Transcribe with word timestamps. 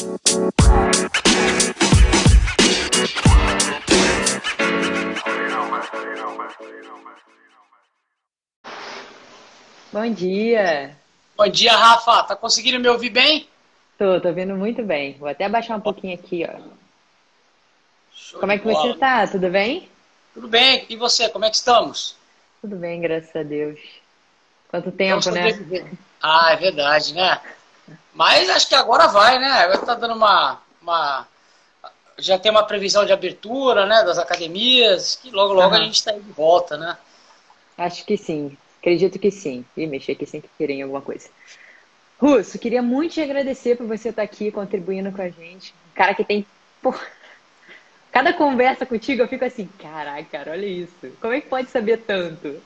Bom 0.00 0.08
dia. 10.14 10.96
Bom 11.36 11.48
dia, 11.48 11.76
Rafa. 11.76 12.22
Tá 12.22 12.34
conseguindo 12.34 12.80
me 12.80 12.88
ouvir 12.88 13.10
bem? 13.10 13.46
Tô, 13.98 14.18
tô 14.22 14.28
ouvindo 14.28 14.56
muito 14.56 14.82
bem. 14.82 15.18
Vou 15.18 15.28
até 15.28 15.44
abaixar 15.44 15.76
um 15.76 15.82
pouquinho 15.82 16.14
aqui, 16.14 16.48
ó. 16.48 16.58
Show 18.10 18.40
como 18.40 18.52
é 18.52 18.58
que 18.58 18.64
bola. 18.64 18.80
você 18.80 18.98
tá? 18.98 19.26
Tudo 19.26 19.50
bem? 19.50 19.86
Tudo 20.32 20.48
bem. 20.48 20.86
E 20.88 20.96
você, 20.96 21.28
como 21.28 21.44
é 21.44 21.50
que 21.50 21.56
estamos? 21.56 22.16
Tudo 22.62 22.76
bem, 22.76 23.02
graças 23.02 23.36
a 23.36 23.42
Deus. 23.42 23.78
Quanto 24.70 24.90
tempo, 24.90 25.30
né? 25.30 25.50
Ah, 26.22 26.52
é 26.52 26.56
verdade, 26.56 27.12
né? 27.12 27.38
Mas 28.14 28.48
acho 28.50 28.68
que 28.68 28.74
agora 28.74 29.06
vai, 29.08 29.38
né? 29.38 29.50
Agora 29.50 29.78
tá 29.78 29.94
dando 29.94 30.14
uma, 30.14 30.60
uma... 30.80 31.26
Já 32.18 32.38
tem 32.38 32.50
uma 32.50 32.64
previsão 32.64 33.04
de 33.04 33.12
abertura, 33.12 33.86
né? 33.86 34.02
Das 34.04 34.18
academias, 34.18 35.16
que 35.16 35.30
logo, 35.30 35.52
logo 35.52 35.74
uhum. 35.74 35.80
a 35.80 35.84
gente 35.84 35.94
está 35.94 36.12
de 36.12 36.20
volta, 36.20 36.76
né? 36.76 36.96
Acho 37.78 38.04
que 38.04 38.16
sim. 38.16 38.56
Acredito 38.80 39.18
que 39.18 39.30
sim. 39.30 39.64
E 39.76 39.86
mexer 39.86 40.12
aqui 40.12 40.26
sem 40.26 40.42
querer 40.58 40.74
em 40.74 40.82
alguma 40.82 41.00
coisa. 41.00 41.28
Russo, 42.20 42.58
queria 42.58 42.82
muito 42.82 43.14
te 43.14 43.22
agradecer 43.22 43.76
por 43.76 43.86
você 43.86 44.10
estar 44.10 44.22
aqui 44.22 44.50
contribuindo 44.50 45.10
com 45.10 45.22
a 45.22 45.28
gente. 45.28 45.74
Um 45.92 45.94
cara 45.94 46.14
que 46.14 46.24
tem. 46.24 46.46
Porra. 46.82 47.00
Cada 48.12 48.32
conversa 48.32 48.84
contigo 48.84 49.22
eu 49.22 49.28
fico 49.28 49.44
assim, 49.44 49.68
caraca, 49.78 50.24
cara, 50.24 50.50
olha 50.50 50.66
isso. 50.66 51.12
Como 51.20 51.32
é 51.32 51.40
que 51.40 51.48
pode 51.48 51.70
saber 51.70 51.98
tanto? 51.98 52.60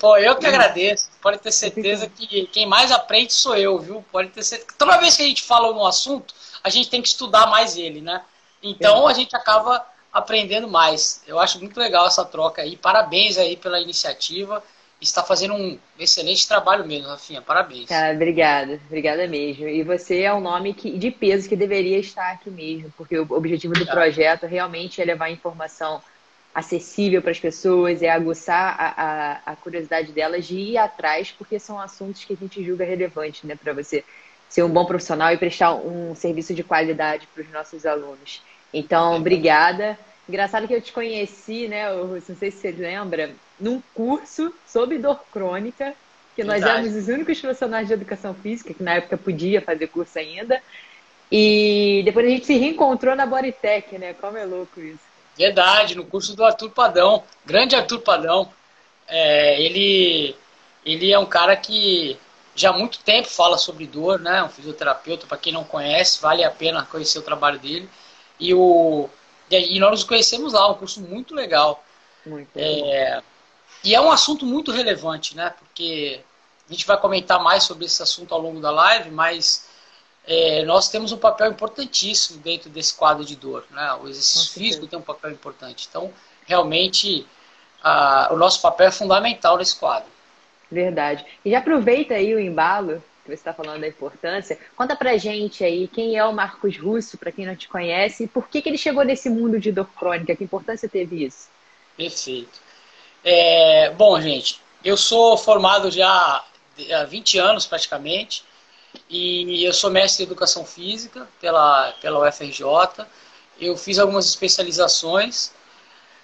Pô, 0.00 0.16
eu 0.16 0.36
que 0.36 0.46
agradeço. 0.46 1.08
Pode 1.20 1.38
ter 1.38 1.52
certeza 1.52 2.08
que 2.08 2.46
quem 2.48 2.66
mais 2.66 2.90
aprende 2.90 3.32
sou 3.32 3.56
eu, 3.56 3.78
viu? 3.78 4.04
Pode 4.10 4.30
ter 4.30 4.42
certeza. 4.42 4.74
Toda 4.76 4.98
vez 4.98 5.16
que 5.16 5.22
a 5.22 5.26
gente 5.26 5.42
fala 5.42 5.72
um 5.72 5.86
assunto, 5.86 6.34
a 6.62 6.68
gente 6.68 6.90
tem 6.90 7.00
que 7.00 7.08
estudar 7.08 7.46
mais 7.46 7.76
ele, 7.76 8.00
né? 8.00 8.22
Então 8.62 9.06
a 9.06 9.12
gente 9.12 9.36
acaba 9.36 9.86
aprendendo 10.12 10.66
mais. 10.66 11.22
Eu 11.26 11.38
acho 11.38 11.58
muito 11.58 11.78
legal 11.78 12.06
essa 12.06 12.24
troca 12.24 12.62
aí. 12.62 12.76
Parabéns 12.76 13.38
aí 13.38 13.56
pela 13.56 13.80
iniciativa 13.80 14.62
está 15.00 15.22
fazendo 15.22 15.54
um 15.54 15.78
excelente 15.98 16.46
trabalho 16.48 16.86
mesmo, 16.86 17.08
Rafinha. 17.08 17.42
Parabéns. 17.42 17.88
Cara, 17.88 18.14
obrigada. 18.14 18.80
Obrigada 18.86 19.26
mesmo. 19.26 19.68
E 19.68 19.82
você 19.82 20.22
é 20.22 20.32
um 20.32 20.40
nome 20.40 20.74
que, 20.74 20.96
de 20.96 21.10
peso 21.10 21.48
que 21.48 21.56
deveria 21.56 21.98
estar 21.98 22.32
aqui 22.32 22.50
mesmo, 22.50 22.92
porque 22.96 23.18
o 23.18 23.26
objetivo 23.30 23.74
do 23.74 23.86
projeto 23.86 24.46
realmente 24.46 25.00
é 25.00 25.04
levar 25.04 25.30
informação 25.30 26.00
acessível 26.56 27.20
para 27.20 27.32
as 27.32 27.38
pessoas, 27.38 28.02
é 28.02 28.08
aguçar 28.08 28.74
a, 28.78 28.86
a, 28.96 29.52
a, 29.52 29.56
curiosidade 29.56 30.10
delas 30.10 30.46
de 30.46 30.56
ir 30.56 30.78
atrás, 30.78 31.30
porque 31.30 31.58
são 31.58 31.78
assuntos 31.78 32.24
que 32.24 32.32
a 32.32 32.36
gente 32.36 32.64
julga 32.64 32.82
relevante, 32.82 33.46
né, 33.46 33.54
para 33.62 33.74
você 33.74 34.02
ser 34.48 34.62
um 34.62 34.70
bom 34.70 34.86
profissional 34.86 35.30
e 35.34 35.36
prestar 35.36 35.74
um 35.74 36.14
serviço 36.14 36.54
de 36.54 36.64
qualidade 36.64 37.28
para 37.34 37.42
os 37.42 37.50
nossos 37.50 37.84
alunos. 37.84 38.42
Então, 38.72 39.16
obrigada. 39.16 39.98
Engraçado 40.26 40.66
que 40.66 40.72
eu 40.72 40.80
te 40.80 40.94
conheci, 40.94 41.68
né, 41.68 41.92
não 41.94 42.18
sei 42.22 42.50
se 42.50 42.56
você 42.58 42.70
lembra, 42.70 43.32
num 43.60 43.82
curso 43.92 44.50
sobre 44.66 44.96
dor 44.96 45.22
crônica, 45.30 45.92
que 46.34 46.42
nós 46.42 46.62
Verdade. 46.62 46.86
éramos 46.86 47.02
os 47.02 47.08
únicos 47.12 47.38
profissionais 47.38 47.86
de 47.86 47.92
educação 47.92 48.32
física, 48.32 48.72
que 48.72 48.82
na 48.82 48.94
época 48.94 49.18
podia 49.18 49.60
fazer 49.60 49.88
curso 49.88 50.18
ainda. 50.18 50.62
E 51.30 52.00
depois 52.06 52.24
a 52.24 52.30
gente 52.30 52.46
se 52.46 52.56
reencontrou 52.56 53.14
na 53.14 53.26
Bodytech, 53.26 53.98
né? 53.98 54.14
Como 54.14 54.38
é 54.38 54.44
louco 54.46 54.80
isso. 54.80 55.15
Verdade, 55.36 55.94
no 55.94 56.04
curso 56.04 56.34
do 56.34 56.44
Arthur 56.44 56.70
Padão, 56.70 57.22
grande 57.44 57.76
Arthur 57.76 58.00
Padão. 58.00 58.50
É, 59.06 59.60
ele, 59.62 60.34
ele 60.84 61.12
é 61.12 61.18
um 61.18 61.26
cara 61.26 61.56
que 61.56 62.18
já 62.54 62.70
há 62.70 62.72
muito 62.72 62.98
tempo 63.00 63.28
fala 63.28 63.58
sobre 63.58 63.86
dor, 63.86 64.18
né? 64.18 64.42
Um 64.42 64.48
fisioterapeuta, 64.48 65.26
para 65.26 65.36
quem 65.36 65.52
não 65.52 65.62
conhece, 65.62 66.20
vale 66.20 66.42
a 66.42 66.50
pena 66.50 66.86
conhecer 66.86 67.18
o 67.18 67.22
trabalho 67.22 67.58
dele. 67.58 67.88
E, 68.40 68.54
o, 68.54 69.08
e 69.50 69.78
nós 69.78 69.90
nos 69.90 70.04
conhecemos 70.04 70.54
lá, 70.54 70.68
um 70.70 70.74
curso 70.74 71.00
muito 71.00 71.34
legal. 71.34 71.84
Muito 72.24 72.48
é, 72.56 73.22
e 73.84 73.94
é 73.94 74.00
um 74.00 74.10
assunto 74.10 74.44
muito 74.44 74.72
relevante, 74.72 75.36
né? 75.36 75.54
Porque 75.58 76.20
a 76.68 76.72
gente 76.72 76.86
vai 76.86 76.98
comentar 76.98 77.40
mais 77.40 77.62
sobre 77.62 77.84
esse 77.84 78.02
assunto 78.02 78.34
ao 78.34 78.40
longo 78.40 78.60
da 78.60 78.70
live, 78.70 79.10
mas 79.10 79.65
é, 80.26 80.64
nós 80.64 80.88
temos 80.88 81.12
um 81.12 81.16
papel 81.16 81.50
importantíssimo 81.50 82.40
dentro 82.40 82.68
desse 82.68 82.94
quadro 82.94 83.24
de 83.24 83.36
dor, 83.36 83.64
né? 83.70 83.94
O 83.94 84.08
exercício 84.08 84.52
físico 84.52 84.86
tem 84.86 84.98
um 84.98 85.02
papel 85.02 85.30
importante. 85.30 85.86
Então, 85.88 86.12
realmente, 86.44 87.26
a, 87.82 88.28
o 88.32 88.36
nosso 88.36 88.60
papel 88.60 88.88
é 88.88 88.92
fundamental 88.92 89.56
nesse 89.56 89.76
quadro. 89.76 90.08
Verdade. 90.70 91.24
E 91.44 91.50
já 91.50 91.58
aproveita 91.58 92.14
aí 92.14 92.34
o 92.34 92.40
embalo 92.40 93.02
que 93.24 93.30
você 93.30 93.34
está 93.34 93.52
falando 93.52 93.80
da 93.80 93.88
importância. 93.88 94.58
Conta 94.76 94.96
pra 94.96 95.16
gente 95.16 95.62
aí 95.64 95.88
quem 95.88 96.16
é 96.16 96.24
o 96.24 96.32
Marcos 96.32 96.76
Russo, 96.78 97.18
para 97.18 97.32
quem 97.32 97.46
não 97.46 97.56
te 97.56 97.68
conhece, 97.68 98.24
e 98.24 98.28
por 98.28 98.48
que, 98.48 98.62
que 98.62 98.68
ele 98.68 98.78
chegou 98.78 99.04
nesse 99.04 99.28
mundo 99.28 99.58
de 99.60 99.72
dor 99.72 99.88
crônica, 99.96 100.34
que 100.34 100.44
importância 100.44 100.88
teve 100.88 101.24
isso? 101.24 101.48
Perfeito. 101.96 102.60
É, 103.24 103.90
bom, 103.90 104.20
gente, 104.20 104.60
eu 104.84 104.96
sou 104.96 105.36
formado 105.36 105.90
já 105.90 106.44
há 106.92 107.04
20 107.04 107.38
anos 107.38 107.66
praticamente 107.66 108.44
e 109.08 109.64
eu 109.64 109.72
sou 109.72 109.90
mestre 109.90 110.22
em 110.22 110.26
educação 110.26 110.64
física 110.64 111.28
pela, 111.40 111.92
pela 112.00 112.28
UFRJ. 112.28 113.06
Eu 113.60 113.76
fiz 113.76 113.98
algumas 113.98 114.26
especializações 114.26 115.52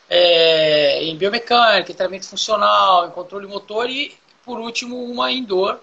é, 0.09 1.03
em 1.05 1.17
biomecânica, 1.17 1.91
em 1.91 1.95
treinamento 1.95 2.27
funcional, 2.29 3.07
em 3.07 3.11
controle 3.11 3.47
motor 3.47 3.89
e, 3.89 4.17
por 4.45 4.59
último, 4.59 5.03
uma 5.05 5.31
em 5.31 5.43
dor 5.43 5.81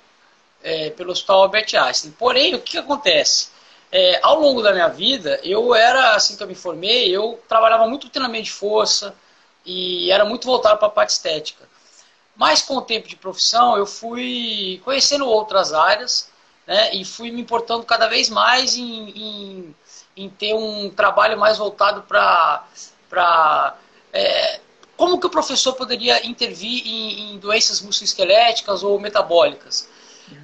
é, 0.64 0.90
pelo 0.92 1.12
Hospital 1.12 1.44
Albert 1.44 1.74
Einstein. 1.74 2.12
Porém, 2.12 2.54
o 2.56 2.60
que, 2.60 2.78
acontece? 2.78 3.50
É, 3.92 4.20
ao 4.22 4.40
longo 4.40 4.62
da 4.62 4.72
minha 4.72 4.88
vida, 4.88 5.40
eu 5.44 5.74
era, 5.74 6.16
assim 6.16 6.36
que 6.36 6.44
eu 6.44 6.48
me 6.48 6.56
formei, 6.56 7.10
eu 7.10 7.42
trabalhava 7.48 7.88
muito 7.88 8.10
treinamento 8.10 8.46
de 8.46 8.52
força, 8.52 9.16
e 9.66 10.12
era 10.12 10.26
muito 10.26 10.46
voltado 10.46 10.78
para 10.78 10.88
a 10.88 10.92
parte 10.92 11.12
estética. 11.12 11.68
Mas 12.36 12.62
com 12.62 12.78
o 12.78 12.82
tempo 12.82 13.08
de 13.08 13.16
profissão, 13.16 13.78
eu 13.78 13.86
fui 13.86 14.82
conhecendo 14.86 15.28
outras 15.28 15.74
áreas 15.74 16.29
né, 16.70 16.94
e 16.94 17.04
fui 17.04 17.32
me 17.32 17.42
importando 17.42 17.84
cada 17.84 18.08
vez 18.08 18.30
mais 18.30 18.78
em, 18.78 19.10
em, 19.10 19.76
em 20.16 20.30
ter 20.30 20.54
um 20.54 20.92
trabalho 20.92 21.36
mais 21.36 21.58
voltado 21.58 22.04
para. 22.04 23.76
É, 24.14 24.60
como 24.96 25.20
que 25.20 25.26
o 25.26 25.32
professor 25.32 25.74
poderia 25.74 26.24
intervir 26.28 26.86
em, 26.86 27.34
em 27.34 27.40
doenças 27.40 27.82
musculoesqueléticas 27.82 28.84
ou 28.84 29.00
metabólicas? 29.00 29.90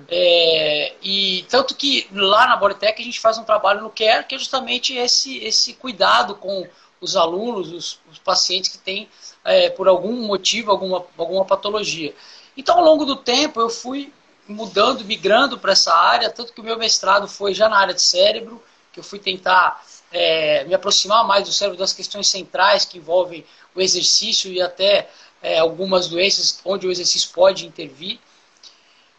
É, 0.08 0.94
e 1.04 1.46
tanto 1.48 1.76
que 1.76 2.08
lá 2.12 2.48
na 2.48 2.58
Bodytech 2.58 3.00
a 3.00 3.06
gente 3.06 3.20
faz 3.20 3.38
um 3.38 3.44
trabalho 3.44 3.84
no 3.84 3.92
CARE, 3.92 4.26
que 4.26 4.34
é 4.34 4.40
justamente 4.40 4.96
esse, 4.96 5.38
esse 5.38 5.74
cuidado 5.74 6.34
com 6.36 6.68
os 7.00 7.16
alunos, 7.16 7.72
os, 7.72 8.00
os 8.12 8.18
pacientes 8.18 8.72
que 8.72 8.80
têm, 8.80 9.08
é, 9.44 9.70
por 9.70 9.88
algum 9.88 10.26
motivo, 10.26 10.72
alguma, 10.72 11.06
alguma 11.20 11.46
patologia. 11.46 12.16
Então, 12.58 12.80
ao 12.80 12.84
longo 12.84 13.06
do 13.06 13.16
tempo, 13.16 13.62
eu 13.62 13.70
fui 13.70 14.12
mudando, 14.48 15.04
migrando 15.04 15.58
para 15.58 15.72
essa 15.72 15.94
área, 15.94 16.30
tanto 16.30 16.54
que 16.54 16.62
o 16.62 16.64
meu 16.64 16.78
mestrado 16.78 17.28
foi 17.28 17.54
já 17.54 17.68
na 17.68 17.78
área 17.78 17.94
de 17.94 18.02
cérebro, 18.02 18.62
que 18.92 19.00
eu 19.00 19.04
fui 19.04 19.20
tentar 19.20 19.84
é, 20.12 20.64
me 20.66 20.74
aproximar 20.74 21.26
mais 21.26 21.46
do 21.46 21.54
cérebro 21.54 21.78
das 21.78 21.94
questões 21.94 22.28
centrais 22.28 22.86
que 22.86 22.98
envolvem 22.98 23.46
o 23.74 23.82
exercício 23.82 24.52
e 24.52 24.62
até 24.62 25.10
é, 25.42 25.60
algumas 25.60 26.08
doenças 26.08 26.60
onde 26.64 26.88
o 26.88 26.92
exercício 26.92 27.30
pode 27.34 27.66
intervir. 27.66 28.20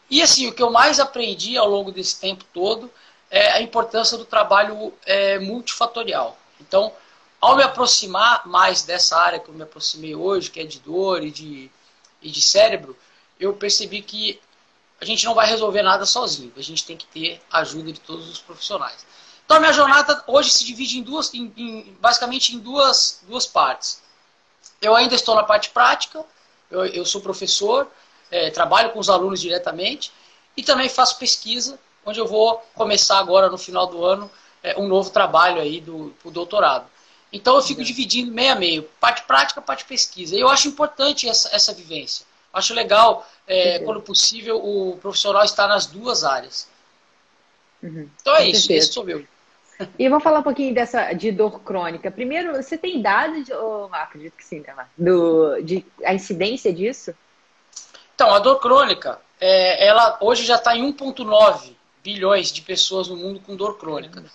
E 0.08 0.22
assim, 0.22 0.46
o 0.46 0.52
que 0.52 0.62
eu 0.62 0.70
mais 0.70 1.00
aprendi 1.00 1.56
ao 1.56 1.68
longo 1.68 1.90
desse 1.90 2.18
tempo 2.20 2.44
todo 2.52 2.90
é 3.30 3.50
a 3.52 3.60
importância 3.60 4.16
do 4.16 4.24
trabalho 4.24 4.94
é, 5.04 5.38
multifatorial. 5.38 6.38
Então, 6.60 6.92
ao 7.40 7.56
me 7.56 7.62
aproximar 7.62 8.46
mais 8.46 8.82
dessa 8.82 9.18
área 9.18 9.38
que 9.38 9.48
eu 9.48 9.54
me 9.54 9.62
aproximei 9.62 10.14
hoje, 10.14 10.50
que 10.50 10.60
é 10.60 10.64
de 10.64 10.80
dor 10.80 11.22
e 11.22 11.30
de, 11.30 11.70
e 12.22 12.30
de 12.30 12.40
cérebro, 12.40 12.96
eu 13.38 13.52
percebi 13.52 14.00
que 14.00 14.40
a 15.00 15.04
gente 15.04 15.24
não 15.24 15.34
vai 15.34 15.46
resolver 15.46 15.82
nada 15.82 16.06
sozinho. 16.06 16.52
A 16.56 16.62
gente 16.62 16.84
tem 16.84 16.96
que 16.96 17.06
ter 17.06 17.40
ajuda 17.52 17.92
de 17.92 18.00
todos 18.00 18.28
os 18.28 18.38
profissionais. 18.38 19.06
Então, 19.44 19.58
a 19.58 19.60
minha 19.60 19.72
jornada 19.72 20.24
hoje 20.26 20.50
se 20.50 20.64
divide 20.64 20.98
em 20.98 21.02
duas, 21.02 21.32
em, 21.32 21.52
em, 21.56 21.96
basicamente 22.00 22.54
em 22.54 22.58
duas, 22.58 23.22
duas 23.28 23.46
partes. 23.46 24.02
Eu 24.80 24.94
ainda 24.94 25.14
estou 25.14 25.34
na 25.34 25.44
parte 25.44 25.70
prática, 25.70 26.24
eu, 26.70 26.84
eu 26.86 27.04
sou 27.06 27.20
professor, 27.20 27.88
é, 28.30 28.50
trabalho 28.50 28.90
com 28.90 28.98
os 28.98 29.08
alunos 29.08 29.40
diretamente 29.40 30.12
e 30.56 30.62
também 30.62 30.88
faço 30.88 31.18
pesquisa, 31.18 31.78
onde 32.04 32.18
eu 32.18 32.26
vou 32.26 32.60
começar 32.74 33.18
agora 33.18 33.48
no 33.48 33.56
final 33.56 33.86
do 33.86 34.04
ano 34.04 34.30
é, 34.62 34.76
um 34.76 34.88
novo 34.88 35.10
trabalho 35.10 35.60
aí 35.60 35.80
do, 35.80 36.12
do 36.24 36.30
doutorado. 36.30 36.86
Então 37.32 37.54
eu 37.54 37.62
fico 37.62 37.84
dividindo 37.84 38.32
meio 38.32 38.52
a 38.52 38.56
meio, 38.56 38.82
parte 39.00 39.22
prática, 39.22 39.60
parte 39.60 39.84
pesquisa. 39.84 40.34
E 40.34 40.40
eu 40.40 40.48
acho 40.48 40.66
importante 40.66 41.28
essa, 41.28 41.54
essa 41.54 41.72
vivência. 41.72 42.25
Acho 42.56 42.72
legal, 42.72 43.26
é, 43.46 43.80
quando 43.80 44.00
possível, 44.00 44.56
o 44.56 44.96
profissional 44.96 45.44
estar 45.44 45.68
nas 45.68 45.84
duas 45.84 46.24
áreas. 46.24 46.66
Uhum. 47.82 48.08
Então 48.18 48.34
é 48.34 48.38
Com 48.38 48.44
isso, 48.44 48.60
certeza. 48.62 48.78
esse 48.78 48.92
sou 48.94 49.08
eu. 49.10 49.26
E 49.98 50.08
vamos 50.08 50.24
falar 50.24 50.38
um 50.38 50.42
pouquinho 50.42 50.72
dessa 50.72 51.12
de 51.12 51.30
dor 51.30 51.60
crônica. 51.60 52.10
Primeiro, 52.10 52.54
você 52.54 52.78
tem 52.78 53.02
dados, 53.02 53.44
de, 53.44 53.52
oh, 53.52 53.90
acredito 53.92 54.34
que 54.34 54.42
sim, 54.42 54.60
né, 54.60 54.86
do, 54.96 55.60
de 55.60 55.84
a 56.02 56.14
incidência 56.14 56.72
disso? 56.72 57.14
Então, 58.14 58.32
a 58.34 58.38
dor 58.38 58.58
crônica, 58.58 59.20
é, 59.38 59.86
ela 59.86 60.16
hoje 60.22 60.46
já 60.46 60.54
está 60.54 60.74
em 60.74 60.90
1,9 60.94 61.74
bilhões 62.02 62.50
de 62.50 62.62
pessoas 62.62 63.08
no 63.08 63.16
mundo 63.18 63.38
com 63.40 63.54
dor 63.54 63.76
crônica. 63.76 64.20
Uhum. 64.20 64.26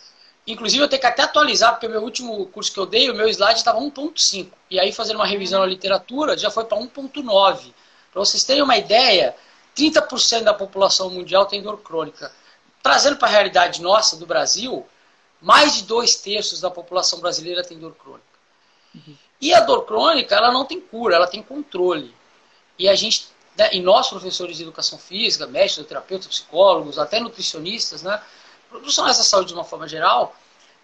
Inclusive, 0.45 0.83
eu 0.83 0.87
tenho 0.87 1.01
que 1.01 1.07
até 1.07 1.23
atualizar, 1.23 1.71
porque 1.71 1.87
o 1.87 1.89
meu 1.89 2.03
último 2.03 2.45
curso 2.47 2.71
que 2.71 2.79
eu 2.79 2.85
dei, 2.85 3.09
o 3.09 3.15
meu 3.15 3.27
slide 3.27 3.57
estava 3.57 3.79
1.5. 3.79 4.47
E 4.69 4.79
aí, 4.79 4.91
fazendo 4.91 5.15
uma 5.15 5.25
revisão 5.25 5.61
na 5.61 5.65
literatura, 5.65 6.37
já 6.37 6.51
foi 6.51 6.65
para 6.65 6.77
1.9. 6.77 7.73
Para 8.11 8.19
vocês 8.19 8.43
terem 8.43 8.61
uma 8.61 8.77
ideia, 8.77 9.35
30% 9.75 10.43
da 10.43 10.53
população 10.53 11.09
mundial 11.09 11.45
tem 11.45 11.61
dor 11.61 11.77
crônica. 11.79 12.31
Trazendo 12.83 13.17
para 13.17 13.27
a 13.27 13.31
realidade 13.31 13.81
nossa, 13.81 14.17
do 14.17 14.25
Brasil, 14.25 14.85
mais 15.41 15.75
de 15.75 15.83
dois 15.83 16.15
terços 16.15 16.59
da 16.59 16.69
população 16.69 17.19
brasileira 17.19 17.63
tem 17.63 17.79
dor 17.79 17.95
crônica. 17.95 18.25
Uhum. 18.93 19.15
E 19.39 19.53
a 19.53 19.61
dor 19.61 19.85
crônica, 19.85 20.35
ela 20.35 20.51
não 20.51 20.65
tem 20.65 20.79
cura, 20.79 21.15
ela 21.15 21.27
tem 21.27 21.41
controle. 21.41 22.13
E 22.77 22.87
a 22.87 22.95
gente, 22.95 23.27
né, 23.57 23.69
e 23.73 23.79
nós, 23.79 24.07
professores 24.07 24.57
de 24.57 24.63
educação 24.63 24.99
física, 24.99 25.47
médicos, 25.47 25.85
terapeutas, 25.85 26.27
psicólogos, 26.27 26.99
até 26.99 27.19
nutricionistas, 27.19 28.03
né, 28.03 28.21
profissionais 28.69 29.17
da 29.17 29.23
saúde 29.23 29.49
de 29.49 29.53
uma 29.53 29.63
forma 29.63 29.87
geral, 29.87 30.35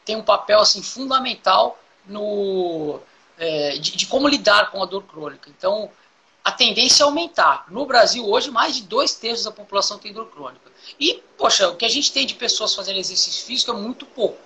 tem 0.03 0.15
um 0.15 0.23
papel 0.23 0.59
assim 0.59 0.81
fundamental 0.81 1.77
no 2.05 2.99
é, 3.37 3.77
de, 3.77 3.95
de, 3.95 4.05
como 4.07 4.27
lidar 4.27 4.71
com 4.71 4.81
a 4.81 4.85
dor 4.85 5.03
crônica. 5.03 5.49
Então, 5.49 5.91
a 6.47 6.51
tendência 6.53 7.03
é 7.03 7.05
aumentar. 7.05 7.65
No 7.69 7.85
Brasil, 7.85 8.25
hoje, 8.25 8.49
mais 8.49 8.73
de 8.73 8.83
dois 8.83 9.13
terços 9.13 9.43
da 9.43 9.51
população 9.51 9.99
tem 9.99 10.13
dor 10.13 10.27
crônica. 10.27 10.71
E, 10.97 11.21
poxa, 11.37 11.67
o 11.67 11.75
que 11.75 11.83
a 11.83 11.89
gente 11.89 12.09
tem 12.13 12.25
de 12.25 12.35
pessoas 12.35 12.73
fazendo 12.73 12.97
exercício 12.99 13.45
físico 13.45 13.71
é 13.71 13.73
muito 13.73 14.05
pouco. 14.05 14.37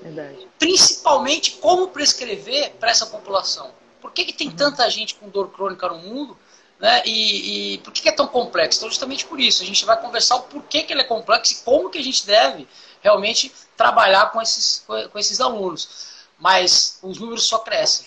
Verdade. 0.00 0.48
Principalmente 0.58 1.50
como 1.60 1.88
prescrever 1.88 2.72
para 2.80 2.90
essa 2.90 3.04
população. 3.04 3.70
Por 4.00 4.12
que, 4.12 4.24
que 4.24 4.32
tem 4.32 4.48
uhum. 4.48 4.56
tanta 4.56 4.88
gente 4.88 5.14
com 5.16 5.28
dor 5.28 5.50
crônica 5.50 5.86
no 5.90 5.98
mundo? 5.98 6.38
Né? 6.80 7.02
E, 7.04 7.74
e 7.74 7.78
por 7.78 7.92
que, 7.92 8.00
que, 8.00 8.08
é 8.08 8.12
tão 8.12 8.26
complexo? 8.26 8.78
Então, 8.78 8.88
justamente 8.88 9.26
por 9.26 9.38
isso, 9.38 9.62
a 9.62 9.66
gente 9.66 9.84
vai 9.84 10.00
conversar 10.00 10.36
o 10.36 10.42
porquê 10.44 10.84
que 10.84 10.92
ele 10.94 11.02
é 11.02 11.04
complexo 11.04 11.52
e 11.52 11.56
como 11.56 11.90
que 11.90 11.98
a 11.98 12.02
gente 12.02 12.24
deve 12.24 12.66
realmente 13.02 13.52
trabalhar 13.76 14.32
com 14.32 14.40
esses, 14.40 14.86
com 15.12 15.18
esses 15.18 15.38
alunos. 15.38 16.06
Mas 16.38 16.98
os 17.02 17.18
números 17.18 17.44
só 17.44 17.58
crescem. 17.58 18.06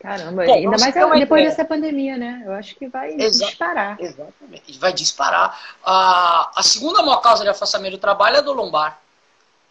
Caramba, 0.00 0.44
Bom, 0.44 0.54
ainda 0.54 0.78
mais 0.78 0.94
depois 0.94 1.40
ideia. 1.40 1.50
dessa 1.50 1.64
pandemia, 1.64 2.16
né? 2.16 2.42
Eu 2.46 2.52
acho 2.52 2.76
que 2.76 2.86
vai 2.86 3.14
Exa 3.14 3.46
disparar. 3.46 4.00
Exatamente, 4.00 4.78
vai 4.78 4.92
disparar. 4.92 5.76
A, 5.84 6.52
a 6.54 6.62
segunda 6.62 7.02
maior 7.02 7.20
causa 7.20 7.42
de 7.42 7.50
afastamento 7.50 7.92
do 7.92 7.98
trabalho 7.98 8.36
é 8.36 8.38
a 8.38 8.42
do 8.42 8.52
lombar. 8.52 9.00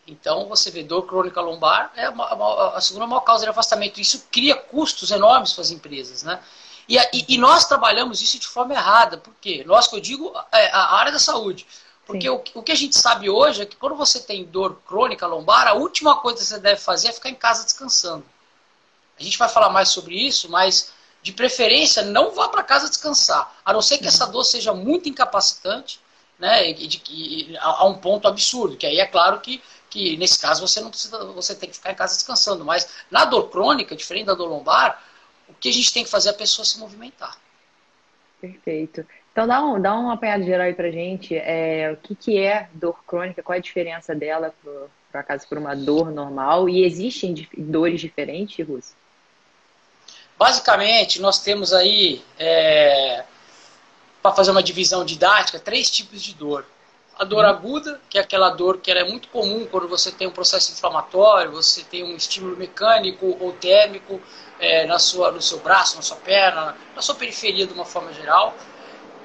Então, 0.06 0.47
você 0.47 0.69
vê 0.69 0.83
dor 0.83 1.03
crônica 1.03 1.39
lombar 1.39 1.91
é 1.95 2.06
a 2.06 2.81
segunda 2.81 3.07
maior 3.07 3.21
causa 3.21 3.45
de 3.45 3.50
afastamento. 3.50 4.01
Isso 4.01 4.27
cria 4.31 4.56
custos 4.56 5.12
enormes 5.12 5.53
para 5.53 5.62
as 5.62 5.71
empresas, 5.71 6.24
né? 6.24 6.39
E, 6.88 6.97
e, 6.97 7.25
e, 7.35 7.38
nós 7.38 7.65
trabalhamos 7.65 8.21
isso 8.21 8.39
de 8.39 8.47
forma 8.47 8.74
errada. 8.74 9.18
Por 9.18 9.33
quê? 9.41 9.63
Nós 9.65 9.88
que 9.88 9.95
eu 9.95 10.00
digo, 10.00 10.33
é 10.53 10.69
a 10.71 10.95
área 10.95 11.12
da 11.12 11.19
saúde. 11.19 11.68
Porque 12.06 12.29
o, 12.29 12.41
o, 12.53 12.63
que 12.63 12.71
a 12.71 12.75
gente 12.75 12.97
sabe 12.97 13.29
hoje 13.29 13.62
é 13.62 13.65
que 13.65 13.75
quando 13.75 13.95
você 13.95 14.21
tem 14.21 14.45
dor 14.45 14.79
crônica 14.88 15.27
lombar, 15.27 15.68
a 15.68 15.74
última 15.74 16.15
coisa 16.15 16.38
que 16.38 16.45
você 16.45 16.59
deve 16.59 16.79
fazer 16.79 17.09
é 17.09 17.12
ficar 17.12 17.29
em 17.29 17.35
casa 17.35 17.65
descansando. 17.65 18.24
A 19.19 19.23
gente 19.23 19.37
vai 19.37 19.49
falar 19.49 19.69
mais 19.69 19.89
sobre 19.89 20.15
isso, 20.15 20.49
mas 20.49 20.93
de 21.21 21.31
preferência 21.33 22.03
não 22.03 22.31
vá 22.31 22.49
para 22.49 22.63
casa 22.63 22.89
descansar. 22.89 23.55
A 23.65 23.73
não 23.73 23.81
ser 23.81 23.97
que 23.97 24.07
essa 24.07 24.27
dor 24.27 24.43
seja 24.43 24.73
muito 24.73 25.09
incapacitante, 25.09 25.99
né? 26.39 26.69
E, 26.69 26.73
de, 26.73 27.01
e, 27.09 27.57
a, 27.57 27.65
a 27.65 27.85
um 27.85 27.95
ponto 27.95 28.27
absurdo. 28.27 28.77
Que 28.77 28.85
aí 28.85 28.99
é 28.99 29.05
claro 29.05 29.39
que 29.39 29.61
que 29.89 30.17
nesse 30.17 30.39
caso 30.39 30.65
você 30.67 30.79
não 30.79 30.89
precisa, 30.89 31.25
você 31.25 31.55
tem 31.55 31.69
que 31.69 31.75
ficar 31.75 31.91
em 31.91 31.95
casa 31.95 32.15
descansando. 32.15 32.63
Mas 32.63 33.03
na 33.09 33.25
dor 33.25 33.49
crônica, 33.49 33.95
diferente 33.95 34.25
da 34.25 34.33
dor 34.33 34.47
lombar, 34.47 35.01
o 35.47 35.53
que 35.53 35.69
a 35.69 35.73
gente 35.73 35.93
tem 35.93 36.03
que 36.03 36.09
fazer 36.09 36.29
é 36.29 36.31
a 36.31 36.35
pessoa 36.35 36.65
se 36.65 36.79
movimentar. 36.79 37.37
Perfeito. 38.39 39.05
Então 39.31 39.47
dá 39.47 39.63
um, 39.63 39.81
dá 39.81 39.97
um 39.97 40.11
apanhado 40.11 40.43
geral 40.43 40.67
aí 40.67 40.73
pra 40.73 40.91
gente. 40.91 41.35
É, 41.35 41.91
o 41.91 41.97
que, 41.97 42.15
que 42.15 42.37
é 42.37 42.69
dor 42.73 43.03
crônica, 43.05 43.41
qual 43.41 43.55
é 43.55 43.59
a 43.59 43.61
diferença 43.61 44.13
dela 44.13 44.53
por 44.63 44.89
acaso 45.13 45.47
por 45.47 45.57
uma 45.57 45.75
dor 45.75 46.11
normal? 46.11 46.67
E 46.69 46.83
existem 46.83 47.47
dores 47.57 48.01
diferentes, 48.01 48.65
Russo? 48.67 48.95
Basicamente, 50.38 51.19
nós 51.19 51.39
temos 51.39 51.74
aí, 51.74 52.24
é, 52.38 53.24
para 54.22 54.34
fazer 54.34 54.51
uma 54.51 54.62
divisão 54.62 55.04
didática, 55.04 55.60
três 55.60 55.89
tipos 55.89 56.22
de 56.22 56.34
dor. 56.36 56.66
A 57.18 57.24
dor 57.24 57.44
uhum. 57.44 57.50
aguda, 57.50 58.00
que 58.07 58.19
é 58.19 58.22
aquela 58.22 58.51
dor 58.51 58.78
que 58.78 58.92
é 58.92 59.04
muito 59.04 59.28
comum 59.30 59.66
quando 59.66 59.88
você 59.88 60.12
tem 60.12 60.28
um 60.28 60.31
processo 60.31 60.72
inflamatório, 60.72 61.51
você 61.51 61.84
tem 61.84 62.04
um 62.04 62.16
estímulo 62.16 62.56
mecânico 62.56 63.36
ou 63.39 63.54
térmico 63.54 64.22
é, 64.60 64.86
na 64.86 65.00
sua, 65.00 65.31
no 65.31 65.42
seu 65.42 65.57
braço, 65.60 65.95
na 65.95 66.04
sua 66.04 66.18
perna, 66.18 66.78
na 66.95 67.01
sua 67.01 67.16
periferia 67.16 67.66
de 67.66 67.74
uma 67.74 67.86
forma 67.86 68.13
geral. 68.13 68.54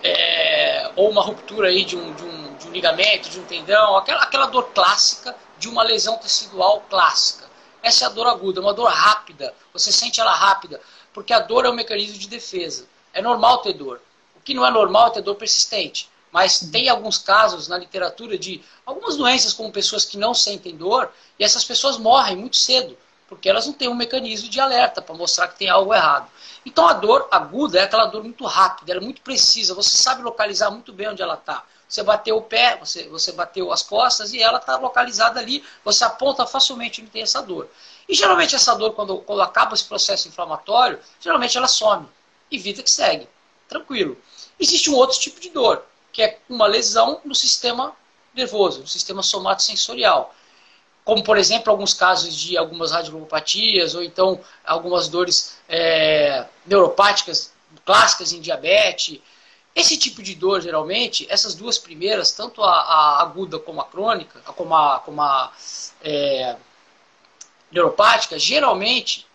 É, 0.02 0.90
ou 0.96 1.10
uma 1.10 1.22
ruptura 1.22 1.68
aí 1.68 1.84
de 1.84 1.96
um, 1.96 2.12
de, 2.14 2.24
um, 2.24 2.54
de 2.56 2.68
um 2.68 2.70
ligamento, 2.72 3.28
de 3.28 3.38
um 3.38 3.44
tendão, 3.44 3.96
aquela, 3.96 4.22
aquela 4.22 4.46
dor 4.46 4.70
clássica 4.74 5.36
de 5.58 5.68
uma 5.68 5.82
lesão 5.82 6.16
tecidual 6.16 6.80
clássica. 6.88 7.52
Essa 7.82 8.04
é 8.04 8.06
a 8.06 8.10
dor 8.10 8.26
aguda, 8.26 8.60
uma 8.60 8.72
dor 8.72 8.88
rápida. 8.88 9.54
Você 9.72 9.92
sente 9.92 10.20
ela 10.20 10.32
rápida, 10.32 10.80
porque 11.12 11.32
a 11.32 11.40
dor 11.40 11.64
é 11.64 11.70
um 11.70 11.74
mecanismo 11.74 12.18
de 12.18 12.28
defesa. 12.28 12.86
É 13.12 13.20
normal 13.20 13.58
ter 13.58 13.74
dor. 13.74 14.00
O 14.36 14.40
que 14.40 14.54
não 14.54 14.66
é 14.66 14.70
normal 14.70 15.08
é 15.08 15.10
ter 15.10 15.22
dor 15.22 15.36
persistente. 15.36 16.10
Mas 16.32 16.60
tem 16.60 16.88
alguns 16.88 17.18
casos 17.18 17.68
na 17.68 17.76
literatura 17.76 18.38
de 18.38 18.62
algumas 18.86 19.16
doenças 19.16 19.52
como 19.52 19.70
pessoas 19.70 20.06
que 20.06 20.16
não 20.16 20.32
sentem 20.32 20.74
dor 20.74 21.12
e 21.38 21.44
essas 21.44 21.62
pessoas 21.62 21.98
morrem 21.98 22.36
muito 22.36 22.56
cedo, 22.56 22.96
porque 23.28 23.50
elas 23.50 23.66
não 23.66 23.74
têm 23.74 23.88
um 23.88 23.94
mecanismo 23.94 24.48
de 24.48 24.58
alerta 24.58 25.02
para 25.02 25.14
mostrar 25.14 25.48
que 25.48 25.58
tem 25.58 25.68
algo 25.68 25.92
errado. 25.92 26.30
Então 26.64 26.88
a 26.88 26.94
dor 26.94 27.28
aguda 27.30 27.80
é 27.80 27.82
aquela 27.82 28.06
dor 28.06 28.22
muito 28.22 28.46
rápida, 28.46 28.92
ela 28.92 29.00
é 29.02 29.04
muito 29.04 29.20
precisa, 29.20 29.74
você 29.74 29.90
sabe 29.90 30.22
localizar 30.22 30.70
muito 30.70 30.90
bem 30.90 31.08
onde 31.08 31.20
ela 31.20 31.34
está. 31.34 31.64
Você 31.86 32.02
bateu 32.02 32.38
o 32.38 32.42
pé, 32.42 32.78
você, 32.78 33.06
você 33.08 33.32
bateu 33.32 33.70
as 33.70 33.82
costas 33.82 34.32
e 34.32 34.40
ela 34.42 34.56
está 34.56 34.78
localizada 34.78 35.38
ali, 35.38 35.62
você 35.84 36.02
aponta 36.02 36.46
facilmente 36.46 37.02
onde 37.02 37.10
tem 37.10 37.20
essa 37.20 37.42
dor. 37.42 37.68
E 38.12 38.14
geralmente 38.14 38.54
essa 38.54 38.74
dor, 38.74 38.92
quando, 38.92 39.20
quando 39.20 39.40
acaba 39.40 39.72
esse 39.72 39.84
processo 39.84 40.28
inflamatório, 40.28 40.98
geralmente 41.18 41.56
ela 41.56 41.66
some 41.66 42.06
e 42.50 42.58
vida 42.58 42.82
que 42.82 42.90
segue. 42.90 43.26
Tranquilo. 43.66 44.18
Existe 44.60 44.90
um 44.90 44.94
outro 44.96 45.18
tipo 45.18 45.40
de 45.40 45.48
dor, 45.48 45.82
que 46.12 46.20
é 46.20 46.38
uma 46.46 46.66
lesão 46.66 47.22
no 47.24 47.34
sistema 47.34 47.96
nervoso, 48.34 48.80
no 48.80 48.86
sistema 48.86 49.22
somatosensorial. 49.22 50.34
Como, 51.06 51.24
por 51.24 51.38
exemplo, 51.38 51.70
alguns 51.70 51.94
casos 51.94 52.34
de 52.34 52.54
algumas 52.54 52.92
radiopatias 52.92 53.94
ou 53.94 54.02
então 54.02 54.38
algumas 54.62 55.08
dores 55.08 55.56
é, 55.66 56.44
neuropáticas 56.66 57.50
clássicas 57.82 58.34
em 58.34 58.42
diabetes. 58.42 59.22
Esse 59.74 59.96
tipo 59.96 60.22
de 60.22 60.34
dor, 60.34 60.60
geralmente, 60.60 61.26
essas 61.30 61.54
duas 61.54 61.78
primeiras, 61.78 62.30
tanto 62.32 62.62
a, 62.62 62.72
a 62.72 63.22
aguda 63.22 63.58
como 63.58 63.80
a 63.80 63.86
crônica, 63.86 64.38
como 64.54 64.76
a, 64.76 65.00
como 65.00 65.22
a 65.22 65.50
é, 66.02 66.56
neuropática, 67.72 68.38
geralmente, 68.38 69.26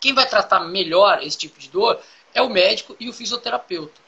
quem 0.00 0.14
vai 0.14 0.28
tratar 0.28 0.60
melhor 0.60 1.22
esse 1.22 1.36
tipo 1.38 1.58
de 1.58 1.68
dor 1.68 1.98
é 2.34 2.42
o 2.42 2.48
médico 2.48 2.94
e 3.00 3.08
o 3.08 3.12
fisioterapeuta 3.12 4.00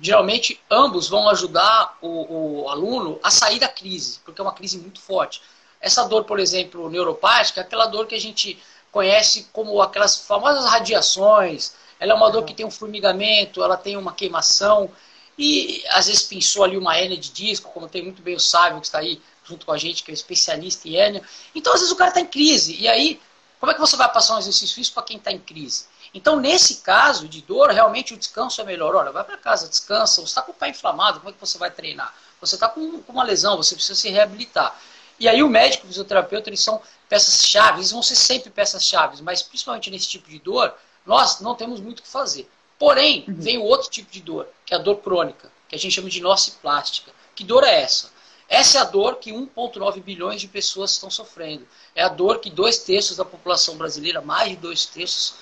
geralmente 0.00 0.60
ambos 0.70 1.08
vão 1.08 1.28
ajudar 1.28 1.96
o, 2.00 2.62
o, 2.64 2.68
aluno 2.68 3.18
a 3.22 3.30
sair 3.30 3.58
da 3.58 3.68
crise, 3.68 4.20
porque 4.24 4.40
é 4.40 4.44
uma 4.44 4.52
crise 4.52 4.78
muito 4.78 5.00
forte. 5.00 5.40
Essa 5.80 6.04
dor, 6.04 6.24
por 6.24 6.40
exemplo, 6.40 6.90
neuropática, 6.90 7.60
é 7.60 7.64
aquela 7.64 7.86
dor 7.86 8.06
que 8.06 8.14
a 8.14 8.20
gente 8.20 8.58
conhece 8.90 9.48
como 9.52 9.80
aquelas 9.80 10.16
famosas 10.16 10.64
radiações. 10.64 11.74
Ela 12.00 12.12
é 12.12 12.14
uma 12.14 12.30
dor 12.30 12.44
que 12.44 12.54
tem 12.54 12.66
um 12.66 12.70
formigamento, 12.70 13.62
ela 13.62 13.76
tem 13.76 13.96
uma 13.96 14.12
queimação 14.12 14.90
e 15.38 15.84
às 15.90 16.06
vezes 16.06 16.22
pensou 16.22 16.64
ali 16.64 16.76
uma 16.76 16.96
hérnia 16.96 17.16
de 17.16 17.30
disco, 17.30 17.70
como 17.72 17.88
tem 17.88 18.02
muito 18.02 18.22
bem 18.22 18.34
o 18.34 18.40
Sábio 18.40 18.80
que 18.80 18.86
está 18.86 18.98
aí 18.98 19.20
junto 19.48 19.64
com 19.66 19.72
a 19.72 19.78
gente, 19.78 20.02
que 20.02 20.10
é 20.10 20.14
especialista 20.14 20.88
em 20.88 20.96
hérnia. 20.96 21.22
Então, 21.54 21.72
às 21.72 21.80
vezes 21.80 21.92
o 21.92 21.96
cara 21.96 22.10
está 22.10 22.20
em 22.20 22.26
crise. 22.26 22.76
E 22.76 22.88
aí, 22.88 23.20
como 23.60 23.72
é 23.72 23.74
que 23.74 23.80
você 23.80 23.96
vai 23.96 24.10
passar 24.10 24.36
um 24.36 24.38
exercício 24.38 24.74
físico 24.74 24.94
para 24.94 25.04
quem 25.04 25.16
está 25.16 25.32
em 25.32 25.38
crise? 25.38 25.86
Então, 26.12 26.40
nesse 26.40 26.76
caso 26.76 27.28
de 27.28 27.42
dor, 27.42 27.70
realmente 27.70 28.14
o 28.14 28.16
descanso 28.16 28.60
é 28.60 28.64
melhor. 28.64 28.94
Olha, 28.94 29.12
vai 29.12 29.24
para 29.24 29.36
casa, 29.36 29.68
descansa. 29.68 30.20
Você 30.20 30.28
está 30.28 30.42
com 30.42 30.52
o 30.52 30.54
pé 30.54 30.68
inflamado, 30.68 31.20
como 31.20 31.30
é 31.30 31.32
que 31.32 31.40
você 31.40 31.58
vai 31.58 31.70
treinar? 31.70 32.14
Você 32.40 32.54
está 32.54 32.68
com, 32.68 33.02
com 33.02 33.12
uma 33.12 33.24
lesão, 33.24 33.56
você 33.56 33.74
precisa 33.74 33.98
se 33.98 34.08
reabilitar. 34.08 34.78
E 35.18 35.28
aí 35.28 35.42
o 35.42 35.48
médico, 35.48 35.84
o 35.84 35.88
fisioterapeuta, 35.88 36.48
eles 36.48 36.60
são 36.60 36.80
peças-chave, 37.08 37.78
eles 37.78 37.90
vão 37.90 38.02
ser 38.02 38.16
sempre 38.16 38.50
peças-chave, 38.50 39.22
mas 39.22 39.42
principalmente 39.42 39.90
nesse 39.90 40.08
tipo 40.08 40.28
de 40.28 40.38
dor, 40.38 40.74
nós 41.06 41.40
não 41.40 41.54
temos 41.54 41.80
muito 41.80 42.00
o 42.00 42.02
que 42.02 42.08
fazer. 42.08 42.48
Porém, 42.78 43.24
uhum. 43.26 43.34
vem 43.38 43.58
o 43.58 43.62
outro 43.62 43.88
tipo 43.90 44.10
de 44.10 44.20
dor, 44.20 44.48
que 44.64 44.74
é 44.74 44.76
a 44.76 44.80
dor 44.80 44.96
crônica, 44.96 45.50
que 45.68 45.74
a 45.74 45.78
gente 45.78 45.94
chama 45.94 46.10
de 46.10 46.20
nociplástica. 46.20 47.10
Que 47.34 47.44
dor 47.44 47.64
é 47.64 47.82
essa? 47.82 48.10
Essa 48.48 48.78
é 48.78 48.80
a 48.80 48.84
dor 48.84 49.16
que 49.16 49.32
1,9 49.32 50.02
bilhões 50.02 50.40
de 50.40 50.46
pessoas 50.48 50.92
estão 50.92 51.10
sofrendo. 51.10 51.66
É 51.94 52.02
a 52.02 52.08
dor 52.08 52.38
que 52.38 52.48
dois 52.48 52.78
terços 52.78 53.16
da 53.16 53.24
população 53.24 53.76
brasileira, 53.76 54.20
mais 54.20 54.50
de 54.50 54.56
dois 54.56 54.86
terços, 54.86 55.34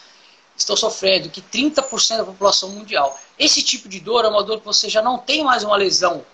estão 0.56 0.76
sofrendo, 0.76 1.28
que 1.28 1.42
30% 1.42 2.18
da 2.18 2.24
população 2.24 2.70
mundial. 2.70 3.18
Esse 3.38 3.62
tipo 3.62 3.88
de 3.88 4.00
dor 4.00 4.24
é 4.24 4.28
uma 4.28 4.42
dor 4.42 4.60
que 4.60 4.64
você 4.64 4.88
já 4.88 5.02
não 5.02 5.18
tem 5.18 5.42
mais 5.42 5.64
uma 5.64 5.76
lesão 5.76 6.24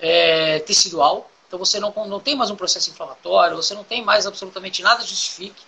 é, 0.00 0.58
tecidual, 0.60 1.30
então 1.46 1.58
você 1.58 1.78
não, 1.78 1.92
não 2.06 2.18
tem 2.18 2.34
mais 2.34 2.50
um 2.50 2.56
processo 2.56 2.90
inflamatório, 2.90 3.56
você 3.56 3.74
não 3.74 3.84
tem 3.84 4.04
mais 4.04 4.26
absolutamente 4.26 4.82
nada 4.82 5.02
que 5.02 5.10
justifique. 5.10 5.62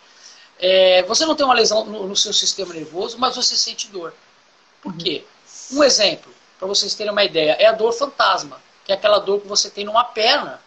É, 0.59 1.03
você 1.05 1.25
não 1.25 1.37
tem 1.37 1.45
uma 1.45 1.55
lesão 1.55 1.85
no, 1.85 2.09
no, 2.09 2.17
seu 2.17 2.33
sistema 2.33 2.75
nervoso, 2.75 3.17
mas 3.19 3.37
você 3.37 3.57
sente 3.57 3.88
dor. 3.88 4.12
Por 4.83 4.93
uhum. 4.93 4.99
quê? 4.99 5.25
Um 5.71 5.85
exemplo, 5.85 6.35
para 6.59 6.67
vocês 6.67 6.95
terem 6.95 7.12
uma 7.12 7.23
ideia, 7.23 7.53
é 7.53 7.67
a 7.67 7.73
dor 7.73 7.93
fantasma, 7.93 8.61
que 8.88 8.92
é 8.92 8.95
aquela 8.95 9.18
dor 9.18 9.42
que 9.42 9.47
você 9.47 9.68
tem 9.68 9.85
numa 9.85 10.02
perna 10.02 10.59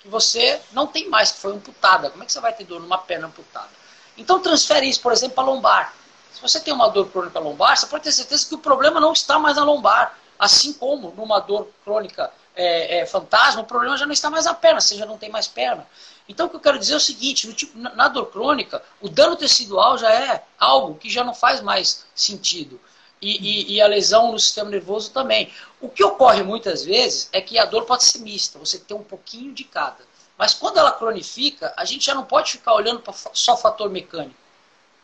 que 0.00 0.06
você 0.06 0.60
não 0.70 0.86
tem 0.86 1.08
mais, 1.08 1.32
que 1.32 1.40
foi 1.40 1.52
amputada. 1.52 2.08
Como 2.08 2.22
é 2.22 2.26
que 2.26 2.32
você 2.32 2.38
vai 2.38 2.52
ter 2.52 2.62
dor 2.62 2.80
numa 2.80 2.98
perna 2.98 3.26
amputada? 3.26 3.68
Então 4.16 4.38
transfere 4.38 4.88
isso, 4.88 5.00
por 5.00 5.10
exemplo, 5.10 5.34
para 5.34 5.42
lombar. 5.42 5.92
Se 6.32 6.40
você 6.40 6.60
tem 6.60 6.72
uma 6.72 6.88
dor 6.88 7.08
crônica 7.08 7.36
lombar, 7.40 7.76
você 7.76 7.86
pode 7.86 8.04
ter 8.04 8.12
certeza 8.12 8.46
que 8.46 8.54
o 8.54 8.58
problema 8.58 9.00
não 9.00 9.12
está 9.12 9.40
mais 9.40 9.56
na 9.56 9.64
lombar. 9.64 10.16
Assim 10.38 10.72
como 10.72 11.10
numa 11.16 11.40
dor 11.40 11.68
crônica 11.82 12.30
é, 12.54 12.98
é, 12.98 13.06
fantasma, 13.06 13.62
o 13.62 13.66
problema 13.66 13.96
já 13.96 14.06
não 14.06 14.12
está 14.12 14.30
mais 14.30 14.44
na 14.44 14.54
perna, 14.54 14.80
você 14.80 14.96
já 14.96 15.04
não 15.04 15.18
tem 15.18 15.28
mais 15.28 15.48
perna. 15.48 15.84
Então 16.28 16.46
o 16.46 16.50
que 16.50 16.54
eu 16.54 16.60
quero 16.60 16.78
dizer 16.78 16.92
é 16.92 16.96
o 16.96 17.00
seguinte, 17.00 17.52
tipo, 17.54 17.76
na, 17.76 18.06
dor 18.06 18.26
crônica, 18.26 18.80
o 19.00 19.08
dano 19.08 19.34
tecidual 19.34 19.98
já 19.98 20.12
é 20.12 20.44
algo 20.60 20.94
que 20.94 21.10
já 21.10 21.24
não 21.24 21.34
faz 21.34 21.60
mais 21.60 22.04
sentido. 22.14 22.80
E, 23.24 23.38
e, 23.40 23.72
e, 23.72 23.80
a 23.80 23.86
lesão 23.86 24.32
no 24.32 24.38
sistema 24.38 24.68
nervoso 24.68 25.10
também. 25.10 25.50
O 25.80 25.88
que 25.88 26.04
ocorre 26.04 26.42
muitas 26.42 26.84
vezes 26.84 27.30
é 27.32 27.40
que 27.40 27.58
a 27.58 27.64
dor 27.64 27.86
pode 27.86 28.04
ser 28.04 28.18
mista, 28.18 28.58
você 28.58 28.78
tem 28.78 28.94
um 28.94 29.02
pouquinho 29.02 29.54
de 29.54 29.64
cada. 29.64 29.96
Mas 30.36 30.52
quando 30.52 30.76
ela 30.76 30.92
cronifica, 30.92 31.72
a 31.74 31.86
gente 31.86 32.04
já 32.04 32.14
não 32.14 32.26
pode 32.26 32.52
ficar 32.52 32.74
olhando 32.74 33.00
para 33.00 33.14
só 33.32 33.56
fator 33.56 33.88
mecânico. 33.88 34.36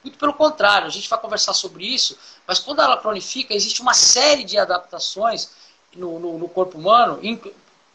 Muito 0.04 0.18
pelo 0.18 0.34
contrário, 0.34 0.86
a 0.86 0.90
gente 0.90 1.08
vai 1.08 1.18
conversar 1.18 1.54
sobre 1.54 1.86
isso, 1.86 2.18
mas 2.46 2.58
quando 2.58 2.82
ela 2.82 2.98
cronifica, 2.98 3.54
existe 3.54 3.80
uma 3.80 3.94
série 3.94 4.44
de 4.44 4.58
adaptações 4.58 5.52
no, 5.94 6.18
no, 6.18 6.38
no 6.38 6.48
corpo 6.48 6.76
humano, 6.76 7.18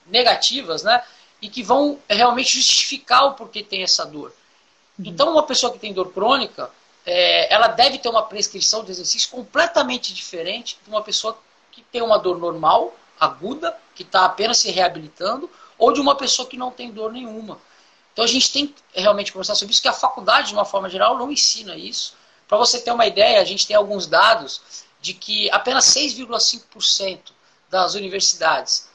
negativas, 0.08 0.82
né? 0.82 1.04
E 1.40 1.50
que 1.50 1.62
vão 1.62 2.00
realmente 2.10 2.56
justificar 2.56 3.26
o 3.26 3.34
porquê 3.34 3.62
tem 3.62 3.84
essa 3.84 4.04
dor. 4.04 4.34
Uhum. 4.98 5.06
Então, 5.06 5.32
uma 5.32 5.44
pessoa 5.44 5.72
que 5.72 5.78
tem 5.78 5.94
dor 5.94 6.12
crônica, 6.12 6.72
é, 7.06 7.54
ela 7.54 7.68
deve 7.68 8.00
ter 8.00 8.10
uma 8.10 8.24
prescrição 8.24 8.84
de 8.84 8.92
exercício 8.92 9.30
completamente 9.30 10.14
diferente 10.14 10.78
de 10.84 10.90
uma 10.90 11.04
pessoa 11.04 11.38
que 11.72 11.82
tem 11.82 12.02
uma 12.02 12.18
dor 12.18 12.38
normal, 12.40 12.96
aguda, 13.20 13.78
que 13.94 14.04
está 14.04 14.26
apenas 14.26 14.58
se 14.58 14.72
reabilitando, 14.72 15.50
ou 15.78 15.92
de 15.92 16.02
uma 16.02 16.16
pessoa 16.16 16.48
que 16.48 16.58
não 16.58 16.72
tem 16.72 16.92
dor 16.92 17.12
nenhuma. 17.12 17.60
Então 18.12 18.24
a 18.24 18.28
gente 18.28 18.52
tem 18.52 18.68
que 18.68 18.82
realmente 18.94 19.32
conversar 19.32 19.56
sobre 19.56 19.74
isso, 19.74 19.82
que 19.82 19.88
a 19.88 19.94
faculdade, 19.94 20.48
de 20.48 20.54
uma 20.54 20.66
forma 20.66 20.90
geral, 20.90 21.18
não 21.18 21.32
ensina 21.32 21.76
isso. 21.76 22.16
Para 22.48 22.58
você 22.58 22.80
ter 22.80 22.92
uma 22.92 23.06
ideia, 23.06 23.42
a 23.42 23.44
gente 23.44 23.68
tem 23.68 23.76
alguns 23.76 24.08
dados 24.08 24.86
de 25.02 25.14
que 25.14 25.50
apenas 25.52 25.86
6,5% 25.94 27.20
das 27.70 27.94
universidades 27.94 28.88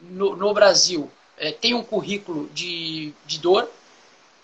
no, 0.00 0.36
no 0.36 0.54
Brasil 0.54 1.10
é, 1.36 1.52
tem 1.52 1.74
um 1.74 1.82
currículo 1.82 2.48
de, 2.50 3.12
de 3.26 3.38
dor, 3.38 3.68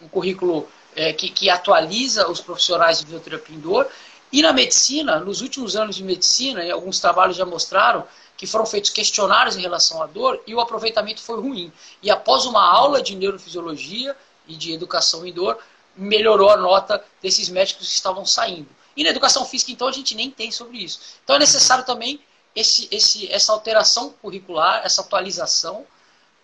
um 0.02 0.08
currículo 0.08 0.68
é, 0.96 1.12
que, 1.12 1.28
que 1.28 1.50
atualiza 1.50 2.28
os 2.28 2.40
profissionais 2.40 2.98
de 2.98 3.04
fisioterapia 3.04 3.56
em 3.56 3.60
dor. 3.60 3.88
E 4.32 4.42
na 4.42 4.52
medicina, 4.52 5.20
nos 5.20 5.40
últimos 5.40 5.76
anos 5.76 5.96
de 5.96 6.02
medicina, 6.02 6.72
alguns 6.72 6.98
trabalhos 6.98 7.36
já 7.36 7.46
mostraram 7.46 8.04
que 8.36 8.46
foram 8.46 8.66
feitos 8.66 8.90
questionários 8.90 9.56
em 9.56 9.60
relação 9.60 10.02
à 10.02 10.06
dor 10.06 10.42
e 10.46 10.54
o 10.54 10.60
aproveitamento 10.60 11.22
foi 11.22 11.40
ruim. 11.40 11.72
E 12.02 12.10
após 12.10 12.44
uma 12.44 12.64
aula 12.64 13.00
de 13.00 13.14
neurofisiologia 13.14 14.16
e 14.46 14.56
de 14.56 14.72
educação 14.72 15.24
em 15.24 15.32
dor, 15.32 15.58
melhorou 15.96 16.50
a 16.50 16.56
nota 16.56 17.02
desses 17.22 17.48
médicos 17.48 17.86
que 17.88 17.94
estavam 17.94 18.26
saindo. 18.26 18.68
E 18.96 19.04
na 19.04 19.10
educação 19.10 19.44
física, 19.44 19.72
então, 19.72 19.88
a 19.88 19.92
gente 19.92 20.14
nem 20.14 20.30
tem 20.30 20.50
sobre 20.50 20.78
isso. 20.78 21.00
Então 21.22 21.36
é 21.36 21.38
necessário 21.38 21.84
também 21.84 22.20
esse, 22.54 22.88
esse, 22.90 23.30
essa 23.32 23.52
alteração 23.52 24.10
curricular, 24.20 24.82
essa 24.84 25.00
atualização, 25.00 25.86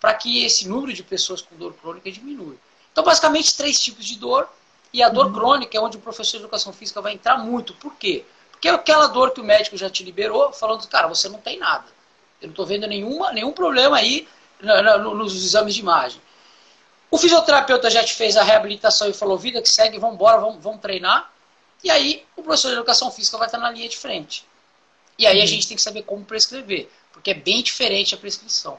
para 0.00 0.14
que 0.14 0.45
esse 0.45 0.66
número 0.69 0.92
de 0.92 1.02
pessoas 1.02 1.42
com 1.42 1.57
dor 1.57 1.75
crônica 1.75 2.11
diminua. 2.11 2.54
Então, 2.93 3.05
basicamente, 3.05 3.57
três 3.57 3.81
tipos 3.81 4.05
de 4.05 4.19
dor. 4.19 4.49
E 4.93 5.03
a 5.03 5.09
dor 5.09 5.27
uhum. 5.27 5.33
crônica 5.33 5.77
é 5.77 5.81
onde 5.81 5.97
o 5.97 6.01
professor 6.01 6.33
de 6.33 6.43
educação 6.43 6.73
física 6.73 7.01
vai 7.01 7.13
entrar 7.13 7.39
muito. 7.39 7.75
Por 7.75 7.95
quê? 7.95 8.25
Porque 8.51 8.69
é 8.69 8.73
aquela 8.73 9.07
dor 9.07 9.31
que 9.31 9.41
o 9.41 9.45
médico 9.45 9.77
já 9.77 9.89
te 9.89 10.03
liberou, 10.03 10.53
falando, 10.53 10.87
cara, 10.89 11.07
você 11.07 11.29
não 11.29 11.39
tem 11.39 11.59
nada. 11.59 11.87
Eu 12.41 12.49
não 12.49 12.51
estou 12.51 12.67
vendo 12.67 12.87
nenhuma, 12.87 13.33
nenhum 13.33 13.53
problema 13.53 13.97
aí 13.97 14.29
nos 14.61 15.45
exames 15.45 15.75
de 15.75 15.81
imagem. 15.81 16.21
O 17.11 17.19
fisioterapeuta 17.19 17.91
já 17.91 18.05
te 18.05 18.15
fez 18.15 18.37
a 18.37 18.43
reabilitação 18.43 19.09
e 19.09 19.13
falou, 19.13 19.39
vida 19.39 19.63
que 19.63 19.69
segue, 19.69 19.99
vamos 19.99 20.17
embora, 20.17 20.41
vamos, 20.41 20.63
vamos 20.63 20.81
treinar. 20.81 21.31
E 21.83 21.91
aí 21.91 22.25
o 22.37 22.43
professor 22.43 22.69
de 22.69 22.75
educação 22.75 23.11
física 23.11 23.39
vai 23.39 23.47
estar 23.47 23.59
na 23.59 23.71
linha 23.71 23.89
de 23.89 23.97
frente. 23.97 24.47
E 25.19 25.27
aí 25.27 25.39
a 25.39 25.41
uhum. 25.41 25.47
gente 25.47 25.67
tem 25.67 25.77
que 25.77 25.83
saber 25.83 26.03
como 26.03 26.25
prescrever, 26.25 26.89
porque 27.13 27.31
é 27.31 27.35
bem 27.35 27.63
diferente 27.63 28.15
a 28.15 28.19
prescrição. 28.19 28.79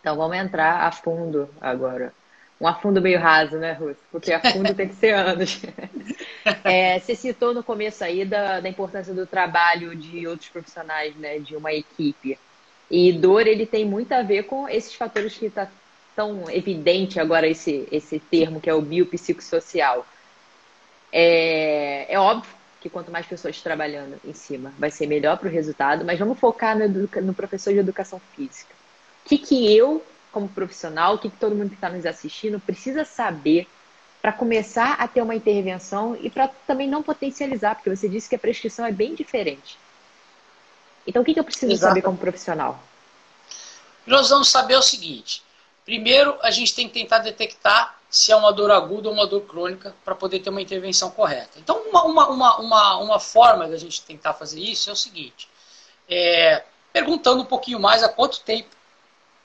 Então 0.00 0.16
vamos 0.16 0.36
entrar 0.36 0.86
a 0.86 0.92
fundo 0.92 1.48
agora. 1.60 2.14
Um 2.62 2.68
afundo 2.68 3.02
meio 3.02 3.18
raso, 3.18 3.58
né, 3.58 3.72
Ruth? 3.72 3.96
Porque 4.12 4.32
a 4.32 4.40
fundo 4.40 4.72
tem 4.72 4.88
que 4.88 4.94
ser 4.94 5.14
anos. 5.14 5.60
É, 6.64 6.98
você 6.98 7.14
citou 7.14 7.54
no 7.54 7.62
começo 7.62 8.02
aí 8.02 8.24
da, 8.24 8.58
da 8.58 8.68
importância 8.68 9.14
do 9.14 9.24
trabalho 9.26 9.94
de 9.94 10.26
outros 10.26 10.48
profissionais, 10.48 11.14
né, 11.14 11.38
de 11.38 11.54
uma 11.54 11.72
equipe. 11.72 12.36
E 12.90 13.12
dor, 13.12 13.46
ele 13.46 13.64
tem 13.64 13.84
muito 13.84 14.12
a 14.12 14.22
ver 14.22 14.44
com 14.44 14.68
esses 14.68 14.92
fatores 14.94 15.36
que 15.38 15.46
está 15.46 15.68
tão 16.16 16.50
evidente 16.50 17.20
agora 17.20 17.46
esse, 17.46 17.86
esse 17.92 18.18
termo, 18.18 18.60
que 18.60 18.68
é 18.68 18.74
o 18.74 18.82
biopsicossocial. 18.82 20.04
É, 21.12 22.12
é 22.12 22.18
óbvio 22.18 22.52
que 22.80 22.90
quanto 22.90 23.12
mais 23.12 23.26
pessoas 23.26 23.60
trabalhando 23.60 24.20
em 24.24 24.34
cima, 24.34 24.72
vai 24.76 24.90
ser 24.90 25.06
melhor 25.06 25.38
para 25.38 25.48
o 25.48 25.52
resultado, 25.52 26.04
mas 26.04 26.18
vamos 26.18 26.38
focar 26.38 26.76
no, 26.76 26.88
no, 26.88 27.34
professor 27.34 27.72
de 27.72 27.78
educação 27.78 28.20
física. 28.34 28.74
O 29.24 29.28
que, 29.28 29.38
que 29.38 29.76
eu, 29.76 30.02
como 30.32 30.48
profissional, 30.48 31.14
o 31.14 31.18
que, 31.18 31.30
que 31.30 31.36
todo 31.36 31.54
mundo 31.54 31.68
que 31.68 31.74
está 31.74 31.90
nos 31.90 32.06
assistindo 32.06 32.58
precisa 32.58 33.04
saber 33.04 33.68
para 34.20 34.32
começar 34.32 34.94
a 34.94 35.06
ter 35.06 35.20
uma 35.20 35.34
intervenção 35.34 36.16
e 36.20 36.30
para 36.30 36.48
também 36.66 36.88
não 36.88 37.02
potencializar, 37.02 37.74
porque 37.74 37.94
você 37.94 38.08
disse 38.08 38.28
que 38.28 38.36
a 38.36 38.38
prescrição 38.38 38.86
é 38.86 38.92
bem 38.92 39.14
diferente. 39.14 39.78
Então, 41.06 41.22
o 41.22 41.24
que, 41.24 41.34
que 41.34 41.40
eu 41.40 41.44
preciso 41.44 41.72
Exato. 41.72 41.90
saber 41.90 42.02
como 42.02 42.16
profissional? 42.16 42.80
Nós 44.06 44.30
vamos 44.30 44.48
saber 44.48 44.76
o 44.76 44.82
seguinte: 44.82 45.42
primeiro, 45.84 46.36
a 46.40 46.50
gente 46.50 46.74
tem 46.74 46.88
que 46.88 46.94
tentar 46.94 47.18
detectar 47.18 47.96
se 48.08 48.30
é 48.30 48.36
uma 48.36 48.52
dor 48.52 48.70
aguda 48.70 49.08
ou 49.08 49.14
uma 49.14 49.26
dor 49.26 49.42
crônica 49.42 49.94
para 50.04 50.14
poder 50.14 50.38
ter 50.40 50.50
uma 50.50 50.62
intervenção 50.62 51.10
correta. 51.10 51.58
Então, 51.58 51.82
uma, 51.88 52.04
uma, 52.04 52.58
uma, 52.58 52.96
uma, 52.98 53.20
forma 53.20 53.66
da 53.66 53.76
gente 53.76 54.02
tentar 54.02 54.34
fazer 54.34 54.60
isso 54.60 54.88
é 54.88 54.92
o 54.92 54.96
seguinte: 54.96 55.48
é, 56.08 56.62
perguntando 56.92 57.42
um 57.42 57.46
pouquinho 57.46 57.80
mais 57.80 58.02
há 58.04 58.08
quanto 58.08 58.40
tempo 58.40 58.68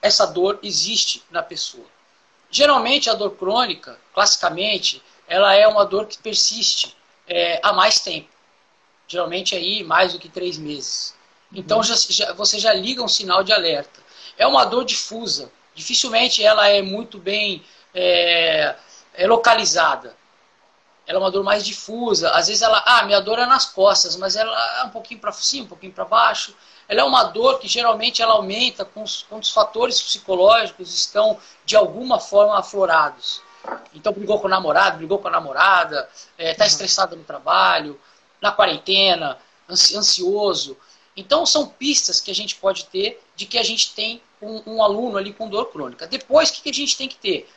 essa 0.08 0.26
dor 0.26 0.60
existe 0.64 1.24
na 1.30 1.44
pessoa. 1.44 1.86
Geralmente 2.50 3.10
a 3.10 3.14
dor 3.14 3.32
crônica, 3.32 4.00
classicamente, 4.14 5.04
ela 5.28 5.54
é 5.54 5.68
uma 5.68 5.86
dor 5.86 6.08
que 6.08 6.18
persiste 6.18 6.96
é, 7.28 7.60
há 7.62 7.74
mais 7.74 8.00
tempo. 8.00 8.30
Geralmente 9.08 9.56
aí 9.56 9.84
mais 9.84 10.14
do 10.14 10.20
que 10.20 10.30
três 10.30 10.58
meses. 10.58 11.16
Então 11.54 11.78
uhum. 11.78 11.84
já, 11.84 11.96
já, 11.96 12.34
você 12.34 12.60
já 12.60 12.74
liga 12.74 13.04
um 13.04 13.08
sinal 13.08 13.44
de 13.44 13.54
alerta. 13.54 14.02
É 14.38 14.48
uma 14.48 14.66
dor 14.66 14.86
difusa. 14.86 15.52
Dificilmente 15.76 16.44
ela 16.44 16.68
é 16.68 16.82
muito 16.82 17.18
bem 17.18 17.64
é, 17.94 18.76
é 19.14 19.28
localizada. 19.28 20.16
Ela 21.06 21.20
é 21.20 21.22
uma 21.22 21.32
dor 21.32 21.44
mais 21.44 21.66
difusa. 21.66 22.32
Às 22.32 22.48
vezes 22.48 22.62
ela, 22.62 22.84
ah, 22.86 23.04
minha 23.04 23.22
dor 23.22 23.40
é 23.40 23.46
nas 23.46 23.66
costas, 23.66 24.16
mas 24.16 24.36
ela 24.36 24.82
é 24.82 24.84
um 24.84 24.90
pouquinho 24.90 25.20
para 25.20 25.32
cima, 25.32 25.66
um 25.66 25.70
pouquinho 25.70 25.94
para 25.94 26.04
baixo. 26.04 26.54
Ela 26.88 27.02
é 27.02 27.04
uma 27.04 27.24
dor 27.26 27.60
que 27.60 27.68
geralmente 27.68 28.22
ela 28.22 28.34
aumenta 28.34 28.86
com 28.86 29.04
os, 29.04 29.52
fatores 29.52 30.02
psicológicos 30.02 30.94
estão 30.94 31.38
de 31.66 31.76
alguma 31.76 32.20
forma 32.20 32.58
aflorados. 32.58 33.42
Então 33.94 34.14
brigou 34.14 34.40
com 34.40 34.48
o 34.48 34.50
namorado, 34.50 34.98
brigou 34.98 35.20
com 35.20 35.28
a 35.28 35.32
namorada, 35.32 36.10
está 36.14 36.34
é, 36.38 36.54
tá 36.54 36.64
uhum. 36.64 36.68
estressado 36.68 37.16
no 37.16 37.24
trabalho, 37.24 38.00
na 38.42 38.52
quarentena, 38.52 39.38
ansioso. 39.70 40.78
Então 41.16 41.46
são 41.46 41.68
pistas 41.68 42.22
que 42.22 42.32
a 42.32 42.36
gente 42.36 42.56
pode 42.56 42.86
ter 42.86 43.22
de 43.36 43.46
que 43.46 43.58
a 43.58 43.64
gente 43.64 43.94
tem 43.94 44.22
um, 44.42 44.62
um 44.66 44.84
aluno 44.84 45.18
ali 45.18 45.34
com 45.34 45.50
dor 45.50 45.66
crônica. 45.72 46.08
Depois, 46.08 46.50
o 46.50 46.54
que, 46.54 46.62
que 46.62 46.70
a 46.70 46.74
gente 46.74 46.96
tem 46.96 47.10
que 47.10 47.18
ter? 47.18 47.50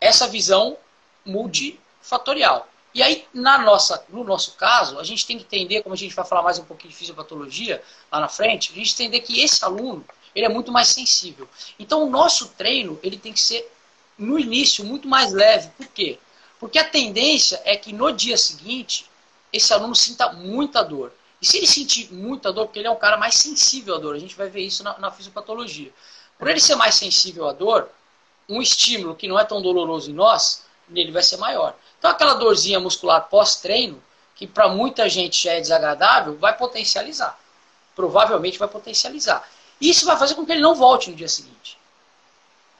Essa 0.00 0.28
visão 0.28 0.76
multifatorial. 1.24 2.66
E 2.94 3.02
aí, 3.02 3.26
na 3.32 3.58
nossa, 3.58 4.04
no 4.08 4.24
nosso 4.24 4.52
caso, 4.52 4.98
a 4.98 5.04
gente 5.04 5.26
tem 5.26 5.38
que 5.38 5.44
entender, 5.44 5.82
como 5.82 5.94
a 5.94 5.98
gente 5.98 6.14
vai 6.14 6.24
falar 6.24 6.42
mais 6.42 6.58
um 6.58 6.64
pouquinho 6.64 6.90
de 6.90 6.96
fisiopatologia 6.96 7.82
lá 8.10 8.20
na 8.20 8.28
frente, 8.28 8.72
a 8.72 8.74
gente 8.74 8.96
tem 8.96 9.10
que 9.10 9.16
entender 9.16 9.26
que 9.26 9.40
esse 9.42 9.64
aluno 9.64 10.04
ele 10.34 10.46
é 10.46 10.48
muito 10.48 10.72
mais 10.72 10.88
sensível. 10.88 11.48
Então, 11.78 12.04
o 12.04 12.10
nosso 12.10 12.48
treino 12.50 12.98
ele 13.02 13.18
tem 13.18 13.32
que 13.32 13.40
ser, 13.40 13.70
no 14.16 14.38
início, 14.38 14.84
muito 14.84 15.06
mais 15.06 15.32
leve. 15.32 15.68
Por 15.76 15.86
quê? 15.88 16.18
Porque 16.58 16.78
a 16.78 16.88
tendência 16.88 17.60
é 17.64 17.76
que 17.76 17.92
no 17.92 18.10
dia 18.10 18.36
seguinte, 18.36 19.06
esse 19.52 19.72
aluno 19.72 19.94
sinta 19.94 20.32
muita 20.32 20.82
dor. 20.82 21.12
E 21.40 21.46
se 21.46 21.58
ele 21.58 21.66
sentir 21.66 22.12
muita 22.12 22.52
dor, 22.52 22.66
porque 22.66 22.80
ele 22.80 22.88
é 22.88 22.90
um 22.90 22.96
cara 22.96 23.16
mais 23.16 23.36
sensível 23.36 23.94
à 23.94 23.98
dor, 23.98 24.14
a 24.14 24.18
gente 24.18 24.34
vai 24.34 24.48
ver 24.48 24.62
isso 24.62 24.82
na, 24.82 24.98
na 24.98 25.10
fisiopatologia. 25.10 25.92
Por 26.38 26.48
ele 26.48 26.60
ser 26.60 26.74
mais 26.74 26.94
sensível 26.94 27.48
à 27.48 27.52
dor, 27.52 27.88
um 28.48 28.60
estímulo 28.60 29.14
que 29.14 29.28
não 29.28 29.38
é 29.38 29.44
tão 29.44 29.62
doloroso 29.62 30.10
em 30.10 30.14
nós, 30.14 30.64
nele 30.88 31.12
vai 31.12 31.22
ser 31.22 31.36
maior. 31.36 31.74
Então 31.98 32.10
aquela 32.10 32.34
dorzinha 32.34 32.80
muscular 32.80 33.28
pós-treino, 33.28 34.02
que 34.34 34.46
para 34.46 34.68
muita 34.68 35.08
gente 35.08 35.44
já 35.44 35.52
é 35.52 35.60
desagradável, 35.60 36.36
vai 36.36 36.56
potencializar. 36.56 37.38
Provavelmente 37.94 38.58
vai 38.58 38.68
potencializar. 38.68 39.48
Isso 39.80 40.06
vai 40.06 40.16
fazer 40.16 40.34
com 40.34 40.46
que 40.46 40.52
ele 40.52 40.60
não 40.60 40.74
volte 40.74 41.10
no 41.10 41.16
dia 41.16 41.28
seguinte. 41.28 41.76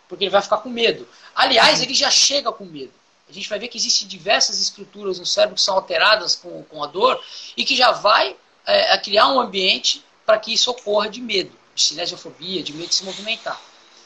Porque 0.09 0.25
ele 0.25 0.31
vai 0.31 0.43
ficar 0.43 0.59
com 0.59 0.69
medo. 0.69 1.07
Aliás, 1.35 1.83
ele 1.83 1.95
já 1.95 2.11
chega 2.11 2.53
com 2.53 2.65
medo. 2.65 2.93
A 3.29 3.33
gente 3.33 3.49
vai 3.49 3.59
ver 3.59 3.69
que 3.69 3.77
existem 3.77 4.09
diversas 4.09 4.61
estruturas 4.61 5.19
no 5.19 5.27
cérebro 5.27 5.57
que 5.57 5.61
são 5.61 5.75
alteradas 5.75 6.35
com, 6.35 6.63
com 6.65 6.83
a 6.83 6.87
dor 6.87 7.23
e 7.57 7.65
que 7.65 7.77
já 7.77 7.93
vai 7.93 8.37
é, 8.65 8.97
criar 8.99 9.29
um 9.29 9.41
ambiente 9.41 10.05
para 10.25 10.39
que 10.39 10.53
isso 10.53 10.71
ocorra 10.71 11.09
de 11.09 11.21
medo, 11.21 11.53
de 11.75 11.83
cinesiofobia, 11.83 12.63
de 12.63 12.73
medo 12.73 12.89
de 12.89 12.95
se 12.95 13.05
movimentar. 13.05 13.61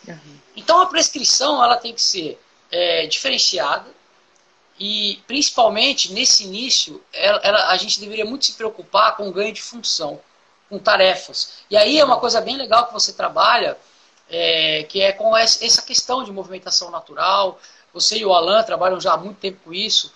Uhum. 0.07 0.39
Então 0.57 0.81
a 0.81 0.87
prescrição 0.87 1.63
ela 1.63 1.77
tem 1.77 1.95
que 1.95 2.03
ser 2.03 2.41
é, 2.73 3.07
diferenciada 3.07 3.87
e 4.81 5.23
principalmente 5.27 6.13
nesse 6.13 6.45
início 6.45 7.01
ela, 7.13 7.39
ela, 7.45 7.69
a 7.69 7.77
gente 7.77 8.01
deveria 8.01 8.25
muito 8.25 8.47
se 8.47 8.55
preocupar 8.55 9.17
com 9.17 9.29
o 9.29 9.33
ganho 9.33 9.53
de 9.53 9.63
função, 9.63 10.21
com 10.69 10.79
tarefas. 10.79 11.59
E 11.71 11.77
aí 11.77 11.99
é 11.99 12.05
uma 12.05 12.19
coisa 12.19 12.41
bem 12.41 12.57
legal 12.57 12.87
que 12.87 12.93
você 12.93 13.13
trabalha, 13.13 13.77
é, 14.29 14.85
que 14.89 15.01
é 15.01 15.13
com 15.13 15.37
essa 15.37 15.83
questão 15.83 16.25
de 16.25 16.33
movimentação 16.33 16.91
natural. 16.91 17.61
Você 17.93 18.17
e 18.17 18.25
o 18.25 18.33
Alan 18.33 18.63
trabalham 18.63 18.99
já 19.01 19.13
há 19.13 19.17
muito 19.19 19.39
tempo 19.39 19.61
com 19.65 19.75
isso. 19.75 20.13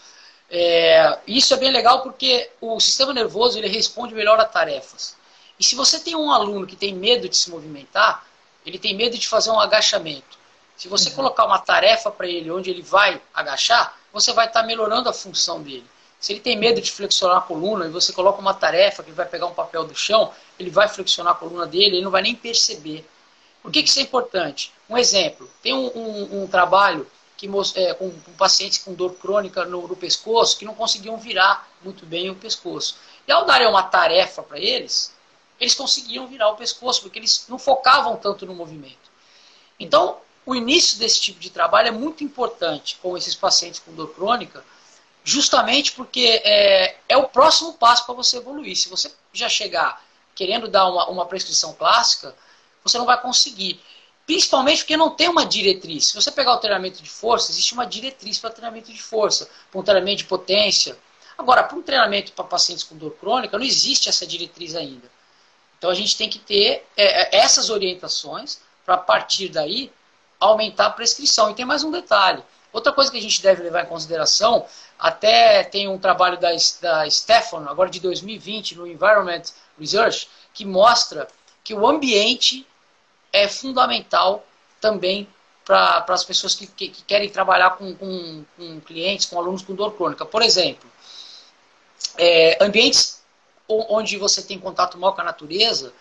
É, 0.50 1.18
isso 1.26 1.52
é 1.52 1.56
bem 1.58 1.70
legal 1.70 2.02
porque 2.02 2.50
o 2.60 2.80
sistema 2.80 3.12
nervoso 3.12 3.58
ele 3.58 3.68
responde 3.68 4.14
melhor 4.14 4.40
a 4.40 4.44
tarefas. 4.44 5.16
E 5.60 5.64
se 5.64 5.74
você 5.74 6.00
tem 6.00 6.16
um 6.16 6.30
aluno 6.32 6.66
que 6.66 6.76
tem 6.76 6.94
medo 6.94 7.28
de 7.28 7.36
se 7.36 7.50
movimentar, 7.50 8.26
ele 8.64 8.78
tem 8.78 8.94
medo 8.94 9.18
de 9.18 9.28
fazer 9.28 9.50
um 9.50 9.60
agachamento. 9.60 10.38
Se 10.76 10.88
você 10.88 11.10
colocar 11.10 11.46
uma 11.46 11.58
tarefa 11.58 12.10
para 12.10 12.26
ele 12.26 12.50
onde 12.50 12.70
ele 12.70 12.82
vai 12.82 13.20
agachar, 13.32 13.96
você 14.12 14.32
vai 14.32 14.46
estar 14.46 14.60
tá 14.60 14.66
melhorando 14.66 15.08
a 15.08 15.12
função 15.12 15.62
dele. 15.62 15.86
Se 16.20 16.32
ele 16.32 16.40
tem 16.40 16.56
medo 16.56 16.80
de 16.80 16.90
flexionar 16.90 17.38
a 17.38 17.40
coluna 17.40 17.86
e 17.86 17.90
você 17.90 18.12
coloca 18.12 18.40
uma 18.40 18.54
tarefa 18.54 19.02
que 19.02 19.10
ele 19.10 19.16
vai 19.16 19.26
pegar 19.26 19.46
um 19.46 19.54
papel 19.54 19.84
do 19.84 19.94
chão, 19.94 20.32
ele 20.58 20.70
vai 20.70 20.88
flexionar 20.88 21.34
a 21.34 21.36
coluna 21.36 21.66
dele, 21.66 21.96
ele 21.96 22.04
não 22.04 22.10
vai 22.10 22.22
nem 22.22 22.34
perceber. 22.34 23.06
Por 23.62 23.70
que, 23.70 23.82
que 23.82 23.88
isso 23.88 23.98
é 23.98 24.02
importante? 24.02 24.72
Um 24.88 24.96
exemplo: 24.96 25.48
tem 25.62 25.74
um, 25.74 25.86
um, 25.86 26.42
um 26.42 26.46
trabalho 26.46 27.06
que, 27.36 27.48
é, 27.74 27.94
com, 27.94 28.10
com, 28.10 28.32
pacientes 28.32 28.78
com 28.78 28.94
dor 28.94 29.14
crônica 29.14 29.64
no, 29.64 29.86
no, 29.86 29.96
pescoço 29.96 30.58
que 30.58 30.64
não 30.64 30.74
conseguiam 30.74 31.16
virar 31.18 31.68
muito 31.82 32.06
bem 32.06 32.30
o 32.30 32.34
pescoço. 32.34 32.96
E 33.26 33.32
ao 33.32 33.44
darem 33.44 33.68
uma 33.68 33.82
tarefa 33.82 34.42
para 34.42 34.58
eles, 34.58 35.14
eles 35.60 35.74
conseguiam 35.74 36.26
virar 36.26 36.48
o 36.48 36.56
pescoço, 36.56 37.02
porque 37.02 37.18
eles 37.18 37.46
não 37.48 37.58
focavam 37.58 38.16
tanto 38.16 38.46
no 38.46 38.54
movimento. 38.54 39.10
Então, 39.78 40.18
o 40.46 40.54
início 40.54 40.96
desse 40.98 41.20
tipo 41.20 41.40
de 41.40 41.50
trabalho 41.50 41.88
é 41.88 41.90
muito 41.90 42.22
importante 42.22 42.96
com 43.02 43.16
esses 43.18 43.34
pacientes 43.34 43.80
com 43.80 43.92
dor 43.92 44.14
crônica, 44.14 44.64
justamente 45.24 45.90
porque 45.90 46.40
é, 46.44 46.96
é 47.08 47.16
o 47.16 47.28
próximo 47.28 47.72
passo 47.74 48.06
para 48.06 48.14
você 48.14 48.36
evoluir. 48.36 48.76
Se 48.76 48.88
você 48.88 49.12
já 49.32 49.48
chegar 49.48 50.00
querendo 50.36 50.68
dar 50.68 50.86
uma, 50.86 51.08
uma 51.08 51.26
prescrição 51.26 51.72
clássica, 51.74 52.32
você 52.84 52.96
não 52.96 53.04
vai 53.04 53.20
conseguir. 53.20 53.80
Principalmente 54.24 54.78
porque 54.78 54.96
não 54.96 55.10
tem 55.10 55.28
uma 55.28 55.44
diretriz. 55.44 56.06
Se 56.06 56.14
você 56.14 56.30
pegar 56.30 56.52
o 56.52 56.58
treinamento 56.58 57.02
de 57.02 57.10
força, 57.10 57.50
existe 57.50 57.74
uma 57.74 57.86
diretriz 57.86 58.38
para 58.38 58.50
treinamento 58.50 58.92
de 58.92 59.02
força, 59.02 59.50
para 59.70 59.80
um 59.80 59.82
treinamento 59.82 60.18
de 60.18 60.24
potência. 60.24 60.96
Agora, 61.36 61.64
para 61.64 61.76
um 61.76 61.82
treinamento 61.82 62.32
para 62.32 62.44
pacientes 62.44 62.84
com 62.84 62.96
dor 62.96 63.12
crônica, 63.12 63.58
não 63.58 63.64
existe 63.64 64.08
essa 64.08 64.26
diretriz 64.26 64.76
ainda. 64.76 65.10
Então 65.78 65.90
a 65.90 65.94
gente 65.94 66.16
tem 66.16 66.30
que 66.30 66.38
ter 66.38 66.86
é, 66.96 67.36
é 67.36 67.40
essas 67.40 67.68
orientações 67.68 68.60
para, 68.84 68.96
partir 68.96 69.48
daí, 69.48 69.92
aumentar 70.38 70.86
a 70.86 70.90
prescrição. 70.90 71.50
E 71.50 71.54
tem 71.54 71.64
mais 71.64 71.82
um 71.84 71.90
detalhe. 71.90 72.42
Outra 72.72 72.92
coisa 72.92 73.10
que 73.10 73.16
a 73.16 73.22
gente 73.22 73.40
deve 73.40 73.62
levar 73.62 73.84
em 73.84 73.86
consideração, 73.86 74.66
até 74.98 75.64
tem 75.64 75.88
um 75.88 75.98
trabalho 75.98 76.38
da, 76.38 76.50
da 76.80 77.10
Stefan, 77.10 77.64
agora 77.68 77.88
de 77.88 78.00
2020, 78.00 78.76
no 78.76 78.86
Environment 78.86 79.42
Research, 79.78 80.28
que 80.52 80.64
mostra 80.64 81.26
que 81.64 81.74
o 81.74 81.86
ambiente 81.86 82.66
é 83.32 83.48
fundamental 83.48 84.44
também 84.80 85.28
para 85.64 86.04
as 86.08 86.22
pessoas 86.22 86.54
que, 86.54 86.66
que, 86.66 86.88
que, 86.88 87.02
querem 87.02 87.28
trabalhar 87.28 87.70
com, 87.70 87.94
com, 87.94 88.44
com, 88.56 88.80
clientes, 88.80 89.26
com 89.26 89.38
alunos 89.38 89.62
com 89.62 89.74
dor 89.74 89.94
crônica. 89.96 90.24
Por 90.24 90.42
exemplo, 90.42 90.88
é, 92.16 92.62
ambientes 92.62 93.20
onde 93.68 94.16
você 94.16 94.42
tem 94.42 94.60
contato 94.60 94.96
maior 94.96 95.12
com 95.12 95.22
a 95.22 95.24
natureza 95.24 95.92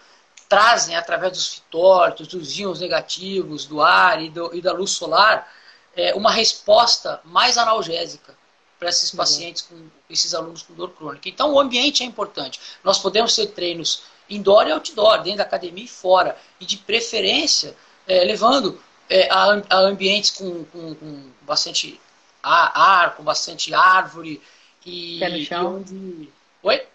trazem, 0.48 0.96
através 0.96 1.34
dos 1.34 1.48
fitólitos, 1.56 2.28
dos 2.28 2.58
íons 2.58 2.80
negativos, 2.80 3.66
do 3.66 3.82
ar 3.82 4.22
e, 4.24 4.30
do, 4.30 4.56
e 4.56 4.62
da 4.62 4.72
luz 4.72 4.92
solar, 4.92 5.52
é, 5.96 6.14
uma 6.14 6.32
resposta 6.32 7.22
mais 7.24 7.58
analgésica 7.58 8.36
para 8.78 8.90
esses 8.90 9.12
uhum. 9.12 9.18
pacientes, 9.18 9.62
com 9.64 9.88
esses 10.10 10.34
alunos 10.34 10.62
com 10.62 10.74
dor 10.74 10.92
crônica. 10.92 11.28
Então, 11.30 11.54
o 11.54 11.60
ambiente 11.60 12.04
é 12.04 12.06
importante. 12.06 12.60
Nós 12.84 13.00
podemos 13.00 13.36
ter 13.36 13.48
treinos 13.48 14.04
indoor 14.30 14.68
e 14.68 14.72
outdoor, 14.72 15.22
dentro 15.22 15.38
da 15.38 15.44
academia 15.44 15.86
e 15.86 15.88
fora. 15.88 16.38
E 16.60 16.66
de 16.66 16.78
preferência, 16.78 17.76
é, 18.08 18.24
levando 18.24 18.82
é, 19.10 19.30
a, 19.32 19.62
a, 19.70 19.78
ambientes 19.80 20.32
com, 20.32 20.66
com, 20.66 20.96
com 20.96 21.30
bastante 21.42 22.00
ar, 22.44 23.16
com 23.16 23.24
bastante 23.24 23.74
árvore. 23.74 24.42
E, 24.86 25.20
Pé 25.20 25.30
no 25.30 25.46
chão. 25.46 25.76
Onde... 25.78 26.30
Oi? 26.62 26.86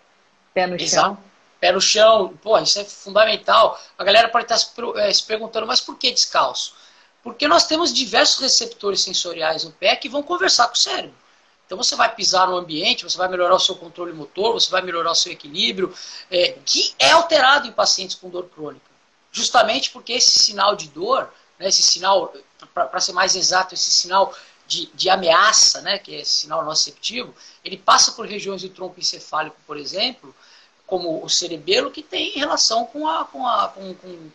Pé 0.54 0.66
no 0.66 0.76
Exato. 0.76 1.16
chão. 1.16 1.29
Pé 1.61 1.73
no 1.73 1.81
chão, 1.81 2.37
pô, 2.42 2.59
isso 2.59 2.79
é 2.81 2.85
fundamental. 2.85 3.79
A 3.99 4.03
galera 4.03 4.29
pode 4.29 4.44
estar 4.44 4.57
se, 4.57 4.70
é, 4.96 5.12
se 5.12 5.23
perguntando, 5.23 5.66
mas 5.66 5.81
por 5.81 5.96
que 5.99 6.11
descalço? 6.11 6.75
Porque 7.23 7.46
nós 7.46 7.66
temos 7.66 7.92
diversos 7.92 8.40
receptores 8.40 9.03
sensoriais 9.03 9.64
no 9.64 9.73
pé 9.73 9.94
que 9.94 10.09
vão 10.09 10.23
conversar 10.23 10.68
com 10.68 10.75
o 10.75 10.79
cérebro. 10.79 11.14
Então 11.66 11.77
você 11.77 11.94
vai 11.94 12.12
pisar 12.12 12.49
no 12.49 12.57
ambiente, 12.57 13.05
você 13.05 13.16
vai 13.16 13.29
melhorar 13.29 13.55
o 13.55 13.61
seu 13.61 13.77
controle 13.77 14.12
motor, 14.12 14.55
você 14.55 14.70
vai 14.70 14.83
melhorar 14.83 15.12
o 15.12 15.14
seu 15.14 15.31
equilíbrio, 15.31 15.94
é, 16.31 16.59
que 16.64 16.94
é 16.99 17.12
alterado 17.12 17.68
em 17.68 17.73
pacientes 17.73 18.16
com 18.16 18.29
dor 18.29 18.49
crônica. 18.49 18.90
Justamente 19.31 19.90
porque 19.90 20.14
esse 20.14 20.33
sinal 20.33 20.75
de 20.75 20.88
dor, 20.88 21.33
né, 21.59 21.68
esse 21.68 21.83
sinal, 21.83 22.35
para 22.75 22.99
ser 23.01 23.12
mais 23.12 23.37
exato, 23.37 23.75
esse 23.75 23.90
sinal 23.90 24.35
de, 24.66 24.87
de, 24.94 25.09
ameaça, 25.09 25.81
né, 25.81 25.99
que 25.99 26.12
é 26.12 26.20
esse 26.23 26.40
sinal 26.40 26.64
nociceptivo, 26.64 27.33
ele 27.64 27.77
passa 27.77 28.12
por 28.12 28.27
regiões 28.27 28.62
do 28.62 28.68
tronco 28.70 28.99
encefálico, 28.99 29.57
por 29.64 29.77
exemplo, 29.77 30.35
como 30.90 31.24
o 31.24 31.31
cerebelo, 31.31 31.90
que 31.90 32.03
tem 32.03 32.33
relação 32.33 32.85
com, 32.85 33.09
a, 33.09 33.24
com, 33.24 33.46
a, 33.46 33.68
com, 33.68 33.94
com, 33.94 34.31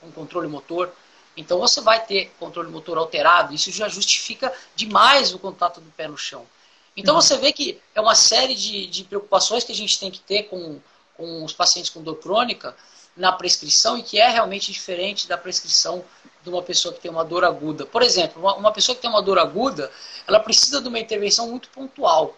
com 0.00 0.08
o 0.08 0.12
controle 0.12 0.46
motor. 0.46 0.92
Então 1.34 1.58
você 1.58 1.80
vai 1.80 2.04
ter 2.04 2.30
controle 2.38 2.70
motor 2.70 2.98
alterado, 2.98 3.54
isso 3.54 3.72
já 3.72 3.88
justifica 3.88 4.52
demais 4.76 5.32
o 5.32 5.38
contato 5.38 5.80
do 5.80 5.90
pé 5.92 6.06
no 6.06 6.16
chão. 6.16 6.46
Então 6.94 7.14
uhum. 7.14 7.20
você 7.22 7.38
vê 7.38 7.52
que 7.52 7.80
é 7.94 8.00
uma 8.00 8.14
série 8.14 8.54
de, 8.54 8.86
de 8.86 9.02
preocupações 9.04 9.64
que 9.64 9.72
a 9.72 9.74
gente 9.74 9.98
tem 9.98 10.10
que 10.10 10.20
ter 10.20 10.44
com, 10.44 10.78
com 11.16 11.42
os 11.42 11.54
pacientes 11.54 11.90
com 11.90 12.02
dor 12.02 12.16
crônica 12.16 12.76
na 13.16 13.32
prescrição 13.32 13.96
e 13.96 14.02
que 14.02 14.20
é 14.20 14.28
realmente 14.28 14.70
diferente 14.70 15.26
da 15.26 15.38
prescrição 15.38 16.04
de 16.42 16.50
uma 16.50 16.62
pessoa 16.62 16.92
que 16.92 17.00
tem 17.00 17.10
uma 17.10 17.24
dor 17.24 17.44
aguda. 17.44 17.86
Por 17.86 18.02
exemplo, 18.02 18.42
uma, 18.42 18.54
uma 18.56 18.72
pessoa 18.72 18.94
que 18.94 19.00
tem 19.00 19.10
uma 19.10 19.22
dor 19.22 19.38
aguda, 19.38 19.90
ela 20.26 20.38
precisa 20.38 20.82
de 20.82 20.88
uma 20.88 20.98
intervenção 20.98 21.48
muito 21.48 21.70
pontual. 21.70 22.36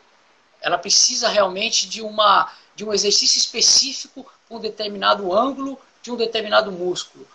Ela 0.61 0.79
precisa 0.79 1.29
realmente 1.29 1.89
de, 1.89 2.01
uma, 2.01 2.51
de 2.77 2.85
um 2.85 2.93
exercício 2.93 3.39
específico 3.39 4.25
com 4.49 4.57
um 4.57 4.61
determinado 4.61 5.35
ângulo 5.35 5.81
de 6.03 6.13
um 6.13 6.17
determinado 6.17 6.71
músculo. 6.71 7.27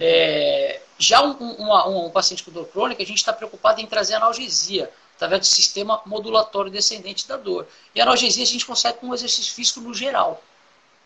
É, 0.00 0.80
já 0.98 1.22
um, 1.22 1.36
um, 1.40 2.06
um, 2.06 2.10
paciente 2.10 2.42
com 2.42 2.50
dor 2.50 2.66
crônica, 2.68 3.02
a 3.02 3.06
gente 3.06 3.18
está 3.18 3.32
preocupado 3.32 3.80
em 3.80 3.86
trazer 3.86 4.14
analgesia 4.14 4.90
através 5.16 5.40
do 5.40 5.46
sistema 5.46 6.00
modulatório 6.06 6.70
descendente 6.70 7.28
da 7.28 7.36
dor. 7.36 7.66
E 7.94 8.00
a 8.00 8.04
analgesia 8.04 8.42
a 8.42 8.46
gente 8.46 8.64
consegue 8.64 8.98
com 8.98 9.08
um 9.08 9.14
exercício 9.14 9.52
físico 9.52 9.80
no 9.80 9.92
geral. 9.92 10.42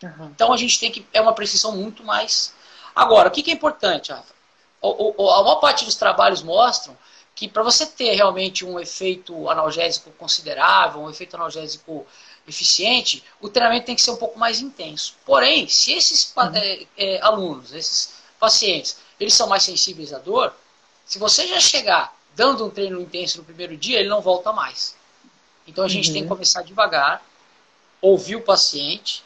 Uhum. 0.01 0.27
Então 0.27 0.53
a 0.53 0.57
gente 0.57 0.79
tem 0.79 0.91
que. 0.91 1.05
É 1.11 1.19
uma 1.19 1.33
precisão 1.33 1.75
muito 1.75 2.03
mais. 2.03 2.53
Agora, 2.95 3.27
o 3.27 3.31
que, 3.31 3.43
que 3.43 3.51
é 3.51 3.53
importante, 3.53 4.11
Rafa? 4.11 4.33
O, 4.81 5.23
o, 5.23 5.31
a 5.31 5.43
maior 5.43 5.55
parte 5.57 5.83
dos 5.83 5.95
trabalhos 5.95 6.41
mostram 6.41 6.97
que 7.35 7.47
para 7.47 7.63
você 7.63 7.85
ter 7.85 8.15
realmente 8.15 8.65
um 8.65 8.79
efeito 8.79 9.49
analgésico 9.49 10.11
considerável, 10.11 11.01
um 11.01 11.09
efeito 11.09 11.35
analgésico 11.35 12.05
eficiente, 12.47 13.23
o 13.39 13.49
treinamento 13.49 13.85
tem 13.85 13.95
que 13.95 14.01
ser 14.01 14.11
um 14.11 14.17
pouco 14.17 14.37
mais 14.37 14.59
intenso. 14.59 15.15
Porém, 15.25 15.67
se 15.67 15.93
esses 15.93 16.33
uhum. 16.35 16.55
é, 16.55 16.87
é, 16.97 17.21
alunos, 17.21 17.73
esses 17.73 18.13
pacientes, 18.39 18.97
eles 19.19 19.33
são 19.33 19.47
mais 19.47 19.63
sensíveis 19.63 20.13
à 20.13 20.19
dor, 20.19 20.53
se 21.05 21.19
você 21.19 21.47
já 21.47 21.59
chegar 21.59 22.15
dando 22.35 22.65
um 22.65 22.69
treino 22.69 23.01
intenso 23.01 23.39
no 23.39 23.43
primeiro 23.43 23.75
dia, 23.75 23.99
ele 23.99 24.09
não 24.09 24.21
volta 24.21 24.53
mais. 24.53 24.95
Então 25.67 25.83
a 25.83 25.87
gente 25.87 26.07
uhum. 26.07 26.13
tem 26.13 26.23
que 26.23 26.29
começar 26.29 26.61
devagar, 26.61 27.23
ouvir 28.01 28.35
o 28.35 28.41
paciente, 28.41 29.23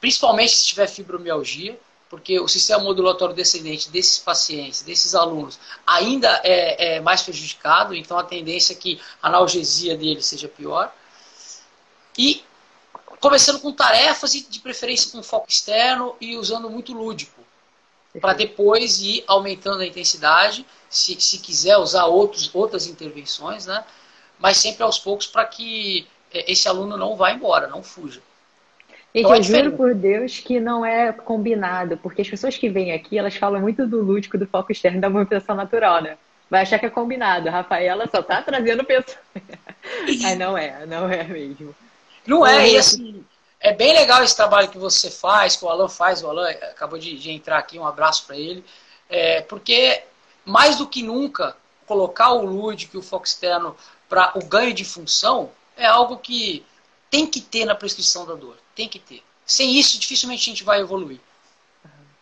principalmente 0.00 0.52
se 0.52 0.66
tiver 0.66 0.86
fibromialgia, 0.86 1.78
porque 2.10 2.38
o 2.38 2.46
sistema 2.46 2.82
modulatório 2.84 3.34
descendente 3.34 3.90
desses 3.90 4.18
pacientes, 4.18 4.82
desses 4.82 5.14
alunos, 5.14 5.58
ainda 5.86 6.40
é, 6.44 6.96
é 6.96 7.00
mais 7.00 7.22
prejudicado, 7.22 7.94
então 7.94 8.18
a 8.18 8.22
tendência 8.22 8.72
é 8.72 8.76
que 8.76 9.00
a 9.22 9.28
analgesia 9.28 9.96
dele 9.96 10.22
seja 10.22 10.46
pior. 10.46 10.94
E 12.16 12.44
começando 13.20 13.60
com 13.60 13.72
tarefas 13.72 14.34
e 14.34 14.42
de 14.42 14.60
preferência 14.60 15.10
com 15.10 15.22
foco 15.22 15.46
externo 15.48 16.14
e 16.20 16.36
usando 16.36 16.70
muito 16.70 16.92
lúdico 16.92 17.42
para 18.20 18.32
depois 18.32 19.00
ir 19.00 19.24
aumentando 19.26 19.80
a 19.80 19.86
intensidade, 19.86 20.64
se, 20.88 21.20
se 21.20 21.38
quiser 21.38 21.76
usar 21.78 22.04
outros, 22.06 22.48
outras 22.54 22.86
intervenções, 22.86 23.66
né? 23.66 23.84
mas 24.38 24.58
sempre 24.58 24.82
aos 24.82 24.98
poucos 24.98 25.26
para 25.26 25.44
que 25.44 26.06
é, 26.32 26.50
esse 26.50 26.68
aluno 26.68 26.96
não 26.96 27.16
vá 27.16 27.32
embora, 27.32 27.66
não 27.66 27.82
fuja. 27.82 28.20
Gente, 29.14 29.26
então, 29.26 29.34
é 29.34 29.38
eu 29.38 29.42
juro 29.42 29.72
por 29.72 29.94
Deus 29.94 30.40
que 30.40 30.60
não 30.60 30.84
é 30.84 31.12
combinado, 31.12 31.96
porque 31.98 32.22
as 32.22 32.28
pessoas 32.28 32.56
que 32.56 32.68
vêm 32.68 32.92
aqui, 32.92 33.16
elas 33.16 33.36
falam 33.36 33.60
muito 33.60 33.86
do 33.86 34.02
lúdico, 34.02 34.36
do 34.36 34.46
foco 34.46 34.72
externo, 34.72 35.00
da 35.00 35.08
movimentação 35.08 35.54
natural, 35.54 36.02
né? 36.02 36.18
Vai 36.50 36.62
achar 36.62 36.78
que 36.78 36.86
é 36.86 36.90
combinado. 36.90 37.48
A 37.48 37.52
Rafaela 37.52 38.08
só 38.08 38.22
tá 38.22 38.42
trazendo 38.42 38.84
pessoas. 38.84 39.16
Aí 40.24 40.36
não 40.36 40.58
é, 40.58 40.84
não 40.86 41.08
é 41.08 41.22
mesmo. 41.24 41.74
Não 42.26 42.46
é, 42.46 42.70
e 42.70 42.76
assim, 42.76 43.24
é 43.60 43.72
bem 43.72 43.92
legal 43.92 44.22
esse 44.22 44.36
trabalho 44.36 44.68
que 44.68 44.78
você 44.78 45.10
faz, 45.10 45.56
que 45.56 45.64
o 45.64 45.68
Alan 45.68 45.88
faz, 45.88 46.22
o 46.22 46.28
Alan 46.28 46.48
acabou 46.50 46.98
de, 46.98 47.18
de 47.18 47.30
entrar 47.30 47.58
aqui, 47.58 47.78
um 47.78 47.86
abraço 47.86 48.26
para 48.26 48.36
ele, 48.36 48.64
é, 49.08 49.40
porque 49.42 50.02
mais 50.44 50.76
do 50.76 50.86
que 50.86 51.02
nunca, 51.02 51.56
colocar 51.86 52.32
o 52.32 52.44
lúdico 52.44 52.96
e 52.96 52.98
o 52.98 53.02
foco 53.02 53.26
externo 53.26 53.76
para 54.08 54.32
o 54.36 54.44
ganho 54.44 54.72
de 54.72 54.84
função 54.84 55.50
é 55.76 55.86
algo 55.86 56.18
que 56.18 56.64
tem 57.10 57.26
que 57.26 57.40
ter 57.40 57.64
na 57.64 57.74
prescrição 57.74 58.26
da 58.26 58.34
dor. 58.34 58.56
Tem 58.74 58.88
que 58.88 58.98
ter. 58.98 59.22
Sem 59.46 59.78
isso, 59.78 59.98
dificilmente 59.98 60.42
a 60.42 60.52
gente 60.52 60.64
vai 60.64 60.80
evoluir. 60.80 61.20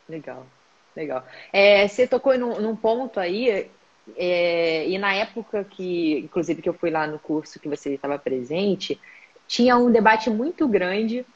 Legal, 0.09 0.47
legal. 0.95 1.25
É, 1.53 1.87
você 1.87 2.07
tocou 2.07 2.37
num, 2.37 2.61
num 2.61 2.77
ponto 2.77 3.19
aí, 3.19 3.71
é, 4.17 4.89
e 4.89 4.99
na 4.99 5.15
época 5.15 5.65
que, 5.65 6.19
inclusive, 6.19 6.61
que 6.61 6.69
eu 6.69 6.75
fui 6.75 6.91
lá 6.91 7.07
no 7.07 7.19
curso 7.19 7.61
que 7.61 7.69
você 7.69 7.95
estava 7.95 8.19
presente, 8.19 9.01
tinha 9.53 9.77
um 9.77 9.93
debate 9.93 10.31
muito 10.31 10.67
grande 10.67 11.27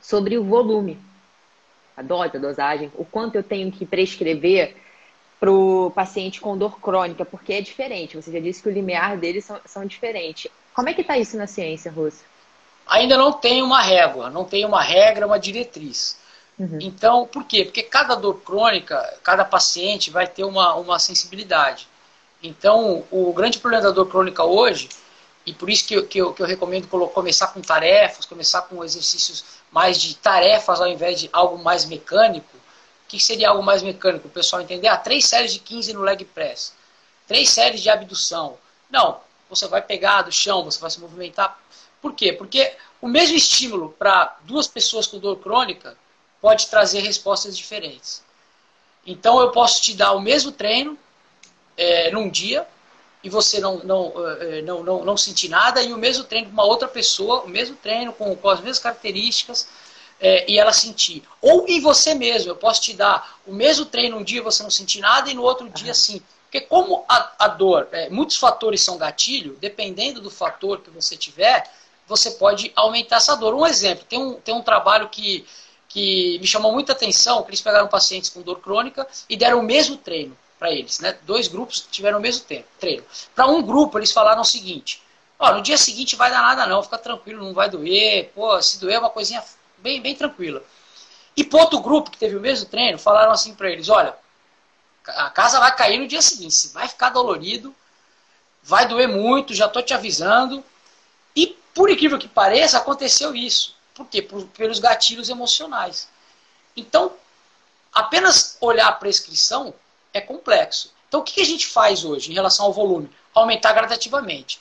sobre 0.00 0.38
o 0.38 0.44
volume, 0.44 0.96
a 1.96 2.00
dose, 2.00 2.36
a 2.36 2.40
dosagem, 2.40 2.92
o 2.94 3.04
quanto 3.04 3.34
eu 3.34 3.42
tenho 3.42 3.72
que 3.72 3.84
prescrever 3.84 4.76
para 5.40 5.50
o 5.50 5.90
paciente 5.90 6.40
com 6.40 6.56
dor 6.56 6.78
crônica, 6.78 7.24
porque 7.24 7.54
é 7.54 7.60
diferente. 7.60 8.14
Você 8.14 8.30
já 8.30 8.38
disse 8.38 8.62
que 8.62 8.68
o 8.68 8.72
limiar 8.72 9.16
deles 9.16 9.44
são, 9.44 9.60
são 9.64 9.84
diferentes. 9.84 10.48
Como 10.72 10.88
é 10.88 10.94
que 10.94 11.00
está 11.00 11.18
isso 11.18 11.36
na 11.36 11.48
ciência, 11.48 11.90
Russo? 11.90 12.22
Ainda 12.86 13.16
não 13.16 13.32
tem 13.32 13.62
uma 13.62 13.82
régua, 13.82 14.30
não 14.30 14.44
tem 14.44 14.64
uma 14.64 14.80
regra, 14.80 15.26
uma 15.26 15.38
diretriz. 15.38 16.16
Uhum. 16.56 16.78
Então, 16.80 17.26
por 17.26 17.44
quê? 17.46 17.64
Porque 17.64 17.82
cada 17.82 18.14
dor 18.14 18.42
crônica, 18.42 18.96
cada 19.24 19.44
paciente 19.44 20.08
vai 20.08 20.28
ter 20.28 20.44
uma, 20.44 20.76
uma 20.76 21.00
sensibilidade. 21.00 21.88
Então, 22.40 23.02
o 23.10 23.32
grande 23.32 23.58
problema 23.58 23.82
da 23.82 23.90
dor 23.90 24.06
crônica 24.06 24.44
hoje, 24.44 24.88
e 25.46 25.52
por 25.52 25.68
isso 25.68 25.86
que 25.86 25.94
eu, 25.94 26.06
que 26.06 26.18
eu, 26.18 26.32
que 26.32 26.42
eu 26.42 26.46
recomendo 26.46 26.88
começar 26.88 27.48
com 27.48 27.60
tarefas, 27.60 28.24
começar 28.24 28.62
com 28.62 28.82
exercícios 28.82 29.44
mais 29.70 30.00
de 30.00 30.16
tarefas 30.16 30.80
ao 30.80 30.86
invés 30.86 31.20
de 31.20 31.28
algo 31.32 31.62
mais 31.62 31.84
mecânico. 31.84 32.56
O 32.56 33.08
que 33.08 33.20
seria 33.20 33.50
algo 33.50 33.62
mais 33.62 33.82
mecânico? 33.82 34.26
O 34.26 34.30
pessoal 34.30 34.62
entender? 34.62 34.88
Ah, 34.88 34.96
três 34.96 35.26
séries 35.26 35.52
de 35.52 35.58
15 35.58 35.92
no 35.92 36.00
leg 36.00 36.24
press, 36.24 36.72
três 37.26 37.50
séries 37.50 37.82
de 37.82 37.90
abdução. 37.90 38.56
Não, 38.90 39.20
você 39.48 39.68
vai 39.68 39.82
pegar 39.82 40.22
do 40.22 40.32
chão, 40.32 40.64
você 40.64 40.80
vai 40.80 40.90
se 40.90 40.98
movimentar. 40.98 41.58
Por 42.00 42.14
quê? 42.14 42.32
Porque 42.32 42.74
o 43.00 43.06
mesmo 43.06 43.36
estímulo 43.36 43.94
para 43.98 44.36
duas 44.42 44.66
pessoas 44.66 45.06
com 45.06 45.18
dor 45.18 45.36
crônica 45.36 45.96
pode 46.40 46.68
trazer 46.68 47.00
respostas 47.00 47.56
diferentes. 47.56 48.22
Então 49.06 49.40
eu 49.40 49.50
posso 49.50 49.82
te 49.82 49.94
dar 49.94 50.12
o 50.12 50.20
mesmo 50.20 50.50
treino 50.50 50.98
é, 51.76 52.10
num 52.10 52.30
dia 52.30 52.66
e 53.24 53.30
você 53.30 53.58
não, 53.58 53.78
não, 53.78 54.12
é, 54.38 54.60
não, 54.60 54.84
não, 54.84 55.02
não 55.02 55.16
sentir 55.16 55.48
nada, 55.48 55.82
e 55.82 55.94
o 55.94 55.96
mesmo 55.96 56.24
treino 56.24 56.48
com 56.48 56.52
uma 56.52 56.66
outra 56.66 56.86
pessoa, 56.86 57.40
o 57.40 57.48
mesmo 57.48 57.74
treino 57.74 58.12
com, 58.12 58.36
com 58.36 58.48
as 58.50 58.60
mesmas 58.60 58.78
características, 58.78 59.66
é, 60.20 60.48
e 60.48 60.58
ela 60.58 60.74
sentir. 60.74 61.22
Ou 61.40 61.66
em 61.66 61.80
você 61.80 62.12
mesmo, 62.14 62.50
eu 62.50 62.56
posso 62.56 62.82
te 62.82 62.92
dar 62.92 63.38
o 63.46 63.52
mesmo 63.52 63.86
treino 63.86 64.18
um 64.18 64.22
dia 64.22 64.40
e 64.40 64.42
você 64.42 64.62
não 64.62 64.70
sentir 64.70 65.00
nada, 65.00 65.30
e 65.30 65.34
no 65.34 65.42
outro 65.42 65.70
dia 65.70 65.94
sim. 65.94 66.20
Porque 66.44 66.60
como 66.60 67.02
a, 67.08 67.32
a 67.38 67.48
dor, 67.48 67.88
é, 67.92 68.10
muitos 68.10 68.36
fatores 68.36 68.82
são 68.82 68.98
gatilho, 68.98 69.56
dependendo 69.58 70.20
do 70.20 70.30
fator 70.30 70.82
que 70.82 70.90
você 70.90 71.16
tiver, 71.16 71.64
você 72.06 72.32
pode 72.32 72.70
aumentar 72.76 73.16
essa 73.16 73.34
dor. 73.34 73.54
Um 73.54 73.66
exemplo, 73.66 74.04
tem 74.04 74.18
um, 74.18 74.34
tem 74.34 74.54
um 74.54 74.62
trabalho 74.62 75.08
que 75.08 75.46
que 75.86 76.40
me 76.40 76.46
chamou 76.46 76.72
muita 76.72 76.90
atenção, 76.90 77.44
que 77.44 77.50
eles 77.50 77.60
pegaram 77.60 77.86
pacientes 77.86 78.28
com 78.28 78.42
dor 78.42 78.58
crônica 78.58 79.06
e 79.28 79.36
deram 79.36 79.60
o 79.60 79.62
mesmo 79.62 79.96
treino 79.96 80.36
para 80.58 80.70
eles. 80.70 81.00
Né? 81.00 81.16
Dois 81.22 81.48
grupos 81.48 81.86
tiveram 81.90 82.18
o 82.18 82.22
mesmo 82.22 82.44
tempo, 82.44 82.66
treino. 82.78 83.04
Para 83.34 83.46
um 83.46 83.62
grupo, 83.62 83.98
eles 83.98 84.12
falaram 84.12 84.42
o 84.42 84.44
seguinte: 84.44 85.02
ó, 85.38 85.52
no 85.52 85.62
dia 85.62 85.78
seguinte 85.78 86.16
vai 86.16 86.30
dar 86.30 86.42
nada 86.42 86.66
não, 86.66 86.82
fica 86.82 86.98
tranquilo, 86.98 87.44
não 87.44 87.54
vai 87.54 87.68
doer, 87.68 88.30
pô, 88.34 88.60
se 88.62 88.78
doer 88.78 88.96
é 88.96 88.98
uma 88.98 89.10
coisinha 89.10 89.42
bem, 89.78 90.00
bem 90.00 90.14
tranquila. 90.14 90.62
E 91.36 91.42
para 91.42 91.60
outro 91.60 91.80
grupo 91.80 92.10
que 92.10 92.18
teve 92.18 92.36
o 92.36 92.40
mesmo 92.40 92.66
treino, 92.68 92.98
falaram 92.98 93.32
assim 93.32 93.54
para 93.54 93.70
eles: 93.70 93.88
olha, 93.88 94.14
a 95.06 95.30
casa 95.30 95.58
vai 95.58 95.74
cair 95.74 95.98
no 95.98 96.08
dia 96.08 96.22
seguinte, 96.22 96.68
vai 96.68 96.88
ficar 96.88 97.10
dolorido, 97.10 97.74
vai 98.62 98.86
doer 98.86 99.08
muito, 99.08 99.54
já 99.54 99.66
estou 99.66 99.82
te 99.82 99.92
avisando. 99.92 100.64
E 101.36 101.48
por 101.74 101.90
incrível 101.90 102.18
que 102.18 102.28
pareça, 102.28 102.78
aconteceu 102.78 103.34
isso. 103.34 103.74
Por 103.94 104.06
quê? 104.06 104.22
Por, 104.22 104.46
pelos 104.48 104.78
gatilhos 104.78 105.28
emocionais. 105.28 106.08
Então, 106.76 107.12
apenas 107.92 108.56
olhar 108.60 108.88
a 108.88 108.92
prescrição 108.92 109.74
é 110.14 110.20
complexo. 110.20 110.94
Então, 111.08 111.20
o 111.20 111.24
que 111.24 111.40
a 111.40 111.44
gente 111.44 111.66
faz 111.66 112.04
hoje 112.04 112.30
em 112.30 112.34
relação 112.34 112.64
ao 112.66 112.72
volume? 112.72 113.10
Aumentar 113.34 113.72
gradativamente. 113.72 114.60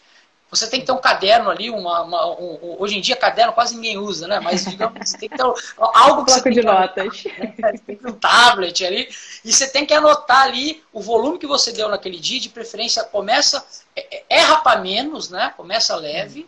Você 0.49 0.69
tem 0.69 0.81
que 0.81 0.85
ter 0.85 0.91
um 0.91 1.01
caderno 1.01 1.49
ali, 1.49 1.71
uma, 1.71 2.03
uma 2.03 2.27
um, 2.39 2.59
um, 2.61 2.75
hoje 2.77 2.95
em 2.95 3.01
dia 3.01 3.15
caderno 3.15 3.53
quase 3.53 3.73
ninguém 3.75 3.97
usa, 3.97 4.27
né? 4.27 4.39
Mas 4.39 4.65
digamos, 4.65 5.09
você 5.09 5.17
tem 5.17 5.27
que 5.27 5.35
ter 5.35 5.43
algo 5.77 6.23
que 6.23 6.31
você 6.31 6.43
tem 6.43 6.53
de 6.53 6.59
que 6.59 6.65
notas. 6.65 7.25
Anotar, 7.25 7.73
né? 7.87 7.97
um 8.05 8.11
tablet 8.11 8.85
ali 8.85 9.09
e 9.43 9.51
você 9.51 9.67
tem 9.67 9.83
que 9.83 9.95
anotar 9.95 10.43
ali 10.43 10.83
o 10.93 11.01
volume 11.01 11.39
que 11.39 11.47
você 11.47 11.71
deu 11.71 11.89
naquele 11.89 12.19
dia, 12.19 12.39
de 12.39 12.49
preferência 12.49 13.03
começa 13.03 13.65
é, 13.95 14.17
é, 14.17 14.25
erra 14.29 14.57
para 14.57 14.79
menos, 14.79 15.29
né? 15.29 15.51
Começa 15.57 15.95
leve 15.95 16.47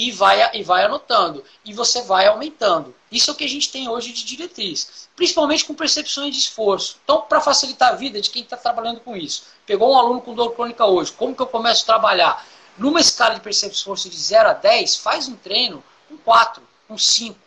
e 0.00 0.10
vai, 0.10 0.56
e 0.56 0.62
vai 0.62 0.84
anotando. 0.84 1.44
E 1.62 1.74
você 1.74 2.00
vai 2.00 2.26
aumentando. 2.26 2.94
Isso 3.12 3.30
é 3.30 3.34
o 3.34 3.36
que 3.36 3.44
a 3.44 3.48
gente 3.48 3.70
tem 3.70 3.86
hoje 3.86 4.12
de 4.12 4.24
diretriz. 4.24 5.08
Principalmente 5.14 5.66
com 5.66 5.74
percepções 5.74 6.34
de 6.34 6.40
esforço. 6.40 6.96
Então, 7.04 7.20
para 7.20 7.38
facilitar 7.38 7.90
a 7.90 7.96
vida 7.96 8.18
de 8.18 8.30
quem 8.30 8.42
está 8.42 8.56
trabalhando 8.56 9.00
com 9.00 9.14
isso. 9.14 9.44
Pegou 9.66 9.92
um 9.92 9.98
aluno 9.98 10.22
com 10.22 10.34
dor 10.34 10.54
crônica 10.54 10.86
hoje. 10.86 11.12
Como 11.12 11.34
que 11.34 11.42
eu 11.42 11.46
começo 11.46 11.82
a 11.82 11.86
trabalhar? 11.86 12.46
Numa 12.78 12.98
escala 12.98 13.34
de 13.34 13.42
percepção 13.42 13.68
de 13.68 13.76
esforço 13.76 14.08
de 14.08 14.16
0 14.16 14.48
a 14.48 14.52
10, 14.54 14.96
faz 14.96 15.28
um 15.28 15.36
treino 15.36 15.84
com 16.08 16.16
4, 16.16 16.62
com 16.88 16.96
5 16.96 17.38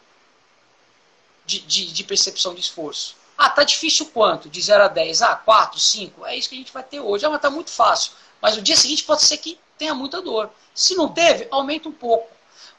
de, 1.47 1.59
de, 1.59 1.91
de 1.91 2.03
percepção 2.03 2.53
de 2.53 2.61
esforço. 2.61 3.15
Ah, 3.35 3.49
tá 3.49 3.63
difícil 3.63 4.05
quanto? 4.13 4.47
De 4.47 4.61
0 4.61 4.83
a 4.83 4.87
10. 4.87 5.23
Ah, 5.23 5.35
4, 5.35 5.79
5. 5.79 6.23
É 6.27 6.37
isso 6.37 6.49
que 6.49 6.55
a 6.55 6.59
gente 6.59 6.71
vai 6.71 6.83
ter 6.83 6.99
hoje. 6.99 7.25
Ah, 7.25 7.31
mas 7.31 7.41
tá 7.41 7.49
muito 7.49 7.71
fácil. 7.71 8.11
Mas 8.39 8.55
no 8.55 8.61
dia 8.61 8.77
seguinte 8.77 9.03
pode 9.03 9.23
ser 9.23 9.37
que 9.37 9.59
tenha 9.75 9.95
muita 9.95 10.21
dor. 10.21 10.51
Se 10.75 10.93
não 10.93 11.09
teve, 11.09 11.47
aumenta 11.49 11.89
um 11.89 11.91
pouco. 11.91 12.32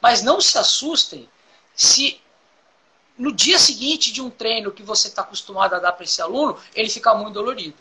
Mas 0.05 0.21
não 0.21 0.39
se 0.39 0.55
assustem 0.55 1.27
se 1.73 2.21
no 3.17 3.31
dia 3.31 3.57
seguinte 3.57 4.11
de 4.11 4.21
um 4.21 4.29
treino 4.29 4.71
que 4.71 4.83
você 4.83 5.07
está 5.07 5.23
acostumado 5.23 5.73
a 5.73 5.79
dar 5.79 5.93
para 5.93 6.03
esse 6.03 6.21
aluno, 6.21 6.59
ele 6.75 6.91
ficar 6.91 7.15
muito 7.15 7.33
dolorido. 7.33 7.75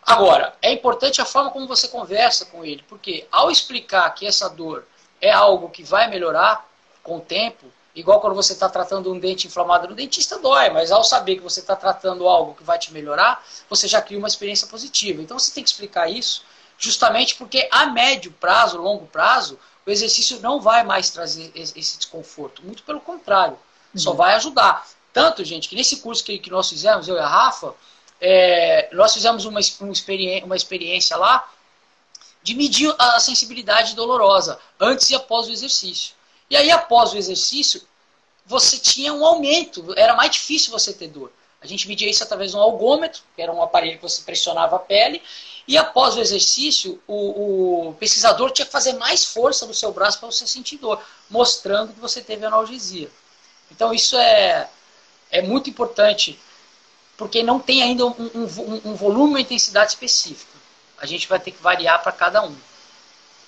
Agora, 0.00 0.54
é 0.62 0.72
importante 0.72 1.20
a 1.20 1.24
forma 1.24 1.50
como 1.50 1.66
você 1.66 1.88
conversa 1.88 2.44
com 2.46 2.64
ele, 2.64 2.84
porque 2.88 3.26
ao 3.32 3.50
explicar 3.50 4.08
que 4.14 4.28
essa 4.28 4.48
dor 4.48 4.86
é 5.20 5.32
algo 5.32 5.70
que 5.70 5.82
vai 5.82 6.08
melhorar 6.08 6.64
com 7.02 7.16
o 7.16 7.20
tempo, 7.20 7.66
igual 7.96 8.20
quando 8.20 8.36
você 8.36 8.52
está 8.52 8.68
tratando 8.68 9.12
um 9.12 9.18
dente 9.18 9.48
inflamado 9.48 9.88
no 9.88 9.94
dentista, 9.96 10.38
dói, 10.38 10.70
mas 10.70 10.92
ao 10.92 11.02
saber 11.02 11.34
que 11.34 11.42
você 11.42 11.58
está 11.58 11.74
tratando 11.74 12.28
algo 12.28 12.54
que 12.54 12.62
vai 12.62 12.78
te 12.78 12.92
melhorar, 12.92 13.44
você 13.68 13.88
já 13.88 14.00
cria 14.00 14.20
uma 14.20 14.28
experiência 14.28 14.68
positiva. 14.68 15.20
Então 15.20 15.36
você 15.36 15.50
tem 15.50 15.64
que 15.64 15.70
explicar 15.70 16.08
isso 16.08 16.44
justamente 16.78 17.34
porque 17.34 17.68
a 17.72 17.86
médio 17.86 18.30
prazo, 18.30 18.80
longo 18.80 19.08
prazo, 19.08 19.58
o 19.86 19.90
exercício 19.90 20.40
não 20.40 20.60
vai 20.60 20.84
mais 20.84 21.10
trazer 21.10 21.50
esse 21.54 21.98
desconforto. 21.98 22.62
Muito 22.64 22.82
pelo 22.82 23.00
contrário, 23.00 23.58
uhum. 23.94 24.00
só 24.00 24.12
vai 24.12 24.34
ajudar. 24.34 24.86
Tanto, 25.12 25.44
gente, 25.44 25.68
que 25.68 25.74
nesse 25.74 25.96
curso 25.96 26.22
que, 26.22 26.38
que 26.38 26.50
nós 26.50 26.68
fizemos, 26.68 27.08
eu 27.08 27.16
e 27.16 27.18
a 27.18 27.26
Rafa, 27.26 27.74
é, 28.20 28.88
nós 28.92 29.14
fizemos 29.14 29.44
uma, 29.44 29.60
uma, 29.80 29.92
experiência, 29.92 30.44
uma 30.44 30.56
experiência 30.56 31.16
lá 31.16 31.48
de 32.42 32.54
medir 32.54 32.94
a 32.98 33.18
sensibilidade 33.18 33.94
dolorosa 33.94 34.58
antes 34.78 35.10
e 35.10 35.14
após 35.14 35.48
o 35.48 35.52
exercício. 35.52 36.14
E 36.48 36.56
aí, 36.56 36.70
após 36.70 37.12
o 37.12 37.16
exercício, 37.16 37.82
você 38.46 38.78
tinha 38.78 39.12
um 39.12 39.24
aumento, 39.24 39.94
era 39.96 40.14
mais 40.14 40.32
difícil 40.32 40.70
você 40.70 40.92
ter 40.92 41.08
dor. 41.08 41.32
A 41.62 41.66
gente 41.66 41.86
media 41.86 42.08
isso 42.08 42.22
através 42.22 42.52
de 42.52 42.56
um 42.56 42.60
algômetro, 42.60 43.22
que 43.36 43.42
era 43.42 43.52
um 43.52 43.62
aparelho 43.62 43.96
que 43.96 44.02
você 44.02 44.22
pressionava 44.22 44.76
a 44.76 44.78
pele, 44.78 45.22
e 45.68 45.76
após 45.76 46.16
o 46.16 46.20
exercício, 46.20 47.00
o, 47.06 47.88
o 47.88 47.94
pesquisador 47.94 48.50
tinha 48.50 48.66
que 48.66 48.72
fazer 48.72 48.94
mais 48.94 49.24
força 49.24 49.66
no 49.66 49.74
seu 49.74 49.92
braço 49.92 50.18
para 50.18 50.30
você 50.30 50.46
sentir 50.46 50.78
dor, 50.78 51.00
mostrando 51.28 51.92
que 51.92 52.00
você 52.00 52.20
teve 52.22 52.46
analgesia. 52.46 53.10
Então 53.70 53.92
isso 53.92 54.16
é, 54.16 54.68
é 55.30 55.42
muito 55.42 55.68
importante, 55.68 56.38
porque 57.16 57.42
não 57.42 57.60
tem 57.60 57.82
ainda 57.82 58.06
um, 58.06 58.14
um, 58.34 58.80
um 58.86 58.94
volume 58.94 59.38
e 59.38 59.42
intensidade 59.42 59.90
específica. 59.90 60.50
A 60.98 61.06
gente 61.06 61.28
vai 61.28 61.38
ter 61.38 61.50
que 61.50 61.62
variar 61.62 62.02
para 62.02 62.12
cada 62.12 62.42
um. 62.42 62.56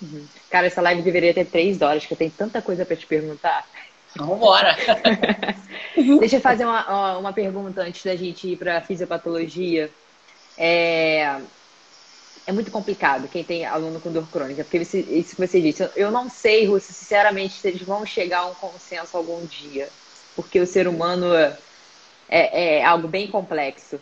Uhum. 0.02 0.26
Cara, 0.50 0.66
essa 0.66 0.80
live 0.80 1.02
deveria 1.02 1.32
ter 1.32 1.46
três 1.46 1.80
horas, 1.80 2.04
que 2.04 2.12
eu 2.12 2.18
tenho 2.18 2.30
tanta 2.30 2.60
coisa 2.60 2.84
para 2.84 2.96
te 2.96 3.06
perguntar. 3.06 3.66
Vamos 4.16 4.36
embora. 4.36 4.76
Deixa 6.20 6.36
eu 6.36 6.40
fazer 6.40 6.64
uma, 6.64 7.18
uma 7.18 7.32
pergunta 7.32 7.82
antes 7.82 8.04
da 8.04 8.14
gente 8.14 8.52
ir 8.52 8.56
para 8.56 8.82
fisiopatologia. 8.82 9.90
É, 10.56 11.40
é 12.46 12.52
muito 12.52 12.70
complicado 12.70 13.28
quem 13.28 13.44
tem 13.44 13.64
aluno 13.64 14.00
com 14.00 14.12
dor 14.12 14.28
crônica, 14.28 14.64
porque 14.64 14.78
isso, 14.78 15.36
que 15.36 15.46
você 15.46 15.60
disse. 15.60 15.88
Eu 15.96 16.10
não 16.10 16.28
sei, 16.28 16.66
Russo, 16.66 16.92
sinceramente, 16.92 17.54
se 17.54 17.68
eles 17.68 17.82
vão 17.82 18.04
chegar 18.04 18.40
a 18.40 18.46
um 18.46 18.54
consenso 18.54 19.16
algum 19.16 19.44
dia, 19.46 19.88
porque 20.36 20.60
o 20.60 20.66
ser 20.66 20.88
humano 20.88 21.34
é, 21.34 22.78
é 22.78 22.84
algo 22.84 23.08
bem 23.08 23.28
complexo. 23.28 24.00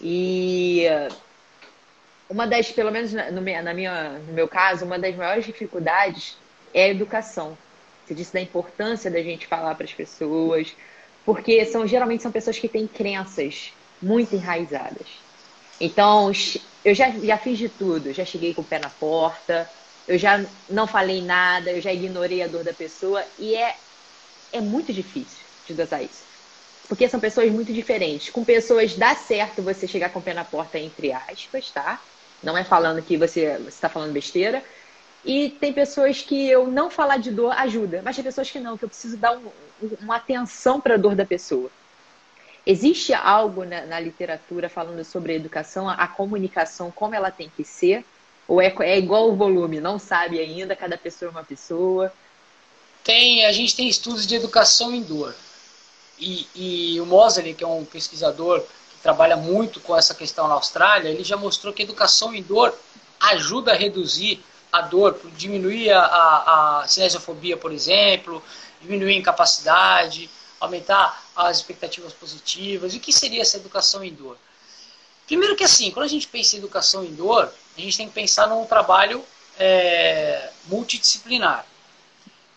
E 0.00 0.86
uma 2.28 2.46
das, 2.46 2.70
pelo 2.70 2.90
menos 2.90 3.12
na, 3.12 3.30
na 3.30 3.74
minha, 3.74 4.18
no 4.20 4.32
meu 4.32 4.48
caso, 4.48 4.84
uma 4.84 4.98
das 4.98 5.14
maiores 5.14 5.44
dificuldades 5.44 6.36
é 6.72 6.84
a 6.84 6.88
educação. 6.88 7.58
Você 8.10 8.14
disse 8.16 8.32
da 8.32 8.40
importância 8.40 9.10
da 9.10 9.22
gente 9.22 9.46
falar 9.46 9.74
para 9.76 9.84
as 9.84 9.94
pessoas, 9.94 10.76
porque 11.24 11.64
são 11.66 11.86
geralmente 11.86 12.22
são 12.22 12.32
pessoas 12.32 12.58
que 12.58 12.68
têm 12.68 12.88
crenças 12.88 13.74
muito 14.02 14.34
enraizadas. 14.34 15.24
Então, 15.80 16.30
eu 16.84 16.94
já, 16.94 17.10
já 17.20 17.38
fiz 17.38 17.58
de 17.58 17.68
tudo. 17.68 18.12
Já 18.12 18.24
cheguei 18.24 18.54
com 18.54 18.62
o 18.62 18.66
pé 18.68 18.78
na 18.80 18.90
porta, 18.90 19.70
eu 20.06 20.18
já 20.18 20.38
não 20.68 20.86
falei 20.86 21.22
nada, 21.22 21.70
eu 21.72 21.80
já 21.80 21.92
ignorei 21.92 22.42
a 22.42 22.48
dor 22.48 22.64
da 22.64 22.74
pessoa. 22.74 23.24
E 23.38 23.54
é, 23.54 23.76
é 24.52 24.60
muito 24.60 24.92
difícil 24.92 25.46
de 25.64 25.74
dosar 25.74 26.02
isso. 26.04 26.26
Porque 26.88 27.08
são 27.08 27.20
pessoas 27.20 27.50
muito 27.52 27.72
diferentes. 27.72 28.30
Com 28.30 28.44
pessoas 28.44 28.96
dá 28.96 29.14
certo 29.14 29.62
você 29.62 29.88
chegar 29.88 30.10
com 30.10 30.20
o 30.20 30.22
pé 30.22 30.34
na 30.34 30.44
porta, 30.44 30.78
entre 30.78 31.12
aspas, 31.12 31.72
tá? 31.72 32.04
Não 32.42 32.56
é 32.56 32.64
falando 32.64 33.02
que 33.04 33.16
você 33.18 33.58
está 33.68 33.88
falando 33.88 34.12
besteira. 34.12 34.64
E 35.24 35.50
tem 35.50 35.72
pessoas 35.72 36.22
que 36.22 36.48
eu 36.48 36.66
não 36.66 36.90
falar 36.90 37.18
de 37.18 37.30
dor 37.30 37.52
ajuda, 37.52 38.00
mas 38.02 38.16
tem 38.16 38.24
pessoas 38.24 38.50
que 38.50 38.58
não, 38.58 38.78
que 38.78 38.84
eu 38.84 38.88
preciso 38.88 39.16
dar 39.16 39.36
um, 39.36 39.50
uma 40.00 40.16
atenção 40.16 40.80
para 40.80 40.94
a 40.94 40.98
dor 40.98 41.14
da 41.14 41.26
pessoa. 41.26 41.70
Existe 42.64 43.12
algo 43.12 43.64
na, 43.64 43.86
na, 43.86 44.00
literatura 44.00 44.68
falando 44.68 45.04
sobre 45.04 45.32
a 45.32 45.36
educação, 45.36 45.88
a, 45.88 45.94
a, 45.94 46.08
comunicação, 46.08 46.90
como 46.90 47.14
ela 47.14 47.30
tem 47.30 47.50
que 47.54 47.64
ser? 47.64 48.04
Ou 48.46 48.60
é, 48.60 48.74
é 48.80 48.98
igual 48.98 49.30
o 49.30 49.36
volume, 49.36 49.80
não 49.80 49.98
sabe 49.98 50.38
ainda, 50.38 50.76
cada 50.76 50.96
pessoa 50.96 51.30
é 51.30 51.32
uma 51.32 51.44
pessoa? 51.44 52.12
Tem, 53.04 53.44
a 53.46 53.52
gente 53.52 53.76
tem 53.76 53.88
estudos 53.88 54.26
de 54.26 54.34
educação 54.34 54.94
em 54.94 55.02
dor. 55.02 55.34
E, 56.18 56.46
e 56.54 57.00
o 57.00 57.06
Mosley, 57.06 57.54
que 57.54 57.64
é 57.64 57.66
um 57.66 57.84
pesquisador 57.84 58.60
que 58.60 59.02
trabalha 59.02 59.36
muito 59.36 59.80
com 59.80 59.96
essa 59.96 60.14
questão 60.14 60.46
na 60.46 60.54
Austrália, 60.54 61.08
ele 61.08 61.24
já 61.24 61.36
mostrou 61.36 61.72
que 61.72 61.82
a 61.82 61.84
educação 61.84 62.34
em 62.34 62.42
dor 62.42 62.76
ajuda 63.20 63.72
a 63.72 63.76
reduzir 63.76 64.42
a 64.72 64.80
dor, 64.82 65.18
diminuir 65.36 65.90
a, 65.90 66.00
a, 66.00 66.80
a 66.82 66.88
cinesiofobia, 66.88 67.56
por 67.56 67.72
exemplo, 67.72 68.42
diminuir 68.80 69.14
a 69.14 69.18
incapacidade, 69.18 70.30
aumentar 70.58 71.24
as 71.34 71.58
expectativas 71.58 72.12
positivas. 72.12 72.94
E 72.94 72.98
o 72.98 73.00
que 73.00 73.12
seria 73.12 73.42
essa 73.42 73.56
educação 73.56 74.04
em 74.04 74.12
dor? 74.12 74.36
Primeiro 75.26 75.56
que 75.56 75.64
assim, 75.64 75.90
quando 75.90 76.06
a 76.06 76.08
gente 76.08 76.26
pensa 76.26 76.56
em 76.56 76.58
educação 76.58 77.04
em 77.04 77.14
dor, 77.14 77.52
a 77.76 77.80
gente 77.80 77.96
tem 77.96 78.08
que 78.08 78.14
pensar 78.14 78.48
num 78.48 78.64
trabalho 78.66 79.24
é, 79.58 80.50
multidisciplinar. 80.66 81.64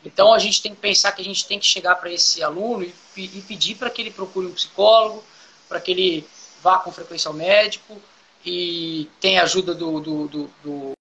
Então 0.04 0.34
a 0.34 0.40
gente 0.40 0.62
tem 0.62 0.74
que 0.74 0.82
pensar 0.82 1.12
que 1.12 1.22
a 1.22 1.26
gente 1.26 1.46
tem 1.48 1.60
que 1.60 1.66
chegar 1.66 1.96
para 1.96 2.12
esse 2.12 2.44
aluno 2.44 2.84
e, 2.84 2.94
e 3.16 3.42
pedir 3.48 3.76
para 3.76 3.90
que 3.90 4.02
ele 4.02 4.12
procure 4.12 4.48
um 4.48 4.54
psicólogo, 4.54 5.24
para 5.70 5.80
que 5.80 5.92
ele 5.92 6.28
vá 6.62 6.80
com 6.80 6.92
frequência 6.92 7.30
ao 7.30 7.34
médico 7.34 8.02
e 8.46 9.10
tenha 9.22 9.44
ajuda 9.44 9.74
do, 9.74 10.00
do, 10.00 10.28
do, 10.28 10.52
do, 10.64 10.92
do 10.92 10.94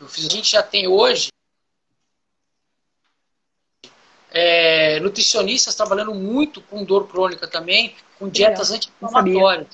A 0.00 0.06
gente 0.20 0.50
já 0.50 0.62
tem 0.62 0.86
hoje 0.86 1.30
é, 4.30 5.00
nutricionistas 5.00 5.74
trabalhando 5.74 6.14
muito 6.14 6.60
com 6.60 6.84
dor 6.84 7.08
crônica 7.08 7.48
também, 7.48 7.96
com 8.18 8.28
dietas 8.28 8.70
anti-inflamatórias. 8.70 9.68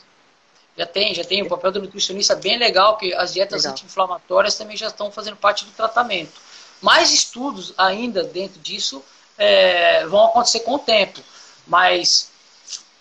Já 0.76 0.86
tem, 0.86 1.14
já 1.14 1.24
tem 1.24 1.42
o 1.42 1.48
papel 1.48 1.72
do 1.72 1.82
nutricionista 1.82 2.34
bem 2.36 2.56
legal, 2.56 2.96
que 2.96 3.12
as 3.14 3.32
dietas 3.32 3.66
anti-inflamatórias 3.66 4.54
também 4.54 4.76
já 4.76 4.86
estão 4.86 5.10
fazendo 5.10 5.36
parte 5.36 5.64
do 5.64 5.72
tratamento. 5.72 6.40
Mais 6.80 7.12
estudos 7.12 7.74
ainda 7.76 8.22
dentro 8.22 8.60
disso 8.60 9.04
é, 9.36 10.06
vão 10.06 10.26
acontecer 10.26 10.60
com 10.60 10.74
o 10.74 10.78
tempo, 10.78 11.20
mas 11.66 12.30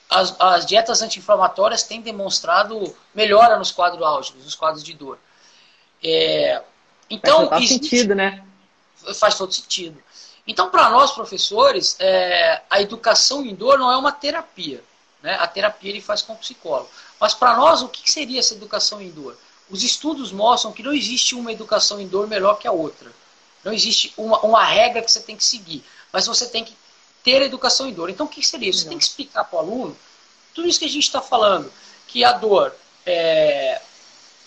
as, 0.10 0.36
as 0.39 0.65
dietas 0.65 1.01
anti-inflamatórias 1.01 1.84
têm 1.84 2.01
demonstrado 2.01 2.95
melhora 3.13 3.57
nos 3.57 3.71
quadros 3.71 4.03
álgicos, 4.03 4.43
nos 4.43 4.55
quadros 4.55 4.84
de 4.84 4.93
dor. 4.93 5.17
É, 6.03 6.62
então, 7.15 7.50
faz 7.50 7.63
existe, 7.63 7.89
sentido, 7.89 8.15
né? 8.15 8.43
Faz 9.15 9.36
todo 9.36 9.54
sentido. 9.54 10.02
Então, 10.47 10.69
para 10.69 10.89
nós, 10.89 11.12
professores, 11.12 11.95
é, 12.00 12.62
a 12.69 12.82
educação 12.82 13.45
em 13.45 13.54
dor 13.54 13.78
não 13.78 13.91
é 13.91 13.97
uma 13.97 14.12
terapia. 14.12 14.84
Né? 15.21 15.36
A 15.36 15.47
terapia 15.47 15.89
ele 15.89 16.02
faz 16.02 16.21
com 16.21 16.34
o 16.34 16.38
psicólogo. 16.38 16.89
Mas 17.19 17.34
para 17.34 17.56
nós, 17.56 17.82
o 17.82 17.89
que 17.89 18.12
seria 18.12 18.39
essa 18.39 18.54
educação 18.54 19.02
em 19.02 19.10
dor? 19.10 19.38
Os 19.69 19.84
estudos 19.84 20.32
mostram 20.32 20.71
que 20.71 20.84
não 20.84 20.93
existe 20.93 21.36
uma 21.36 21.52
educação 21.52 22.00
em 22.00 22.08
dor 22.08 22.28
melhor 22.28 22.58
que 22.58 22.67
a 22.67 22.71
outra. 22.71 23.12
Não 23.63 23.71
existe 23.71 24.13
uma, 24.17 24.39
uma 24.39 24.63
regra 24.63 25.02
que 25.02 25.12
você 25.12 25.19
tem 25.19 25.38
que 25.38 25.43
seguir. 25.43 25.84
Mas 26.12 26.26
você 26.26 26.47
tem 26.47 26.63
que 26.63 26.76
ter 27.24 27.41
educação 27.43 27.88
em 27.88 27.93
dor. 27.93 28.10
Então, 28.10 28.26
o 28.26 28.30
que 28.30 28.45
seria? 28.45 28.74
Você 28.74 28.84
não. 28.84 28.89
tem 28.89 28.97
que 28.97 29.04
explicar 29.04 29.43
para 29.43 29.58
o 29.58 29.60
aluno 29.60 29.97
tudo 30.54 30.67
isso 30.67 30.80
que 30.80 30.86
a 30.86 30.89
gente 30.89 31.04
está 31.04 31.21
falando. 31.21 31.71
Que 32.08 32.24
a 32.24 32.34
dor, 32.34 32.76
é, 33.06 33.82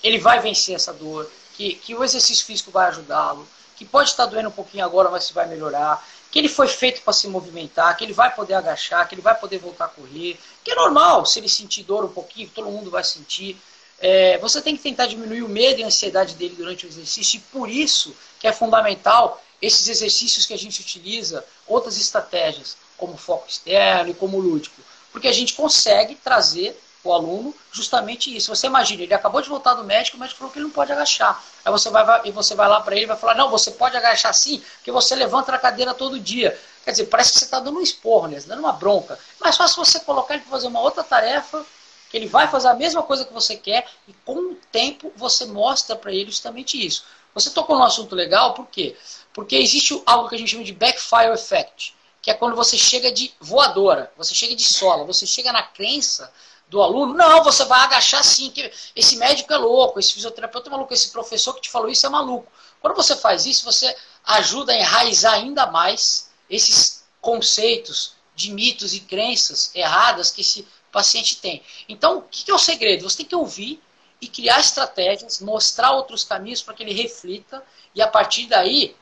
ele 0.03 0.19
vai 0.19 0.41
vencer 0.41 0.75
essa 0.75 0.93
dor. 0.93 1.31
Que, 1.57 1.75
que 1.75 1.95
o 1.95 2.03
exercício 2.03 2.45
físico 2.45 2.71
vai 2.71 2.89
ajudá-lo 2.89 3.47
que 3.77 3.85
pode 3.85 4.11
estar 4.11 4.27
doendo 4.27 4.49
um 4.49 4.53
pouquinho 4.53 4.85
agora, 4.85 5.11
mas 5.11 5.31
vai 5.31 5.47
melhorar, 5.47 6.05
que 6.31 6.39
ele 6.39 6.49
foi 6.49 6.69
feito 6.69 7.03
para 7.03 7.13
se 7.13 7.29
movimentar, 7.29 7.97
que 7.97 8.05
ele 8.05 8.13
vai 8.13 8.35
poder 8.35 8.55
agachar, 8.55 9.09
que 9.09 9.15
ele 9.15 9.23
vai 9.23 9.35
poder 9.35 9.59
voltar 9.59 9.87
a 9.87 9.89
correr, 9.89 10.39
que 10.63 10.71
é 10.71 10.75
normal, 10.75 11.27
se 11.27 11.39
ele 11.39 11.49
sentir 11.49 11.83
dor 11.83 12.05
um 12.05 12.13
pouquinho, 12.13 12.51
todo 12.51 12.71
mundo 12.71 12.91
vai 12.91 13.05
sentir. 13.05 13.57
É, 14.01 14.39
você 14.39 14.61
tem 14.61 14.77
que 14.77 14.83
tentar 14.83 15.07
diminuir 15.07 15.43
o 15.43 15.49
medo 15.49 15.81
e 15.81 15.85
a 15.85 15.87
ansiedade 15.87 16.35
dele 16.35 16.55
durante 16.57 16.87
o 16.87 16.89
exercício, 16.89 17.39
e 17.39 17.41
por 17.41 17.69
isso 17.69 18.15
que 18.39 18.47
é 18.47 18.53
fundamental 18.53 19.43
esses 19.61 19.89
exercícios 19.89 20.47
que 20.47 20.55
a 20.55 20.59
gente 20.59 20.81
utiliza, 20.81 21.45
outras 21.67 21.97
estratégias, 21.97 22.77
como 22.97 23.17
foco 23.17 23.49
externo 23.49 24.11
e 24.11 24.15
como 24.15 24.39
lúdico, 24.39 24.81
porque 25.11 25.29
a 25.29 25.33
gente 25.33 25.55
consegue 25.55 26.15
trazer 26.17 26.79
o 27.09 27.13
aluno 27.13 27.55
justamente 27.71 28.35
isso. 28.35 28.55
Você 28.55 28.67
imagina, 28.67 29.03
ele 29.03 29.15
acabou 29.15 29.41
de 29.43 29.49
voltar 29.49 29.75
do 29.75 29.85
médico, 29.85 30.17
o 30.17 30.21
médico 30.21 30.39
falou 30.39 30.53
que 30.53 30.59
ele 30.59 30.67
não 30.67 30.73
pode 30.73 30.93
agachar. 30.93 31.43
Aí 31.65 31.71
você 31.71 31.91
vai, 31.91 32.05
vai 32.05 32.23
e 32.25 32.31
você 32.31 32.55
vai 32.55 32.69
lá 32.69 32.81
para 32.81 32.95
ele 32.95 33.05
e 33.05 33.09
vai 33.09 33.17
falar, 33.17 33.35
não, 33.35 33.51
você 33.51 33.71
pode 33.73 33.97
agachar 33.97 34.33
sim, 34.35 34.63
porque 34.77 34.91
você 34.91 35.15
levanta 35.15 35.55
a 35.55 35.59
cadeira 35.59 35.93
todo 35.95 36.19
dia. 36.19 36.59
Quer 36.85 36.91
dizer, 36.93 37.07
parece 37.07 37.33
que 37.33 37.39
você 37.39 37.45
está 37.45 37.61
dando 37.61 37.79
um 37.79 37.83
esporro, 37.83 38.29
né? 38.29 38.39
dando 38.47 38.61
uma 38.61 38.73
bronca. 38.73 39.19
Mas 39.41 39.57
fácil 39.57 39.85
você 39.85 40.01
colocar 40.01 40.35
ele 40.35 40.43
para 40.43 40.51
fazer 40.51 40.67
uma 40.67 40.81
outra 40.81 41.03
tarefa, 41.03 41.65
que 42.11 42.17
ele 42.17 42.27
vai 42.27 42.49
fazer 42.49 42.69
a 42.69 42.75
mesma 42.75 43.03
coisa 43.03 43.25
que 43.25 43.33
você 43.33 43.57
quer, 43.57 43.87
e 44.07 44.13
com 44.25 44.53
o 44.53 44.55
tempo 44.71 45.13
você 45.17 45.47
mostra 45.47 45.97
para 45.97 46.13
ele 46.13 46.31
justamente 46.31 46.85
isso. 46.85 47.05
Você 47.35 47.51
tocou 47.51 47.77
num 47.77 47.85
assunto 47.85 48.15
legal, 48.15 48.55
por 48.55 48.67
quê? 48.67 48.97
Porque 49.33 49.57
existe 49.57 50.01
algo 50.07 50.29
que 50.29 50.37
a 50.37 50.39
gente 50.39 50.53
chama 50.53 50.63
de 50.63 50.73
backfire 50.73 51.33
effect, 51.33 51.95
que 52.23 52.31
é 52.31 52.35
quando 52.35 52.55
você 52.55 52.79
chega 52.79 53.11
de 53.11 53.35
voadora, 53.41 54.13
você 54.17 54.35
chega 54.35 54.55
de 54.55 54.63
sola, 54.63 55.05
você 55.05 55.27
chega 55.27 55.53
na 55.53 55.63
crença 55.63 56.33
do 56.75 56.83
aluno, 56.83 57.15
não, 57.15 57.45
você 57.45 57.65
vai 57.67 57.83
agachar 57.83 58.25
sim, 58.25 58.51
que 58.51 58.69
esse 58.97 59.17
médico 59.17 59.53
é 59.53 59.57
louco, 59.57 60.01
esse 60.01 60.13
fisioterapeuta 60.13 60.69
é 60.69 60.73
maluco, 60.73 60.93
esse 60.93 61.13
professor 61.13 61.55
que 61.55 61.61
te 61.61 61.71
falou 61.71 61.89
isso 61.89 62.05
é 62.05 62.09
maluco. 62.09 62.51
Quando 62.81 62.97
você 62.97 63.15
faz 63.15 63.47
isso, 63.47 63.65
você 63.65 63.97
ajuda 64.25 64.73
a 64.73 64.77
enraizar 64.77 65.35
ainda 65.35 65.67
mais 65.67 66.33
esses 66.51 67.05
conceitos 67.21 68.15
de 68.35 68.51
mitos 68.51 68.93
e 68.93 68.99
crenças 68.99 69.71
erradas 69.73 70.33
que 70.33 70.41
esse 70.41 70.67
paciente 70.91 71.37
tem. 71.37 71.63
Então, 71.89 72.19
o 72.19 72.23
que 72.23 72.51
é 72.51 72.55
o 72.55 72.59
segredo? 72.59 73.09
Você 73.09 73.19
tem 73.19 73.27
que 73.27 73.37
ouvir 73.37 73.81
e 74.21 74.27
criar 74.27 74.59
estratégias, 74.59 75.41
mostrar 75.41 75.93
outros 75.93 76.25
caminhos 76.25 76.61
para 76.61 76.75
que 76.75 76.83
ele 76.83 76.93
reflita 76.93 77.63
e 77.95 78.03
a 78.03 78.09
partir 78.09 78.47
daí 78.47 78.97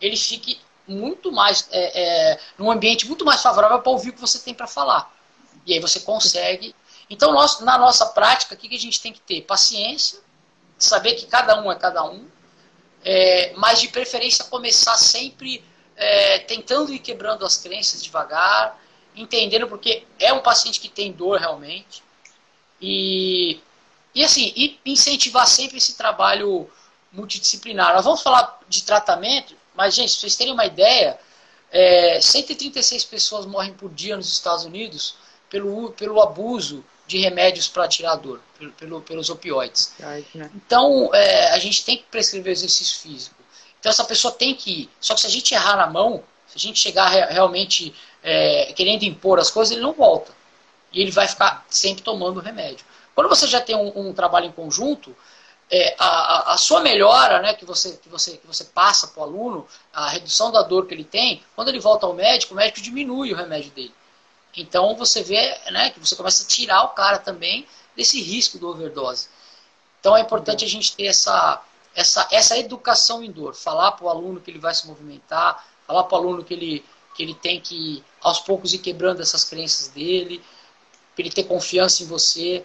ele 0.00 0.16
fique 0.16 0.60
muito 0.86 1.32
mais, 1.32 1.66
é, 1.72 2.02
é, 2.02 2.40
num 2.56 2.70
ambiente 2.70 3.08
muito 3.08 3.24
mais 3.24 3.42
favorável 3.42 3.80
para 3.80 3.90
ouvir 3.90 4.10
o 4.10 4.12
que 4.12 4.20
você 4.20 4.38
tem 4.38 4.54
para 4.54 4.68
falar. 4.68 5.12
E 5.66 5.74
aí 5.74 5.80
você 5.80 5.98
consegue 5.98 6.72
então, 7.10 7.32
nós, 7.32 7.58
na 7.60 7.76
nossa 7.76 8.06
prática, 8.06 8.54
o 8.54 8.56
que, 8.56 8.74
a 8.74 8.78
gente 8.78 9.00
tem 9.00 9.12
que 9.12 9.20
ter? 9.20 9.42
Paciência, 9.42 10.20
saber 10.78 11.14
que 11.14 11.26
cada 11.26 11.60
um 11.60 11.70
é 11.70 11.74
cada 11.74 12.04
um, 12.04 12.24
é, 13.04 13.52
mas 13.56 13.80
de 13.80 13.88
preferência 13.88 14.44
começar 14.44 14.96
sempre 14.96 15.64
é, 15.96 16.38
tentando 16.38 16.92
ir 16.94 17.00
quebrando 17.00 17.44
as 17.44 17.56
crenças 17.56 18.02
devagar, 18.02 18.80
entendendo 19.16 19.66
porque 19.66 20.06
é 20.20 20.32
um 20.32 20.40
paciente 20.40 20.78
que 20.78 20.88
tem 20.88 21.10
dor 21.10 21.40
realmente. 21.40 22.00
E, 22.80 23.60
e 24.14 24.22
assim, 24.22 24.52
e 24.56 24.78
incentivar 24.86 25.48
sempre 25.48 25.78
esse 25.78 25.96
trabalho 25.96 26.70
multidisciplinar. 27.10 27.92
Nós 27.92 28.04
vamos 28.04 28.22
falar 28.22 28.60
de 28.68 28.84
tratamento, 28.84 29.56
mas, 29.74 29.96
gente, 29.96 30.12
se 30.12 30.20
vocês 30.20 30.36
terem 30.36 30.52
uma 30.52 30.64
ideia, 30.64 31.18
é, 31.72 32.20
136 32.20 33.04
pessoas 33.04 33.46
morrem 33.46 33.72
por 33.72 33.92
dia 33.92 34.16
nos 34.16 34.32
Estados 34.32 34.64
Unidos 34.64 35.16
pelo, 35.48 35.90
pelo 35.92 36.22
abuso 36.22 36.84
de 37.10 37.18
remédios 37.18 37.66
para 37.66 37.88
tirar 37.88 38.12
a 38.12 38.16
dor, 38.16 38.40
pelo, 38.56 38.72
pelo, 38.72 39.00
pelos 39.00 39.30
opioides. 39.30 39.92
Então, 40.54 41.10
é, 41.12 41.50
a 41.50 41.58
gente 41.58 41.84
tem 41.84 41.96
que 41.96 42.04
prescrever 42.04 42.52
exercício 42.52 43.00
físico. 43.00 43.34
Então, 43.80 43.90
essa 43.90 44.04
pessoa 44.04 44.32
tem 44.32 44.54
que 44.54 44.82
ir. 44.82 44.90
Só 45.00 45.14
que 45.14 45.20
se 45.22 45.26
a 45.26 45.30
gente 45.30 45.52
errar 45.52 45.76
na 45.76 45.88
mão, 45.88 46.22
se 46.46 46.56
a 46.56 46.60
gente 46.60 46.78
chegar 46.78 47.08
realmente 47.08 47.92
é, 48.22 48.72
querendo 48.74 49.02
impor 49.02 49.40
as 49.40 49.50
coisas, 49.50 49.72
ele 49.72 49.80
não 49.80 49.92
volta. 49.92 50.32
E 50.92 51.00
ele 51.00 51.10
vai 51.10 51.26
ficar 51.26 51.66
sempre 51.68 52.04
tomando 52.04 52.36
o 52.36 52.40
remédio. 52.40 52.86
Quando 53.12 53.28
você 53.28 53.48
já 53.48 53.60
tem 53.60 53.74
um, 53.74 53.92
um 54.08 54.12
trabalho 54.12 54.46
em 54.46 54.52
conjunto, 54.52 55.16
é, 55.68 55.96
a, 55.98 56.52
a, 56.52 56.58
sua 56.58 56.80
melhora 56.80 57.42
né, 57.42 57.54
que, 57.54 57.64
você, 57.64 57.98
que, 58.00 58.08
você, 58.08 58.36
que 58.36 58.46
você 58.46 58.64
passa 58.64 59.08
para 59.08 59.20
o 59.20 59.24
aluno, 59.24 59.66
a 59.92 60.08
redução 60.10 60.52
da 60.52 60.62
dor 60.62 60.86
que 60.86 60.94
ele 60.94 61.04
tem, 61.04 61.42
quando 61.56 61.70
ele 61.70 61.80
volta 61.80 62.06
ao 62.06 62.14
médico, 62.14 62.54
o 62.54 62.56
médico 62.56 62.80
diminui 62.80 63.32
o 63.32 63.36
remédio 63.36 63.72
dele. 63.72 63.94
Então 64.56 64.96
você 64.96 65.22
vê 65.22 65.58
né, 65.70 65.90
que 65.90 66.00
você 66.00 66.16
começa 66.16 66.44
a 66.44 66.46
tirar 66.46 66.82
o 66.84 66.88
cara 66.88 67.18
também 67.18 67.66
desse 67.96 68.20
risco 68.20 68.58
do 68.58 68.68
overdose. 68.68 69.28
Então 70.00 70.16
é 70.16 70.20
importante 70.20 70.64
a 70.64 70.68
gente 70.68 70.94
ter 70.96 71.06
essa, 71.06 71.62
essa, 71.94 72.26
essa 72.30 72.58
educação 72.58 73.22
em 73.22 73.30
dor. 73.30 73.54
Falar 73.54 73.92
para 73.92 74.06
o 74.06 74.08
aluno 74.08 74.40
que 74.40 74.50
ele 74.50 74.58
vai 74.58 74.74
se 74.74 74.86
movimentar, 74.86 75.64
falar 75.86 76.04
para 76.04 76.16
o 76.16 76.20
aluno 76.20 76.44
que 76.44 76.54
ele, 76.54 76.84
que 77.14 77.22
ele 77.22 77.34
tem 77.34 77.60
que, 77.60 78.02
aos 78.20 78.40
poucos, 78.40 78.72
ir 78.72 78.78
quebrando 78.78 79.20
essas 79.20 79.44
crenças 79.44 79.88
dele, 79.88 80.42
para 81.14 81.24
ele 81.24 81.30
ter 81.30 81.44
confiança 81.44 82.02
em 82.02 82.06
você. 82.06 82.64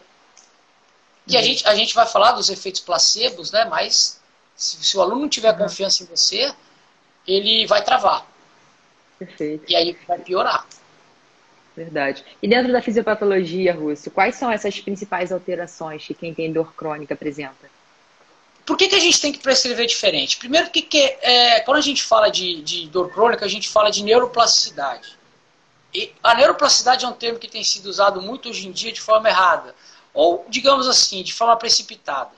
Uhum. 1.29 1.37
a, 1.37 1.41
gente, 1.41 1.67
a 1.67 1.75
gente 1.75 1.93
vai 1.93 2.07
falar 2.07 2.31
dos 2.33 2.49
efeitos 2.49 2.81
placebos, 2.81 3.51
né? 3.51 3.65
Mas 3.65 4.21
se, 4.55 4.83
se 4.83 4.97
o 4.97 5.01
aluno 5.01 5.21
não 5.21 5.29
tiver 5.29 5.51
uhum. 5.51 5.59
confiança 5.59 6.03
em 6.03 6.05
você, 6.05 6.53
ele 7.27 7.67
vai 7.67 7.83
travar. 7.83 8.25
Perfeito. 9.19 9.65
E 9.67 9.75
aí 9.75 9.97
vai 10.07 10.19
piorar. 10.19 10.65
Verdade. 11.75 12.23
E 12.41 12.47
dentro 12.47 12.71
da 12.71 12.81
fisiopatologia, 12.81 13.73
Rússio, 13.73 14.09
quais 14.09 14.35
são 14.35 14.49
essas 14.49 14.79
principais 14.79 15.31
alterações 15.31 16.05
que 16.05 16.13
quem 16.13 16.33
tem 16.33 16.53
dor 16.53 16.73
crônica 16.73 17.13
apresenta? 17.13 17.69
Por 18.65 18.77
que, 18.77 18.87
que 18.87 18.95
a 18.95 18.99
gente 18.99 19.19
tem 19.19 19.31
que 19.31 19.39
prescrever 19.39 19.85
diferente? 19.85 20.37
Primeiro, 20.37 20.67
porque 20.67 21.17
é, 21.21 21.59
quando 21.59 21.77
a 21.77 21.81
gente 21.81 22.01
fala 22.01 22.29
de, 22.29 22.61
de 22.61 22.87
dor 22.87 23.11
crônica, 23.11 23.45
a 23.45 23.49
gente 23.49 23.69
fala 23.69 23.91
de 23.91 24.03
neuroplasticidade. 24.03 25.17
E 25.93 26.11
a 26.23 26.33
neuroplasticidade 26.33 27.05
é 27.05 27.07
um 27.07 27.13
termo 27.13 27.37
que 27.37 27.47
tem 27.47 27.63
sido 27.63 27.87
usado 27.87 28.21
muito 28.21 28.49
hoje 28.49 28.67
em 28.67 28.71
dia 28.71 28.91
de 28.91 29.01
forma 29.01 29.29
errada. 29.29 29.75
Ou, 30.13 30.45
digamos 30.49 30.87
assim, 30.87 31.21
de 31.23 31.33
forma 31.33 31.55
precipitada. 31.57 32.31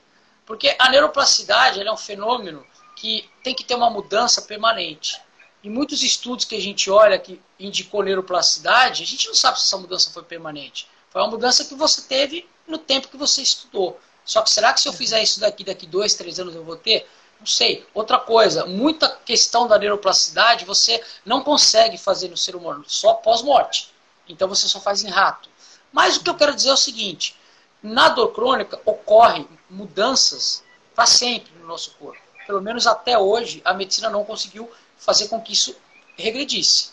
Porque 0.45 0.75
a 0.79 0.89
neuroplasticidade 0.89 1.81
é 1.81 1.91
um 1.91 1.97
fenômeno 1.97 2.65
que 2.95 3.29
tem 3.43 3.53
que 3.53 3.63
ter 3.63 3.75
uma 3.75 3.89
mudança 3.89 4.41
permanente. 4.41 5.21
Em 5.63 5.69
muitos 5.69 6.03
estudos 6.03 6.45
que 6.45 6.55
a 6.55 6.61
gente 6.61 6.89
olha 6.89 7.17
que 7.17 7.41
indicou 7.59 8.03
neuroplasticidade, 8.03 9.03
a 9.03 9.05
gente 9.05 9.27
não 9.27 9.35
sabe 9.35 9.59
se 9.59 9.65
essa 9.65 9.77
mudança 9.77 10.11
foi 10.11 10.23
permanente. 10.23 10.87
Foi 11.09 11.21
uma 11.21 11.31
mudança 11.31 11.65
que 11.65 11.75
você 11.75 12.01
teve 12.03 12.47
no 12.67 12.77
tempo 12.77 13.07
que 13.07 13.17
você 13.17 13.41
estudou. 13.41 13.99
Só 14.23 14.41
que 14.41 14.49
será 14.49 14.73
que 14.73 14.81
se 14.81 14.87
eu 14.87 14.93
fizer 14.93 15.21
isso 15.23 15.39
daqui, 15.39 15.63
daqui 15.63 15.87
dois, 15.87 16.13
três 16.13 16.39
anos 16.39 16.53
eu 16.53 16.63
vou 16.63 16.75
ter? 16.75 17.09
Não 17.39 17.47
sei. 17.47 17.85
Outra 17.93 18.19
coisa, 18.19 18.65
muita 18.65 19.09
questão 19.09 19.67
da 19.67 19.77
neuroplasticidade 19.77 20.65
você 20.65 21.03
não 21.25 21.43
consegue 21.43 21.97
fazer 21.97 22.29
no 22.29 22.37
ser 22.37 22.55
humano, 22.55 22.83
só 22.87 23.13
pós-morte. 23.15 23.91
Então 24.27 24.47
você 24.47 24.67
só 24.67 24.79
faz 24.79 25.03
em 25.03 25.09
rato. 25.09 25.49
Mas 25.91 26.17
o 26.17 26.23
que 26.23 26.29
eu 26.29 26.35
quero 26.35 26.55
dizer 26.55 26.69
é 26.69 26.73
o 26.73 26.77
seguinte: 26.77 27.35
na 27.81 28.09
dor 28.09 28.33
crônica 28.33 28.79
ocorrem 28.85 29.47
mudanças 29.69 30.63
para 30.93 31.05
sempre 31.05 31.51
no 31.59 31.67
nosso 31.67 31.91
corpo. 31.91 32.21
Pelo 32.45 32.61
menos 32.61 32.87
até 32.87 33.17
hoje, 33.17 33.61
a 33.63 33.73
medicina 33.73 34.09
não 34.09 34.23
conseguiu 34.23 34.69
fazer 34.97 35.27
com 35.27 35.41
que 35.41 35.53
isso 35.53 35.75
regredisse. 36.17 36.89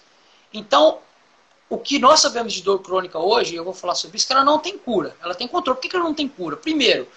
Então, 0.53 0.99
o 1.69 1.79
que 1.79 1.99
nós 1.99 2.21
sabemos 2.21 2.53
de 2.53 2.63
dor 2.63 2.79
crônica 2.81 3.19
hoje, 3.19 3.55
eu 3.55 3.65
vou 3.65 3.75
falar 3.75 3.95
sobre 3.95 4.17
isso, 4.17 4.27
que 4.27 4.33
ela 4.33 4.45
não 4.45 4.59
tem 4.59 4.79
cura. 4.79 5.17
Ela 5.23 5.35
tem 5.35 5.49
controle. 5.49 5.81
Por 5.81 5.89
que, 5.89 5.97
ela 5.97 6.05
não 6.05 6.15
tem 6.15 6.29
cura? 6.29 6.57
Primeiro, 6.57 7.09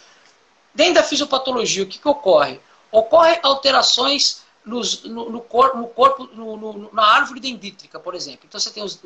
dentro 0.74 0.96
da 0.96 1.04
fisiopatologia, 1.04 1.84
o 1.84 1.88
que, 1.88 2.00
que 2.00 2.08
ocorre? 2.08 2.60
Ocorre 2.92 3.40
alterações 3.44 4.42
nos, 4.66 5.04
no, 5.04 5.30
no, 5.30 5.42
cor, 5.42 5.76
no, 5.78 5.88
corpo, 5.88 6.28
no, 6.34 6.90
na 6.92 7.04
árvore 7.04 7.40
dendrítica, 7.40 8.00
por 8.00 8.16
exemplo. 8.16 8.42
Então 8.48 8.60
você 8.60 8.70
tem 8.70 8.84
os, 8.84 9.00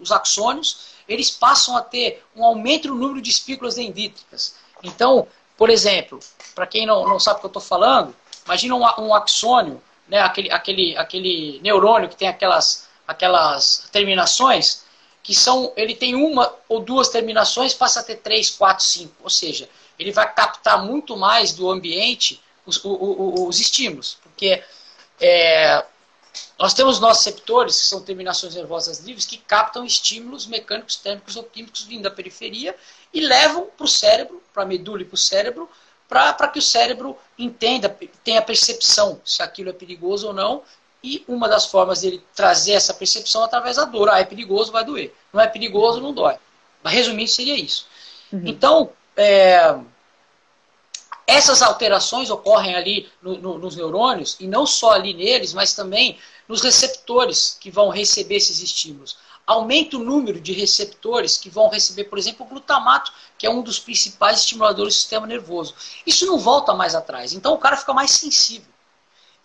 os, 0.00 0.12
axônios, 0.12 0.90
eles 1.08 1.30
passam 1.30 1.76
a 1.76 1.80
ter 1.80 2.24
um 2.36 2.44
aumento 2.44 2.88
no 2.88 2.94
número 2.94 3.20
de 3.20 3.30
espículas 3.30 3.74
dendríticas. 3.74 4.54
Então, 4.82 5.26
por 5.56 5.70
exemplo, 5.70 6.20
para 6.54 6.66
quem 6.66 6.86
não, 6.86 7.06
não 7.08 7.18
sabe 7.18 7.38
o 7.38 7.40
que 7.40 7.46
eu 7.46 7.48
estou 7.48 7.62
falando, 7.62 8.14
imagina 8.44 8.76
um, 8.76 9.06
um 9.06 9.14
axônio 9.14 9.82
né, 10.08 10.20
aquele, 10.20 10.50
aquele, 10.50 10.96
aquele 10.96 11.60
neurônio 11.62 12.08
que 12.08 12.16
tem 12.16 12.28
aquelas, 12.28 12.88
aquelas 13.06 13.88
terminações, 13.92 14.84
que 15.22 15.34
são, 15.34 15.72
ele 15.76 15.94
tem 15.94 16.14
uma 16.14 16.54
ou 16.68 16.80
duas 16.80 17.08
terminações, 17.08 17.74
passa 17.74 18.00
a 18.00 18.02
ter 18.02 18.16
três, 18.16 18.50
quatro, 18.50 18.84
cinco. 18.84 19.14
Ou 19.22 19.30
seja, 19.30 19.68
ele 19.98 20.10
vai 20.10 20.32
captar 20.32 20.82
muito 20.82 21.16
mais 21.16 21.52
do 21.52 21.70
ambiente 21.70 22.42
os, 22.64 22.82
os, 22.82 23.46
os 23.48 23.60
estímulos. 23.60 24.16
Porque 24.22 24.62
é, 25.20 25.84
nós 26.58 26.72
temos 26.72 26.98
nossos 26.98 27.24
receptores, 27.24 27.78
que 27.78 27.86
são 27.86 28.02
terminações 28.02 28.54
nervosas 28.54 29.00
livres, 29.00 29.26
que 29.26 29.36
captam 29.36 29.84
estímulos 29.84 30.46
mecânicos, 30.46 30.96
térmicos 30.96 31.36
ou 31.36 31.44
químicos 31.44 31.82
vindo 31.82 32.02
da 32.02 32.10
periferia 32.10 32.74
e 33.12 33.20
levam 33.20 33.66
para 33.76 33.84
o 33.84 33.88
cérebro, 33.88 34.42
para 34.52 34.62
a 34.62 34.66
medula 34.66 35.02
e 35.02 35.04
para 35.04 35.14
o 35.14 35.18
cérebro, 35.18 35.68
para 36.08 36.48
que 36.48 36.58
o 36.58 36.62
cérebro 36.62 37.16
entenda, 37.38 37.94
tenha 38.24 38.40
percepção 38.40 39.20
se 39.24 39.42
aquilo 39.42 39.70
é 39.70 39.72
perigoso 39.72 40.28
ou 40.28 40.32
não. 40.32 40.62
E 41.04 41.22
uma 41.28 41.48
das 41.48 41.66
formas 41.66 42.00
dele 42.00 42.22
trazer 42.34 42.72
essa 42.72 42.92
percepção 42.94 43.42
é 43.42 43.44
através 43.44 43.76
da 43.76 43.84
dor. 43.84 44.08
Ah, 44.08 44.18
é 44.18 44.24
perigoso, 44.24 44.72
vai 44.72 44.84
doer. 44.84 45.14
Não 45.32 45.40
é 45.40 45.46
perigoso, 45.46 46.00
não 46.00 46.12
dói. 46.12 46.36
Mas 46.82 46.94
resumindo, 46.94 47.30
seria 47.30 47.54
isso. 47.54 47.86
Uhum. 48.32 48.42
Então, 48.44 48.90
é, 49.16 49.78
essas 51.26 51.62
alterações 51.62 52.30
ocorrem 52.30 52.74
ali 52.74 53.08
no, 53.22 53.36
no, 53.36 53.58
nos 53.58 53.76
neurônios, 53.76 54.36
e 54.40 54.46
não 54.48 54.66
só 54.66 54.92
ali 54.92 55.12
neles, 55.12 55.52
mas 55.52 55.74
também 55.74 56.18
nos 56.48 56.62
receptores 56.62 57.56
que 57.60 57.70
vão 57.70 57.90
receber 57.90 58.36
esses 58.36 58.60
estímulos 58.60 59.16
aumenta 59.48 59.96
o 59.96 60.04
número 60.04 60.38
de 60.38 60.52
receptores 60.52 61.38
que 61.38 61.48
vão 61.48 61.70
receber, 61.70 62.04
por 62.04 62.18
exemplo, 62.18 62.44
o 62.44 62.48
glutamato, 62.50 63.10
que 63.38 63.46
é 63.46 63.50
um 63.50 63.62
dos 63.62 63.78
principais 63.78 64.40
estimuladores 64.40 64.92
do 64.94 64.98
sistema 64.98 65.26
nervoso. 65.26 65.74
Isso 66.06 66.26
não 66.26 66.38
volta 66.38 66.74
mais 66.74 66.94
atrás, 66.94 67.32
então 67.32 67.54
o 67.54 67.58
cara 67.58 67.78
fica 67.78 67.94
mais 67.94 68.10
sensível. 68.10 68.70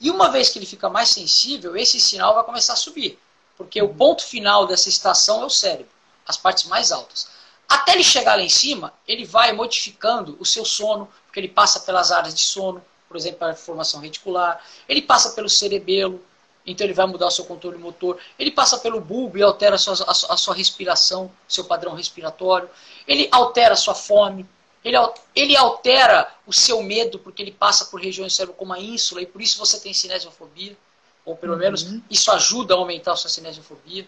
E 0.01 0.11
uma 0.11 0.29
vez 0.29 0.49
que 0.49 0.59
ele 0.59 0.65
fica 0.65 0.89
mais 0.89 1.07
sensível, 1.07 1.77
esse 1.77 2.01
sinal 2.01 2.35
vai 2.35 2.43
começar 2.43 2.73
a 2.73 2.75
subir, 2.75 3.17
porque 3.55 3.81
o 3.81 3.93
ponto 3.93 4.25
final 4.25 4.67
dessa 4.67 4.89
estação 4.89 5.41
é 5.41 5.45
o 5.45 5.49
cérebro, 5.49 5.93
as 6.27 6.35
partes 6.35 6.65
mais 6.65 6.91
altas. 6.91 7.29
Até 7.69 7.93
ele 7.93 8.03
chegar 8.03 8.35
lá 8.35 8.43
em 8.43 8.49
cima, 8.49 8.93
ele 9.07 9.23
vai 9.23 9.53
modificando 9.53 10.35
o 10.37 10.45
seu 10.45 10.65
sono, 10.65 11.07
porque 11.25 11.39
ele 11.39 11.47
passa 11.47 11.79
pelas 11.79 12.11
áreas 12.11 12.35
de 12.35 12.41
sono, 12.41 12.83
por 13.07 13.15
exemplo, 13.15 13.47
a 13.47 13.55
formação 13.55 14.01
reticular, 14.01 14.61
ele 14.89 15.01
passa 15.01 15.29
pelo 15.29 15.47
cerebelo, 15.47 16.21
então 16.65 16.85
ele 16.85 16.93
vai 16.93 17.05
mudar 17.05 17.27
o 17.27 17.31
seu 17.31 17.45
controle 17.45 17.77
motor. 17.77 18.19
Ele 18.39 18.51
passa 18.51 18.77
pelo 18.77 19.01
bulbo 19.01 19.37
e 19.37 19.43
altera 19.43 19.75
a 19.75 19.77
sua, 19.77 19.93
a 19.93 20.37
sua 20.37 20.55
respiração, 20.55 21.31
seu 21.47 21.65
padrão 21.65 21.93
respiratório. 21.93 22.69
Ele 23.07 23.27
altera 23.31 23.73
a 23.73 23.77
sua 23.77 23.93
fome. 23.93 24.47
Ele, 24.83 24.97
ele 25.35 25.55
altera 25.55 26.33
o 26.45 26.53
seu 26.53 26.81
medo, 26.81 27.19
porque 27.19 27.41
ele 27.41 27.51
passa 27.51 27.85
por 27.85 28.01
regiões 28.01 28.33
do 28.33 28.35
cérebro 28.35 28.55
como 28.55 28.73
a 28.73 28.79
ínsula, 28.79 29.21
e 29.21 29.25
por 29.25 29.41
isso 29.41 29.57
você 29.57 29.79
tem 29.79 29.93
cinesiofobia. 29.93 30.77
Ou 31.25 31.35
pelo 31.35 31.53
uhum. 31.53 31.59
menos 31.59 31.85
isso 32.09 32.31
ajuda 32.31 32.73
a 32.73 32.77
aumentar 32.77 33.13
a 33.13 33.15
sua 33.15 33.29
cinesiofobia. 33.29 34.07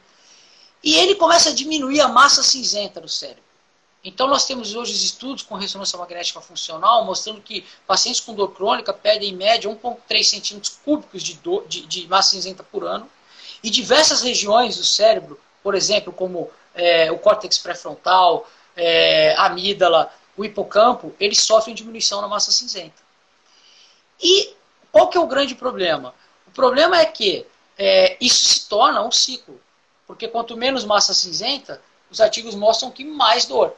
E 0.84 0.96
ele 0.96 1.15
começa 1.15 1.50
a 1.50 1.54
diminuir 1.54 2.02
a 2.02 2.08
massa 2.08 2.44
cinzenta 2.44 3.02
do 3.02 3.10
cérebro. 3.10 3.44
Então, 4.08 4.28
nós 4.28 4.46
temos 4.46 4.76
hoje 4.76 4.94
estudos 4.94 5.41
com 5.41 5.56
ressonância 5.56 5.98
magnética 5.98 6.39
funcional 6.39 7.04
mostrando 7.04 7.41
que 7.41 7.65
pacientes 7.88 8.22
com 8.22 8.36
dor 8.36 8.50
crônica 8.50 8.94
perdem, 8.94 9.32
em 9.32 9.36
média, 9.36 9.68
1,3 9.68 10.24
centímetros 10.24 10.80
cúbicos 10.86 11.24
de, 11.24 11.34
dor, 11.34 11.68
de, 11.68 11.88
de, 11.88 12.08
massa 12.08 12.30
cinzenta 12.36 12.62
por 12.63 12.84
ano. 12.84 13.10
E 13.63 13.70
diversas 13.72 14.22
regiões 14.22 14.78
do 14.78 14.84
cérebro, 14.84 15.39
por 15.63 15.74
exemplo, 15.74 16.13
como 16.13 16.52
é, 16.76 17.12
o 17.12 17.18
córtex 17.18 17.58
pré-frontal, 17.58 18.48
é, 18.78 19.34
a 19.38 19.48
amígdala, 19.48 20.13
o 20.38 20.46
hipocampo, 20.46 21.15
eles 21.20 21.39
sofrem 21.39 21.74
diminuição 21.74 22.22
na 22.22 22.28
massa 22.28 22.52
cinzenta. 22.52 23.02
E 24.22 24.54
qual 24.91 25.08
que 25.08 25.18
é 25.18 25.20
o 25.20 25.26
grande 25.26 25.56
problema? 25.56 26.13
O 26.46 26.52
problema 26.52 27.00
é 27.00 27.06
que 27.06 27.44
é, 27.76 28.18
isso 28.22 28.46
se 28.46 28.70
torna 28.70 29.04
um 29.04 29.12
ciclo. 29.12 29.60
Porque 30.06 30.28
quanto 30.28 30.56
menos 30.56 30.86
massa 30.86 31.12
cinzenta, 31.12 31.82
os 32.12 32.22
artigos 32.22 32.54
mostram 32.54 32.91
que 32.91 33.04
mais 33.04 33.46
dor. 33.46 33.76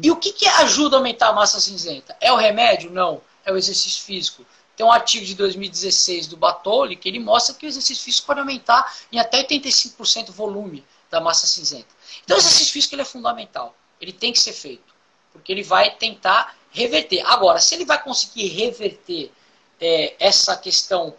E 0.00 0.10
o 0.10 0.16
que, 0.16 0.32
que 0.32 0.46
ajuda 0.46 0.96
a 0.96 0.98
aumentar 0.98 1.28
a 1.28 1.32
massa 1.32 1.60
cinzenta? 1.60 2.16
É 2.20 2.32
o 2.32 2.36
remédio? 2.36 2.90
Não. 2.90 3.20
É 3.44 3.52
o 3.52 3.56
exercício 3.56 4.02
físico. 4.04 4.46
Tem 4.76 4.86
um 4.86 4.92
artigo 4.92 5.26
de 5.26 5.34
2016 5.34 6.28
do 6.28 6.36
Batoli 6.36 6.96
que 6.96 7.08
ele 7.08 7.18
mostra 7.18 7.54
que 7.54 7.66
o 7.66 7.68
exercício 7.68 8.04
físico 8.04 8.26
pode 8.26 8.40
aumentar 8.40 8.94
em 9.10 9.18
até 9.18 9.42
85% 9.42 10.28
o 10.28 10.32
volume 10.32 10.84
da 11.10 11.20
massa 11.20 11.46
cinzenta. 11.46 11.88
Então 12.24 12.36
o 12.36 12.40
exercício 12.40 12.72
físico 12.72 12.94
ele 12.94 13.02
é 13.02 13.04
fundamental. 13.04 13.74
Ele 14.00 14.12
tem 14.12 14.32
que 14.32 14.38
ser 14.38 14.52
feito. 14.52 14.94
Porque 15.32 15.50
ele 15.50 15.62
vai 15.62 15.90
tentar 15.96 16.56
reverter. 16.70 17.22
Agora, 17.26 17.58
se 17.58 17.74
ele 17.74 17.84
vai 17.84 18.02
conseguir 18.02 18.48
reverter 18.48 19.32
é, 19.80 20.14
essa 20.18 20.56
questão 20.56 21.14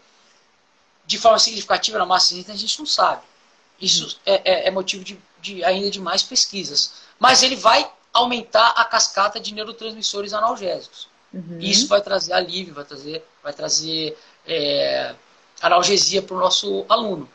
de 1.05 1.17
forma 1.17 1.37
significativa 1.37 1.97
na 1.97 2.05
massa 2.05 2.29
cinzenta, 2.29 2.53
a 2.53 2.55
gente 2.55 2.79
não 2.79 2.85
sabe. 2.85 3.23
Isso 3.79 4.19
é, 4.25 4.41
é, 4.45 4.67
é 4.67 4.71
motivo 4.71 5.03
de, 5.03 5.19
de, 5.41 5.63
ainda 5.63 5.91
de 5.91 5.99
mais 5.99 6.23
pesquisas. 6.23 6.93
Mas 7.19 7.43
ele 7.43 7.55
vai 7.55 7.89
aumentar 8.13 8.69
a 8.77 8.85
cascata 8.85 9.39
de 9.39 9.53
neurotransmissores 9.53 10.33
analgésicos. 10.33 11.07
Uhum. 11.33 11.57
Isso 11.59 11.87
vai 11.87 12.01
trazer 12.01 12.33
alívio, 12.33 12.75
vai 12.75 12.85
trazer, 12.85 13.25
vai 13.41 13.51
trazer 13.51 14.15
é, 14.45 15.15
analgesia 15.61 16.21
para 16.21 16.35
o 16.35 16.39
nosso 16.39 16.85
aluno. 16.87 17.27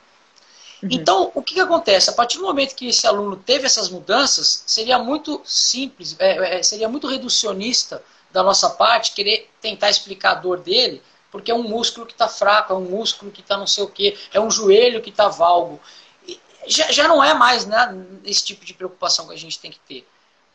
Uhum. 0.83 0.89
Então, 0.93 1.33
o 1.35 1.43
que, 1.43 1.55
que, 1.55 1.61
acontece? 1.61 2.09
A 2.09 2.13
partir 2.13 2.39
do 2.39 2.45
momento 2.45 2.77
que 2.77 2.89
esse 2.89 3.07
aluno 3.07 3.37
teve 3.37 3.67
essas 3.67 3.89
mudanças, 3.89 4.63
seria 4.67 4.99
muito 4.99 5.43
simples, 5.45 6.15
é, 6.21 6.59
é, 6.59 6.63
seria 6.63 6.89
muito 6.89 7.09
reducionista 7.09 8.03
da 8.31 8.43
nossa 8.45 8.71
parte 8.71 9.13
querer 9.13 9.51
tentar 9.61 9.91
explicar 9.91 10.33
a 10.33 10.35
dor 10.35 10.61
dele, 10.61 11.03
porque 11.31 11.51
é 11.51 11.55
um 11.55 11.65
músculo 11.65 12.07
que 12.07 12.13
está 12.13 12.29
fraco, 12.29 12.73
é 12.73 12.77
um 12.77 12.85
músculo 12.85 13.33
que 13.33 13.41
está 13.41 13.57
não 13.57 13.67
sei 13.67 13.83
o 13.83 13.89
quê, 13.89 14.17
é 14.33 14.41
um 14.41 14.51
joelho 14.51 15.03
que 15.03 15.11
está 15.11 15.29
valgo. 15.29 15.81
Já, 16.67 16.93
já 16.93 17.09
não 17.09 17.25
é 17.25 17.35
mais 17.35 17.67
né, 17.67 17.95
esse 18.25 18.45
tipo 18.45 18.65
de 18.65 18.75
preocupação 18.75 19.27
que 19.27 19.35
a 19.35 19.39
gente 19.39 19.59
tem 19.59 19.73
que 19.73 19.81
ter. 19.81 20.07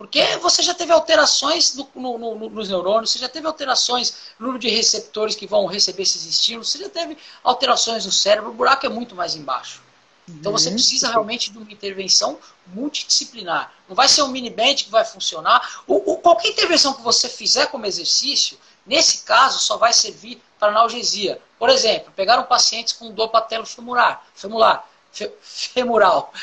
Porque 0.03 0.35
você 0.41 0.61
já 0.61 0.73
teve 0.73 0.91
alterações 0.91 1.75
no, 1.75 1.89
no, 1.95 2.17
no, 2.17 2.49
nos 2.49 2.67
neurônios, 2.67 3.11
você 3.11 3.19
já 3.19 3.29
teve 3.29 3.47
alterações 3.47 4.13
no 4.37 4.47
número 4.47 4.59
de 4.59 4.67
receptores 4.67 5.33
que 5.33 5.47
vão 5.47 5.65
receber 5.65 6.03
esses 6.03 6.25
estímulos, 6.25 6.71
você 6.71 6.79
já 6.79 6.89
teve 6.89 7.17
alterações 7.41 8.05
no 8.05 8.11
cérebro, 8.11 8.49
o 8.49 8.53
buraco 8.53 8.85
é 8.85 8.89
muito 8.89 9.15
mais 9.15 9.33
embaixo. 9.33 9.81
Então 10.27 10.51
você 10.51 10.67
uhum. 10.67 10.75
precisa 10.75 11.09
realmente 11.09 11.53
de 11.53 11.57
uma 11.57 11.71
intervenção 11.71 12.37
multidisciplinar. 12.67 13.71
Não 13.87 13.95
vai 13.95 14.09
ser 14.09 14.23
um 14.23 14.27
mini 14.27 14.49
band 14.49 14.75
que 14.75 14.91
vai 14.91 15.05
funcionar. 15.05 15.83
O, 15.87 16.11
o, 16.11 16.17
qualquer 16.17 16.49
intervenção 16.49 16.93
que 16.93 17.01
você 17.01 17.29
fizer 17.29 17.67
como 17.67 17.85
exercício, 17.85 18.57
nesse 18.85 19.19
caso, 19.19 19.59
só 19.59 19.77
vai 19.77 19.93
servir 19.93 20.43
para 20.59 20.67
analgesia. 20.67 21.41
Por 21.57 21.69
exemplo, 21.69 22.11
pegaram 22.13 22.43
pacientes 22.43 22.91
com 22.91 23.09
dor 23.09 23.29
patelofemoral, 23.29 24.21
femular, 24.35 24.85
fe, 25.13 25.31
femoral, 25.41 26.33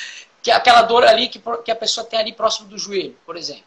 que 0.42 0.50
é 0.50 0.54
aquela 0.54 0.82
dor 0.82 1.04
ali 1.04 1.28
que, 1.28 1.40
que 1.64 1.70
a 1.70 1.76
pessoa 1.76 2.06
tem 2.06 2.18
ali 2.18 2.32
próximo 2.32 2.68
do 2.68 2.78
joelho, 2.78 3.16
por 3.26 3.36
exemplo. 3.36 3.64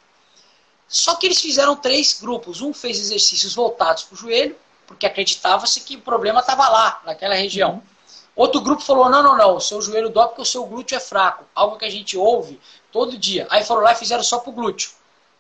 Só 0.88 1.16
que 1.16 1.26
eles 1.26 1.42
fizeram 1.42 1.76
três 1.76 2.20
grupos. 2.20 2.62
Um 2.62 2.74
fez 2.74 3.00
exercícios 3.00 3.56
voltados 3.56 4.04
para 4.04 4.16
o 4.16 4.18
joelho, 4.18 4.56
porque 4.86 5.06
acreditava-se 5.06 5.82
que 5.82 5.96
o 5.96 6.02
problema 6.02 6.40
estava 6.40 6.68
lá, 6.70 7.02
naquela 7.06 7.36
região. 7.36 7.74
Uhum. 7.74 7.82
Outro 8.36 8.62
grupo 8.62 8.82
falou: 8.82 9.10
não, 9.10 9.24
não, 9.24 9.38
não, 9.38 9.56
o 9.56 9.60
seu 9.60 9.82
joelho 9.82 10.10
dói 10.10 10.28
porque 10.28 10.42
o 10.42 10.46
seu 10.46 10.66
glúteo 10.66 10.96
é 10.96 11.00
fraco. 11.00 11.46
Algo 11.54 11.78
que 11.78 11.86
a 11.86 11.90
gente 11.90 12.18
ouve 12.18 12.60
todo 12.92 13.18
dia. 13.18 13.48
Aí 13.50 13.64
foram 13.64 13.82
lá 13.82 13.94
e 13.94 13.96
fizeram 13.96 14.24
só 14.24 14.40
para 14.40 14.50
o 14.50 14.54
glúteo. 14.54 14.92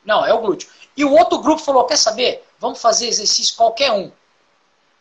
Não, 0.05 0.25
é 0.25 0.33
o 0.33 0.39
glúteo. 0.39 0.69
E 0.95 1.03
o 1.03 1.11
outro 1.11 1.39
grupo 1.39 1.61
falou: 1.61 1.85
quer 1.85 1.97
saber? 1.97 2.45
Vamos 2.59 2.81
fazer 2.81 3.07
exercício 3.07 3.55
qualquer 3.55 3.91
um. 3.91 4.11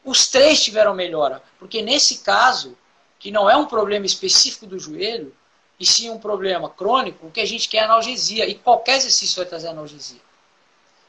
Os 0.05 0.27
três 0.27 0.63
tiveram 0.63 0.95
melhora. 0.95 1.43
Porque 1.59 1.81
nesse 1.81 2.19
caso, 2.19 2.77
que 3.19 3.31
não 3.31 3.49
é 3.49 3.57
um 3.57 3.67
problema 3.67 4.05
específico 4.05 4.67
do 4.67 4.79
joelho, 4.79 5.35
e 5.83 5.87
sim 5.87 6.11
um 6.11 6.19
problema 6.19 6.71
crônico, 6.71 7.27
o 7.27 7.31
que 7.33 7.41
a 7.41 7.45
gente 7.45 7.69
quer 7.69 7.79
é 7.79 7.81
analgesia. 7.81 8.47
E 8.47 8.55
qualquer 8.55 8.99
exercício 8.99 9.35
vai 9.35 9.47
trazer 9.47 9.67
analgesia. 9.67 10.21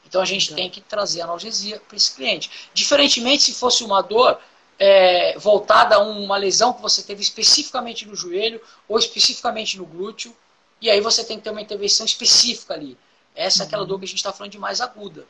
Então 0.04 0.20
a 0.20 0.24
gente 0.24 0.46
então. 0.46 0.56
tem 0.56 0.68
que 0.68 0.80
trazer 0.80 1.20
analgesia 1.20 1.80
para 1.86 1.96
esse 1.96 2.12
cliente. 2.12 2.50
Diferentemente 2.74 3.44
se 3.44 3.54
fosse 3.54 3.84
uma 3.84 4.02
dor 4.02 4.36
é, 4.76 5.38
voltada 5.38 5.94
a 5.94 5.98
uma 6.00 6.36
lesão 6.36 6.72
que 6.72 6.82
você 6.82 7.04
teve 7.04 7.22
especificamente 7.22 8.04
no 8.04 8.16
joelho 8.16 8.60
ou 8.88 8.98
especificamente 8.98 9.78
no 9.78 9.86
glúteo, 9.86 10.34
e 10.80 10.90
aí 10.90 11.00
você 11.00 11.22
tem 11.22 11.38
que 11.38 11.44
ter 11.44 11.50
uma 11.50 11.62
intervenção 11.62 12.04
específica 12.04 12.74
ali. 12.74 12.98
Essa 13.32 13.62
é 13.62 13.66
aquela 13.66 13.82
uhum. 13.82 13.88
dor 13.88 13.98
que 14.00 14.06
a 14.06 14.08
gente 14.08 14.16
está 14.16 14.32
falando 14.32 14.50
de 14.50 14.58
mais 14.58 14.80
aguda. 14.80 15.24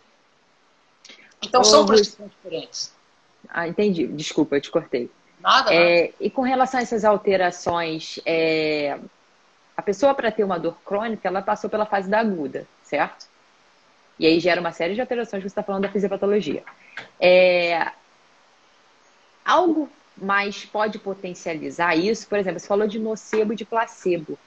Então 1.42 1.60
Ô, 1.60 1.64
são 1.64 1.84
prescrições 1.84 2.30
diferentes. 2.30 2.94
Ah, 3.46 3.68
entendi. 3.68 4.06
Desculpa, 4.06 4.56
eu 4.56 4.60
te 4.62 4.70
cortei. 4.70 5.10
Nada, 5.38 5.70
é, 5.74 6.04
nada. 6.04 6.14
E 6.18 6.30
com 6.30 6.40
relação 6.40 6.80
a 6.80 6.82
essas 6.82 7.04
alterações, 7.04 8.18
é, 8.24 8.98
a 9.76 9.82
pessoa 9.82 10.14
para 10.14 10.30
ter 10.30 10.44
uma 10.44 10.58
dor 10.58 10.76
crônica, 10.84 11.26
ela 11.26 11.42
passou 11.42 11.68
pela 11.68 11.86
fase 11.86 12.08
da 12.08 12.20
aguda, 12.20 12.66
certo? 12.82 13.26
E 14.18 14.26
aí 14.26 14.38
gera 14.38 14.60
uma 14.60 14.72
série 14.72 14.94
de 14.94 15.00
alterações 15.00 15.42
que 15.42 15.48
você 15.48 15.52
está 15.52 15.62
falando 15.62 15.82
da 15.82 15.88
fisiopatologia. 15.88 16.62
É, 17.20 17.90
algo 19.44 19.88
mais 20.16 20.64
pode 20.64 20.98
potencializar 20.98 21.96
isso? 21.96 22.28
Por 22.28 22.38
exemplo, 22.38 22.60
você 22.60 22.66
falou 22.66 22.86
de 22.86 22.98
nocebo 22.98 23.52
e 23.52 23.56
de 23.56 23.64
placebo. 23.64 24.38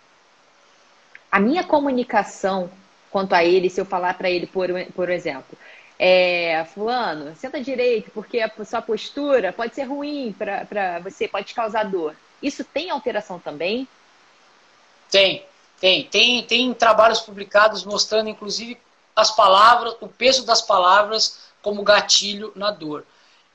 A 1.30 1.40
minha 1.40 1.64
comunicação 1.64 2.70
quanto 3.10 3.34
a 3.34 3.44
ele, 3.44 3.70
se 3.70 3.80
eu 3.80 3.86
falar 3.86 4.14
para 4.16 4.30
ele, 4.30 4.48
por, 4.48 4.70
por 4.94 5.10
exemplo, 5.10 5.58
é, 5.98 6.64
fulano, 6.66 7.36
senta 7.36 7.60
direito, 7.60 8.12
porque 8.12 8.40
a 8.40 8.52
sua 8.64 8.82
postura 8.82 9.52
pode 9.52 9.74
ser 9.74 9.84
ruim 9.84 10.36
para 10.38 11.00
você, 11.00 11.28
pode 11.28 11.48
te 11.48 11.56
causar 11.56 11.84
dor. 11.86 12.16
Isso 12.42 12.64
tem 12.64 12.90
alteração 12.90 13.40
também? 13.40 13.88
Tem, 15.10 15.46
tem. 15.80 16.06
Tem, 16.06 16.44
tem 16.44 16.74
trabalhos 16.74 17.20
publicados 17.22 17.84
mostrando, 17.84 18.30
inclusive, 18.30 18.78
as 19.16 19.32
palavras, 19.32 19.96
o 20.00 20.08
peso 20.08 20.46
das 20.46 20.62
palavras 20.62 21.40
como 21.62 21.84
gatilho 21.84 22.52
na 22.56 22.72
dor. 22.72 23.06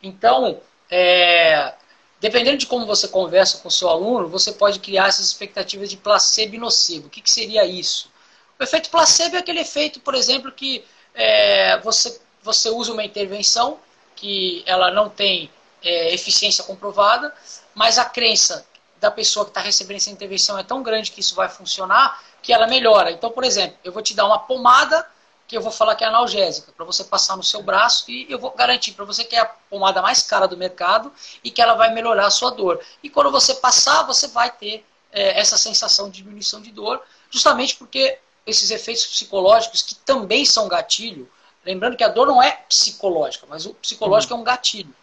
Então, 0.03 0.61
é, 0.91 1.75
dependendo 2.21 2.59
de 2.59 2.67
como 2.67 2.87
você 2.87 3.09
conversa 3.09 3.59
com 3.59 3.69
o 3.69 3.71
seu 3.71 3.89
aluno, 3.89 4.29
você 4.29 4.53
pode 4.53 4.81
criar 4.81 5.09
essas 5.09 5.27
expectativas 5.27 5.89
de 5.89 5.97
placebo 5.97 6.55
e 6.55 6.59
nocebo. 6.59 7.07
O 7.07 7.11
que, 7.11 7.21
que 7.21 7.31
seria 7.31 7.65
isso? 7.65 8.11
O 8.59 8.63
efeito 8.63 8.91
placebo 8.91 9.37
é 9.37 9.39
aquele 9.39 9.61
efeito, 9.61 10.01
por 10.01 10.15
exemplo, 10.15 10.53
que 10.53 10.85
é, 11.15 11.79
você, 11.81 12.21
você 12.43 12.71
usa 12.71 12.93
uma 12.93 13.05
intervenção 13.05 13.79
que 14.15 14.63
ela 14.67 14.91
não 14.91 15.09
tem 15.09 15.51
é, 15.83 16.15
eficiência 16.15 16.63
comprovada, 16.65 17.35
mas 17.75 17.99
a 17.99 18.05
crença 18.05 18.67
da 19.03 19.11
pessoa 19.11 19.45
que 19.45 19.51
está 19.51 19.61
recebendo 19.61 19.97
essa 19.97 20.11
intervenção 20.11 20.57
é 20.57 20.63
tão 20.63 20.81
grande 20.81 21.11
que 21.11 21.19
isso 21.19 21.35
vai 21.35 21.49
funcionar 21.49 22.23
que 22.41 22.53
ela 22.53 22.69
melhora. 22.69 23.11
Então, 23.11 23.31
por 23.31 23.43
exemplo, 23.43 23.77
eu 23.83 23.91
vou 23.91 24.01
te 24.01 24.15
dar 24.15 24.25
uma 24.27 24.39
pomada 24.39 25.05
que 25.49 25.57
eu 25.57 25.61
vou 25.61 25.73
falar 25.73 25.97
que 25.97 26.05
é 26.05 26.07
analgésica, 26.07 26.73
para 26.73 26.87
você 26.87 27.03
passar 27.03 27.37
no 27.37 27.43
seu 27.43 27.63
braço 27.65 28.09
e 28.09 28.31
eu 28.31 28.39
vou 28.39 28.53
garantir 28.53 28.93
para 28.93 29.05
você 29.05 29.25
que 29.25 29.35
é 29.35 29.41
a 29.41 29.45
pomada 29.45 30.01
mais 30.01 30.23
cara 30.23 30.47
do 30.47 30.57
mercado 30.57 31.13
e 31.43 31.51
que 31.51 31.61
ela 31.61 31.75
vai 31.75 31.93
melhorar 31.93 32.27
a 32.27 32.31
sua 32.31 32.51
dor. 32.51 32.81
E 33.03 33.11
quando 33.11 33.33
você 33.33 33.55
passar, 33.55 34.05
você 34.05 34.29
vai 34.29 34.51
ter 34.53 34.85
é, 35.11 35.39
essa 35.39 35.59
sensação 35.59 36.09
de 36.09 36.23
diminuição 36.23 36.63
de 36.63 36.71
dor, 36.71 37.03
justamente 37.29 37.75
porque 37.75 38.21
esses 38.47 38.71
efeitos 38.71 39.05
psicológicos, 39.05 39.83
que 39.83 39.97
também 39.97 40.45
são 40.47 40.69
gatilho, 40.69 41.29
lembrando 41.67 41.97
que 41.97 42.05
a 42.05 42.09
dor 42.09 42.29
não 42.29 42.41
é 42.41 42.53
psicológica, 42.69 43.47
mas 43.49 43.67
o 43.67 43.75
psicológico 43.75 44.33
uhum. 44.33 44.39
é 44.39 44.43
um 44.43 44.45
gatilho. 44.45 44.95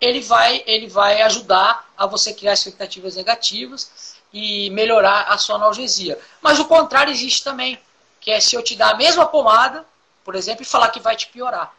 Ele 0.00 0.20
vai, 0.20 0.62
ele 0.66 0.86
vai 0.86 1.22
ajudar 1.22 1.88
a 1.96 2.06
você 2.06 2.32
criar 2.32 2.52
expectativas 2.52 3.16
negativas 3.16 4.16
e 4.32 4.70
melhorar 4.70 5.22
a 5.22 5.38
sua 5.38 5.56
analgesia. 5.56 6.18
Mas 6.40 6.58
o 6.58 6.66
contrário 6.66 7.10
existe 7.10 7.42
também 7.42 7.78
que 8.20 8.30
é 8.30 8.40
se 8.40 8.54
eu 8.54 8.62
te 8.62 8.76
dar 8.76 8.90
a 8.90 8.96
mesma 8.96 9.26
pomada, 9.26 9.84
por 10.24 10.34
exemplo, 10.34 10.62
e 10.62 10.66
falar 10.66 10.90
que 10.90 11.00
vai 11.00 11.16
te 11.16 11.28
piorar. 11.28 11.72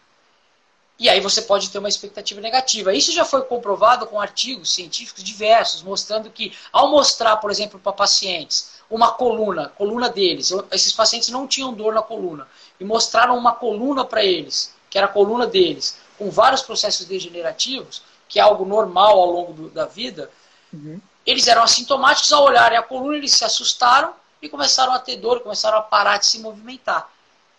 E 0.98 1.08
aí 1.10 1.22
você 1.22 1.42
pode 1.42 1.70
ter 1.70 1.80
uma 1.80 1.88
expectativa 1.88 2.42
negativa. 2.42 2.94
Isso 2.94 3.14
já 3.14 3.24
foi 3.24 3.42
comprovado 3.44 4.06
com 4.06 4.20
artigos 4.20 4.74
científicos 4.74 5.24
diversos, 5.24 5.82
mostrando 5.82 6.30
que 6.30 6.54
ao 6.74 6.90
mostrar, 6.90 7.38
por 7.38 7.50
exemplo, 7.50 7.80
para 7.80 7.94
pacientes 7.94 8.80
uma 8.90 9.12
coluna, 9.12 9.70
coluna 9.78 10.10
deles, 10.10 10.52
esses 10.72 10.92
pacientes 10.92 11.30
não 11.30 11.48
tinham 11.48 11.74
dor 11.74 11.94
na 11.94 12.02
coluna, 12.02 12.48
e 12.80 12.84
mostraram 12.84 13.38
uma 13.38 13.54
coluna 13.54 14.04
para 14.04 14.26
eles, 14.26 14.74
que 14.90 14.98
era 14.98 15.06
a 15.06 15.12
coluna 15.12 15.46
deles, 15.46 15.98
com 16.20 16.30
vários 16.30 16.62
processos 16.62 17.06
degenerativos, 17.06 18.04
que 18.28 18.40
é 18.40 18.42
algo 18.42 18.66
normal 18.66 19.18
ao 19.20 19.32
longo 19.32 19.54
do, 19.54 19.70
da 19.70 19.86
vida, 19.86 20.30
uhum. 20.72 21.00
eles 21.26 21.48
eram 21.48 21.64
assintomáticos 21.64 22.32
ao 22.34 22.44
olharem 22.44 22.78
a 22.78 22.84
coluna, 22.84 23.16
eles 23.16 23.32
se 23.32 23.46
assustaram 23.46 24.14
e 24.42 24.50
começaram 24.50 24.94
a 24.94 25.00
ter 25.00 25.16
dor, 25.16 25.40
começaram 25.40 25.78
a 25.78 25.82
parar 25.82 26.18
de 26.18 26.26
se 26.26 26.40
movimentar. 26.40 27.10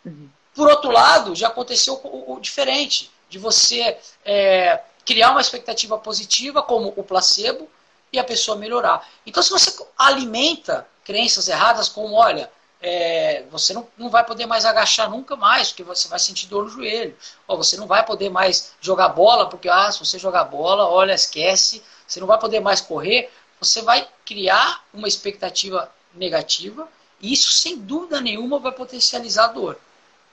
Uhum. 0.04 0.28
Por 0.54 0.68
outro 0.68 0.90
lado, 0.90 1.34
já 1.34 1.48
aconteceu 1.48 1.94
o, 2.04 2.34
o 2.34 2.40
diferente, 2.40 3.10
de 3.30 3.38
você 3.38 3.96
é, 4.24 4.82
criar 5.06 5.30
uma 5.30 5.40
expectativa 5.40 5.96
positiva, 5.96 6.62
como 6.62 6.92
o 6.96 7.02
placebo, 7.02 7.68
e 8.12 8.18
a 8.18 8.24
pessoa 8.24 8.56
melhorar. 8.56 9.08
Então, 9.24 9.42
se 9.42 9.50
você 9.50 9.84
alimenta 9.96 10.86
crenças 11.04 11.48
erradas, 11.48 11.88
como, 11.88 12.14
olha, 12.14 12.50
é, 12.82 13.44
você 13.50 13.72
não, 13.72 13.86
não 13.96 14.08
vai 14.08 14.24
poder 14.24 14.46
mais 14.46 14.64
agachar 14.64 15.10
nunca 15.10 15.36
mais, 15.36 15.68
porque 15.68 15.82
você 15.82 16.08
vai 16.08 16.18
sentir 16.18 16.46
dor 16.46 16.64
no 16.64 16.70
joelho. 16.70 17.16
Ou 17.46 17.56
você 17.56 17.76
não 17.76 17.86
vai 17.86 18.04
poder 18.04 18.30
mais 18.30 18.72
jogar 18.80 19.10
bola, 19.10 19.48
porque 19.48 19.68
ah, 19.68 19.90
se 19.90 19.98
você 19.98 20.18
jogar 20.18 20.44
bola, 20.44 20.88
olha, 20.88 21.12
esquece. 21.12 21.82
Você 22.06 22.20
não 22.20 22.26
vai 22.26 22.38
poder 22.38 22.60
mais 22.60 22.80
correr. 22.80 23.30
Você 23.60 23.82
vai 23.82 24.08
criar 24.24 24.84
uma 24.94 25.06
expectativa 25.06 25.90
negativa, 26.14 26.88
e 27.20 27.32
isso, 27.32 27.52
sem 27.52 27.76
dúvida 27.78 28.20
nenhuma, 28.20 28.58
vai 28.58 28.72
potencializar 28.72 29.44
a 29.44 29.48
dor. 29.48 29.78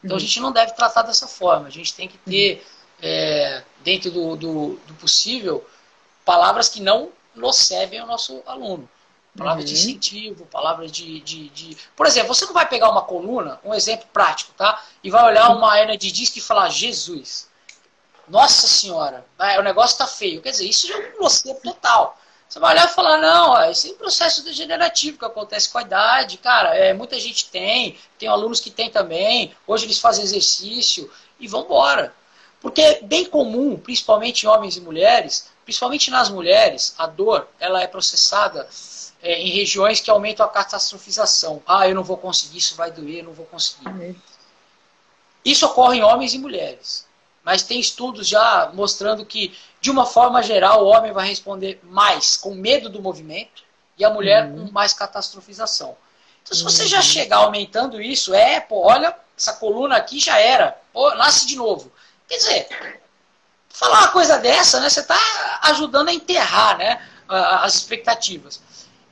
Então, 0.04 0.16
uhum. 0.16 0.24
a 0.24 0.26
gente 0.26 0.40
não 0.40 0.52
deve 0.52 0.72
tratar 0.74 1.02
dessa 1.02 1.28
forma. 1.28 1.68
A 1.68 1.72
gente 1.72 1.94
tem 1.94 2.08
que 2.08 2.18
ter, 2.20 2.66
é, 3.02 3.64
dentro 3.84 4.10
do, 4.10 4.36
do, 4.36 4.80
do, 4.88 4.94
possível, 4.96 5.66
palavras 6.24 6.70
que 6.70 6.82
não 6.82 7.12
nocebem 7.36 8.02
o 8.02 8.06
nosso 8.06 8.42
aluno. 8.46 8.90
Palavras 9.38 9.66
uhum. 9.66 9.76
de 9.76 9.80
incentivo, 9.80 10.46
palavras 10.48 10.92
de, 10.92 11.20
de, 11.20 11.50
de, 11.50 11.78
Por 11.96 12.08
exemplo, 12.08 12.34
você 12.34 12.46
não 12.46 12.54
vai 12.54 12.68
pegar 12.68 12.90
uma 12.90 13.04
coluna, 13.04 13.60
um 13.64 13.74
exemplo 13.74 14.08
prático, 14.12 14.52
tá? 14.58 14.84
E 15.04 15.12
vai 15.12 15.24
olhar 15.24 15.50
uma 15.50 15.80
hernia 15.80 15.98
de 15.98 16.12
disco 16.12 16.40
e 16.40 16.42
falar, 16.42 16.70
Jesus, 16.70 17.48
nossa 18.28 18.68
senhora, 18.68 19.24
o 19.60 19.62
negócio 19.62 19.94
está 19.94 20.08
feio. 20.08 20.42
Quer 20.42 20.52
dizer, 20.52 20.66
isso 20.66 20.88
já 20.88 20.96
é 20.96 21.14
um 21.16 21.22
nocebo 21.22 21.60
total. 21.62 22.18
Você 22.50 22.60
vai 22.60 22.74
olhar 22.74 22.86
e 22.88 22.94
falar, 22.94 23.18
não, 23.20 23.52
ó, 23.52 23.64
esse 23.66 23.90
é 23.90 23.94
um 23.94 23.98
processo 23.98 24.44
degenerativo 24.44 25.20
que 25.20 25.26
acontece 25.26 25.70
com 25.70 25.78
a 25.78 25.82
idade, 25.82 26.38
cara, 26.38 26.76
é, 26.76 26.94
muita 26.94 27.20
gente 27.20 27.50
tem, 27.50 27.98
tem 28.18 28.30
alunos 28.30 28.60
que 28.60 28.72
tem 28.72 28.90
também, 28.90 29.54
hoje 29.68 29.86
eles 29.86 30.00
fazem 30.00 30.24
exercício 30.24 31.12
e 31.40 31.48
vão 31.48 31.66
embora. 31.66 32.14
Porque 32.62 32.82
é 32.82 33.02
bem 33.02 33.26
comum, 33.26 33.78
principalmente 33.78 34.44
em 34.44 34.50
homens 34.50 34.78
e 34.78 34.82
mulheres, 34.82 35.50
principalmente 35.68 36.10
nas 36.10 36.30
mulheres, 36.30 36.96
a 36.98 37.06
dor 37.06 37.46
ela 37.60 37.82
é 37.82 37.88
processada 37.88 38.68
é, 39.22 39.42
em 39.42 39.50
regiões 39.50 40.00
que 40.00 40.10
aumentam 40.10 40.46
a 40.46 40.50
catastrofização. 40.50 41.62
Ah, 41.68 41.88
eu 41.88 41.94
não 41.94 42.04
vou 42.04 42.18
conseguir, 42.18 42.60
isso 42.60 42.76
vai 42.76 42.90
doer, 42.90 43.20
eu 43.20 43.26
não 43.26 43.34
vou 43.34 43.46
conseguir. 43.46 44.16
Isso 45.44 45.66
ocorre 45.66 45.98
em 45.98 46.04
homens 46.04 46.34
e 46.34 46.40
mulheres 46.40 47.08
mas 47.48 47.64
tem 47.64 47.80
estudos 47.80 48.28
já 48.28 48.70
mostrando 48.74 49.26
que, 49.26 49.58
de 49.80 49.90
uma 49.90 50.06
forma 50.06 50.44
geral, 50.44 50.84
o 50.84 50.90
homem 50.90 51.14
vai 51.14 51.26
responder 51.26 51.80
mais 51.82 52.36
com 52.36 52.54
medo 52.54 52.90
do 52.90 53.02
movimento 53.02 53.64
e 53.98 54.04
a 54.04 54.10
mulher 54.10 54.48
uhum. 54.48 54.66
com 54.66 54.74
mais 54.74 54.92
catastrofização. 54.92 55.96
Então, 56.44 56.58
se 56.58 56.62
você 56.62 56.84
uhum. 56.84 56.90
já 56.90 57.02
chegar 57.02 57.38
aumentando 57.38 58.02
isso, 58.02 58.34
é, 58.34 58.60
pô, 58.60 58.86
olha, 58.86 59.16
essa 59.38 59.54
coluna 59.54 59.96
aqui 59.96 60.20
já 60.20 60.38
era, 60.38 60.78
pô, 60.92 61.16
nasce 61.16 61.48
de 61.48 61.56
novo. 61.56 61.90
Quer 62.28 62.36
dizer, 62.36 63.00
falar 63.78 64.00
uma 64.00 64.08
coisa 64.08 64.40
dessa, 64.40 64.80
né, 64.80 64.90
você 64.90 65.02
está 65.02 65.60
ajudando 65.64 66.10
a 66.10 66.14
enterrar 66.14 66.78
né, 66.78 67.00
as 67.28 67.76
expectativas. 67.76 68.60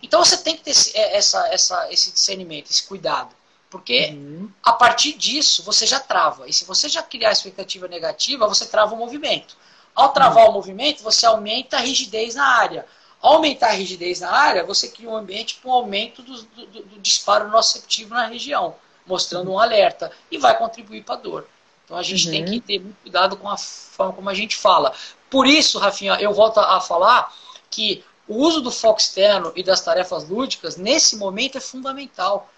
Então 0.01 0.23
você 0.23 0.37
tem 0.37 0.55
que 0.55 0.63
ter 0.63 0.71
esse, 0.71 0.97
é, 0.97 1.17
essa, 1.17 1.47
essa, 1.49 1.91
esse 1.91 2.11
discernimento, 2.11 2.71
esse 2.71 2.83
cuidado. 2.83 3.29
Porque 3.69 4.11
uhum. 4.11 4.49
a 4.63 4.73
partir 4.73 5.13
disso 5.13 5.63
você 5.63 5.85
já 5.85 5.99
trava. 5.99 6.47
E 6.47 6.53
se 6.53 6.65
você 6.65 6.89
já 6.89 7.03
criar 7.03 7.31
expectativa 7.31 7.87
negativa, 7.87 8.47
você 8.47 8.65
trava 8.65 8.95
o 8.95 8.97
movimento. 8.97 9.55
Ao 9.93 10.09
travar 10.09 10.45
uhum. 10.45 10.51
o 10.51 10.53
movimento, 10.53 11.03
você 11.03 11.25
aumenta 11.25 11.77
a 11.77 11.81
rigidez 11.81 12.35
na 12.35 12.47
área. 12.47 12.85
Ao 13.21 13.33
aumentar 13.33 13.67
a 13.67 13.73
rigidez 13.73 14.19
na 14.19 14.31
área, 14.31 14.63
você 14.63 14.87
cria 14.87 15.09
um 15.09 15.15
ambiente 15.15 15.59
com 15.61 15.71
aumento 15.71 16.21
do, 16.21 16.41
do, 16.43 16.65
do 16.65 16.99
disparo 16.99 17.49
nociceptivo 17.49 18.13
na 18.13 18.27
região, 18.27 18.75
mostrando 19.05 19.51
um 19.51 19.59
alerta. 19.59 20.11
E 20.31 20.37
vai 20.37 20.57
contribuir 20.57 21.03
para 21.03 21.15
a 21.15 21.19
dor. 21.19 21.47
Então 21.85 21.95
a 21.95 22.03
gente 22.03 22.25
uhum. 22.25 22.31
tem 22.31 22.45
que 22.45 22.59
ter 22.59 22.79
muito 22.79 22.97
cuidado 23.01 23.37
com 23.37 23.47
a 23.47 23.57
forma 23.57 24.13
como 24.13 24.29
a 24.29 24.33
gente 24.33 24.55
fala. 24.55 24.93
Por 25.29 25.47
isso, 25.47 25.79
Rafinha, 25.79 26.15
eu 26.19 26.33
volto 26.33 26.59
a 26.59 26.81
falar 26.81 27.33
que 27.69 28.03
o 28.27 28.37
uso 28.37 28.61
do 28.61 28.71
foco 28.71 28.99
externo 28.99 29.53
e 29.55 29.63
das 29.63 29.81
tarefas 29.81 30.27
lúdicas, 30.27 30.75
nesse 30.75 31.15
momento, 31.15 31.57
é 31.57 31.61
fundamental. 31.61 32.49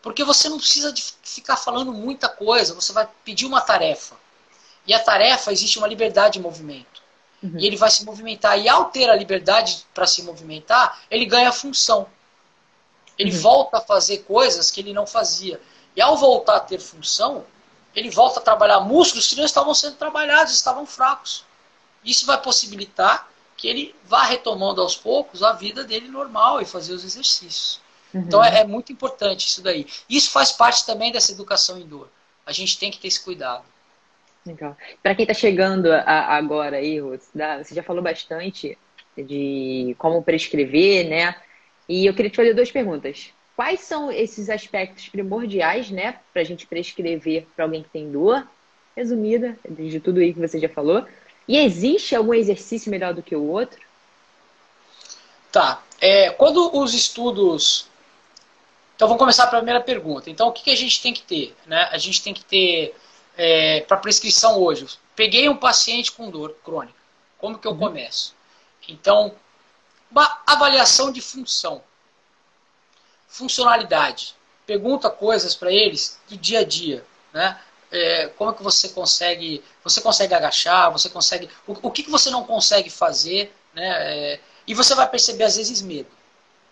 Porque 0.00 0.22
você 0.22 0.48
não 0.48 0.58
precisa 0.58 0.92
de 0.92 1.02
ficar 1.22 1.56
falando 1.56 1.92
muita 1.92 2.28
coisa, 2.28 2.74
você 2.74 2.92
vai 2.92 3.08
pedir 3.24 3.44
uma 3.44 3.60
tarefa. 3.60 4.14
E 4.86 4.94
a 4.94 5.00
tarefa 5.00 5.52
existe 5.52 5.78
uma 5.78 5.88
liberdade 5.88 6.34
de 6.34 6.40
movimento. 6.40 7.02
Uhum. 7.42 7.58
E 7.58 7.66
ele 7.66 7.76
vai 7.76 7.90
se 7.90 8.04
movimentar. 8.04 8.56
E 8.58 8.68
ao 8.68 8.86
ter 8.86 9.10
a 9.10 9.16
liberdade 9.16 9.84
para 9.92 10.06
se 10.06 10.22
movimentar, 10.22 11.00
ele 11.10 11.26
ganha 11.26 11.50
função. 11.50 12.06
Ele 13.18 13.32
uhum. 13.32 13.40
volta 13.40 13.78
a 13.78 13.80
fazer 13.80 14.18
coisas 14.18 14.70
que 14.70 14.80
ele 14.80 14.92
não 14.92 15.06
fazia. 15.06 15.60
E 15.96 16.00
ao 16.00 16.16
voltar 16.16 16.56
a 16.56 16.60
ter 16.60 16.78
função, 16.78 17.44
ele 17.96 18.10
volta 18.10 18.38
a 18.38 18.42
trabalhar 18.42 18.80
músculos 18.80 19.26
que 19.26 19.36
não 19.36 19.44
estavam 19.44 19.72
sendo 19.72 19.96
trabalhados, 19.96 20.52
estavam 20.52 20.84
fracos. 20.84 21.44
Isso 22.04 22.26
vai 22.26 22.40
possibilitar 22.40 23.26
que 23.56 23.66
ele 23.66 23.94
vá 24.04 24.24
retomando 24.24 24.82
aos 24.82 24.94
poucos 24.94 25.42
a 25.42 25.54
vida 25.54 25.82
dele 25.82 26.08
normal 26.08 26.60
e 26.60 26.66
fazer 26.66 26.92
os 26.92 27.02
exercícios. 27.02 27.80
Uhum. 28.12 28.20
Então 28.20 28.44
é, 28.44 28.60
é, 28.60 28.64
muito 28.64 28.92
importante 28.92 29.46
isso 29.46 29.62
daí. 29.62 29.86
Isso 30.08 30.30
faz 30.30 30.52
parte 30.52 30.84
também 30.84 31.10
dessa 31.10 31.32
educação 31.32 31.78
em 31.78 31.86
dor. 31.86 32.10
A 32.44 32.52
gente 32.52 32.78
tem 32.78 32.90
que 32.90 32.98
ter 32.98 33.08
esse 33.08 33.24
cuidado. 33.24 33.64
Legal. 34.44 34.76
Para 35.02 35.14
quem 35.14 35.24
está 35.24 35.34
chegando 35.34 35.90
a, 35.90 36.36
agora 36.36 36.76
aí, 36.76 37.00
Ruth, 37.00 37.22
você 37.32 37.74
já 37.74 37.82
falou 37.82 38.02
bastante 38.02 38.78
de 39.16 39.96
como 39.98 40.22
prescrever, 40.22 41.08
né? 41.08 41.34
E 41.88 42.04
eu 42.04 42.14
queria 42.14 42.30
te 42.30 42.36
fazer 42.36 42.52
duas 42.52 42.70
perguntas. 42.70 43.30
Quais 43.56 43.80
são 43.80 44.12
esses 44.12 44.50
aspectos 44.50 45.08
primordiais, 45.08 45.90
né, 45.90 46.20
para 46.30 46.42
a 46.42 46.44
gente 46.44 46.66
prescrever 46.66 47.46
para 47.56 47.64
alguém 47.64 47.82
que 47.82 47.88
tem 47.88 48.12
dor? 48.12 48.46
Resumida, 48.94 49.58
de 49.68 49.98
tudo 49.98 50.20
aí 50.20 50.34
que 50.34 50.40
você 50.40 50.60
já 50.60 50.68
falou. 50.68 51.06
E 51.48 51.56
existe 51.58 52.14
algum 52.14 52.34
exercício 52.34 52.90
melhor 52.90 53.14
do 53.14 53.22
que 53.22 53.34
o 53.34 53.44
outro? 53.44 53.80
Tá. 55.50 55.82
É, 56.00 56.30
quando 56.30 56.76
os 56.76 56.92
estudos. 56.92 57.86
Então 58.94 59.08
vamos 59.08 59.20
começar 59.20 59.44
a 59.44 59.48
primeira 59.48 59.80
pergunta. 59.80 60.28
Então 60.28 60.48
o 60.48 60.52
que, 60.52 60.64
que 60.64 60.70
a 60.70 60.76
gente 60.76 61.00
tem 61.00 61.14
que 61.14 61.22
ter? 61.22 61.56
Né? 61.66 61.88
A 61.90 61.96
gente 61.96 62.22
tem 62.22 62.34
que 62.34 62.44
ter 62.44 62.94
é, 63.38 63.80
para 63.82 63.96
prescrição 63.96 64.58
hoje. 64.58 64.86
Peguei 65.14 65.48
um 65.48 65.56
paciente 65.56 66.12
com 66.12 66.30
dor 66.30 66.54
crônica. 66.62 66.98
Como 67.38 67.58
que 67.58 67.66
eu 67.66 67.72
uhum. 67.72 67.78
começo? 67.78 68.34
Então, 68.88 69.34
uma 70.10 70.40
avaliação 70.46 71.10
de 71.10 71.20
função. 71.20 71.82
Funcionalidade. 73.28 74.34
Pergunta 74.66 75.10
coisas 75.10 75.54
para 75.54 75.72
eles 75.72 76.18
do 76.28 76.36
dia 76.36 76.60
a 76.60 76.64
dia. 76.64 77.04
Né? 77.32 77.58
é, 77.90 78.28
como 78.36 78.50
é 78.50 78.54
que 78.54 78.62
você 78.62 78.88
consegue, 78.88 79.62
você 79.82 80.00
consegue 80.00 80.34
agachar, 80.34 80.90
você 80.90 81.08
consegue, 81.08 81.48
o, 81.66 81.76
o 81.82 81.90
que, 81.90 82.02
que 82.02 82.10
você 82.10 82.30
não 82.30 82.44
consegue 82.44 82.90
fazer, 82.90 83.54
né? 83.74 83.86
É, 84.34 84.40
e 84.66 84.74
você 84.74 84.94
vai 84.94 85.08
perceber 85.08 85.44
às 85.44 85.56
vezes 85.56 85.80
medo 85.80 86.10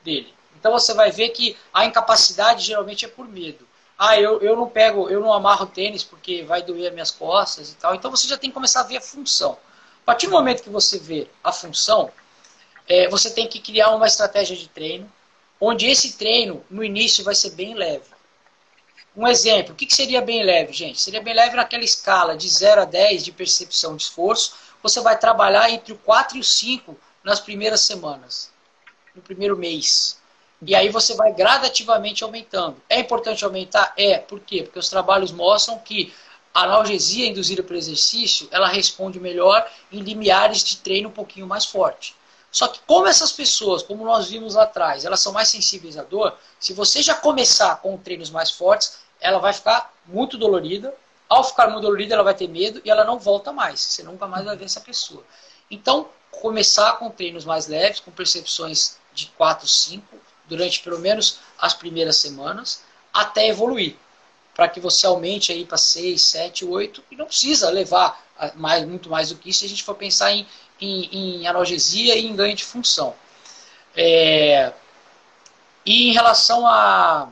dele. 0.02 0.34
Então 0.58 0.72
você 0.72 0.92
vai 0.94 1.10
ver 1.10 1.28
que 1.30 1.56
a 1.72 1.84
incapacidade 1.84 2.64
geralmente 2.64 3.04
é 3.04 3.08
por 3.08 3.28
medo. 3.28 3.66
Ah, 3.96 4.18
eu, 4.18 4.40
eu 4.40 4.56
não 4.56 4.68
pego, 4.68 5.08
eu 5.08 5.20
não 5.20 5.32
amarro 5.32 5.66
tênis 5.66 6.02
porque 6.02 6.42
vai 6.42 6.62
doer 6.62 6.88
as 6.88 6.92
minhas 6.92 7.10
costas 7.10 7.70
e 7.70 7.76
tal. 7.76 7.94
Então 7.94 8.10
você 8.10 8.26
já 8.26 8.36
tem 8.36 8.50
que 8.50 8.54
começar 8.54 8.80
a 8.80 8.84
ver 8.84 8.96
a 8.96 9.00
função. 9.00 9.52
A 10.02 10.04
partir 10.04 10.26
do 10.26 10.32
momento 10.32 10.62
que 10.62 10.70
você 10.70 10.98
vê 10.98 11.28
a 11.42 11.52
função, 11.52 12.10
é, 12.88 13.08
você 13.08 13.30
tem 13.30 13.48
que 13.48 13.60
criar 13.60 13.90
uma 13.90 14.06
estratégia 14.06 14.56
de 14.56 14.68
treino, 14.68 15.10
onde 15.64 15.86
esse 15.86 16.14
treino, 16.14 16.64
no 16.70 16.84
início, 16.84 17.24
vai 17.24 17.34
ser 17.34 17.50
bem 17.50 17.74
leve. 17.74 18.04
Um 19.16 19.26
exemplo, 19.28 19.72
o 19.72 19.76
que 19.76 19.94
seria 19.94 20.20
bem 20.20 20.42
leve, 20.42 20.72
gente? 20.72 21.00
Seria 21.00 21.22
bem 21.22 21.34
leve 21.34 21.54
naquela 21.54 21.84
escala 21.84 22.36
de 22.36 22.48
0 22.48 22.82
a 22.82 22.84
10 22.84 23.24
de 23.24 23.32
percepção 23.32 23.96
de 23.96 24.02
esforço. 24.02 24.54
Você 24.82 25.00
vai 25.00 25.16
trabalhar 25.16 25.70
entre 25.70 25.92
o 25.92 25.98
4 25.98 26.36
e 26.36 26.40
o 26.40 26.44
5 26.44 26.96
nas 27.22 27.38
primeiras 27.38 27.82
semanas, 27.82 28.50
no 29.14 29.22
primeiro 29.22 29.56
mês. 29.56 30.20
E 30.66 30.74
aí 30.74 30.88
você 30.88 31.14
vai 31.14 31.32
gradativamente 31.32 32.24
aumentando. 32.24 32.82
É 32.88 32.98
importante 32.98 33.44
aumentar? 33.44 33.92
É. 33.96 34.18
Por 34.18 34.40
quê? 34.40 34.62
Porque 34.62 34.78
os 34.78 34.88
trabalhos 34.88 35.30
mostram 35.30 35.78
que 35.78 36.12
a 36.52 36.62
analgesia 36.62 37.28
induzida 37.28 37.62
pelo 37.62 37.78
exercício, 37.78 38.48
ela 38.50 38.68
responde 38.68 39.20
melhor 39.20 39.68
em 39.92 40.00
limiares 40.00 40.64
de 40.64 40.78
treino 40.78 41.08
um 41.08 41.12
pouquinho 41.12 41.46
mais 41.46 41.64
forte. 41.64 42.16
Só 42.54 42.68
que 42.68 42.78
como 42.86 43.08
essas 43.08 43.32
pessoas, 43.32 43.82
como 43.82 44.04
nós 44.04 44.28
vimos 44.28 44.54
lá 44.54 44.62
atrás, 44.62 45.04
elas 45.04 45.18
são 45.18 45.32
mais 45.32 45.48
sensíveis 45.48 45.98
à 45.98 46.04
dor, 46.04 46.38
se 46.60 46.72
você 46.72 47.02
já 47.02 47.12
começar 47.12 47.74
com 47.82 47.98
treinos 47.98 48.30
mais 48.30 48.52
fortes, 48.52 48.98
ela 49.20 49.40
vai 49.40 49.52
ficar 49.52 49.92
muito 50.06 50.38
dolorida. 50.38 50.94
Ao 51.28 51.42
ficar 51.42 51.66
muito 51.66 51.82
dolorida, 51.82 52.14
ela 52.14 52.22
vai 52.22 52.32
ter 52.32 52.46
medo 52.46 52.80
e 52.84 52.88
ela 52.88 53.02
não 53.02 53.18
volta 53.18 53.52
mais. 53.52 53.80
Você 53.80 54.04
nunca 54.04 54.28
mais 54.28 54.44
vai 54.44 54.56
ver 54.56 54.66
essa 54.66 54.80
pessoa. 54.80 55.24
Então, 55.68 56.08
começar 56.30 56.92
com 56.92 57.10
treinos 57.10 57.44
mais 57.44 57.66
leves, 57.66 57.98
com 57.98 58.12
percepções 58.12 58.98
de 59.12 59.26
4, 59.36 59.66
5, 59.66 60.16
durante 60.46 60.78
pelo 60.78 61.00
menos 61.00 61.40
as 61.58 61.74
primeiras 61.74 62.18
semanas, 62.18 62.84
até 63.12 63.48
evoluir. 63.48 63.96
Para 64.54 64.68
que 64.68 64.78
você 64.78 65.08
aumente 65.08 65.50
aí 65.50 65.64
para 65.64 65.76
6, 65.76 66.22
7, 66.22 66.64
8, 66.64 67.02
e 67.10 67.16
não 67.16 67.26
precisa 67.26 67.68
levar 67.68 68.23
mais, 68.56 68.84
muito 68.84 69.08
mais 69.08 69.30
do 69.30 69.36
que 69.36 69.50
isso 69.50 69.60
se 69.60 69.66
a 69.66 69.68
gente 69.68 69.82
for 69.82 69.94
pensar 69.94 70.32
em, 70.32 70.46
em, 70.80 71.40
em 71.40 71.46
analgesia 71.46 72.16
e 72.16 72.26
em 72.26 72.34
ganho 72.34 72.54
de 72.54 72.64
função. 72.64 73.14
É, 73.96 74.72
e 75.86 76.08
em 76.10 76.12
relação 76.12 76.66
a 76.66 77.28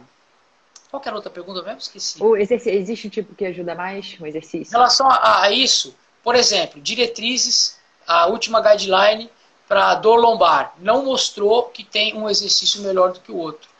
qual 0.93 1.03
era 1.07 1.13
a 1.13 1.17
outra 1.17 1.31
pergunta 1.31 1.63
mesmo? 1.63 1.79
Esqueci. 1.79 2.23
O 2.23 2.37
existe 2.37 3.07
um 3.07 3.11
tipo 3.11 3.35
que 3.35 3.47
ajuda 3.47 3.75
mais 3.75 4.15
o 4.21 4.27
exercício? 4.27 4.71
Em 4.71 4.77
relação 4.77 5.11
a, 5.11 5.45
a 5.45 5.51
isso, 5.51 5.97
por 6.23 6.35
exemplo, 6.35 6.83
diretrizes, 6.83 7.79
a 8.07 8.27
última 8.27 8.61
guideline 8.61 9.31
para 9.67 9.95
dor 9.95 10.17
lombar 10.17 10.75
não 10.79 11.03
mostrou 11.03 11.65
que 11.65 11.83
tem 11.83 12.15
um 12.15 12.29
exercício 12.29 12.83
melhor 12.83 13.13
do 13.13 13.21
que 13.21 13.33
o 13.33 13.37
outro. 13.37 13.71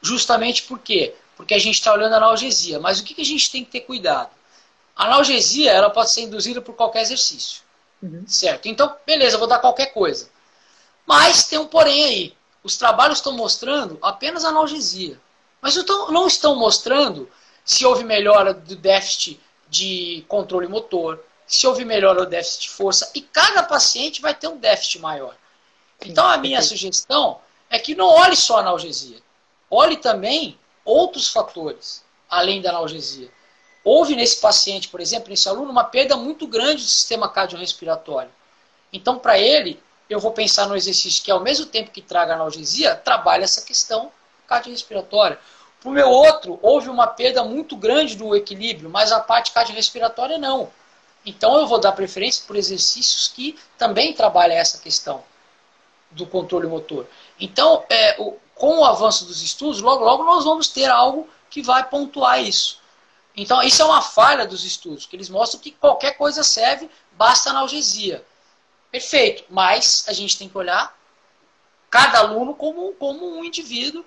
Justamente 0.00 0.62
por 0.62 0.78
quê? 0.78 1.14
Porque 1.36 1.52
a 1.52 1.58
gente 1.58 1.74
está 1.74 1.92
olhando 1.92 2.14
a 2.14 2.16
analgesia. 2.16 2.80
Mas 2.80 3.00
o 3.00 3.04
que, 3.04 3.12
que, 3.12 3.20
a 3.20 3.24
gente 3.24 3.50
tem 3.50 3.62
que 3.62 3.70
ter 3.70 3.80
cuidado? 3.80 4.30
A 4.96 5.04
analgesia 5.04 5.72
ela 5.72 5.90
pode 5.90 6.10
ser 6.10 6.22
induzida 6.22 6.60
por 6.60 6.74
qualquer 6.74 7.02
exercício. 7.02 7.62
Uhum. 8.02 8.24
Certo? 8.26 8.66
Então, 8.66 8.96
beleza, 9.06 9.38
vou 9.38 9.46
dar 9.46 9.58
qualquer 9.58 9.92
coisa. 9.92 10.28
Mas 11.04 11.44
tem 11.44 11.58
um 11.58 11.66
porém 11.66 12.04
aí. 12.04 12.36
Os 12.62 12.76
trabalhos 12.76 13.18
estão 13.18 13.32
mostrando 13.32 13.98
apenas 14.02 14.44
analgesia 14.44 15.20
mas 15.66 15.74
não 16.10 16.28
estão 16.28 16.54
mostrando 16.54 17.28
se 17.64 17.84
houve 17.84 18.04
melhora 18.04 18.54
do 18.54 18.76
déficit 18.76 19.40
de 19.68 20.24
controle 20.28 20.68
motor, 20.68 21.20
se 21.44 21.66
houve 21.66 21.84
melhora 21.84 22.24
do 22.24 22.30
déficit 22.30 22.62
de 22.62 22.70
força, 22.70 23.10
e 23.16 23.20
cada 23.20 23.64
paciente 23.64 24.22
vai 24.22 24.32
ter 24.32 24.46
um 24.46 24.58
déficit 24.58 25.00
maior. 25.00 25.36
Então 26.04 26.24
a 26.24 26.36
minha 26.36 26.62
sugestão 26.62 27.40
é 27.68 27.80
que 27.80 27.96
não 27.96 28.06
olhe 28.06 28.36
só 28.36 28.58
a 28.58 28.60
analgesia, 28.60 29.18
olhe 29.68 29.96
também 29.96 30.56
outros 30.84 31.30
fatores 31.30 32.04
além 32.28 32.62
da 32.62 32.70
analgesia. 32.70 33.28
Houve 33.88 34.16
nesse 34.16 34.40
paciente, 34.40 34.88
por 34.88 35.00
exemplo, 35.00 35.30
nesse 35.30 35.48
aluno, 35.48 35.70
uma 35.70 35.84
perda 35.84 36.16
muito 36.16 36.44
grande 36.44 36.82
do 36.82 36.88
sistema 36.88 37.28
cardiorrespiratório. 37.28 38.32
Então, 38.92 39.16
para 39.16 39.38
ele, 39.38 39.80
eu 40.10 40.18
vou 40.18 40.32
pensar 40.32 40.66
no 40.66 40.74
exercício 40.74 41.22
que, 41.22 41.30
ao 41.30 41.38
mesmo 41.38 41.66
tempo 41.66 41.92
que 41.92 42.02
traga 42.02 42.34
analgesia, 42.34 42.96
trabalhe 42.96 43.44
essa 43.44 43.62
questão 43.62 44.10
cardiorrespiratória. 44.48 45.38
Para 45.80 45.88
o 45.88 45.92
meu 45.92 46.08
outro, 46.08 46.58
houve 46.62 46.90
uma 46.90 47.06
perda 47.06 47.44
muito 47.44 47.76
grande 47.76 48.16
do 48.16 48.34
equilíbrio, 48.34 48.90
mas 48.90 49.12
a 49.12 49.20
parte 49.20 49.52
cardiorrespiratória 49.52 50.36
não. 50.36 50.68
Então 51.24 51.56
eu 51.56 51.68
vou 51.68 51.78
dar 51.78 51.92
preferência 51.92 52.42
por 52.44 52.56
exercícios 52.56 53.28
que 53.28 53.56
também 53.78 54.12
trabalham 54.12 54.56
essa 54.56 54.78
questão 54.78 55.22
do 56.10 56.26
controle 56.26 56.66
motor. 56.66 57.06
Então, 57.38 57.84
é, 57.88 58.16
o, 58.20 58.36
com 58.52 58.80
o 58.80 58.84
avanço 58.84 59.26
dos 59.26 59.40
estudos, 59.42 59.80
logo, 59.80 60.02
logo 60.02 60.24
nós 60.24 60.44
vamos 60.44 60.66
ter 60.66 60.86
algo 60.86 61.28
que 61.48 61.62
vai 61.62 61.88
pontuar 61.88 62.42
isso. 62.42 62.84
Então, 63.36 63.62
isso 63.62 63.82
é 63.82 63.84
uma 63.84 64.00
falha 64.00 64.46
dos 64.46 64.64
estudos, 64.64 65.04
que 65.04 65.14
eles 65.14 65.28
mostram 65.28 65.60
que 65.60 65.70
qualquer 65.70 66.16
coisa 66.16 66.42
serve, 66.42 66.88
basta 67.12 67.50
analgesia. 67.50 68.24
Perfeito, 68.90 69.44
mas 69.50 70.04
a 70.08 70.12
gente 70.12 70.38
tem 70.38 70.48
que 70.48 70.56
olhar 70.56 70.96
cada 71.90 72.18
aluno 72.18 72.54
como, 72.54 72.92
como 72.94 73.38
um 73.38 73.44
indivíduo 73.44 74.04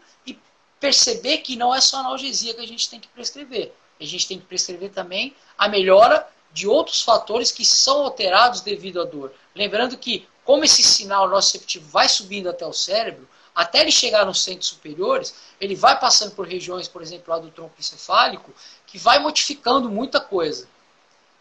perceber 0.79 1.39
que 1.39 1.55
não 1.55 1.75
é 1.75 1.81
só 1.81 1.97
analgesia 1.97 2.53
que 2.53 2.61
a 2.61 2.67
gente 2.67 2.89
tem 2.89 2.99
que 2.99 3.07
prescrever. 3.09 3.73
A 3.99 4.05
gente 4.05 4.27
tem 4.27 4.39
que 4.39 4.45
prescrever 4.45 4.91
também 4.91 5.35
a 5.57 5.67
melhora 5.67 6.25
de 6.53 6.67
outros 6.67 7.01
fatores 7.01 7.51
que 7.51 7.65
são 7.65 8.03
alterados 8.03 8.61
devido 8.61 9.01
à 9.01 9.03
dor. 9.03 9.33
Lembrando 9.53 9.97
que, 9.97 10.27
como 10.45 10.63
esse 10.63 10.81
sinal 10.81 11.27
nociceptivo 11.27 11.87
vai 11.89 12.07
subindo 12.07 12.49
até 12.49 12.65
o 12.65 12.73
cérebro, 12.73 13.27
até 13.53 13.81
ele 13.81 13.91
chegar 13.91 14.25
nos 14.25 14.41
centros 14.41 14.69
superiores, 14.69 15.35
ele 15.59 15.75
vai 15.75 15.99
passando 15.99 16.33
por 16.33 16.47
regiões, 16.47 16.87
por 16.87 17.01
exemplo, 17.01 17.33
lá 17.33 17.39
do 17.39 17.51
tronco 17.51 17.75
encefálico, 17.77 18.53
que 18.91 18.97
vai 18.97 19.19
modificando 19.19 19.89
muita 19.89 20.19
coisa. 20.19 20.67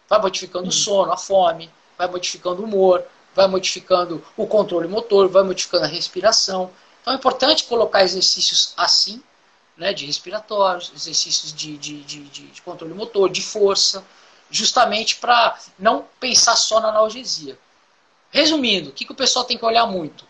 Vai 0.09 0.20
modificando 0.20 0.68
o 0.68 0.72
sono, 0.72 1.12
a 1.12 1.16
fome, 1.16 1.70
vai 1.96 2.09
modificando 2.09 2.62
o 2.62 2.64
humor, 2.64 3.05
vai 3.34 3.46
modificando 3.46 4.24
o 4.36 4.46
controle 4.46 4.88
motor, 4.88 5.28
vai 5.28 5.42
modificando 5.42 5.84
a 5.84 5.88
respiração. 5.88 6.70
Então 7.01 7.12
é 7.12 7.16
importante 7.16 7.64
colocar 7.64 8.03
exercícios 8.03 8.72
assim, 8.76 9.22
né, 9.76 9.92
de 9.92 10.07
respiratórios, 10.07 10.92
exercícios 10.94 11.53
de, 11.53 11.76
de, 11.78 12.03
de, 12.03 12.22
de 12.24 12.62
controle 12.62 12.94
motor, 12.94 13.30
de 13.30 13.42
força, 13.42 14.05
justamente 14.51 15.16
para 15.16 15.59
não 15.78 16.07
pensar 16.18 16.57
só 16.57 16.80
na 16.80 16.88
analgesia. 16.88 17.59
Resumindo, 18.30 18.90
o 18.90 18.92
que, 18.92 19.05
que 19.05 19.12
o 19.12 19.16
pessoal 19.16 19.44
tem 19.44 19.57
que 19.57 19.64
olhar 19.64 19.86
muito? 19.86 20.26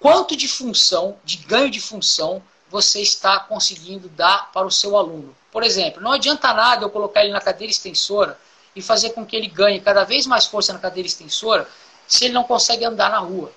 Quanto 0.00 0.36
de 0.36 0.48
função, 0.48 1.16
de 1.24 1.36
ganho 1.36 1.70
de 1.70 1.80
função, 1.80 2.42
você 2.72 3.02
está 3.02 3.38
conseguindo 3.38 4.08
dar 4.08 4.50
para 4.50 4.66
o 4.66 4.70
seu 4.70 4.96
aluno? 4.96 5.36
Por 5.52 5.62
exemplo, 5.62 6.00
não 6.00 6.12
adianta 6.12 6.54
nada 6.54 6.86
eu 6.86 6.90
colocar 6.90 7.22
ele 7.22 7.30
na 7.30 7.40
cadeira 7.40 7.70
extensora 7.70 8.38
e 8.74 8.80
fazer 8.80 9.10
com 9.10 9.26
que 9.26 9.36
ele 9.36 9.46
ganhe 9.46 9.78
cada 9.78 10.04
vez 10.04 10.26
mais 10.26 10.46
força 10.46 10.72
na 10.72 10.78
cadeira 10.78 11.06
extensora 11.06 11.68
se 12.08 12.24
ele 12.24 12.32
não 12.32 12.44
consegue 12.44 12.82
andar 12.82 13.10
na 13.10 13.18
rua. 13.18 13.52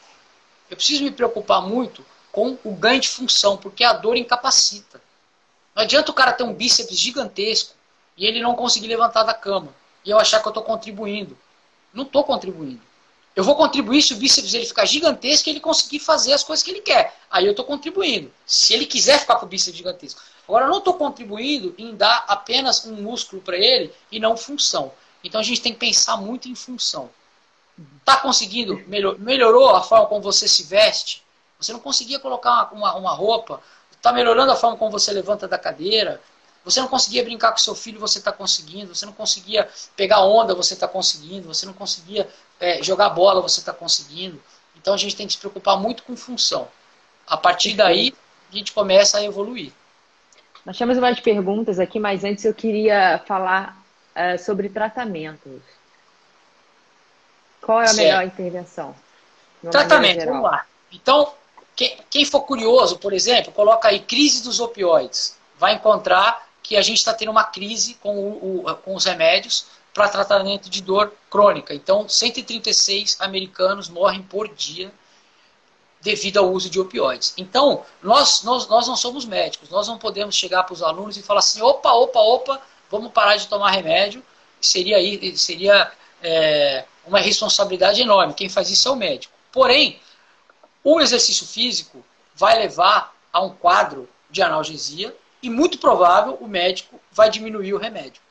Eu 0.69 0.75
preciso 0.75 1.05
me 1.05 1.11
preocupar 1.11 1.61
muito 1.61 2.05
com 2.29 2.57
o 2.65 2.75
ganho 2.75 2.99
de 2.99 3.07
função, 3.07 3.55
porque 3.55 3.85
a 3.85 3.93
dor 3.93 4.17
incapacita. 4.17 5.01
Não 5.73 5.83
adianta 5.83 6.11
o 6.11 6.13
cara 6.13 6.33
ter 6.33 6.43
um 6.43 6.53
bíceps 6.53 6.99
gigantesco 6.99 7.73
e 8.17 8.25
ele 8.25 8.41
não 8.41 8.53
conseguir 8.53 8.87
levantar 8.87 9.23
da 9.23 9.33
cama 9.33 9.73
e 10.03 10.09
eu 10.09 10.19
achar 10.19 10.41
que 10.41 10.47
eu 10.47 10.51
estou 10.51 10.63
contribuindo. 10.63 11.37
Não 11.93 12.03
estou 12.03 12.25
contribuindo. 12.25 12.81
Eu 13.35 13.43
vou 13.43 13.55
contribuir 13.55 14.01
se 14.01 14.13
o 14.13 14.17
bíceps 14.17 14.53
ele 14.53 14.65
ficar 14.65 14.85
gigantesco 14.85 15.49
e 15.49 15.51
ele 15.51 15.59
conseguir 15.59 15.99
fazer 15.99 16.31
as 16.31 16.43
coisas 16.43 16.63
que 16.63 16.71
ele 16.71 16.79
quer. 16.79 17.13
Aí 17.29 17.45
eu 17.45 17.51
estou 17.51 17.65
contribuindo. 17.65 18.31
Se 18.45 18.73
ele 18.73 18.85
quiser 18.85 19.19
ficar 19.19 19.35
com 19.35 19.45
o 19.45 19.49
bíceps 19.49 19.75
gigantesco. 19.75 20.21
Agora, 20.47 20.65
eu 20.65 20.69
não 20.69 20.77
estou 20.77 20.93
contribuindo 20.93 21.75
em 21.77 21.95
dar 21.95 22.23
apenas 22.27 22.85
um 22.85 22.93
músculo 22.93 23.41
para 23.41 23.57
ele 23.57 23.91
e 24.11 24.19
não 24.19 24.37
função. 24.37 24.91
Então 25.23 25.41
a 25.41 25.43
gente 25.43 25.59
tem 25.59 25.73
que 25.73 25.79
pensar 25.79 26.17
muito 26.17 26.47
em 26.47 26.55
função. 26.55 27.09
Está 27.99 28.17
conseguindo? 28.17 28.81
Melhor, 28.87 29.19
melhorou 29.19 29.75
a 29.75 29.81
forma 29.81 30.05
como 30.05 30.21
você 30.21 30.47
se 30.47 30.63
veste? 30.63 31.23
Você 31.59 31.73
não 31.73 31.79
conseguia 31.79 32.19
colocar 32.19 32.51
uma, 32.51 32.71
uma, 32.71 32.95
uma 32.95 33.13
roupa? 33.13 33.59
Está 33.91 34.13
melhorando 34.13 34.51
a 34.51 34.55
forma 34.55 34.77
como 34.77 34.91
você 34.91 35.11
levanta 35.11 35.47
da 35.47 35.57
cadeira? 35.57 36.21
Você 36.63 36.79
não 36.79 36.87
conseguia 36.87 37.23
brincar 37.23 37.51
com 37.51 37.57
seu 37.57 37.75
filho, 37.75 37.99
você 37.99 38.19
está 38.19 38.31
conseguindo. 38.31 38.93
Você 38.93 39.05
não 39.05 39.13
conseguia 39.13 39.67
pegar 39.95 40.21
onda, 40.21 40.53
você 40.53 40.73
está 40.73 40.87
conseguindo. 40.87 41.47
Você 41.47 41.65
não 41.65 41.73
conseguia 41.73 42.29
é, 42.59 42.81
jogar 42.83 43.09
bola, 43.09 43.41
você 43.41 43.59
está 43.59 43.73
conseguindo. 43.73 44.41
Então 44.75 44.93
a 44.93 44.97
gente 44.97 45.15
tem 45.15 45.25
que 45.25 45.33
se 45.33 45.39
preocupar 45.39 45.77
muito 45.77 46.03
com 46.03 46.15
função. 46.15 46.67
A 47.27 47.35
partir 47.35 47.73
daí, 47.73 48.13
a 48.51 48.55
gente 48.55 48.71
começa 48.71 49.17
a 49.17 49.23
evoluir. 49.23 49.71
Nós 50.65 50.77
temos 50.77 50.97
umas 50.97 51.19
perguntas 51.19 51.79
aqui, 51.79 51.99
mas 51.99 52.23
antes 52.23 52.43
eu 52.45 52.53
queria 52.53 53.21
falar 53.27 53.77
uh, 54.15 54.37
sobre 54.43 54.69
tratamentos. 54.69 55.61
Qual 57.61 57.81
é 57.81 57.85
a 57.85 57.87
certo. 57.87 57.97
melhor 57.97 58.23
intervenção? 58.23 58.95
Tratamento, 59.71 60.25
vamos 60.25 60.43
lá. 60.43 60.65
Então, 60.91 61.33
quem, 61.75 61.97
quem, 62.09 62.25
for 62.25 62.41
curioso, 62.41 62.97
por 62.99 63.13
exemplo, 63.13 63.51
coloca 63.51 63.87
aí 63.87 63.99
crise 63.99 64.43
dos 64.43 64.59
opioides. 64.59 65.37
Vai 65.57 65.73
encontrar 65.73 66.47
que 66.61 66.75
a 66.75 66.81
gente 66.81 66.97
está 66.97 67.13
tendo 67.13 67.31
uma 67.31 67.43
crise 67.43 67.95
com, 67.95 68.17
o, 68.17 68.67
o, 68.67 68.75
com 68.77 68.95
os 68.95 69.05
remédios 69.05 69.67
para 69.95 70.09
tratamento 70.09 70.69
de 70.69 70.81
dor 70.81 71.13
crônica. 71.29 71.73
Então, 71.73 72.07
136 72.07 73.15
americanos 73.21 73.87
morrem 73.87 74.21
por 74.21 74.49
dia 74.49 74.93
devido 76.01 76.37
ao 76.37 76.51
uso 76.51 76.69
de 76.69 76.81
opioides. 76.81 77.33
Então, 77.37 77.85
nós, 78.03 78.43
nós, 78.43 78.67
nós 78.67 78.89
não 78.89 78.97
somos 78.97 79.23
médicos, 79.23 79.69
nós 79.69 79.87
não 79.87 79.97
podemos 79.97 80.35
chegar 80.35 80.63
para 80.63 80.73
os 80.73 80.83
alunos 80.83 81.15
e 81.15 81.23
falar 81.23 81.39
assim: 81.39 81.61
opa, 81.61 81.93
opa, 81.93 82.19
opa, 82.19 82.61
vamos 82.91 83.13
parar 83.13 83.37
de 83.37 83.47
tomar 83.47 83.71
remédio. 83.71 84.21
Seria, 84.59 84.97
seria 85.37 85.91
é, 86.21 86.83
uma 87.07 87.19
responsabilidade 87.19 88.01
enorme. 88.01 88.33
Quem 88.33 88.49
faz 88.49 88.69
isso 88.69 88.89
é 88.89 88.91
o 88.91 88.97
médico. 88.97 89.33
Porém, 89.49 90.01
o 90.83 90.99
exercício 90.99 91.47
físico 91.47 92.05
vai 92.35 92.59
levar 92.59 93.15
a 93.31 93.41
um 93.41 93.51
quadro 93.51 94.09
de 94.29 94.41
analgesia 94.41 95.15
e, 95.41 95.49
muito 95.49 95.77
provável, 95.77 96.37
o 96.41 96.47
médico 96.49 96.99
vai 97.13 97.29
diminuir 97.29 97.73
o 97.73 97.77
remédio. 97.77 98.21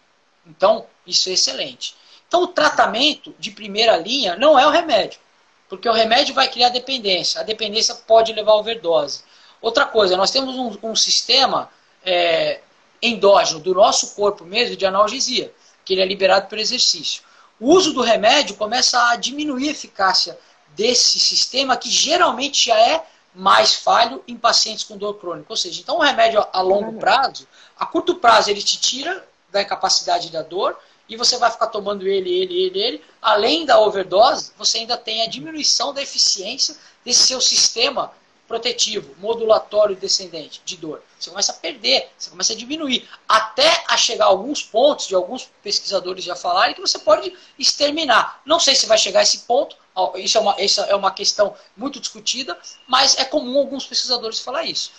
Então, 0.47 0.87
isso 1.07 1.29
é 1.29 1.33
excelente. 1.33 1.97
Então, 2.27 2.43
o 2.43 2.49
tratamento 2.49 3.35
de 3.39 3.51
primeira 3.51 3.97
linha 3.97 4.37
não 4.37 4.59
é 4.59 4.67
o 4.67 4.71
remédio, 4.71 5.21
porque 5.69 5.89
o 5.89 5.93
remédio 5.93 6.35
vai 6.35 6.49
criar 6.49 6.71
dependência. 6.71 7.41
A 7.41 7.45
dependência 7.45 7.95
pode 7.95 8.33
levar 8.33 8.53
a 8.53 8.57
overdose. 8.57 9.23
Outra 9.61 9.87
coisa, 9.87 10.17
nós 10.17 10.31
temos 10.31 10.57
um, 10.57 10.91
um 10.91 10.97
sistema 10.97 11.71
é, 12.05 12.61
endógeno 13.01 13.61
do 13.61 13.75
nosso 13.75 14.15
corpo 14.15 14.45
mesmo 14.45 14.77
de 14.77 14.87
analgesia, 14.87 15.53
que 15.85 15.95
ele 15.95 16.03
é 16.03 16.07
liberado 16.07 16.49
pelo 16.49 16.61
exercício. 16.61 17.23
O 17.61 17.73
uso 17.73 17.93
do 17.93 18.03
remédio 18.03 18.57
começa 18.57 19.11
a 19.11 19.17
diminuir 19.17 19.69
a 19.69 19.73
eficácia 19.73 20.39
desse 20.75 21.21
sistema 21.21 21.77
que 21.77 21.89
geralmente 21.89 22.67
já 22.67 22.79
é 22.79 23.05
mais 23.35 23.75
falho 23.75 24.23
em 24.27 24.37
pacientes 24.37 24.85
com 24.85 24.97
dor 24.97 25.15
crônica. 25.15 25.47
Ou 25.49 25.57
seja, 25.57 25.81
então 25.81 25.97
o 25.97 26.03
remédio 26.03 26.45
a 26.53 26.61
longo 26.61 26.99
prazo, 26.99 27.47
a 27.79 27.87
curto 27.87 28.17
prazo 28.17 28.51
ele 28.51 28.63
te 28.63 28.79
tira 28.79 29.27
da 29.55 29.63
incapacidade 29.63 30.31
da 30.31 30.43
dor 30.43 30.77
e 31.09 31.17
você 31.17 31.39
vai 31.39 31.51
ficar 31.51 31.69
tomando 31.69 32.07
ele, 32.07 32.29
ele, 32.29 32.67
ele, 32.67 32.79
ele. 32.81 33.05
Além 33.23 33.65
da 33.65 33.79
overdose, 33.79 34.53
você 34.59 34.79
ainda 34.79 34.97
tem 34.97 35.23
a 35.23 35.29
diminuição 35.29 35.95
da 35.95 36.03
eficiência 36.03 36.77
desse 37.05 37.27
seu 37.27 37.41
sistema 37.41 38.13
protetivo, 38.49 39.15
modulatório 39.19 39.97
descendente 39.97 40.61
de 40.65 40.77
dor. 40.77 41.03
Você 41.19 41.31
começa 41.31 41.53
a 41.53 41.55
perder, 41.55 42.11
você 42.19 42.29
começa 42.29 42.53
a 42.53 42.57
diminuir, 42.57 43.09
até 43.29 43.85
a 43.89 43.97
chegar 43.97 44.27
a 44.27 44.29
alguns 44.29 44.63
pontos, 44.63 45.07
de 45.07 45.15
alguns 45.15 45.49
pesquisadores 45.63 46.25
já 46.25 46.37
falarem, 46.37 46.75
que 46.75 46.81
você 46.81 46.99
pode 46.99 47.35
exterminar. 47.59 48.43
Não 48.45 48.59
sei 48.59 48.75
se 48.75 48.87
vai 48.87 48.99
chegar 48.99 49.21
a 49.21 49.23
esse 49.23 49.39
ponto, 49.41 49.77
isso 50.17 50.37
é 50.37 50.41
uma, 50.41 50.61
isso 50.61 50.81
é 50.83 50.95
uma 50.95 51.11
questão 51.11 51.55
muito 51.77 52.01
discutida, 52.01 52.59
mas 52.87 53.17
é 53.19 53.25
comum 53.25 53.59
alguns 53.59 53.87
pesquisadores 53.87 54.41
falar 54.41 54.65
isso. 54.65 54.91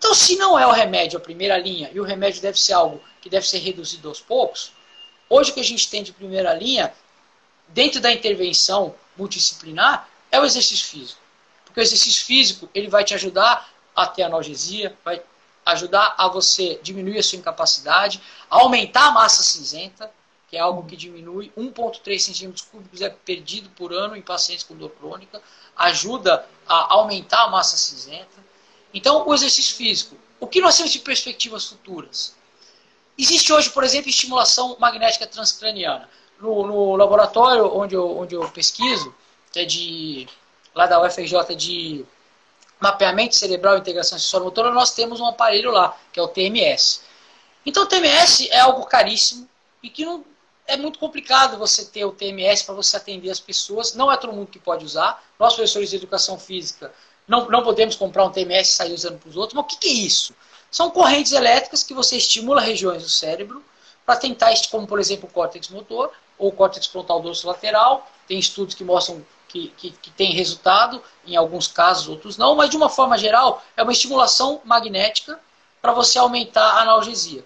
Então, 0.00 0.14
se 0.14 0.36
não 0.36 0.58
é 0.58 0.66
o 0.66 0.72
remédio 0.72 1.18
a 1.18 1.20
primeira 1.20 1.58
linha, 1.58 1.90
e 1.92 2.00
o 2.00 2.02
remédio 2.02 2.40
deve 2.40 2.58
ser 2.58 2.72
algo 2.72 3.02
que 3.20 3.28
deve 3.28 3.46
ser 3.46 3.58
reduzido 3.58 4.08
aos 4.08 4.18
poucos, 4.18 4.72
hoje 5.28 5.50
o 5.50 5.54
que 5.54 5.60
a 5.60 5.64
gente 5.64 5.90
tem 5.90 6.02
de 6.02 6.10
primeira 6.10 6.54
linha, 6.54 6.90
dentro 7.68 8.00
da 8.00 8.10
intervenção 8.10 8.94
multidisciplinar, 9.14 10.08
é 10.32 10.40
o 10.40 10.44
exercício 10.46 10.88
físico. 10.88 11.20
Porque 11.66 11.80
o 11.80 11.82
exercício 11.82 12.24
físico 12.24 12.66
ele 12.74 12.88
vai 12.88 13.04
te 13.04 13.12
ajudar 13.12 13.70
a 13.94 14.06
ter 14.06 14.22
analgesia, 14.22 14.96
vai 15.04 15.22
ajudar 15.66 16.14
a 16.16 16.28
você 16.28 16.80
diminuir 16.82 17.18
a 17.18 17.22
sua 17.22 17.38
incapacidade, 17.38 18.22
aumentar 18.48 19.08
a 19.08 19.10
massa 19.10 19.42
cinzenta, 19.42 20.10
que 20.48 20.56
é 20.56 20.60
algo 20.60 20.86
que 20.86 20.96
diminui 20.96 21.52
1,3 21.54 22.18
centímetros 22.18 22.62
cúbicos 22.62 23.02
é 23.02 23.10
perdido 23.10 23.68
por 23.76 23.92
ano 23.92 24.16
em 24.16 24.22
pacientes 24.22 24.64
com 24.64 24.74
dor 24.74 24.92
crônica, 24.92 25.42
ajuda 25.76 26.46
a 26.66 26.94
aumentar 26.94 27.44
a 27.44 27.50
massa 27.50 27.76
cinzenta. 27.76 28.49
Então, 28.92 29.26
o 29.26 29.34
exercício 29.34 29.76
físico. 29.76 30.16
O 30.38 30.46
que 30.46 30.60
nós 30.60 30.76
temos 30.76 30.92
de 30.92 30.98
perspectivas 31.00 31.66
futuras? 31.66 32.34
Existe 33.16 33.52
hoje, 33.52 33.70
por 33.70 33.84
exemplo, 33.84 34.08
estimulação 34.08 34.76
magnética 34.78 35.26
transcraniana. 35.26 36.08
No, 36.40 36.66
no 36.66 36.96
laboratório 36.96 37.66
onde 37.76 37.94
eu, 37.94 38.18
onde 38.18 38.34
eu 38.34 38.48
pesquiso, 38.50 39.14
que 39.52 39.60
é 39.60 39.64
de 39.64 40.26
lá 40.74 40.86
da 40.86 41.04
UFRJ 41.04 41.54
de 41.54 42.04
mapeamento 42.80 43.34
cerebral 43.34 43.76
e 43.76 43.80
integração 43.80 44.18
sensório-motora, 44.18 44.70
nós 44.70 44.94
temos 44.94 45.20
um 45.20 45.26
aparelho 45.26 45.70
lá, 45.70 45.94
que 46.10 46.18
é 46.18 46.22
o 46.22 46.28
TMS. 46.28 47.02
Então 47.66 47.82
o 47.82 47.86
TMS 47.86 48.48
é 48.50 48.60
algo 48.60 48.86
caríssimo 48.86 49.46
e 49.82 49.90
que 49.90 50.04
não 50.04 50.24
é 50.66 50.76
muito 50.76 50.98
complicado 50.98 51.58
você 51.58 51.84
ter 51.84 52.04
o 52.04 52.12
TMS 52.12 52.64
para 52.64 52.74
você 52.74 52.96
atender 52.96 53.30
as 53.30 53.40
pessoas. 53.40 53.94
Não 53.94 54.10
é 54.10 54.16
todo 54.16 54.32
mundo 54.32 54.46
que 54.46 54.58
pode 54.58 54.84
usar. 54.84 55.22
Nós, 55.38 55.54
professores 55.54 55.90
de 55.90 55.96
educação 55.96 56.38
física, 56.38 56.92
não, 57.30 57.48
não 57.48 57.62
podemos 57.62 57.94
comprar 57.94 58.24
um 58.24 58.30
TMS 58.30 58.72
e 58.72 58.74
sair 58.74 58.92
usando 58.92 59.20
para 59.20 59.30
os 59.30 59.36
outros. 59.36 59.54
Mas 59.54 59.64
o 59.64 59.68
que, 59.68 59.76
que 59.76 59.88
é 59.88 59.92
isso? 59.92 60.34
São 60.68 60.90
correntes 60.90 61.30
elétricas 61.30 61.84
que 61.84 61.94
você 61.94 62.16
estimula 62.16 62.60
regiões 62.60 63.04
do 63.04 63.08
cérebro 63.08 63.64
para 64.04 64.16
tentar, 64.16 64.52
como 64.68 64.84
por 64.84 64.98
exemplo 64.98 65.28
o 65.28 65.32
córtex 65.32 65.68
motor 65.68 66.10
ou 66.36 66.48
o 66.48 66.52
córtex 66.52 66.86
frontal 66.86 67.22
dorso 67.22 67.46
lateral. 67.46 68.10
Tem 68.26 68.36
estudos 68.36 68.74
que 68.74 68.82
mostram 68.82 69.24
que, 69.46 69.68
que, 69.76 69.92
que 69.92 70.10
tem 70.10 70.32
resultado, 70.32 71.00
em 71.24 71.36
alguns 71.36 71.68
casos, 71.68 72.08
outros 72.08 72.36
não, 72.36 72.56
mas 72.56 72.68
de 72.68 72.76
uma 72.76 72.88
forma 72.88 73.16
geral, 73.16 73.62
é 73.76 73.82
uma 73.84 73.92
estimulação 73.92 74.60
magnética 74.64 75.38
para 75.80 75.92
você 75.92 76.18
aumentar 76.18 76.64
a 76.64 76.82
analgesia. 76.82 77.44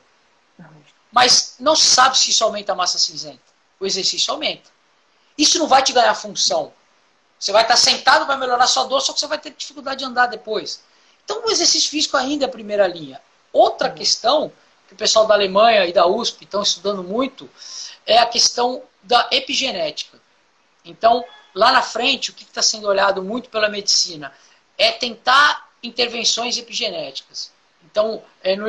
Mas 1.13 1.57
não 1.61 1.77
sabe 1.77 2.17
se 2.17 2.31
isso 2.31 2.43
aumenta 2.43 2.73
a 2.73 2.75
massa 2.75 2.99
cinzenta. 2.99 3.43
O 3.79 3.85
exercício 3.85 4.33
aumenta. 4.33 4.71
Isso 5.37 5.59
não 5.59 5.69
vai 5.69 5.83
te 5.83 5.93
ganhar 5.93 6.15
função. 6.15 6.73
Você 7.39 7.53
vai 7.53 7.63
estar 7.63 7.77
sentado, 7.77 8.27
vai 8.27 8.39
melhorar 8.39 8.67
sua 8.67 8.85
dor, 8.85 9.01
só 9.01 9.13
que 9.13 9.21
você 9.21 9.27
vai 9.27 9.39
ter 9.39 9.51
dificuldade 9.51 9.99
de 9.99 10.05
andar 10.05 10.27
depois. 10.27 10.83
Então, 11.25 11.45
o 11.45 11.51
exercício 11.51 11.91
físico 11.91 12.17
ainda 12.17 12.45
é 12.45 12.49
a 12.49 12.51
primeira 12.51 12.87
linha. 12.87 13.21
Outra 13.53 13.89
uhum. 13.89 13.95
questão, 13.95 14.53
que 14.87 14.95
o 14.95 14.97
pessoal 14.97 15.27
da 15.27 15.35
Alemanha 15.35 15.87
e 15.87 15.93
da 15.93 16.07
USP 16.07 16.45
estão 16.45 16.63
estudando 16.63 17.03
muito, 17.03 17.49
é 18.07 18.19
a 18.19 18.27
questão 18.27 18.83
da 19.03 19.29
epigenética. 19.31 20.19
Então, 20.85 21.25
lá 21.55 21.73
na 21.73 21.83
frente, 21.83 22.31
o 22.31 22.35
que 22.35 22.45
está 22.45 22.63
sendo 22.63 22.89
olhado 22.89 23.23
muito 23.23 23.49
pela 23.49 23.69
medicina 23.69 24.33
é 24.77 24.93
tentar 24.93 25.71
intervenções 25.83 26.59
epigenéticas. 26.59 27.53
Então, 27.85 28.23
é 28.43 28.57
no 28.57 28.67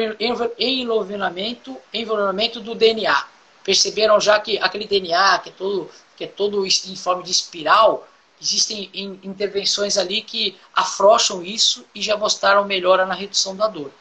envolvimento, 0.59 1.77
envolvimento 1.93 2.59
do 2.59 2.75
DNA. 2.75 3.27
Perceberam 3.63 4.19
já 4.19 4.39
que 4.39 4.59
aquele 4.59 4.85
DNA, 4.85 5.39
que 5.39 5.49
é 5.49 5.53
todo, 5.53 5.89
que 6.15 6.23
é 6.25 6.27
todo 6.27 6.65
em 6.65 6.95
forma 6.95 7.23
de 7.23 7.31
espiral, 7.31 8.07
existem 8.41 8.89
intervenções 9.23 9.97
ali 9.97 10.21
que 10.21 10.57
afrouxam 10.73 11.43
isso 11.43 11.85
e 11.95 12.01
já 12.01 12.17
mostraram 12.17 12.65
melhora 12.65 13.05
na 13.05 13.13
redução 13.13 13.55
da 13.55 13.67
dor. 13.67 13.91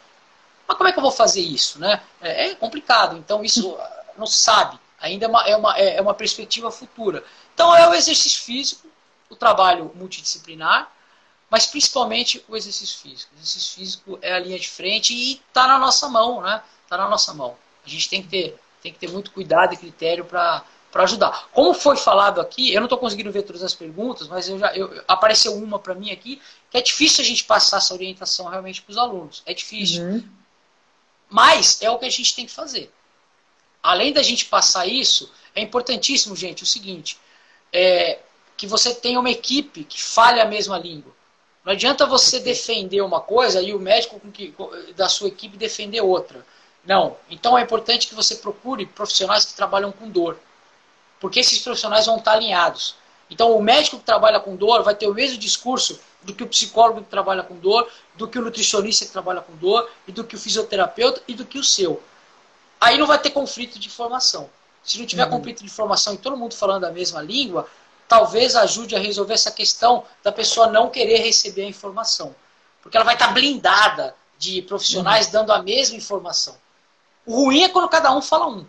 Mas 0.66 0.76
como 0.76 0.89
é 0.89 0.93
que 0.93 0.99
eu 0.99 1.03
vou 1.03 1.12
fazer 1.12 1.41
isso? 1.41 1.78
Né? 1.78 2.01
É, 2.20 2.49
é 2.49 2.55
complicado, 2.55 3.16
então 3.16 3.45
isso 3.45 3.76
não 4.16 4.26
se 4.26 4.39
sabe. 4.39 4.78
Ainda 5.01 5.26
é 5.26 5.28
uma, 5.28 5.43
é, 5.47 5.57
uma, 5.57 5.78
é 5.78 6.01
uma 6.01 6.14
perspectiva 6.14 6.70
futura. 6.70 7.22
Então 7.53 7.74
é 7.76 7.89
o 7.89 7.95
exercício 7.95 8.43
físico, 8.43 8.89
o 9.28 9.37
trabalho 9.37 9.93
multidisciplinar, 9.95 10.91
mas 11.51 11.66
principalmente 11.66 12.45
o 12.49 12.57
exercício 12.57 12.99
físico. 12.99 13.32
O 13.35 13.37
exercício 13.37 13.74
físico 13.74 14.18
é 14.22 14.32
a 14.32 14.39
linha 14.39 14.59
de 14.59 14.68
frente 14.68 15.12
e 15.12 15.35
está 15.35 15.68
na 15.68 15.78
nossa 15.78 16.09
mão, 16.09 16.41
né? 16.41 16.62
Está 16.82 16.97
na 16.97 17.09
nossa 17.09 17.35
mão. 17.35 17.57
A 17.85 17.89
gente 17.89 18.09
tem 18.09 18.22
que 18.22 18.28
ter, 18.28 18.59
tem 18.82 18.93
que 18.93 18.99
ter 18.99 19.11
muito 19.11 19.30
cuidado 19.30 19.74
e 19.74 19.76
critério 19.76 20.24
para 20.24 20.64
para 20.95 21.03
ajudar. 21.03 21.49
Como 21.51 21.74
foi 21.74 21.97
falado 21.97 22.40
aqui, 22.40 22.72
eu 22.72 22.80
não 22.80 22.86
estou 22.86 22.97
conseguindo 22.97 23.32
ver 23.32 23.42
todas 23.42 23.64
as 23.64 23.74
perguntas, 23.74 24.28
mas 24.28 24.49
eu 24.49 24.61
já, 24.61 24.72
eu, 24.76 25.03
apareceu 25.09 25.53
uma 25.53 25.76
para 25.76 25.92
mim 25.92 26.12
aqui, 26.12 26.40
que 26.70 26.78
é 26.78 26.80
difícil 26.80 27.24
a 27.24 27.26
gente 27.26 27.42
passar 27.42 27.78
essa 27.78 27.92
orientação 27.92 28.47
realmente 28.47 28.80
para 28.80 28.92
os 28.92 28.97
alunos. 28.97 29.42
É 29.45 29.53
difícil. 29.53 30.05
Uhum. 30.05 30.28
Mas 31.28 31.82
é 31.82 31.90
o 31.90 31.99
que 31.99 32.05
a 32.05 32.11
gente 32.11 32.36
tem 32.36 32.47
que 32.47 32.53
fazer. 32.53 32.92
Além 33.82 34.12
da 34.12 34.22
gente 34.22 34.45
passar 34.45 34.86
isso, 34.86 35.32
é 35.53 35.61
importantíssimo, 35.61 36.36
gente, 36.36 36.62
o 36.62 36.66
seguinte: 36.66 37.18
é, 37.72 38.20
que 38.57 38.64
você 38.64 38.95
tenha 38.95 39.18
uma 39.18 39.30
equipe 39.30 39.82
que 39.82 40.01
fale 40.01 40.40
a 40.40 40.45
mesma 40.45 40.78
língua. 40.78 41.12
Não 41.64 41.72
adianta 41.72 42.07
você 42.07 42.38
defender 42.38 43.01
uma 43.01 43.20
coisa 43.20 43.61
e 43.61 43.74
o 43.74 43.80
médico 43.80 44.20
da 44.95 45.09
sua 45.09 45.26
equipe 45.26 45.57
defender 45.57 46.03
outra. 46.03 46.47
Não. 46.86 47.16
Então 47.28 47.59
é 47.59 47.62
importante 47.62 48.07
que 48.07 48.14
você 48.14 48.36
procure 48.36 48.86
profissionais 48.86 49.45
que 49.45 49.55
trabalham 49.55 49.90
com 49.90 50.09
dor 50.09 50.38
porque 51.21 51.41
esses 51.41 51.59
profissionais 51.59 52.07
vão 52.07 52.17
estar 52.17 52.33
alinhados. 52.33 52.97
Então, 53.31 53.57
o 53.57 53.62
médico 53.62 53.99
que 53.99 54.05
trabalha 54.05 54.39
com 54.39 54.55
dor 54.55 54.83
vai 54.83 54.95
ter 54.95 55.09
o 55.09 55.15
mesmo 55.15 55.39
discurso 55.39 55.99
do 56.23 56.35
que 56.35 56.43
o 56.43 56.47
psicólogo 56.47 57.03
que 57.03 57.11
trabalha 57.11 57.43
com 57.43 57.57
dor, 57.57 57.91
do 58.15 58.29
que 58.29 58.39
o 58.39 58.43
nutricionista 58.43 59.05
que 59.05 59.12
trabalha 59.12 59.41
com 59.41 59.55
dor, 59.57 59.91
e 60.07 60.12
do 60.12 60.25
que 60.25 60.37
o 60.37 60.39
fisioterapeuta 60.39 61.23
e 61.27 61.35
do 61.35 61.45
que 61.45 61.59
o 61.59 61.65
seu. 61.65 62.03
Aí 62.81 62.99
não 62.99 63.07
vai 63.07 63.19
ter 63.19 63.31
conflito 63.31 63.79
de 63.79 63.89
informação. 63.89 64.49
Se 64.83 64.99
não 64.99 65.07
tiver 65.07 65.25
uhum. 65.25 65.31
conflito 65.31 65.61
de 65.61 65.67
informação 65.67 66.15
e 66.15 66.19
todo 66.19 66.37
mundo 66.37 66.55
falando 66.55 66.85
a 66.85 66.91
mesma 66.91 67.23
língua, 67.23 67.67
talvez 68.07 68.55
ajude 68.55 68.95
a 68.95 68.99
resolver 68.99 69.35
essa 69.35 69.51
questão 69.51 70.05
da 70.23 70.31
pessoa 70.31 70.67
não 70.67 70.91
querer 70.91 71.19
receber 71.19 71.62
a 71.62 71.69
informação. 71.69 72.35
Porque 72.83 72.97
ela 72.97 73.05
vai 73.05 73.15
estar 73.15 73.29
blindada 73.29 74.15
de 74.39 74.61
profissionais 74.62 75.27
uhum. 75.27 75.33
dando 75.33 75.53
a 75.53 75.62
mesma 75.62 75.97
informação. 75.97 76.57
O 77.25 77.45
ruim 77.45 77.62
é 77.62 77.69
quando 77.69 77.89
cada 77.89 78.15
um 78.15 78.21
fala 78.21 78.47
um. 78.47 78.67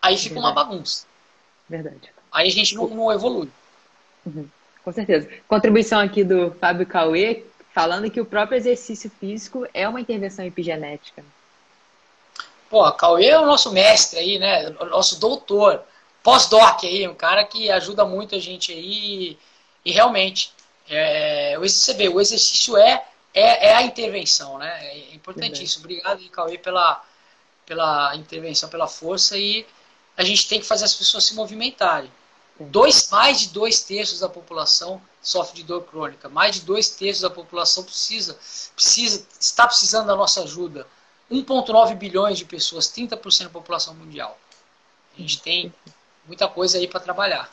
Aí 0.00 0.18
fica 0.18 0.38
uma 0.38 0.52
bagunça. 0.52 1.06
Verdade. 1.72 2.12
Aí 2.30 2.48
a 2.48 2.50
gente 2.50 2.74
não, 2.74 2.86
não 2.86 3.10
evolui. 3.10 3.48
Uhum. 4.26 4.46
Com 4.84 4.92
certeza. 4.92 5.26
Contribuição 5.48 5.98
aqui 6.00 6.22
do 6.22 6.50
Fábio 6.60 6.86
Cauê, 6.86 7.44
falando 7.72 8.10
que 8.10 8.20
o 8.20 8.26
próprio 8.26 8.58
exercício 8.58 9.10
físico 9.18 9.66
é 9.72 9.88
uma 9.88 9.98
intervenção 9.98 10.44
epigenética. 10.44 11.24
Pô, 12.68 12.92
Cauê 12.92 13.28
é 13.28 13.38
o 13.38 13.46
nosso 13.46 13.72
mestre 13.72 14.18
aí, 14.18 14.38
né? 14.38 14.68
O 14.80 14.84
nosso 14.84 15.18
doutor, 15.18 15.82
pós-doc 16.22 16.84
aí, 16.84 17.08
um 17.08 17.14
cara 17.14 17.42
que 17.42 17.70
ajuda 17.70 18.04
muito 18.04 18.34
a 18.34 18.38
gente 18.38 18.70
aí. 18.70 19.38
E 19.82 19.92
realmente, 19.92 20.52
é, 20.90 21.56
você 21.58 21.94
vê, 21.94 22.10
o 22.10 22.20
exercício 22.20 22.76
é, 22.76 23.02
é, 23.32 23.68
é, 23.68 23.74
a 23.76 23.82
intervenção, 23.82 24.58
né? 24.58 24.88
É 24.88 25.14
importantíssimo. 25.14 25.84
Obrigado, 25.84 26.28
Cauê, 26.28 26.58
pela, 26.58 27.02
pela 27.64 28.14
intervenção, 28.14 28.68
pela 28.68 28.86
força 28.86 29.38
e 29.38 29.64
a 30.16 30.22
gente 30.22 30.48
tem 30.48 30.60
que 30.60 30.66
fazer 30.66 30.84
as 30.84 30.94
pessoas 30.94 31.24
se 31.24 31.34
movimentarem. 31.34 32.10
Dois, 32.58 33.08
mais 33.10 33.40
de 33.40 33.48
dois 33.48 33.80
terços 33.80 34.20
da 34.20 34.28
população 34.28 35.00
sofre 35.22 35.56
de 35.56 35.64
dor 35.64 35.82
crônica. 35.84 36.28
Mais 36.28 36.56
de 36.56 36.60
dois 36.62 36.90
terços 36.90 37.22
da 37.22 37.30
população 37.30 37.84
precisa, 37.84 38.38
precisa 38.74 39.26
está 39.40 39.66
precisando 39.66 40.06
da 40.06 40.16
nossa 40.16 40.42
ajuda. 40.42 40.86
1,9 41.30 41.94
bilhões 41.94 42.36
de 42.36 42.44
pessoas, 42.44 42.88
30% 42.88 43.44
da 43.44 43.48
população 43.48 43.94
mundial. 43.94 44.38
A 45.16 45.20
gente 45.20 45.40
tem 45.40 45.72
muita 46.26 46.46
coisa 46.46 46.78
aí 46.78 46.86
para 46.86 47.00
trabalhar. 47.00 47.48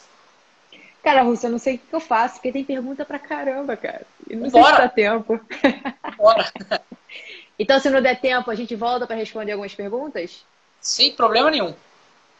Cara, 1.01 1.21
Rússia, 1.21 1.47
eu 1.47 1.51
não 1.51 1.59
sei 1.59 1.75
o 1.75 1.79
que 1.79 1.95
eu 1.95 1.99
faço, 1.99 2.35
porque 2.35 2.51
tem 2.51 2.63
pergunta 2.63 3.05
pra 3.05 3.17
caramba, 3.17 3.77
cara. 3.77 4.05
E 4.29 4.35
não 4.35 4.49
Bora. 4.49 4.65
sei 4.65 4.73
se 4.73 4.81
dá 4.81 4.89
tempo. 4.89 5.39
Bora. 6.17 6.51
então, 7.57 7.79
se 7.79 7.89
não 7.89 8.01
der 8.01 8.19
tempo, 8.19 8.51
a 8.51 8.55
gente 8.55 8.75
volta 8.75 9.07
para 9.07 9.15
responder 9.15 9.53
algumas 9.53 9.73
perguntas? 9.73 10.43
Sem 10.81 11.13
problema 11.13 11.49
nenhum. 11.49 11.73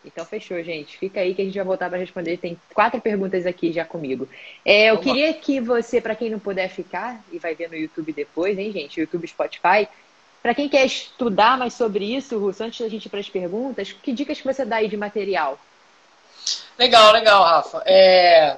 Então 0.04 0.26
fechou, 0.26 0.62
gente. 0.64 0.98
Fica 0.98 1.20
aí 1.20 1.36
que 1.36 1.42
a 1.42 1.46
gente 1.46 1.56
vai 1.56 1.66
voltar 1.66 1.90
para 1.90 1.98
responder. 1.98 2.38
Tem 2.38 2.60
quatro 2.74 3.02
perguntas 3.02 3.46
aqui 3.46 3.72
já 3.72 3.84
comigo. 3.84 4.30
É, 4.64 4.90
eu 4.90 4.96
Vamos 4.96 5.12
queria 5.12 5.28
lá. 5.28 5.34
que 5.34 5.60
você, 5.60 6.00
para 6.00 6.16
quem 6.16 6.30
não 6.30 6.40
puder 6.40 6.70
ficar 6.70 7.22
e 7.32 7.38
vai 7.38 7.54
ver 7.54 7.70
no 7.70 7.76
YouTube 7.76 8.14
depois, 8.14 8.58
hein, 8.58 8.72
gente? 8.72 9.00
YouTube, 9.00 9.28
Spotify. 9.28 9.88
Para 10.42 10.56
quem 10.56 10.70
quer 10.70 10.86
estudar 10.86 11.58
mais 11.58 11.74
sobre 11.74 12.16
isso, 12.16 12.40
Russo, 12.40 12.64
antes 12.64 12.80
da 12.80 12.88
gente 12.88 13.06
ir 13.06 13.10
para 13.10 13.20
as 13.20 13.30
perguntas, 13.30 13.92
que 13.92 14.14
dicas 14.14 14.40
que 14.40 14.48
você 14.48 14.64
dá 14.64 14.78
aí 14.78 14.88
de 14.88 14.96
material? 14.96 15.60
Legal, 16.78 17.12
legal, 17.12 17.44
Rafa. 17.44 17.84
É... 17.86 18.58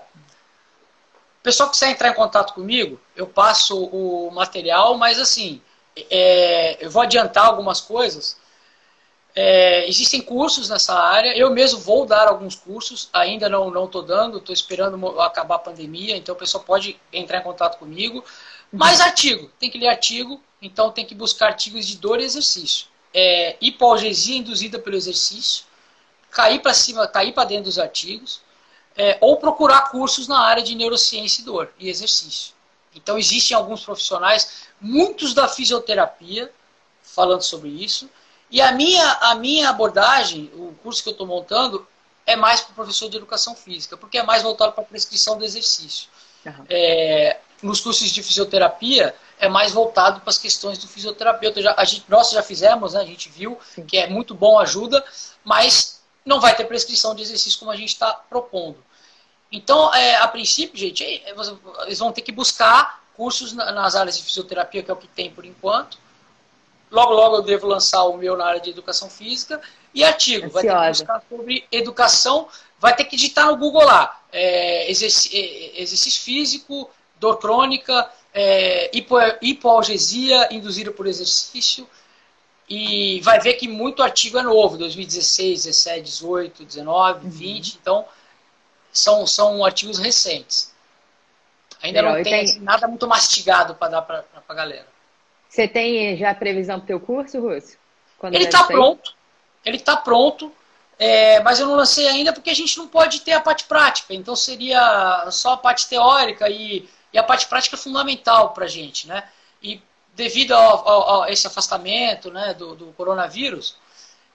O 1.39 1.43
pessoal 1.43 1.69
que 1.69 1.73
quiser 1.73 1.89
entrar 1.89 2.09
em 2.09 2.13
contato 2.13 2.53
comigo, 2.53 2.99
eu 3.15 3.25
passo 3.25 3.83
o 3.83 4.29
material, 4.29 4.95
mas 4.95 5.17
assim, 5.17 5.59
é... 6.11 6.77
eu 6.85 6.91
vou 6.91 7.01
adiantar 7.01 7.47
algumas 7.47 7.81
coisas 7.81 8.39
é, 9.35 9.87
existem 9.87 10.21
cursos 10.21 10.69
nessa 10.69 10.93
área. 10.93 11.35
Eu 11.37 11.49
mesmo 11.51 11.79
vou 11.79 12.05
dar 12.05 12.27
alguns 12.27 12.55
cursos, 12.55 13.09
ainda 13.13 13.47
não 13.49 13.85
estou 13.85 14.01
dando, 14.01 14.37
estou 14.37 14.53
esperando 14.53 15.19
acabar 15.21 15.55
a 15.55 15.59
pandemia, 15.59 16.15
então 16.15 16.35
o 16.35 16.37
pessoal 16.37 16.63
pode 16.63 16.99
entrar 17.11 17.39
em 17.39 17.43
contato 17.43 17.77
comigo. 17.77 18.19
Uhum. 18.19 18.79
artigo, 19.01 19.51
tem 19.59 19.69
que 19.69 19.77
ler 19.77 19.87
artigo, 19.87 20.41
então 20.61 20.91
tem 20.91 21.05
que 21.05 21.15
buscar 21.15 21.47
artigos 21.47 21.85
de 21.85 21.97
dor 21.97 22.19
e 22.19 22.23
exercício. 22.23 22.87
É, 23.13 23.57
induzida 24.37 24.79
pelo 24.79 24.95
exercício, 24.95 25.65
cair 26.29 26.61
para 26.61 26.73
cima, 26.73 27.07
cair 27.07 27.33
para 27.33 27.43
dentro 27.43 27.65
dos 27.65 27.77
artigos, 27.77 28.41
é, 28.95 29.17
ou 29.21 29.37
procurar 29.37 29.89
cursos 29.89 30.27
na 30.27 30.39
área 30.39 30.63
de 30.63 30.75
neurociência 30.75 31.41
e 31.41 31.45
dor 31.45 31.73
e 31.79 31.89
exercício. 31.89 32.53
Então 32.93 33.17
existem 33.17 33.55
alguns 33.55 33.83
profissionais, 33.83 34.67
muitos 34.79 35.33
da 35.33 35.47
fisioterapia, 35.47 36.51
falando 37.01 37.41
sobre 37.41 37.69
isso. 37.69 38.09
E 38.51 38.61
a 38.61 38.73
minha, 38.73 39.11
a 39.21 39.35
minha 39.35 39.69
abordagem, 39.69 40.51
o 40.53 40.75
curso 40.83 41.01
que 41.01 41.09
eu 41.09 41.13
estou 41.13 41.25
montando, 41.25 41.87
é 42.25 42.35
mais 42.35 42.61
para 42.61 42.71
o 42.73 42.75
professor 42.75 43.09
de 43.09 43.17
educação 43.17 43.55
física, 43.55 43.95
porque 43.95 44.17
é 44.17 44.23
mais 44.23 44.43
voltado 44.43 44.73
para 44.73 44.83
a 44.83 44.87
prescrição 44.87 45.37
do 45.37 45.45
exercício. 45.45 46.09
Uhum. 46.45 46.65
É, 46.69 47.39
nos 47.61 47.79
cursos 47.79 48.09
de 48.09 48.21
fisioterapia, 48.21 49.15
é 49.39 49.47
mais 49.47 49.71
voltado 49.71 50.19
para 50.19 50.29
as 50.29 50.37
questões 50.37 50.77
do 50.77 50.87
fisioterapeuta. 50.87 51.61
Já, 51.61 51.73
a 51.77 51.85
gente, 51.85 52.05
nós 52.09 52.29
já 52.29 52.43
fizemos, 52.43 52.93
né, 52.93 53.01
a 53.01 53.05
gente 53.05 53.29
viu 53.29 53.57
Sim. 53.73 53.85
que 53.85 53.97
é 53.97 54.07
muito 54.07 54.35
bom, 54.35 54.59
ajuda, 54.59 55.03
mas 55.43 56.01
não 56.25 56.39
vai 56.39 56.55
ter 56.55 56.65
prescrição 56.65 57.15
de 57.15 57.21
exercício 57.21 57.57
como 57.57 57.71
a 57.71 57.75
gente 57.75 57.89
está 57.89 58.13
propondo. 58.13 58.77
Então, 59.51 59.93
é, 59.93 60.15
a 60.17 60.27
princípio, 60.27 60.77
gente, 60.77 61.03
é, 61.03 61.33
eles 61.85 61.99
vão 61.99 62.11
ter 62.11 62.21
que 62.21 62.31
buscar 62.31 63.01
cursos 63.15 63.53
nas 63.53 63.95
áreas 63.95 64.17
de 64.17 64.23
fisioterapia, 64.23 64.83
que 64.83 64.89
é 64.89 64.93
o 64.93 64.97
que 64.97 65.07
tem 65.07 65.29
por 65.29 65.45
enquanto, 65.45 65.97
Logo, 66.91 67.13
logo 67.13 67.37
eu 67.37 67.41
devo 67.41 67.67
lançar 67.67 68.03
o 68.03 68.17
meu 68.17 68.35
na 68.35 68.45
área 68.45 68.59
de 68.59 68.69
educação 68.69 69.09
física. 69.09 69.61
E 69.93 70.03
artigo, 70.03 70.45
Ansiosa. 70.45 70.61
vai 70.61 70.63
ter 70.63 70.83
que 70.83 70.97
buscar 70.99 71.23
sobre 71.29 71.67
educação, 71.71 72.47
vai 72.79 72.95
ter 72.95 73.05
que 73.05 73.15
digitar 73.15 73.47
no 73.47 73.57
Google 73.57 73.83
lá. 73.83 74.21
É, 74.31 74.91
exercício, 74.91 75.31
é, 75.33 75.81
exercício 75.81 76.21
físico, 76.21 76.89
dor 77.17 77.37
crônica, 77.37 78.09
é, 78.33 78.89
hipo, 78.95 79.15
hipoalgesia 79.41 80.53
induzida 80.53 80.91
por 80.91 81.07
exercício. 81.07 81.87
E 82.69 83.19
vai 83.21 83.39
ver 83.39 83.55
que 83.55 83.67
muito 83.67 84.03
artigo 84.03 84.37
é 84.37 84.43
novo, 84.43 84.77
2016, 84.77 85.65
17, 85.65 86.01
18, 86.01 86.65
19, 86.65 87.25
uhum. 87.25 87.31
20. 87.31 87.79
Então, 87.81 88.05
são, 88.91 89.25
são 89.25 89.63
artigos 89.63 89.97
recentes. 89.97 90.73
Ainda 91.81 92.01
Legal, 92.01 92.15
não 92.15 92.23
tem, 92.23 92.45
tem, 92.45 92.59
nada 92.59 92.87
muito 92.87 93.07
mastigado 93.07 93.75
para 93.75 93.89
dar 93.89 94.01
para 94.03 94.25
a 94.47 94.53
galera. 94.53 94.87
Você 95.51 95.67
tem 95.67 96.15
já 96.15 96.31
a 96.31 96.35
previsão 96.35 96.79
para 96.79 96.85
o 96.85 96.87
teu 96.87 96.99
curso, 97.01 97.41
Russo? 97.41 97.77
Quando 98.17 98.35
ele 98.35 98.45
está 98.45 98.63
pronto. 98.63 99.13
Ele 99.65 99.75
está 99.75 99.97
pronto. 99.97 100.49
É, 100.97 101.41
mas 101.41 101.59
eu 101.59 101.67
não 101.67 101.75
lancei 101.75 102.07
ainda 102.07 102.31
porque 102.31 102.49
a 102.49 102.55
gente 102.55 102.77
não 102.77 102.87
pode 102.87 103.19
ter 103.19 103.33
a 103.33 103.41
parte 103.41 103.65
prática. 103.65 104.13
Então 104.13 104.33
seria 104.33 105.27
só 105.29 105.53
a 105.53 105.57
parte 105.57 105.89
teórica 105.89 106.47
e, 106.49 106.87
e 107.11 107.17
a 107.17 107.23
parte 107.23 107.47
prática 107.47 107.75
é 107.75 107.79
fundamental 107.79 108.51
para 108.51 108.63
a 108.63 108.67
gente, 108.67 109.09
né? 109.09 109.27
E 109.61 109.81
devido 110.13 110.53
a 110.53 111.25
esse 111.27 111.45
afastamento 111.47 112.31
né, 112.31 112.53
do, 112.53 112.73
do 112.73 112.85
coronavírus, 112.93 113.75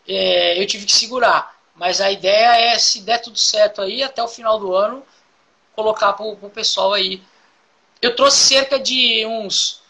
é, 0.07 0.61
eu 0.61 0.67
tive 0.67 0.85
que 0.85 0.93
segurar. 0.93 1.57
Mas 1.75 1.99
a 1.99 2.11
ideia 2.11 2.75
é, 2.75 2.79
se 2.79 3.01
der 3.01 3.23
tudo 3.23 3.39
certo 3.39 3.81
aí, 3.81 4.03
até 4.03 4.23
o 4.23 4.29
final 4.29 4.59
do 4.59 4.75
ano, 4.75 5.03
colocar 5.75 6.13
para 6.13 6.27
o 6.27 6.51
pessoal 6.51 6.93
aí. 6.93 7.23
Eu 8.03 8.15
trouxe 8.15 8.37
cerca 8.49 8.79
de 8.79 9.25
uns 9.25 9.86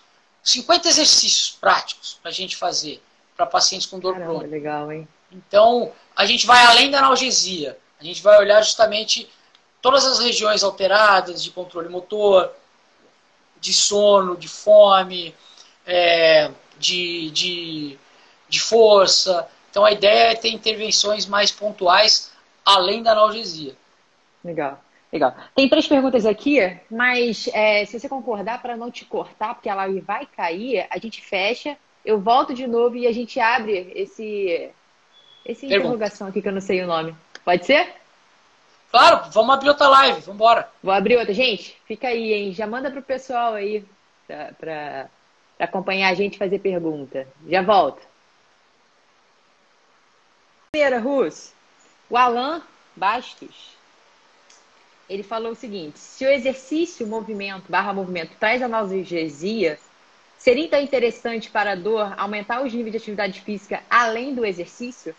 50 0.47 0.89
exercícios 0.89 1.57
práticos 1.61 2.19
para 2.23 2.31
a 2.31 2.35
gente 2.35 2.57
fazer 2.57 3.03
para 3.37 3.45
pacientes 3.45 3.87
com 3.87 3.99
dor 3.99 4.15
Caramba, 4.15 4.31
crônica. 4.31 4.51
legal, 4.51 4.93
hein? 4.93 5.07
Então, 5.31 5.93
a 6.15 6.25
gente 6.25 6.47
vai 6.47 6.65
além 6.65 6.91
da 6.91 6.99
analgesia. 6.99 7.77
A 8.01 8.05
gente 8.05 8.23
vai 8.23 8.39
olhar 8.39 8.63
justamente 8.63 9.29
todas 9.83 10.07
as 10.07 10.21
regiões 10.21 10.63
alteradas 10.63 11.43
de 11.43 11.51
controle 11.51 11.89
motor, 11.89 12.53
de 13.61 13.75
sono, 13.75 14.37
de 14.37 14.47
fome, 14.47 15.35
é, 15.85 16.51
de, 16.79 17.31
de, 17.33 17.99
de 18.49 18.61
força. 18.61 19.49
Então, 19.71 19.85
a 19.85 19.91
ideia 19.91 20.31
é 20.31 20.37
ter 20.37 20.51
intervenções 20.51 21.27
mais 21.27 21.51
pontuais 21.51 22.31
além 22.65 23.03
da 23.03 23.13
analgesia. 23.13 23.77
Legal. 24.45 24.81
Legal. 25.17 25.35
Tem 25.55 25.67
três 25.67 25.89
perguntas 25.89 26.27
aqui, 26.27 26.59
mas 26.91 27.49
é, 27.55 27.87
se 27.87 27.99
você 27.99 28.07
concordar, 28.07 28.61
para 28.61 28.77
não 28.77 28.91
te 28.91 29.07
cortar, 29.07 29.55
porque 29.55 29.69
a 29.69 29.75
live 29.75 30.01
vai 30.01 30.27
cair, 30.27 30.87
a 30.91 30.99
gente 30.99 31.23
fecha, 31.23 31.75
eu 32.05 32.21
volto 32.21 32.53
de 32.53 32.67
novo 32.67 32.97
e 32.97 33.07
a 33.07 33.13
gente 33.13 33.41
abre 33.41 33.91
esse, 33.95 34.71
esse 35.43 35.65
interrogação 35.65 36.29
aqui 36.29 36.43
que 36.43 36.49
eu 36.49 36.53
não 36.53 36.61
sei 36.61 36.83
o 36.83 36.87
nome. 36.87 37.17
Pode 37.43 37.65
ser? 37.65 37.95
Claro, 38.91 39.31
vamos 39.33 39.55
abrir 39.55 39.71
outra 39.71 39.89
live, 39.89 40.21
vamos 40.21 40.35
embora. 40.35 40.69
Vou 40.83 40.93
abrir 40.93 41.17
outra. 41.17 41.33
Gente, 41.33 41.81
fica 41.87 42.09
aí, 42.09 42.35
hein? 42.35 42.53
Já 42.53 42.67
manda 42.67 42.91
pro 42.91 43.01
pessoal 43.01 43.55
aí 43.55 43.83
para 44.59 45.09
acompanhar 45.59 46.11
a 46.11 46.15
gente 46.15 46.37
fazer 46.37 46.59
pergunta. 46.59 47.27
Já 47.49 47.63
volto. 47.63 48.03
Primeira, 50.71 50.99
Rus, 50.99 51.55
o 52.11 52.19
Alan 52.19 52.61
Bastos 52.95 53.76
ele 55.09 55.23
falou 55.23 55.53
o 55.53 55.57
seguinte: 55.57 55.99
se 55.99 56.25
o 56.25 56.31
exercício, 56.31 57.07
movimento, 57.07 57.71
barra 57.71 57.93
movimento, 57.93 58.37
traz 58.39 58.63
analgesia, 58.63 59.79
seria 60.39 60.65
então 60.65 60.81
interessante 60.81 61.51
para 61.51 61.73
a 61.73 61.77
dor 61.77 62.15
aumentar 62.17 62.63
os 62.63 62.73
níveis 62.73 62.93
de 62.93 62.99
atividade 62.99 63.41
física 63.41 63.83
além 63.89 64.35
do 64.35 64.45
exercício? 64.45 65.15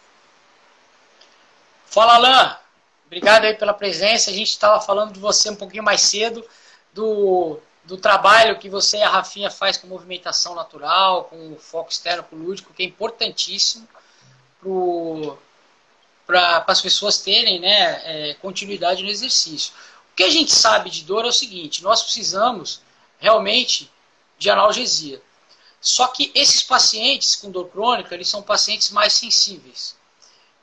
Fala, 1.85 2.15
Alain. 2.15 2.55
Obrigado 3.05 3.45
aí 3.45 3.55
pela 3.55 3.73
presença. 3.73 4.29
A 4.29 4.33
gente 4.33 4.49
estava 4.49 4.81
falando 4.81 5.13
de 5.13 5.19
você 5.19 5.49
um 5.49 5.55
pouquinho 5.55 5.83
mais 5.83 6.01
cedo, 6.01 6.45
do, 6.93 7.57
do 7.85 7.97
trabalho 7.97 8.59
que 8.59 8.69
você 8.69 8.97
e 8.97 9.01
a 9.01 9.09
Rafinha 9.09 9.49
faz 9.49 9.77
com 9.77 9.87
movimentação 9.87 10.53
natural, 10.53 11.23
com 11.25 11.55
foco 11.55 11.89
externo 11.89 12.25
lúdico, 12.33 12.73
que 12.73 12.83
é 12.83 12.85
importantíssimo 12.85 13.87
para 14.59 14.69
para 16.27 16.65
as 16.67 16.81
pessoas 16.81 17.19
terem 17.19 17.59
né, 17.59 18.01
é, 18.03 18.33
continuidade 18.35 19.01
no 19.01 19.09
exercício. 19.09 19.73
O 20.11 20.15
que 20.15 20.23
a 20.23 20.29
gente 20.29 20.51
sabe 20.51 20.89
de 20.89 21.03
dor 21.03 21.23
é 21.25 21.29
o 21.29 21.33
seguinte: 21.33 21.81
nós 21.81 22.03
precisamos 22.03 22.81
realmente 23.17 23.89
de 24.37 24.49
analgesia. 24.49 25.21
Só 25.79 26.07
que 26.07 26.31
esses 26.35 26.61
pacientes 26.61 27.35
com 27.35 27.49
dor 27.49 27.69
crônica, 27.69 28.13
eles 28.13 28.27
são 28.27 28.41
pacientes 28.41 28.89
mais 28.91 29.13
sensíveis. 29.13 29.95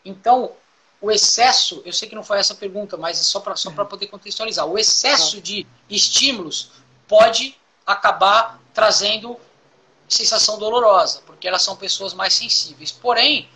Então, 0.05 0.53
o 1.01 1.11
excesso, 1.11 1.83
eu 1.85 1.93
sei 1.93 2.09
que 2.09 2.15
não 2.15 2.23
foi 2.23 2.39
essa 2.39 2.55
pergunta, 2.55 2.97
mas 2.97 3.19
é 3.19 3.23
só 3.23 3.41
para 3.41 3.57
só 3.57 3.71
poder 3.71 4.09
contextualizar. 4.09 4.67
O 4.67 4.79
excesso 4.79 5.41
de 5.41 5.67
estímulos 5.89 6.73
pode 7.09 7.57
acabar 7.87 8.61
trazendo 8.75 9.39
sensação 10.09 10.59
dolorosa, 10.59 11.23
porque 11.27 11.49
elas 11.49 11.62
são 11.62 11.77
pessoas 11.77 12.12
mais 12.12 12.35
sensíveis. 12.35 12.93
Porém, 12.93 13.49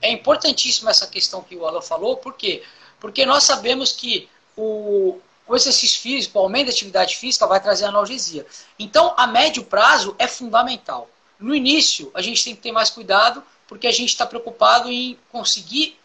é 0.00 0.10
importantíssima 0.10 0.90
essa 0.90 1.06
questão 1.06 1.42
que 1.42 1.56
o 1.56 1.66
Alan 1.66 1.82
falou, 1.82 2.16
por 2.16 2.34
quê? 2.34 2.62
Porque 2.98 3.24
nós 3.26 3.44
sabemos 3.44 3.92
que 3.92 4.28
o, 4.56 5.18
o 5.46 5.56
exercício 5.56 6.00
físico, 6.00 6.38
o 6.38 6.42
aumento 6.42 6.66
da 6.66 6.72
atividade 6.72 7.16
física 7.16 7.46
vai 7.46 7.60
trazer 7.60 7.86
analgesia. 7.86 8.46
Então, 8.78 9.14
a 9.16 9.26
médio 9.26 9.64
prazo 9.64 10.14
é 10.18 10.26
fundamental. 10.26 11.08
No 11.38 11.54
início, 11.54 12.10
a 12.14 12.20
gente 12.20 12.44
tem 12.44 12.54
que 12.54 12.62
ter 12.62 12.72
mais 12.72 12.90
cuidado, 12.90 13.42
porque 13.66 13.86
a 13.86 13.92
gente 13.92 14.10
está 14.10 14.26
preocupado 14.26 14.90
em 14.90 15.18
conseguir 15.32 15.98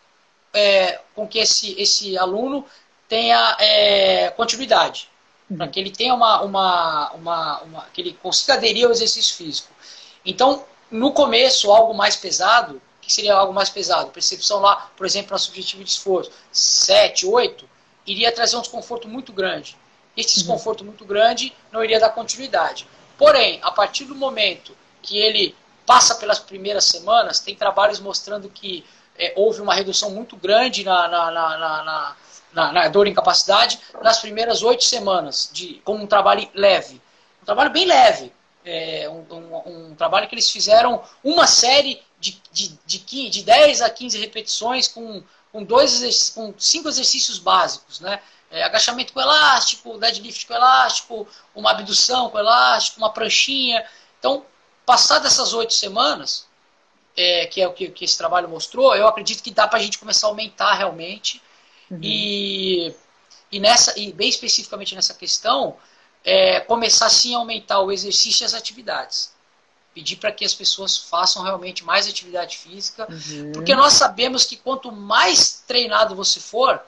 é, 0.54 1.02
com 1.14 1.28
que 1.28 1.40
esse, 1.40 1.80
esse 1.80 2.18
aluno 2.18 2.66
tenha 3.08 3.58
é, 3.60 4.30
continuidade, 4.32 5.10
uhum. 5.50 5.58
para 5.58 5.68
que 5.68 5.80
ele 5.80 5.92
tenha 5.92 6.14
uma, 6.14 6.42
uma, 6.42 7.12
uma, 7.12 7.62
uma, 7.62 7.86
que 7.94 8.02
ele 8.02 8.14
consiga 8.22 8.54
aderir 8.54 8.86
ao 8.86 8.92
exercício 8.92 9.36
físico. 9.36 9.68
Então, 10.26 10.66
no 10.90 11.12
começo, 11.12 11.72
algo 11.72 11.94
mais 11.94 12.16
pesado, 12.16 12.82
que 13.06 13.14
seria 13.14 13.36
algo 13.36 13.54
mais 13.54 13.70
pesado? 13.70 14.12
Percepção 14.12 14.60
lá, 14.60 14.90
por 14.98 15.06
exemplo, 15.06 15.32
na 15.32 15.38
subjetivo 15.38 15.84
de 15.84 15.90
esforço, 15.90 16.32
7, 16.52 17.26
8, 17.26 17.68
iria 18.06 18.32
trazer 18.32 18.58
um 18.58 18.62
desconforto 18.62 19.08
muito 19.08 19.32
grande. 19.32 19.78
Esse 20.16 20.30
uhum. 20.30 20.44
desconforto 20.44 20.82
uhum. 20.82 20.88
muito 20.88 21.06
grande 21.06 21.54
não 21.72 21.84
iria 21.84 22.00
dar 22.00 22.10
continuidade. 22.10 22.88
Porém, 23.18 23.60
a 23.62 23.72
partir 23.72 24.06
do 24.06 24.16
momento 24.16 24.76
que 25.02 25.18
ele 25.18 25.56
passa 25.86 26.16
pelas 26.16 26.40
primeiras 26.40 26.86
semanas, 26.86 27.40
tem 27.40 27.56
trabalhos 27.56 28.00
mostrando 28.00 28.50
que 28.50 28.84
é, 29.18 29.34
houve 29.36 29.62
uma 29.62 29.74
redução 29.74 30.10
muito 30.10 30.36
grande 30.36 30.84
na, 30.84 31.08
na, 31.08 31.32
na, 31.32 32.16
na, 32.54 32.72
na 32.72 32.88
dor 32.88 33.08
e 33.08 33.12
incapacidade 33.12 33.80
nas 34.02 34.20
primeiras 34.20 34.64
oito 34.64 34.84
semanas, 34.84 35.50
de, 35.52 35.76
com 35.86 35.96
um 35.96 36.08
trabalho 36.08 36.50
leve. 36.54 37.02
Um 37.42 37.46
trabalho 37.46 37.70
bem 37.70 37.86
leve. 37.86 38.34
É, 38.68 39.08
um, 39.08 39.24
um, 39.32 39.90
um, 39.92 39.96
trabalho 39.96 40.28
que 40.28 40.34
eles 40.34 40.50
fizeram 40.50 41.04
uma 41.24 41.46
série 41.46 42.02
de, 42.56 42.80
de, 42.86 43.00
de, 43.00 43.30
de 43.30 43.44
10 43.44 43.82
a 43.82 43.90
15 43.90 44.18
repetições 44.18 44.88
com, 44.88 45.22
com, 45.52 45.62
dois, 45.62 46.30
com 46.30 46.54
cinco 46.58 46.88
exercícios 46.88 47.38
básicos, 47.38 48.00
né? 48.00 48.22
É, 48.50 48.64
agachamento 48.64 49.12
com 49.12 49.20
elástico, 49.20 49.98
deadlift 49.98 50.48
com 50.48 50.54
elástico, 50.54 51.28
uma 51.54 51.72
abdução 51.72 52.30
com 52.30 52.40
elástico, 52.40 52.98
uma 53.00 53.12
pranchinha. 53.12 53.86
Então, 54.18 54.46
passadas 54.86 55.34
essas 55.34 55.54
oito 55.54 55.74
semanas, 55.74 56.48
é, 57.18 57.48
que 57.48 57.62
é 57.62 57.68
o 57.68 57.74
que, 57.74 57.90
que, 57.90 58.06
esse 58.06 58.18
trabalho 58.18 58.48
mostrou, 58.48 58.96
eu 58.96 59.08
acredito 59.08 59.44
que 59.44 59.52
dá 59.52 59.68
para 59.68 59.80
a 59.80 59.82
gente 59.82 60.00
começar 60.00 60.28
a 60.28 60.30
aumentar 60.30 60.76
realmente. 60.76 61.42
Uhum. 61.92 62.00
E, 62.02 62.96
e, 63.52 63.60
nessa, 63.60 64.00
e 64.00 64.14
bem 64.14 64.30
especificamente 64.30 64.96
nessa 64.96 65.14
questão, 65.14 65.76
é, 66.24 66.62
começar 66.62 67.10
sim 67.10 67.36
a 67.36 67.40
aumentar 67.40 67.82
o 67.82 67.92
exercício 67.92 68.44
e 68.44 68.46
as 68.46 68.54
atividades 68.54 69.35
pedir 69.96 70.18
para 70.18 70.32
que 70.34 70.44
as 70.44 70.54
pessoas 70.54 70.98
façam 70.98 71.42
realmente 71.42 71.86
mais 71.86 72.06
atividade 72.06 72.58
física, 72.58 73.08
uhum. 73.10 73.54
porque 73.54 73.74
nós 73.74 73.94
sabemos 73.94 74.44
que 74.44 74.58
quanto 74.58 74.92
mais 74.92 75.64
treinado 75.66 76.14
você 76.14 76.38
for, 76.42 76.82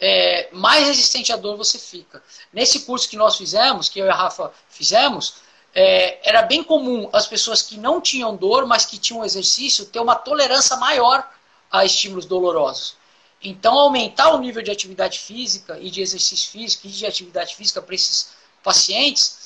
é, 0.00 0.48
mais 0.50 0.86
resistente 0.86 1.30
à 1.30 1.36
dor 1.36 1.58
você 1.58 1.78
fica. 1.78 2.22
Nesse 2.50 2.80
curso 2.80 3.06
que 3.10 3.16
nós 3.16 3.36
fizemos, 3.36 3.90
que 3.90 3.98
eu 3.98 4.06
e 4.06 4.08
a 4.08 4.14
Rafa 4.14 4.50
fizemos, 4.70 5.34
é, 5.74 6.18
era 6.26 6.40
bem 6.40 6.64
comum 6.64 7.10
as 7.12 7.26
pessoas 7.26 7.60
que 7.60 7.76
não 7.76 8.00
tinham 8.00 8.34
dor, 8.34 8.66
mas 8.66 8.86
que 8.86 8.96
tinham 8.96 9.22
exercício, 9.22 9.84
ter 9.84 10.00
uma 10.00 10.16
tolerância 10.16 10.76
maior 10.76 11.28
a 11.70 11.84
estímulos 11.84 12.24
dolorosos. 12.24 12.96
Então, 13.42 13.78
aumentar 13.78 14.34
o 14.34 14.38
nível 14.38 14.62
de 14.62 14.70
atividade 14.70 15.18
física 15.18 15.78
e 15.78 15.90
de 15.90 16.00
exercício 16.00 16.50
físico 16.50 16.86
e 16.86 16.90
de 16.90 17.04
atividade 17.04 17.54
física 17.54 17.82
para 17.82 17.94
esses 17.94 18.30
pacientes 18.62 19.39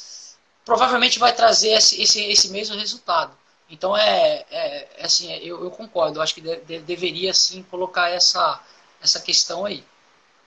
provavelmente 0.65 1.19
vai 1.19 1.33
trazer 1.33 1.71
esse, 1.71 2.01
esse, 2.01 2.23
esse 2.25 2.51
mesmo 2.51 2.77
resultado. 2.77 3.33
Então, 3.69 3.97
é, 3.97 4.45
é, 4.51 4.89
é 4.99 5.05
assim, 5.05 5.33
é, 5.33 5.39
eu, 5.39 5.63
eu, 5.65 5.71
concordo. 5.71 6.19
Eu 6.19 6.23
acho 6.23 6.35
que 6.35 6.41
de, 6.41 6.57
de, 6.57 6.79
deveria, 6.81 7.33
sim, 7.33 7.63
colocar 7.71 8.11
essa, 8.11 8.61
essa 9.03 9.21
questão 9.21 9.65
aí. 9.65 9.85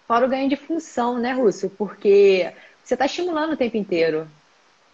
Fora 0.08 0.26
o 0.26 0.30
ganho 0.30 0.50
de 0.50 0.56
função, 0.56 1.18
né, 1.18 1.34
Rússio? 1.34 1.70
Porque 1.70 2.52
você 2.84 2.94
está 2.94 3.06
estimulando 3.06 3.54
o 3.54 3.58
tempo 3.58 3.76
inteiro 3.76 4.28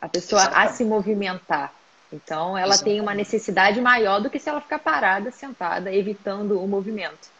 a 0.01 0.09
pessoa 0.09 0.41
Exatamente. 0.41 0.69
a 0.69 0.73
se 0.73 0.83
movimentar. 0.83 1.73
Então, 2.11 2.57
ela 2.57 2.73
Exatamente. 2.73 2.83
tem 2.83 3.01
uma 3.01 3.13
necessidade 3.13 3.79
maior 3.79 4.19
do 4.19 4.29
que 4.29 4.39
se 4.39 4.49
ela 4.49 4.61
ficar 4.61 4.79
parada, 4.79 5.31
sentada, 5.31 5.93
evitando 5.93 6.61
o 6.61 6.67
movimento. 6.67 7.32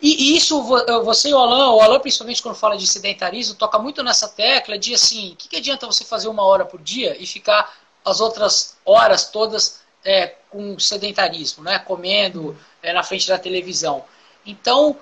E 0.00 0.36
isso, 0.36 0.62
você 1.02 1.30
e 1.30 1.34
o 1.34 1.38
Alan, 1.38 1.70
o 1.70 1.80
Alan 1.80 2.00
principalmente 2.00 2.42
quando 2.42 2.56
fala 2.56 2.76
de 2.76 2.86
sedentarismo, 2.86 3.54
toca 3.54 3.78
muito 3.78 4.02
nessa 4.02 4.28
tecla 4.28 4.78
de 4.78 4.92
assim, 4.94 5.32
o 5.32 5.36
que, 5.36 5.48
que 5.48 5.56
adianta 5.56 5.86
você 5.86 6.04
fazer 6.04 6.28
uma 6.28 6.42
hora 6.42 6.64
por 6.64 6.80
dia 6.80 7.16
e 7.18 7.26
ficar 7.26 7.74
as 8.04 8.20
outras 8.20 8.76
horas 8.84 9.30
todas 9.30 9.80
é, 10.04 10.34
com 10.50 10.78
sedentarismo, 10.78 11.64
né? 11.64 11.78
comendo 11.78 12.56
é, 12.82 12.92
na 12.92 13.02
frente 13.02 13.26
da 13.26 13.38
televisão. 13.38 14.04
Então, 14.44 14.96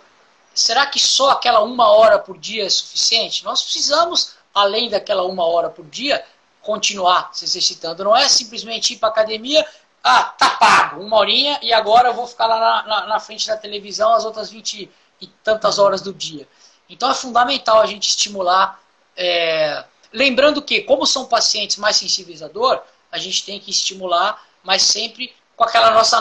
será 0.55 0.87
que 0.87 1.01
só 1.01 1.31
aquela 1.31 1.61
uma 1.63 1.91
hora 1.91 2.19
por 2.19 2.39
dia 2.39 2.65
é 2.65 2.71
suficiente? 2.71 3.45
Nós 3.45 3.63
precisamos, 3.63 4.35
além 4.55 4.89
daquela 4.89 5.25
uma 5.25 5.45
hora 5.45 5.69
por 5.69 5.85
dia, 5.87 6.25
continuar 6.61 7.31
se 7.33 7.45
exercitando. 7.45 8.05
Não 8.05 8.17
é 8.17 8.29
simplesmente 8.29 8.93
ir 8.93 8.99
para 8.99 9.09
academia, 9.09 9.67
ah, 10.03 10.25
tá 10.25 10.51
pago, 10.51 11.01
uma 11.01 11.17
horinha, 11.17 11.59
e 11.63 11.73
agora 11.73 12.09
eu 12.09 12.15
vou 12.15 12.27
ficar 12.27 12.47
lá 12.47 12.59
na, 12.59 12.83
na, 12.83 13.07
na 13.07 13.21
frente 13.21 13.47
da 13.47 13.57
televisão 13.57 14.13
as 14.13 14.25
outras 14.25 14.51
20 14.51 14.91
e 15.21 15.27
tantas 15.45 15.79
horas 15.79 16.01
do 16.01 16.13
dia. 16.13 16.49
Então 16.89 17.11
é 17.11 17.15
fundamental 17.15 17.81
a 17.81 17.87
gente 17.87 18.09
estimular. 18.09 18.81
É... 19.17 19.85
Lembrando 20.13 20.61
que, 20.61 20.83
como 20.83 21.07
são 21.07 21.27
pacientes 21.27 21.77
mais 21.77 21.97
sensíveis 21.97 22.43
à 22.43 22.49
dor, 22.49 22.83
a 23.11 23.19
gente 23.19 23.45
tem 23.45 23.61
que 23.61 23.71
estimular, 23.71 24.43
mas 24.63 24.83
sempre 24.83 25.35
com 25.57 25.65
aquela 25.65 25.93
nossa 25.93 26.19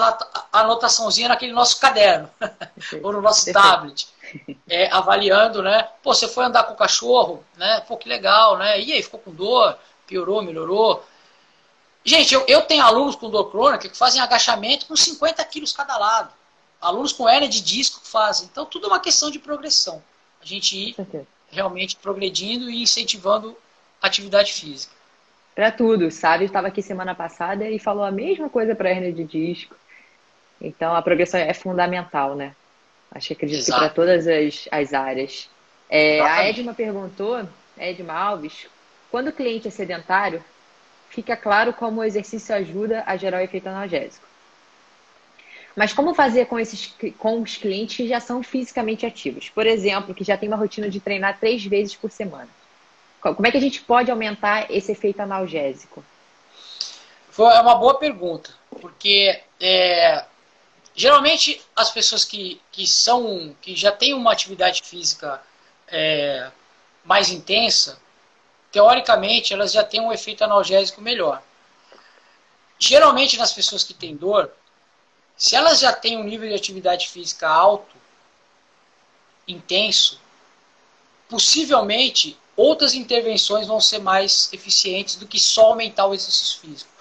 anotaçãozinha 0.52 1.30
naquele 1.30 1.52
nosso 1.52 1.80
caderno, 1.80 2.30
ou 3.02 3.12
no 3.14 3.22
nosso 3.22 3.52
tablet. 3.52 4.08
É, 4.70 4.90
avaliando, 4.92 5.62
né? 5.62 5.90
Pô, 6.02 6.14
você 6.14 6.28
foi 6.28 6.46
andar 6.46 6.64
com 6.64 6.74
o 6.74 6.78
cachorro, 6.78 7.44
né? 7.58 7.82
Pô, 7.88 7.98
que 7.98 8.08
legal, 8.08 8.58
né? 8.58 8.80
E 8.80 8.94
aí, 8.94 9.04
ficou 9.04 9.20
com 9.20 9.32
dor? 9.32 9.78
Piorou, 10.08 10.42
melhorou? 10.42 11.04
Gente, 12.04 12.34
eu, 12.34 12.44
eu 12.48 12.64
tenho 12.64 12.84
alunos 12.84 13.16
com 13.16 13.30
dor 13.30 13.52
crônica 13.52 13.88
que 13.88 13.98
fazem 13.98 14.22
agachamento 14.22 14.88
com 14.88 14.96
50 14.96 15.44
quilos 15.46 15.72
cada 15.72 15.98
lado. 15.98 16.32
Alunos 16.82 17.14
com 17.14 17.30
hernia 17.30 17.48
de 17.48 17.62
disco 17.62 18.02
fazem. 18.04 18.50
Então, 18.52 18.66
tudo 18.66 18.86
é 18.86 18.90
uma 18.90 19.00
questão 19.00 19.30
de 19.30 19.38
progressão. 19.38 20.02
A 20.42 20.46
gente 20.46 20.76
ir 20.76 20.96
realmente 21.52 21.96
progredindo 21.96 22.70
e 22.72 22.82
incentivando 22.82 23.56
atividade 24.02 24.52
física. 24.52 24.94
Para 25.54 25.72
tudo. 25.72 26.10
Sábio 26.10 26.46
estava 26.46 26.68
aqui 26.68 26.82
semana 26.82 27.14
passada 27.14 27.70
e 27.70 27.78
falou 27.78 28.04
a 28.04 28.12
mesma 28.12 28.50
coisa 28.50 28.74
para 28.74 28.90
hernia 28.90 29.14
de 29.14 29.24
disco. 29.24 29.76
Então, 30.60 30.96
a 30.96 31.02
progressão 31.02 31.40
é 31.40 31.54
fundamental, 31.54 32.36
né? 32.36 32.56
Acho 33.12 33.28
que 33.28 33.34
acredito 33.34 33.60
Exato. 33.60 33.80
que 33.80 33.86
para 33.86 33.94
todas 33.94 34.28
as, 34.28 34.68
as 34.72 34.94
áreas. 34.94 35.50
É, 35.90 36.22
a 36.22 36.48
Edma 36.48 36.74
perguntou, 36.74 37.46
Edma 37.78 38.14
Alves, 38.14 38.68
quando 39.12 39.28
o 39.28 39.34
cliente 39.34 39.68
é 39.68 39.72
sedentário, 39.72 40.44
fica 41.12 41.36
claro 41.36 41.74
como 41.74 42.00
o 42.00 42.04
exercício 42.04 42.56
ajuda 42.56 43.04
a 43.06 43.18
gerar 43.18 43.40
o 43.40 43.42
efeito 43.42 43.68
analgésico. 43.68 44.26
Mas 45.76 45.94
como 45.94 46.14
fazer 46.14 46.46
com, 46.46 46.60
esses, 46.60 46.94
com 47.18 47.42
os 47.42 47.58
clientes 47.58 47.98
que 47.98 48.08
já 48.08 48.20
são 48.20 48.42
fisicamente 48.42 49.06
ativos? 49.06 49.50
Por 49.50 49.66
exemplo, 49.66 50.16
que 50.16 50.24
já 50.24 50.38
tem 50.38 50.50
uma 50.50 50.58
rotina 50.58 50.90
de 50.90 51.00
treinar 51.00 51.38
três 51.40 51.64
vezes 51.66 51.96
por 51.96 52.10
semana. 52.12 52.50
Como 53.22 53.46
é 53.46 53.52
que 53.52 53.58
a 53.58 53.62
gente 53.62 53.82
pode 53.82 54.10
aumentar 54.10 54.72
esse 54.72 54.92
efeito 54.92 55.22
analgésico? 55.22 56.04
É 57.38 57.62
uma 57.62 57.76
boa 57.76 57.98
pergunta, 57.98 58.52
porque 58.82 59.40
é, 59.60 60.26
geralmente 60.96 61.62
as 61.76 61.92
pessoas 61.92 62.26
que, 62.26 62.60
que 62.72 62.86
são 62.88 63.56
que 63.62 63.76
já 63.76 63.92
têm 63.92 64.14
uma 64.14 64.32
atividade 64.32 64.82
física 64.84 65.42
é, 65.88 66.52
mais 67.04 67.30
intensa, 67.30 68.00
teoricamente 68.72 69.54
elas 69.54 69.72
já 69.72 69.84
têm 69.84 70.02
um 70.02 70.12
efeito 70.12 70.44
analgésico 70.44 71.02
melhor. 71.02 71.42
Geralmente 72.80 73.38
nas 73.38 73.54
pessoas 73.54 73.84
que 73.84 73.94
têm 73.94 74.16
dor, 74.16 74.52
se 75.38 75.56
elas 75.56 75.80
já 75.80 75.94
têm 75.94 76.18
um 76.18 76.24
nível 76.24 76.48
de 76.50 76.56
atividade 76.56 77.08
física 77.08 77.48
alto, 77.48 77.96
intenso, 79.48 80.20
possivelmente 81.30 82.38
outras 82.56 82.94
intervenções 82.94 83.68
vão 83.68 83.80
ser 83.80 84.00
mais 84.00 84.50
eficientes 84.54 85.16
do 85.16 85.28
que 85.28 85.40
só 85.40 85.68
aumentar 85.68 86.06
o 86.06 86.14
exercício 86.14 86.60
físico. 86.60 86.92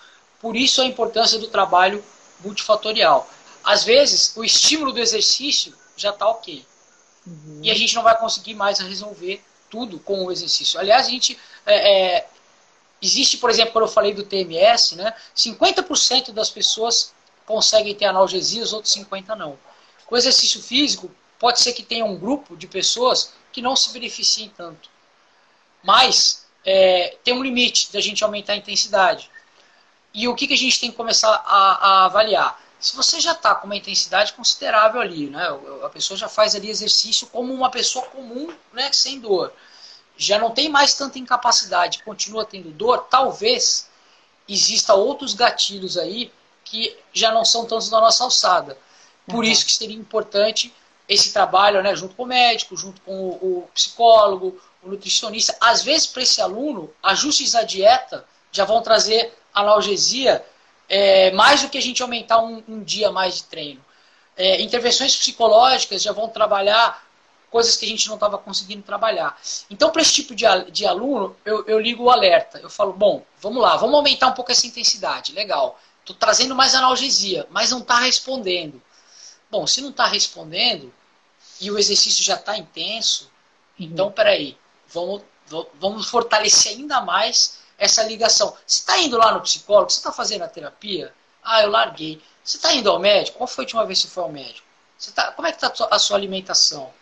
Por 0.41 0.57
isso 0.57 0.81
a 0.81 0.87
importância 0.87 1.39
do 1.39 1.49
trabalho 1.49 2.05
multifatorial. 2.41 3.29
Às 3.63 3.85
vezes, 3.85 4.35
o 4.37 4.45
estímulo 4.45 4.93
do 4.93 5.01
exercício 5.01 5.75
já 5.97 6.11
está 6.11 6.27
ok. 6.27 6.65
Uhum. 7.27 7.61
E 7.63 7.71
a 7.71 7.75
gente 7.75 7.95
não 7.95 8.03
vai 8.03 8.17
conseguir 8.19 8.55
mais 8.55 8.79
resolver 8.79 9.43
tudo 9.69 9.99
com 10.01 10.25
o 10.25 10.33
exercício. 10.33 10.81
Aliás, 10.81 11.07
a 11.07 11.11
gente. 11.11 11.39
É, 11.71 12.17
é, 12.17 12.27
existe, 13.01 13.39
por 13.39 13.51
exemplo, 13.51 13.73
quando 13.73 13.87
eu 13.87 13.93
falei 13.93 14.13
do 14.13 14.25
TMS, 14.25 14.97
né, 14.97 15.15
50% 15.35 16.33
das 16.33 16.51
pessoas 16.51 17.15
conseguem 17.47 17.95
ter 17.95 18.07
analgesia, 18.07 18.63
os 18.63 18.73
outros 18.73 18.95
50% 18.95 19.35
não. 19.37 19.59
Com 20.07 20.17
exercício 20.17 20.63
físico, 20.63 21.11
pode 21.39 21.61
ser 21.61 21.73
que 21.73 21.83
tenha 21.83 22.05
um 22.05 22.17
grupo 22.17 22.57
de 22.57 22.67
pessoas 22.67 23.33
que 23.53 23.63
não 23.63 23.75
se 23.75 23.93
beneficiem 23.93 24.53
tanto. 24.57 24.91
Mas 25.83 26.47
é, 26.65 27.17
tem 27.25 27.35
um 27.35 27.43
limite 27.43 27.93
da 27.93 28.01
gente 28.01 28.23
aumentar 28.23 28.53
a 28.53 28.57
intensidade. 28.57 29.31
E 30.13 30.29
o 30.29 30.35
que, 30.35 30.47
que 30.47 30.55
a 30.55 30.59
gente 30.59 30.81
tem 30.81 30.91
que 30.91 30.97
começar 30.97 31.31
a, 31.47 31.89
a 31.89 32.05
avaliar? 32.05 32.61
Se 32.79 32.97
você 32.97 33.21
já 33.21 33.33
está 33.33 33.55
com 33.55 33.67
uma 33.67 33.77
intensidade 33.77 34.33
considerável 34.33 35.01
ali, 35.01 35.29
né? 35.29 35.47
a 35.85 35.89
pessoa 35.89 36.17
já 36.17 36.29
faz 36.29 36.55
ali 36.55 36.69
exercício 36.69 37.27
como 37.27 37.53
uma 37.53 37.71
pessoa 37.71 38.07
comum, 38.07 38.53
né? 38.73 38.91
sem 38.93 39.21
dor, 39.21 39.53
já 40.21 40.39
não 40.39 40.51
tem 40.51 40.69
mais 40.69 40.93
tanta 40.93 41.19
incapacidade, 41.19 42.03
continua 42.03 42.45
tendo 42.45 42.69
dor, 42.71 43.07
talvez 43.11 43.89
exista 44.47 44.93
outros 44.93 45.33
gatilhos 45.33 45.97
aí 45.97 46.31
que 46.63 46.95
já 47.11 47.33
não 47.33 47.43
são 47.43 47.65
tantos 47.65 47.89
da 47.89 47.99
nossa 47.99 48.25
alçada. 48.25 48.77
Por 49.27 49.37
uhum. 49.37 49.45
isso 49.45 49.65
que 49.65 49.73
seria 49.73 49.97
importante 49.97 50.75
esse 51.09 51.33
trabalho, 51.33 51.83
né, 51.83 51.97
junto 51.97 52.15
com 52.15 52.25
o 52.25 52.27
médico, 52.27 52.77
junto 52.77 53.01
com 53.01 53.13
o, 53.15 53.61
o 53.61 53.69
psicólogo, 53.73 54.61
o 54.83 54.91
nutricionista. 54.91 55.57
Às 55.59 55.83
vezes, 55.83 56.07
para 56.07 56.23
esse 56.23 56.43
aluno, 56.43 56.93
ajustes 57.03 57.55
à 57.55 57.63
dieta 57.63 58.27
já 58.53 58.67
vão 58.67 58.83
trazer 58.83 59.33
analgesia 59.55 60.45
é, 60.87 61.31
mais 61.31 61.63
do 61.63 61.71
que 61.71 61.79
a 61.79 61.83
gente 61.83 62.03
aumentar 62.03 62.43
um, 62.43 62.63
um 62.69 62.83
dia 62.83 63.11
mais 63.11 63.37
de 63.37 63.45
treino. 63.45 63.83
É, 64.37 64.61
intervenções 64.61 65.17
psicológicas 65.17 66.03
já 66.03 66.13
vão 66.13 66.29
trabalhar 66.29 67.10
coisas 67.51 67.77
que 67.77 67.85
a 67.85 67.89
gente 67.89 68.07
não 68.09 68.15
estava 68.15 68.39
conseguindo 68.39 68.83
trabalhar. 68.83 69.39
Então, 69.69 69.91
para 69.91 70.03
esse 70.03 70.13
tipo 70.13 70.35
de, 70.35 70.45
de 70.71 70.87
aluno, 70.87 71.37
eu, 71.45 71.67
eu 71.67 71.79
ligo 71.79 72.05
o 72.05 72.11
alerta. 72.11 72.59
Eu 72.59 72.71
falo, 72.71 72.93
bom, 72.93 73.25
vamos 73.41 73.63
lá, 73.63 73.77
vamos 73.77 73.97
aumentar 73.97 74.29
um 74.29 74.33
pouco 74.33 74.53
essa 74.53 74.67
intensidade. 74.67 75.33
Legal. 75.33 75.79
Estou 76.01 76.17
trazendo 76.17 76.55
mais 76.55 76.75
analgesia, 76.75 77.47
mas 77.51 77.71
não 77.71 77.81
está 77.81 77.99
respondendo. 77.99 78.81
Bom, 79.51 79.67
se 79.67 79.81
não 79.81 79.91
está 79.91 80.07
respondendo 80.07 80.93
e 81.61 81.71
o 81.71 81.79
exercício 81.79 82.25
já 82.25 82.37
está 82.37 82.57
intenso, 82.57 83.31
uhum. 83.79 83.87
então 83.87 84.11
peraí, 84.11 84.57
vamos, 84.89 85.23
vamos 85.75 86.09
fortalecer 86.09 86.73
ainda 86.73 87.01
mais 87.01 87.59
essa 87.77 88.03
ligação. 88.05 88.57
Você 88.67 88.81
está 88.81 88.99
indo 88.99 89.19
lá 89.19 89.33
no 89.33 89.41
psicólogo? 89.41 89.91
Você 89.91 89.99
está 89.99 90.13
fazendo 90.13 90.43
a 90.43 90.49
terapia? 90.49 91.13
Ah, 91.43 91.63
eu 91.63 91.71
larguei. 91.71 92.23
Você 92.45 92.57
está 92.57 92.73
indo 92.73 92.91
ao 92.91 92.99
médico? 92.99 93.39
Qual 93.39 93.47
foi 93.47 93.65
a 93.65 93.67
última 93.67 93.87
vez 93.87 94.01
que 94.01 94.09
você 94.09 94.15
foi 94.15 94.23
ao 94.23 94.33
médico? 94.33 94.67
Tá, 95.15 95.33
como 95.33 95.49
é 95.49 95.53
que 95.53 95.65
está 95.65 95.87
a 95.91 95.99
sua 95.99 96.17
alimentação? 96.17 96.93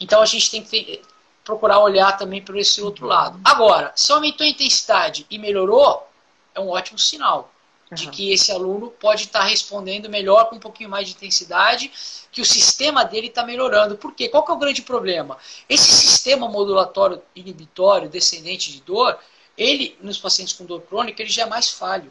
Então 0.00 0.20
a 0.20 0.26
gente 0.26 0.50
tem 0.50 0.62
que 0.62 1.02
procurar 1.44 1.78
olhar 1.80 2.16
também 2.16 2.42
por 2.42 2.56
esse 2.56 2.80
outro 2.80 3.06
lado. 3.06 3.38
Agora, 3.44 3.92
se 3.94 4.10
aumentou 4.10 4.46
a 4.46 4.50
intensidade 4.50 5.26
e 5.30 5.38
melhorou, 5.38 6.08
é 6.54 6.60
um 6.60 6.70
ótimo 6.70 6.98
sinal 6.98 7.50
de 7.92 8.08
que 8.10 8.32
esse 8.32 8.50
aluno 8.50 8.90
pode 8.90 9.24
estar 9.24 9.44
respondendo 9.44 10.08
melhor 10.08 10.48
com 10.48 10.56
um 10.56 10.60
pouquinho 10.60 10.88
mais 10.88 11.06
de 11.06 11.14
intensidade, 11.14 11.92
que 12.32 12.40
o 12.40 12.44
sistema 12.44 13.04
dele 13.04 13.28
está 13.28 13.44
melhorando. 13.44 13.96
Por 13.96 14.12
quê? 14.12 14.28
Qual 14.28 14.42
que 14.42 14.50
é 14.50 14.54
o 14.54 14.58
grande 14.58 14.82
problema? 14.82 15.38
Esse 15.68 15.92
sistema 15.92 16.48
modulatório 16.48 17.22
inibitório 17.36 18.08
descendente 18.08 18.72
de 18.72 18.80
dor, 18.80 19.18
ele, 19.56 19.96
nos 20.00 20.18
pacientes 20.18 20.54
com 20.54 20.64
dor 20.64 20.80
crônica, 20.82 21.22
ele 21.22 21.30
já 21.30 21.42
é 21.42 21.46
mais 21.46 21.70
falho. 21.70 22.10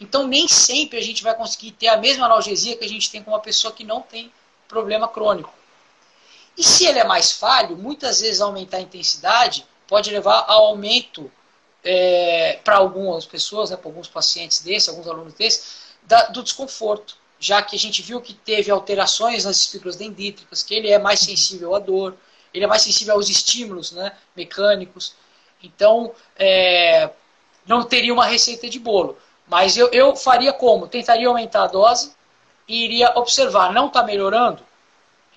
Então, 0.00 0.26
nem 0.26 0.46
sempre 0.46 0.98
a 0.98 1.02
gente 1.02 1.22
vai 1.22 1.34
conseguir 1.34 1.72
ter 1.72 1.88
a 1.88 1.96
mesma 1.96 2.26
analgesia 2.26 2.76
que 2.76 2.84
a 2.84 2.88
gente 2.88 3.10
tem 3.10 3.22
com 3.22 3.32
uma 3.32 3.40
pessoa 3.40 3.72
que 3.72 3.84
não 3.84 4.00
tem 4.00 4.32
problema 4.68 5.08
crônico. 5.08 5.52
E 6.58 6.64
se 6.64 6.84
ele 6.86 6.98
é 6.98 7.04
mais 7.04 7.30
falho, 7.30 7.76
muitas 7.76 8.20
vezes 8.20 8.40
aumentar 8.40 8.78
a 8.78 8.80
intensidade 8.80 9.64
pode 9.86 10.10
levar 10.10 10.44
ao 10.48 10.66
aumento 10.66 11.30
é, 11.84 12.58
para 12.64 12.76
algumas 12.76 13.24
pessoas, 13.24 13.70
né, 13.70 13.76
para 13.76 13.88
alguns 13.88 14.08
pacientes 14.08 14.60
desses, 14.60 14.88
alguns 14.88 15.06
alunos 15.06 15.34
desses, 15.34 15.86
da, 16.02 16.24
do 16.24 16.42
desconforto, 16.42 17.16
já 17.38 17.62
que 17.62 17.76
a 17.76 17.78
gente 17.78 18.02
viu 18.02 18.20
que 18.20 18.34
teve 18.34 18.72
alterações 18.72 19.44
nas 19.44 19.58
estruturas 19.58 19.94
dendríticas, 19.94 20.64
que 20.64 20.74
ele 20.74 20.90
é 20.90 20.98
mais 20.98 21.20
sensível 21.20 21.76
à 21.76 21.78
dor, 21.78 22.16
ele 22.52 22.64
é 22.64 22.66
mais 22.66 22.82
sensível 22.82 23.14
aos 23.14 23.28
estímulos 23.28 23.92
né, 23.92 24.12
mecânicos. 24.34 25.14
Então, 25.62 26.12
é, 26.36 27.08
não 27.64 27.84
teria 27.84 28.12
uma 28.12 28.26
receita 28.26 28.68
de 28.68 28.80
bolo. 28.80 29.16
Mas 29.46 29.76
eu, 29.76 29.88
eu 29.92 30.16
faria 30.16 30.52
como? 30.52 30.88
Tentaria 30.88 31.28
aumentar 31.28 31.64
a 31.64 31.66
dose 31.68 32.12
e 32.66 32.84
iria 32.84 33.16
observar. 33.16 33.72
Não 33.72 33.86
está 33.86 34.02
melhorando? 34.02 34.67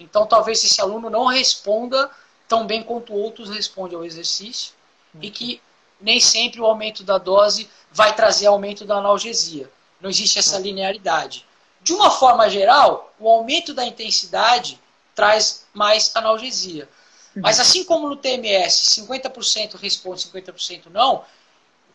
Então, 0.02 0.26
talvez 0.26 0.64
esse 0.64 0.82
aluno 0.82 1.10
não 1.10 1.26
responda 1.26 2.10
tão 2.48 2.66
bem 2.66 2.84
quanto 2.84 3.14
outros 3.14 3.50
respondem 3.50 3.98
ao 3.98 4.04
exercício 4.04 4.74
e 5.22 5.30
que 5.30 5.62
nem 6.00 6.20
sempre 6.20 6.60
o 6.60 6.66
aumento 6.66 7.04
da 7.04 7.18
dose 7.18 7.70
vai 7.92 8.16
trazer 8.16 8.48
aumento 8.48 8.84
da 8.84 8.96
analgesia. 8.96 9.70
Não 10.00 10.10
existe 10.10 10.40
essa 10.40 10.58
linearidade. 10.58 11.46
De 11.82 11.94
uma 11.94 12.10
forma 12.10 12.50
geral, 12.50 13.14
o 13.20 13.30
aumento 13.30 13.74
da 13.74 13.86
intensidade 13.86 14.80
traz 15.16 15.66
mais 15.74 16.12
analgesia. 16.16 16.90
Mas 17.36 17.60
assim 17.60 17.84
como 17.84 18.10
no 18.10 18.16
TMS, 18.16 19.02
50% 19.02 19.76
responde, 19.80 20.26
50% 20.28 20.88
não, 20.90 21.24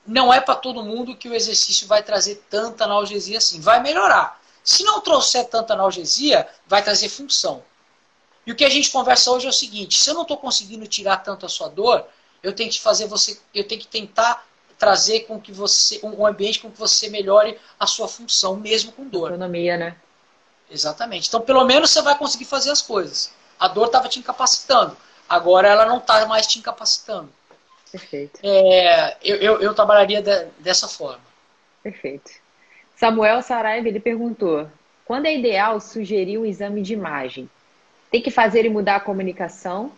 não 0.06 0.32
é 0.32 0.40
para 0.40 0.54
todo 0.54 0.82
mundo 0.82 1.16
que 1.16 1.28
o 1.28 1.34
exercício 1.34 1.86
vai 1.86 2.02
trazer 2.02 2.44
tanta 2.48 2.84
analgesia 2.84 3.38
assim. 3.38 3.60
Vai 3.60 3.82
melhorar. 3.82 4.40
Se 4.64 4.82
não 4.82 5.00
trouxer 5.00 5.46
tanta 5.48 5.74
analgesia, 5.74 6.48
vai 6.66 6.82
trazer 6.82 7.08
função. 7.08 7.62
E 8.46 8.52
o 8.52 8.54
que 8.54 8.64
a 8.64 8.70
gente 8.70 8.90
conversa 8.90 9.30
hoje 9.30 9.46
é 9.46 9.50
o 9.50 9.52
seguinte: 9.52 9.98
se 9.98 10.08
eu 10.08 10.14
não 10.14 10.22
estou 10.22 10.36
conseguindo 10.36 10.86
tirar 10.86 11.18
tanto 11.18 11.44
a 11.44 11.48
sua 11.48 11.68
dor, 11.68 12.06
eu 12.42 12.52
tenho 12.52 12.70
que 12.70 12.80
fazer 12.80 13.06
você, 13.06 13.38
eu 13.54 13.66
tenho 13.66 13.80
que 13.80 13.88
tentar 13.88 14.46
trazer 14.78 15.20
com 15.20 15.40
que 15.40 15.52
você 15.52 15.98
um 16.02 16.26
ambiente 16.26 16.60
com 16.60 16.70
que 16.70 16.78
você 16.78 17.08
melhore 17.08 17.58
a 17.80 17.86
sua 17.86 18.06
função 18.06 18.56
mesmo 18.56 18.92
com 18.92 19.08
dor. 19.08 19.32
Autonomia, 19.32 19.76
né? 19.76 19.96
Exatamente. 20.70 21.28
Então, 21.28 21.40
pelo 21.40 21.64
menos 21.64 21.90
você 21.90 22.02
vai 22.02 22.16
conseguir 22.16 22.44
fazer 22.44 22.70
as 22.70 22.82
coisas. 22.82 23.32
A 23.58 23.68
dor 23.68 23.86
estava 23.86 24.08
te 24.08 24.18
incapacitando. 24.18 24.96
Agora 25.28 25.68
ela 25.68 25.86
não 25.86 25.98
está 25.98 26.24
mais 26.26 26.46
te 26.46 26.58
incapacitando. 26.58 27.32
Perfeito. 27.90 28.38
É, 28.42 29.16
eu, 29.22 29.36
eu, 29.36 29.60
eu, 29.60 29.74
trabalharia 29.74 30.20
de, 30.20 30.44
dessa 30.58 30.86
forma. 30.86 31.24
Perfeito. 31.82 32.30
Samuel 32.96 33.42
Saraiva 33.42 33.88
ele 33.88 34.00
perguntou: 34.00 34.68
quando 35.04 35.26
é 35.26 35.36
ideal 35.36 35.80
sugerir 35.80 36.38
um 36.38 36.44
exame 36.44 36.82
de 36.82 36.92
imagem? 36.92 37.48
Tem 38.16 38.22
que 38.22 38.30
fazer 38.30 38.64
e 38.64 38.70
mudar 38.70 38.96
a 38.96 39.00
comunicação 39.00 39.92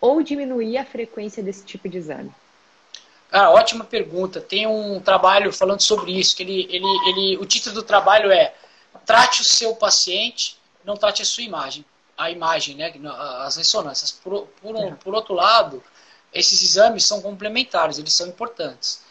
ou 0.00 0.22
diminuir 0.22 0.78
a 0.78 0.84
frequência 0.86 1.42
desse 1.42 1.62
tipo 1.62 1.90
de 1.90 1.98
exame? 1.98 2.32
Ah, 3.30 3.50
ótima 3.50 3.84
pergunta. 3.84 4.40
Tem 4.40 4.66
um 4.66 4.98
trabalho 4.98 5.52
falando 5.52 5.82
sobre 5.82 6.18
isso, 6.18 6.34
que 6.34 6.42
ele, 6.42 6.66
ele, 6.70 6.86
ele, 7.10 7.36
o 7.36 7.44
título 7.44 7.74
do 7.74 7.82
trabalho 7.82 8.32
é 8.32 8.54
Trate 9.04 9.42
o 9.42 9.44
seu 9.44 9.76
paciente, 9.76 10.56
não 10.86 10.96
trate 10.96 11.20
a 11.20 11.24
sua 11.26 11.44
imagem. 11.44 11.84
A 12.16 12.30
imagem, 12.30 12.76
né? 12.76 12.94
As 13.44 13.56
ressonâncias. 13.56 14.10
Por, 14.10 14.46
por, 14.62 14.74
um, 14.74 14.94
por 14.94 15.14
outro 15.14 15.34
lado, 15.34 15.84
esses 16.32 16.62
exames 16.62 17.04
são 17.04 17.20
complementares, 17.20 17.98
eles 17.98 18.14
são 18.14 18.26
importantes. 18.26 19.02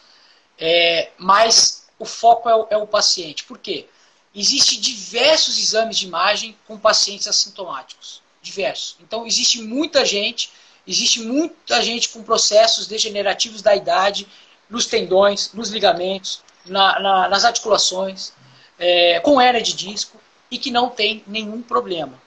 É, 0.58 1.10
mas 1.16 1.86
o 2.00 2.04
foco 2.04 2.48
é 2.48 2.56
o, 2.56 2.66
é 2.70 2.76
o 2.76 2.86
paciente. 2.88 3.44
Por 3.44 3.58
quê? 3.58 3.86
Existem 4.34 4.80
diversos 4.80 5.56
exames 5.56 5.96
de 5.96 6.08
imagem 6.08 6.58
com 6.66 6.76
pacientes 6.76 7.28
assintomáticos. 7.28 8.28
Diversos. 8.42 8.96
Então, 9.00 9.26
existe 9.26 9.60
muita 9.62 10.04
gente, 10.04 10.50
existe 10.86 11.20
muita 11.20 11.82
gente 11.82 12.08
com 12.08 12.22
processos 12.22 12.86
degenerativos 12.86 13.62
da 13.62 13.74
idade, 13.74 14.26
nos 14.68 14.86
tendões, 14.86 15.52
nos 15.52 15.70
ligamentos, 15.70 16.42
na, 16.64 16.98
na, 17.00 17.28
nas 17.28 17.44
articulações, 17.44 18.32
é, 18.78 19.20
com 19.20 19.40
hernia 19.40 19.62
de 19.62 19.74
disco, 19.74 20.18
e 20.50 20.58
que 20.58 20.70
não 20.70 20.88
tem 20.88 21.22
nenhum 21.26 21.60
problema. 21.62 22.20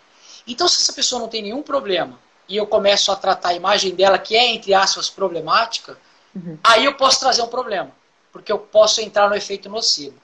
Então, 0.47 0.67
se 0.67 0.81
essa 0.81 0.93
pessoa 0.93 1.21
não 1.21 1.27
tem 1.27 1.41
nenhum 1.41 1.63
problema, 1.63 2.19
e 2.47 2.57
eu 2.57 2.67
começo 2.67 3.11
a 3.11 3.15
tratar 3.15 3.49
a 3.49 3.53
imagem 3.53 3.95
dela, 3.95 4.17
que 4.17 4.35
é, 4.35 4.53
entre 4.53 4.73
aspas, 4.73 5.09
problemática, 5.09 5.97
uhum. 6.35 6.57
aí 6.63 6.85
eu 6.85 6.95
posso 6.95 7.19
trazer 7.19 7.41
um 7.41 7.47
problema 7.47 7.91
porque 8.33 8.51
eu 8.51 8.57
posso 8.57 8.99
entrar 8.99 9.29
no 9.29 9.35
efeito 9.35 9.69
nocivo. 9.69 10.15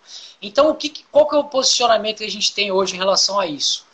Então, 0.41 0.71
o 0.71 0.75
que, 0.75 1.05
qual 1.11 1.29
que 1.29 1.35
é 1.35 1.37
o 1.37 1.43
posicionamento 1.43 2.17
que 2.17 2.25
a 2.25 2.31
gente 2.31 2.51
tem 2.53 2.71
hoje 2.71 2.95
em 2.95 2.97
relação 2.97 3.39
a 3.39 3.45
isso? 3.45 3.85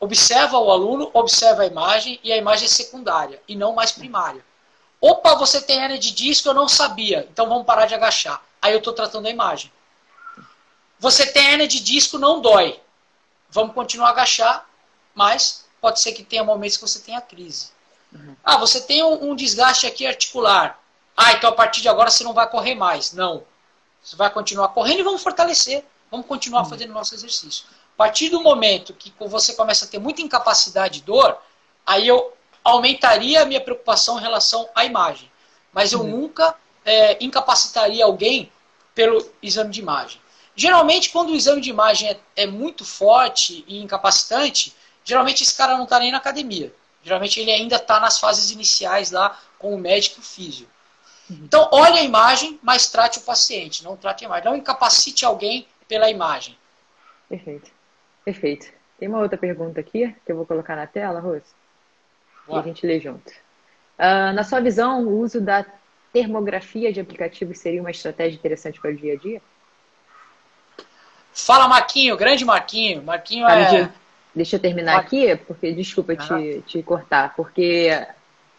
Observa 0.00 0.58
o 0.58 0.70
aluno, 0.70 1.10
observa 1.14 1.62
a 1.62 1.66
imagem, 1.66 2.20
e 2.22 2.32
a 2.32 2.36
imagem 2.36 2.66
é 2.66 2.68
secundária, 2.68 3.40
e 3.48 3.56
não 3.56 3.74
mais 3.74 3.92
primária. 3.92 4.44
Opa, 5.00 5.34
você 5.34 5.60
tem 5.60 5.82
hernia 5.82 5.98
de 5.98 6.10
disco, 6.10 6.48
eu 6.48 6.54
não 6.54 6.68
sabia, 6.68 7.28
então 7.30 7.48
vamos 7.48 7.66
parar 7.66 7.86
de 7.86 7.94
agachar. 7.94 8.42
Aí 8.60 8.72
eu 8.72 8.78
estou 8.78 8.92
tratando 8.92 9.26
a 9.26 9.30
imagem. 9.30 9.70
Você 10.98 11.26
tem 11.26 11.50
hernia 11.50 11.68
de 11.68 11.80
disco, 11.80 12.18
não 12.18 12.40
dói. 12.40 12.80
Vamos 13.50 13.74
continuar 13.74 14.08
a 14.08 14.10
agachar, 14.10 14.66
mas 15.14 15.64
pode 15.80 16.00
ser 16.00 16.12
que 16.12 16.22
tenha 16.22 16.42
momentos 16.42 16.76
que 16.76 16.82
você 16.82 17.00
tenha 17.00 17.20
crise. 17.20 17.68
Uhum. 18.12 18.34
Ah, 18.42 18.56
você 18.56 18.80
tem 18.80 19.02
um, 19.02 19.30
um 19.30 19.36
desgaste 19.36 19.86
aqui 19.86 20.06
articular. 20.06 20.80
Ah, 21.16 21.32
então 21.32 21.50
a 21.50 21.52
partir 21.52 21.82
de 21.82 21.88
agora 21.88 22.10
você 22.10 22.24
não 22.24 22.32
vai 22.32 22.48
correr 22.48 22.74
mais. 22.74 23.12
Não. 23.12 23.44
Você 24.02 24.16
vai 24.16 24.30
continuar 24.30 24.68
correndo 24.68 25.00
e 25.00 25.02
vamos 25.02 25.22
fortalecer. 25.22 25.84
Vamos 26.10 26.26
continuar 26.26 26.62
uhum. 26.62 26.70
fazendo 26.70 26.92
nosso 26.92 27.14
exercício. 27.14 27.66
A 27.94 27.96
partir 27.96 28.28
do 28.28 28.42
momento 28.42 28.92
que 28.92 29.12
você 29.20 29.54
começa 29.54 29.84
a 29.84 29.88
ter 29.88 29.98
muita 29.98 30.20
incapacidade 30.20 30.98
e 30.98 31.02
dor, 31.02 31.38
aí 31.86 32.08
eu 32.08 32.32
aumentaria 32.62 33.42
a 33.42 33.44
minha 33.44 33.60
preocupação 33.60 34.18
em 34.18 34.22
relação 34.22 34.68
à 34.74 34.84
imagem. 34.84 35.30
Mas 35.72 35.92
eu 35.92 36.00
uhum. 36.00 36.08
nunca 36.08 36.54
é, 36.84 37.22
incapacitaria 37.24 38.04
alguém 38.04 38.50
pelo 38.94 39.24
exame 39.42 39.70
de 39.70 39.80
imagem. 39.80 40.20
Geralmente, 40.56 41.10
quando 41.10 41.30
o 41.30 41.34
exame 41.34 41.60
de 41.60 41.70
imagem 41.70 42.10
é, 42.10 42.18
é 42.36 42.46
muito 42.46 42.84
forte 42.84 43.64
e 43.66 43.82
incapacitante, 43.82 44.74
geralmente 45.04 45.42
esse 45.42 45.54
cara 45.54 45.76
não 45.76 45.84
está 45.84 45.98
nem 45.98 46.12
na 46.12 46.18
academia. 46.18 46.72
Geralmente 47.02 47.38
ele 47.38 47.52
ainda 47.52 47.76
está 47.76 48.00
nas 48.00 48.18
fases 48.18 48.50
iniciais 48.50 49.10
lá 49.10 49.38
com 49.58 49.74
o 49.74 49.78
médico 49.78 50.22
físico. 50.22 50.70
Então, 51.28 51.68
olhe 51.72 51.98
a 51.98 52.02
imagem, 52.02 52.58
mas 52.62 52.88
trate 52.88 53.18
o 53.18 53.22
paciente, 53.22 53.82
não 53.82 53.96
trate 53.96 54.24
a 54.24 54.26
imagem. 54.26 54.44
Não 54.44 54.56
incapacite 54.56 55.24
alguém 55.24 55.66
pela 55.88 56.10
imagem. 56.10 56.56
Perfeito. 57.28 57.70
Perfeito. 58.24 58.72
Tem 58.98 59.08
uma 59.08 59.20
outra 59.20 59.36
pergunta 59.36 59.80
aqui 59.80 60.14
que 60.24 60.32
eu 60.32 60.36
vou 60.36 60.46
colocar 60.46 60.76
na 60.76 60.86
tela, 60.86 61.20
Rose. 61.20 61.44
E 62.48 62.54
a 62.54 62.62
gente 62.62 62.86
lê 62.86 63.00
junto. 63.00 63.30
Uh, 63.98 64.32
na 64.34 64.42
sua 64.44 64.60
visão, 64.60 65.04
o 65.04 65.20
uso 65.20 65.40
da 65.40 65.64
termografia 66.12 66.92
de 66.92 67.00
aplicativos 67.00 67.58
seria 67.58 67.80
uma 67.80 67.90
estratégia 67.90 68.36
interessante 68.36 68.80
para 68.80 68.90
o 68.90 68.96
dia 68.96 69.14
a 69.14 69.16
dia? 69.16 69.42
Fala, 71.32 71.68
Marquinho, 71.68 72.16
grande 72.16 72.44
Marquinho. 72.44 73.02
Marquinho 73.02 73.46
é. 73.48 73.90
Deixa 74.34 74.56
eu 74.56 74.60
terminar 74.60 74.98
aqui, 74.98 75.36
porque 75.36 75.72
desculpa 75.72 76.12
uhum. 76.12 76.18
te, 76.18 76.62
te 76.66 76.82
cortar, 76.82 77.34
porque 77.36 78.04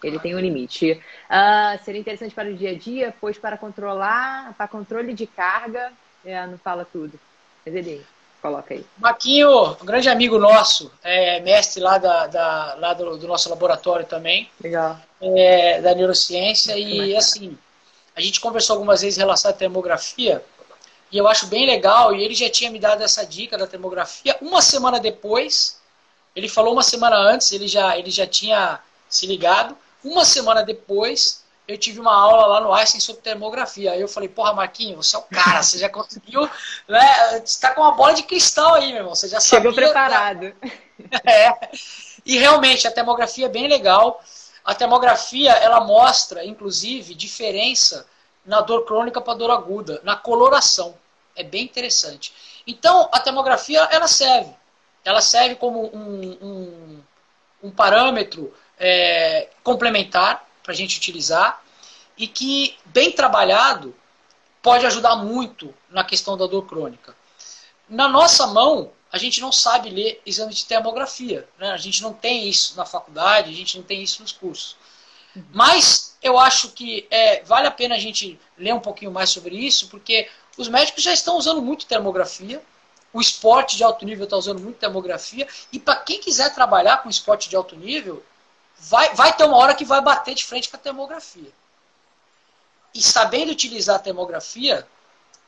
ele 0.01 0.19
tem 0.19 0.33
um 0.33 0.39
limite. 0.39 1.01
Uh, 1.29 1.83
seria 1.83 1.99
interessante 1.99 2.33
para 2.33 2.49
o 2.49 2.53
dia 2.53 2.71
a 2.71 2.77
dia, 2.77 3.13
pois 3.19 3.37
para 3.37 3.57
controlar, 3.57 4.53
para 4.53 4.67
controle 4.69 5.13
de 5.13 5.27
carga, 5.27 5.91
é, 6.23 6.45
não 6.47 6.57
fala 6.57 6.85
tudo. 6.85 7.19
Mas 7.65 7.75
ele 7.75 8.05
coloca 8.45 8.75
aí. 8.75 8.85
Maquinho, 8.97 9.71
um 9.81 9.85
grande 9.85 10.07
amigo 10.07 10.37
nosso, 10.37 10.91
é 11.03 11.39
mestre 11.39 11.81
lá, 11.81 11.97
da, 11.97 12.27
da 12.27 12.75
lá 12.75 12.93
do, 12.93 13.17
do, 13.17 13.27
nosso 13.27 13.49
laboratório 13.49 14.05
também. 14.05 14.49
Legal. 14.61 14.99
É, 15.19 15.81
da 15.81 15.95
neurociência. 15.95 16.77
e 16.77 17.15
assim, 17.15 17.57
a 18.15 18.21
gente 18.21 18.39
conversou 18.39 18.75
algumas 18.75 19.01
vezes 19.01 19.17
em 19.17 19.21
relação 19.21 19.49
à 19.49 19.53
termografia. 19.53 20.43
E 21.11 21.17
eu 21.17 21.27
acho 21.27 21.47
bem 21.47 21.65
legal, 21.65 22.13
e 22.13 22.23
ele 22.23 22.35
já 22.35 22.49
tinha 22.49 22.69
me 22.69 22.79
dado 22.79 23.01
essa 23.01 23.25
dica 23.25 23.57
da 23.57 23.65
termografia. 23.65 24.35
Uma 24.41 24.61
semana 24.61 24.99
depois, 24.99 25.79
ele 26.35 26.49
falou 26.49 26.73
uma 26.73 26.83
semana 26.83 27.15
antes, 27.15 27.51
ele 27.51 27.67
já, 27.67 27.97
ele 27.97 28.11
já 28.11 28.27
tinha 28.27 28.79
se 29.09 29.25
ligado. 29.25 29.75
Uma 30.03 30.23
semana 30.23 30.63
depois, 30.63 31.43
eu 31.67 31.77
tive 31.77 31.99
uma 31.99 32.13
aula 32.13 32.45
lá 32.45 32.61
no 32.61 32.73
Einstein 32.73 32.99
sobre 32.99 33.21
termografia. 33.21 33.91
Aí 33.91 34.01
eu 34.01 34.07
falei, 34.07 34.29
porra, 34.29 34.53
Marquinhos, 34.53 35.07
você 35.07 35.15
é 35.15 35.19
o 35.19 35.23
cara, 35.23 35.63
você 35.63 35.77
já 35.77 35.89
conseguiu, 35.89 36.49
né? 36.87 37.39
Você 37.43 37.59
tá 37.59 37.73
com 37.73 37.81
uma 37.81 37.93
bola 37.93 38.13
de 38.13 38.23
cristal 38.23 38.75
aí, 38.75 38.89
meu 38.89 38.97
irmão. 38.97 39.15
Você 39.15 39.27
já 39.27 39.39
Chegou 39.39 39.71
sabia, 39.71 39.87
preparado. 39.87 40.53
É. 41.25 41.51
E 42.25 42.37
realmente, 42.37 42.87
a 42.87 42.91
termografia 42.91 43.47
é 43.47 43.49
bem 43.49 43.67
legal. 43.67 44.23
A 44.63 44.73
termografia, 44.73 45.51
ela 45.51 45.81
mostra, 45.81 46.45
inclusive, 46.45 47.13
diferença 47.13 48.07
na 48.45 48.61
dor 48.61 48.85
crônica 48.85 49.19
para 49.19 49.37
dor 49.37 49.51
aguda, 49.51 49.99
na 50.03 50.15
coloração. 50.15 50.95
É 51.35 51.43
bem 51.43 51.65
interessante. 51.65 52.33
Então, 52.65 53.09
a 53.11 53.19
termografia, 53.19 53.81
ela 53.91 54.07
serve. 54.07 54.55
Ela 55.03 55.21
serve 55.21 55.55
como 55.55 55.93
um, 55.93 56.37
um, 56.41 57.03
um 57.63 57.71
parâmetro 57.71 58.53
é, 58.79 59.49
complementar 59.63 60.44
para 60.65 60.73
a 60.73 60.75
gente 60.75 60.97
utilizar 60.97 61.63
e 62.17 62.27
que, 62.27 62.75
bem 62.85 63.11
trabalhado, 63.11 63.95
pode 64.61 64.85
ajudar 64.85 65.15
muito 65.17 65.73
na 65.91 66.03
questão 66.03 66.35
da 66.35 66.47
dor 66.47 66.63
crônica. 66.63 67.15
Na 67.87 68.07
nossa 68.07 68.47
mão, 68.47 68.91
a 69.11 69.17
gente 69.19 69.39
não 69.39 69.51
sabe 69.51 69.91
ler 69.91 70.21
exame 70.25 70.53
de 70.53 70.65
termografia. 70.65 71.47
Né? 71.59 71.69
A 71.69 71.77
gente 71.77 72.01
não 72.01 72.11
tem 72.11 72.49
isso 72.49 72.75
na 72.75 72.83
faculdade, 72.83 73.51
a 73.51 73.53
gente 73.53 73.77
não 73.77 73.83
tem 73.83 74.01
isso 74.01 74.23
nos 74.23 74.31
cursos. 74.31 74.75
Mas 75.53 76.17
eu 76.21 76.39
acho 76.39 76.69
que 76.71 77.05
é, 77.11 77.43
vale 77.43 77.67
a 77.67 77.71
pena 77.71 77.95
a 77.95 77.99
gente 77.99 78.39
ler 78.57 78.73
um 78.73 78.79
pouquinho 78.79 79.11
mais 79.11 79.29
sobre 79.29 79.55
isso, 79.55 79.87
porque 79.89 80.27
os 80.57 80.67
médicos 80.67 81.03
já 81.03 81.13
estão 81.13 81.37
usando 81.37 81.61
muito 81.61 81.85
termografia, 81.85 82.61
o 83.13 83.21
esporte 83.21 83.77
de 83.77 83.83
alto 83.83 84.03
nível 84.03 84.23
está 84.23 84.35
usando 84.35 84.59
muito 84.59 84.77
termografia, 84.77 85.47
e 85.71 85.79
para 85.79 85.97
quem 85.97 86.19
quiser 86.19 86.53
trabalhar 86.53 86.97
com 86.97 87.09
esporte 87.09 87.49
de 87.49 87.55
alto 87.55 87.75
nível, 87.75 88.23
vai, 88.77 89.13
vai 89.13 89.33
ter 89.33 89.43
uma 89.45 89.57
hora 89.57 89.73
que 89.73 89.85
vai 89.85 90.01
bater 90.01 90.35
de 90.35 90.45
frente 90.45 90.69
com 90.69 90.75
a 90.77 90.79
termografia. 90.79 91.51
E 92.93 93.01
sabendo 93.01 93.51
utilizar 93.51 93.97
a 93.97 93.99
termografia, 93.99 94.87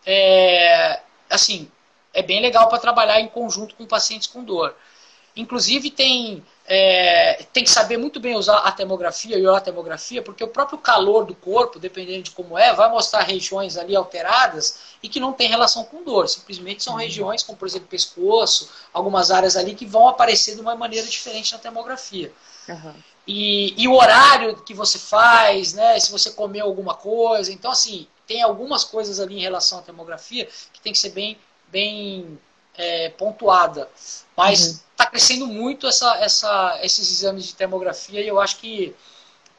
é, 0.05 1.01
assim, 1.29 1.71
é 2.13 2.21
bem 2.21 2.41
legal 2.41 2.67
para 2.67 2.79
trabalhar 2.79 3.21
em 3.21 3.27
conjunto 3.27 3.75
com 3.75 3.85
pacientes 3.85 4.27
com 4.27 4.43
dor. 4.43 4.75
Inclusive 5.35 5.91
tem, 5.91 6.43
é, 6.65 7.45
tem 7.53 7.63
que 7.63 7.69
saber 7.69 7.95
muito 7.95 8.19
bem 8.19 8.35
usar 8.35 8.57
a 8.57 8.71
termografia 8.71 9.37
e 9.37 9.45
a 9.45 9.61
termografia, 9.61 10.23
porque 10.23 10.43
o 10.43 10.47
próprio 10.47 10.79
calor 10.79 11.25
do 11.25 11.35
corpo, 11.35 11.77
dependendo 11.77 12.23
de 12.23 12.31
como 12.31 12.57
é, 12.57 12.73
vai 12.73 12.89
mostrar 12.89 13.21
regiões 13.21 13.77
ali 13.77 13.95
alteradas 13.95 14.79
e 15.03 15.07
que 15.07 15.19
não 15.19 15.31
tem 15.31 15.47
relação 15.47 15.83
com 15.83 16.03
dor. 16.03 16.27
Simplesmente 16.27 16.83
são 16.83 16.93
uhum. 16.93 16.99
regiões, 16.99 17.43
como 17.43 17.57
por 17.57 17.67
exemplo 17.67 17.87
pescoço, 17.87 18.71
algumas 18.91 19.29
áreas 19.29 19.55
ali 19.55 19.75
que 19.75 19.85
vão 19.85 20.07
aparecer 20.07 20.55
de 20.55 20.61
uma 20.61 20.75
maneira 20.75 21.05
diferente 21.05 21.53
na 21.53 21.59
termografia. 21.59 22.33
Uhum 22.67 22.93
e, 23.27 23.73
e, 23.75 23.87
o 23.89 23.93
horário 23.93 24.55
que 24.63 24.73
você 24.73 24.97
faz, 24.97 25.73
né? 25.73 25.99
Se 25.99 26.11
você 26.11 26.31
comeu 26.31 26.65
alguma 26.65 26.95
coisa. 26.95 27.51
Então, 27.51 27.69
assim, 27.69 28.07
tem 28.25 28.41
algumas 28.41 28.85
coisas 28.85 29.19
ali 29.19 29.37
em 29.37 29.41
relação 29.41 29.79
à 29.79 29.81
termografia 29.81 30.47
que 30.71 30.79
tem 30.79 30.93
que 30.93 30.99
ser 30.99 31.09
bem, 31.09 31.37
bem 31.67 32.39
é, 32.75 33.09
pontuada. 33.09 33.89
Mas 34.35 34.59
está 34.59 34.71
uhum. 34.71 34.87
Tá 34.97 35.05
crescendo 35.05 35.45
muito 35.45 35.85
essa, 35.85 36.15
essa, 36.17 36.79
esses 36.81 37.11
exames 37.11 37.45
de 37.45 37.53
termografia 37.53 38.19
e 38.19 38.27
eu 38.27 38.39
acho 38.39 38.57
que 38.57 38.95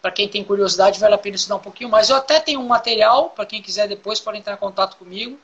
para 0.00 0.10
quem 0.10 0.28
tem 0.28 0.42
curiosidade 0.42 0.98
vale 0.98 1.14
a 1.14 1.18
pena 1.18 1.36
estudar 1.36 1.56
um 1.56 1.60
pouquinho 1.60 1.90
mais. 1.90 2.08
Eu 2.08 2.16
até 2.16 2.40
tenho 2.40 2.60
um 2.60 2.66
material, 2.66 3.30
para 3.30 3.46
quem 3.46 3.60
quiser 3.60 3.86
depois 3.86 4.18
pode 4.18 4.38
entrar 4.38 4.54
em 4.54 4.58
contato 4.58 4.96
comigo, 4.96 5.38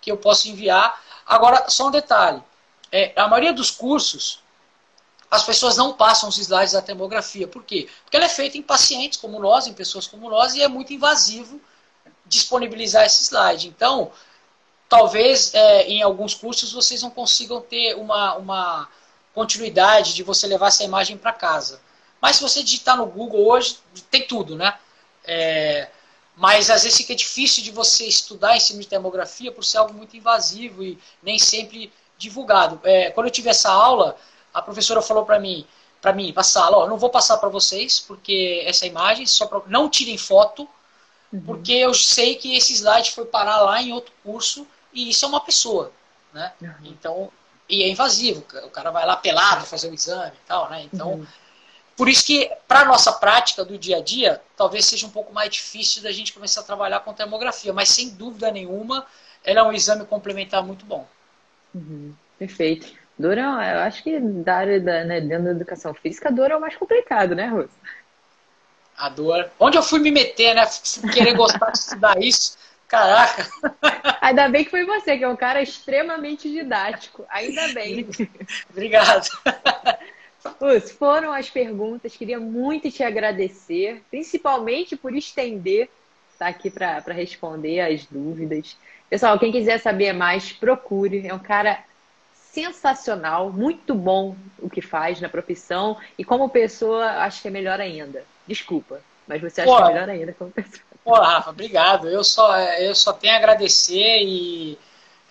que 0.00 0.10
eu 0.12 0.16
posso 0.16 0.48
enviar. 0.48 1.02
Agora, 1.26 1.68
só 1.68 1.88
um 1.88 1.90
detalhe. 1.90 2.42
É, 2.92 3.12
a 3.16 3.26
maioria 3.26 3.52
dos 3.52 3.70
cursos 3.70 4.43
as 5.34 5.42
pessoas 5.42 5.76
não 5.76 5.92
passam 5.92 6.28
os 6.28 6.38
slides 6.38 6.72
da 6.72 6.82
termografia. 6.82 7.48
Por 7.48 7.64
quê? 7.64 7.88
Porque 8.04 8.16
ela 8.16 8.26
é 8.26 8.28
feita 8.28 8.56
em 8.56 8.62
pacientes 8.62 9.18
como 9.18 9.40
nós, 9.40 9.66
em 9.66 9.72
pessoas 9.72 10.06
como 10.06 10.30
nós, 10.30 10.54
e 10.54 10.62
é 10.62 10.68
muito 10.68 10.92
invasivo 10.92 11.60
disponibilizar 12.26 13.04
esse 13.04 13.24
slide. 13.24 13.68
Então, 13.68 14.12
talvez 14.88 15.52
é, 15.54 15.88
em 15.88 16.02
alguns 16.02 16.34
cursos 16.34 16.72
vocês 16.72 17.02
não 17.02 17.10
consigam 17.10 17.60
ter 17.60 17.96
uma, 17.96 18.36
uma 18.36 18.88
continuidade 19.34 20.14
de 20.14 20.22
você 20.22 20.46
levar 20.46 20.68
essa 20.68 20.84
imagem 20.84 21.18
para 21.18 21.32
casa. 21.32 21.80
Mas 22.20 22.36
se 22.36 22.42
você 22.42 22.62
digitar 22.62 22.96
no 22.96 23.06
Google 23.06 23.46
hoje, 23.46 23.78
tem 24.10 24.26
tudo, 24.26 24.56
né? 24.56 24.78
É, 25.24 25.88
Mas 26.36 26.70
às 26.70 26.84
vezes 26.84 26.96
fica 26.96 27.14
difícil 27.14 27.62
de 27.64 27.72
você 27.72 28.06
estudar 28.06 28.56
em 28.56 28.60
cima 28.60 28.80
de 28.80 28.86
termografia 28.88 29.50
por 29.50 29.64
ser 29.64 29.78
algo 29.78 29.92
muito 29.92 30.16
invasivo 30.16 30.82
e 30.82 30.98
nem 31.22 31.38
sempre 31.38 31.92
divulgado. 32.16 32.80
É, 32.84 33.10
quando 33.10 33.26
eu 33.26 33.32
tive 33.32 33.50
essa 33.50 33.70
aula, 33.70 34.16
a 34.54 34.62
professora 34.62 35.02
falou 35.02 35.24
para 35.26 35.40
mim, 35.40 35.66
para 36.00 36.12
mim, 36.12 36.32
passar, 36.32 36.70
ó, 36.70 36.86
não 36.86 36.96
vou 36.96 37.10
passar 37.10 37.38
para 37.38 37.48
vocês 37.48 37.98
porque 37.98 38.62
essa 38.64 38.86
imagem 38.86 39.26
só 39.26 39.46
pra, 39.46 39.62
não 39.66 39.90
tirem 39.90 40.16
foto, 40.16 40.68
uhum. 41.32 41.40
porque 41.42 41.72
eu 41.72 41.92
sei 41.92 42.36
que 42.36 42.54
esse 42.54 42.72
slide 42.74 43.10
foi 43.10 43.24
parar 43.24 43.60
lá 43.62 43.82
em 43.82 43.92
outro 43.92 44.12
curso 44.22 44.66
e 44.92 45.10
isso 45.10 45.24
é 45.24 45.28
uma 45.28 45.40
pessoa, 45.40 45.90
né? 46.32 46.52
Uhum. 46.62 46.74
Então, 46.84 47.32
e 47.68 47.82
é 47.82 47.88
invasivo, 47.88 48.44
o 48.64 48.70
cara 48.70 48.90
vai 48.90 49.04
lá 49.04 49.16
pelado 49.16 49.66
fazer 49.66 49.90
o 49.90 49.94
exame 49.94 50.36
e 50.36 50.46
tal, 50.46 50.70
né? 50.70 50.82
Então, 50.92 51.14
uhum. 51.14 51.26
por 51.96 52.08
isso 52.08 52.24
que 52.24 52.48
para 52.68 52.84
nossa 52.84 53.12
prática 53.12 53.64
do 53.64 53.76
dia 53.76 53.96
a 53.96 54.00
dia, 54.00 54.40
talvez 54.56 54.84
seja 54.86 55.06
um 55.06 55.10
pouco 55.10 55.32
mais 55.32 55.50
difícil 55.50 56.02
da 56.02 56.12
gente 56.12 56.32
começar 56.32 56.60
a 56.60 56.64
trabalhar 56.64 57.00
com 57.00 57.12
termografia, 57.12 57.72
mas 57.72 57.88
sem 57.88 58.10
dúvida 58.10 58.52
nenhuma, 58.52 59.06
ela 59.42 59.60
é 59.60 59.62
um 59.62 59.72
exame 59.72 60.04
complementar 60.04 60.62
muito 60.62 60.84
bom. 60.84 61.08
Uhum. 61.74 62.14
Perfeito. 62.38 63.03
Dor 63.18 63.38
é, 63.38 63.42
eu 63.42 63.80
acho 63.80 64.02
que 64.02 64.18
da 64.18 64.56
área 64.56 64.80
da, 64.80 65.04
né, 65.04 65.20
dentro 65.20 65.44
da 65.44 65.50
educação 65.52 65.94
física, 65.94 66.28
a 66.28 66.32
dor 66.32 66.50
é 66.50 66.56
o 66.56 66.60
mais 66.60 66.74
complicado, 66.74 67.34
né, 67.34 67.46
Rosa? 67.46 67.70
A 68.96 69.08
dor. 69.08 69.50
Onde 69.58 69.76
eu 69.76 69.82
fui 69.82 70.00
me 70.00 70.10
meter, 70.10 70.54
né? 70.54 70.64
Querer 71.12 71.34
gostar 71.34 71.70
de 71.70 71.78
estudar 71.78 72.20
isso. 72.20 72.56
Caraca! 72.88 73.48
Ainda 74.20 74.48
bem 74.48 74.64
que 74.64 74.70
foi 74.70 74.84
você, 74.84 75.16
que 75.16 75.24
é 75.24 75.28
um 75.28 75.36
cara 75.36 75.62
extremamente 75.62 76.50
didático. 76.50 77.24
Ainda 77.28 77.68
bem. 77.68 78.06
Obrigado. 78.70 79.28
Us, 80.60 80.90
foram 80.92 81.32
as 81.32 81.50
perguntas. 81.50 82.16
Queria 82.16 82.38
muito 82.38 82.90
te 82.90 83.02
agradecer, 83.02 84.02
principalmente 84.10 84.96
por 84.96 85.14
estender, 85.14 85.88
tá 86.38 86.48
aqui 86.48 86.70
para 86.70 87.00
responder 87.08 87.80
as 87.80 88.04
dúvidas. 88.06 88.76
Pessoal, 89.08 89.38
quem 89.38 89.50
quiser 89.50 89.78
saber 89.78 90.12
mais, 90.12 90.52
procure. 90.52 91.26
É 91.26 91.34
um 91.34 91.38
cara 91.38 91.82
sensacional, 92.54 93.52
muito 93.52 93.94
bom 93.94 94.36
o 94.60 94.70
que 94.70 94.80
faz 94.80 95.20
na 95.20 95.28
profissão 95.28 95.98
e 96.16 96.24
como 96.24 96.48
pessoa 96.48 97.04
acho 97.24 97.42
que 97.42 97.48
é 97.48 97.50
melhor 97.50 97.80
ainda. 97.80 98.24
Desculpa, 98.46 99.00
mas 99.26 99.42
você 99.42 99.62
acha 99.62 99.76
que 99.76 99.82
é 99.82 99.86
melhor 99.88 100.08
ainda 100.08 100.32
como 100.32 100.52
pessoa. 100.52 100.84
Pô, 101.02 101.14
Rafa, 101.14 101.50
obrigado. 101.50 102.08
Eu 102.08 102.22
só, 102.22 102.56
eu 102.58 102.94
só 102.94 103.12
tenho 103.12 103.34
a 103.34 103.36
agradecer 103.36 104.22
e 104.22 104.78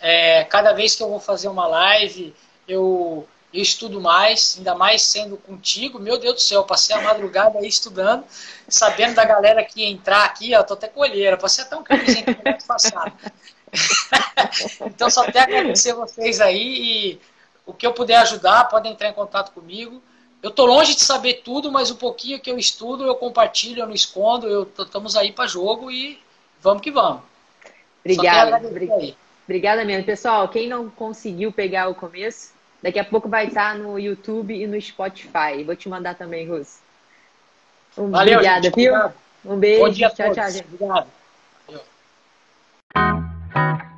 é, 0.01 0.43
cada 0.43 0.73
vez 0.73 0.95
que 0.95 1.01
eu 1.01 1.09
vou 1.09 1.19
fazer 1.19 1.47
uma 1.47 1.65
live, 1.65 2.35
eu, 2.67 3.25
eu 3.53 3.61
estudo 3.61 4.01
mais, 4.01 4.55
ainda 4.57 4.75
mais 4.75 5.01
sendo 5.01 5.37
contigo. 5.37 5.99
Meu 5.99 6.19
Deus 6.19 6.35
do 6.35 6.41
céu, 6.41 6.63
passei 6.65 6.95
a 6.95 7.01
madrugada 7.01 7.57
aí 7.57 7.67
estudando, 7.67 8.25
sabendo 8.67 9.15
da 9.15 9.23
galera 9.23 9.63
que 9.63 9.81
ia 9.81 9.89
entrar 9.89 10.25
aqui, 10.25 10.53
ó, 10.53 10.61
tô 10.61 10.73
até 10.73 10.87
colheira, 10.87 11.37
passei 11.37 11.63
até 11.63 11.75
um 11.75 11.83
camisinho 11.83 12.25
no 12.27 12.67
passado. 12.67 13.13
então 14.85 15.09
só 15.09 15.23
tenho 15.23 15.39
a 15.39 15.47
agradecer 15.47 15.93
vocês 15.93 16.39
aí 16.39 17.11
e 17.13 17.19
o 17.65 17.73
que 17.73 17.85
eu 17.85 17.93
puder 17.93 18.17
ajudar, 18.17 18.65
podem 18.65 18.91
entrar 18.91 19.09
em 19.09 19.13
contato 19.13 19.51
comigo. 19.51 20.01
Eu 20.41 20.51
tô 20.51 20.65
longe 20.65 20.93
de 20.93 21.01
saber 21.01 21.41
tudo, 21.43 21.71
mas 21.71 21.89
o 21.89 21.95
pouquinho 21.95 22.39
que 22.39 22.51
eu 22.51 22.57
estudo, 22.57 23.05
eu 23.05 23.15
compartilho, 23.15 23.81
eu 23.81 23.87
não 23.87 23.93
escondo, 23.93 24.47
eu 24.47 24.69
estamos 24.77 25.15
aí 25.15 25.31
para 25.31 25.47
jogo 25.47 25.89
e 25.89 26.19
vamos 26.61 26.81
que 26.81 26.91
vamos. 26.91 27.21
Obrigada. 28.03 28.61
Obrigada 29.45 29.85
mesmo. 29.85 30.05
Pessoal, 30.05 30.47
quem 30.49 30.67
não 30.67 30.89
conseguiu 30.89 31.51
pegar 31.51 31.87
o 31.87 31.95
começo, 31.95 32.53
daqui 32.81 32.99
a 32.99 33.05
pouco 33.05 33.29
vai 33.29 33.47
estar 33.47 33.77
no 33.77 33.97
YouTube 33.97 34.53
e 34.53 34.67
no 34.67 34.79
Spotify. 34.79 35.63
Vou 35.65 35.75
te 35.75 35.87
mandar 35.87 36.15
também, 36.15 36.47
Russo. 36.47 36.79
Um, 37.97 38.09
Valeu, 38.09 38.35
obrigada, 38.35 38.63
gente, 38.63 38.75
viu? 38.75 38.93
Um 39.45 39.57
beijo. 39.57 40.09
Tchau, 40.09 40.33
tchau, 40.33 40.49
gente. 40.49 40.65
Obrigado. 40.65 41.07
Valeu. 42.95 43.32
Thank 43.53 43.83
you. 43.83 43.92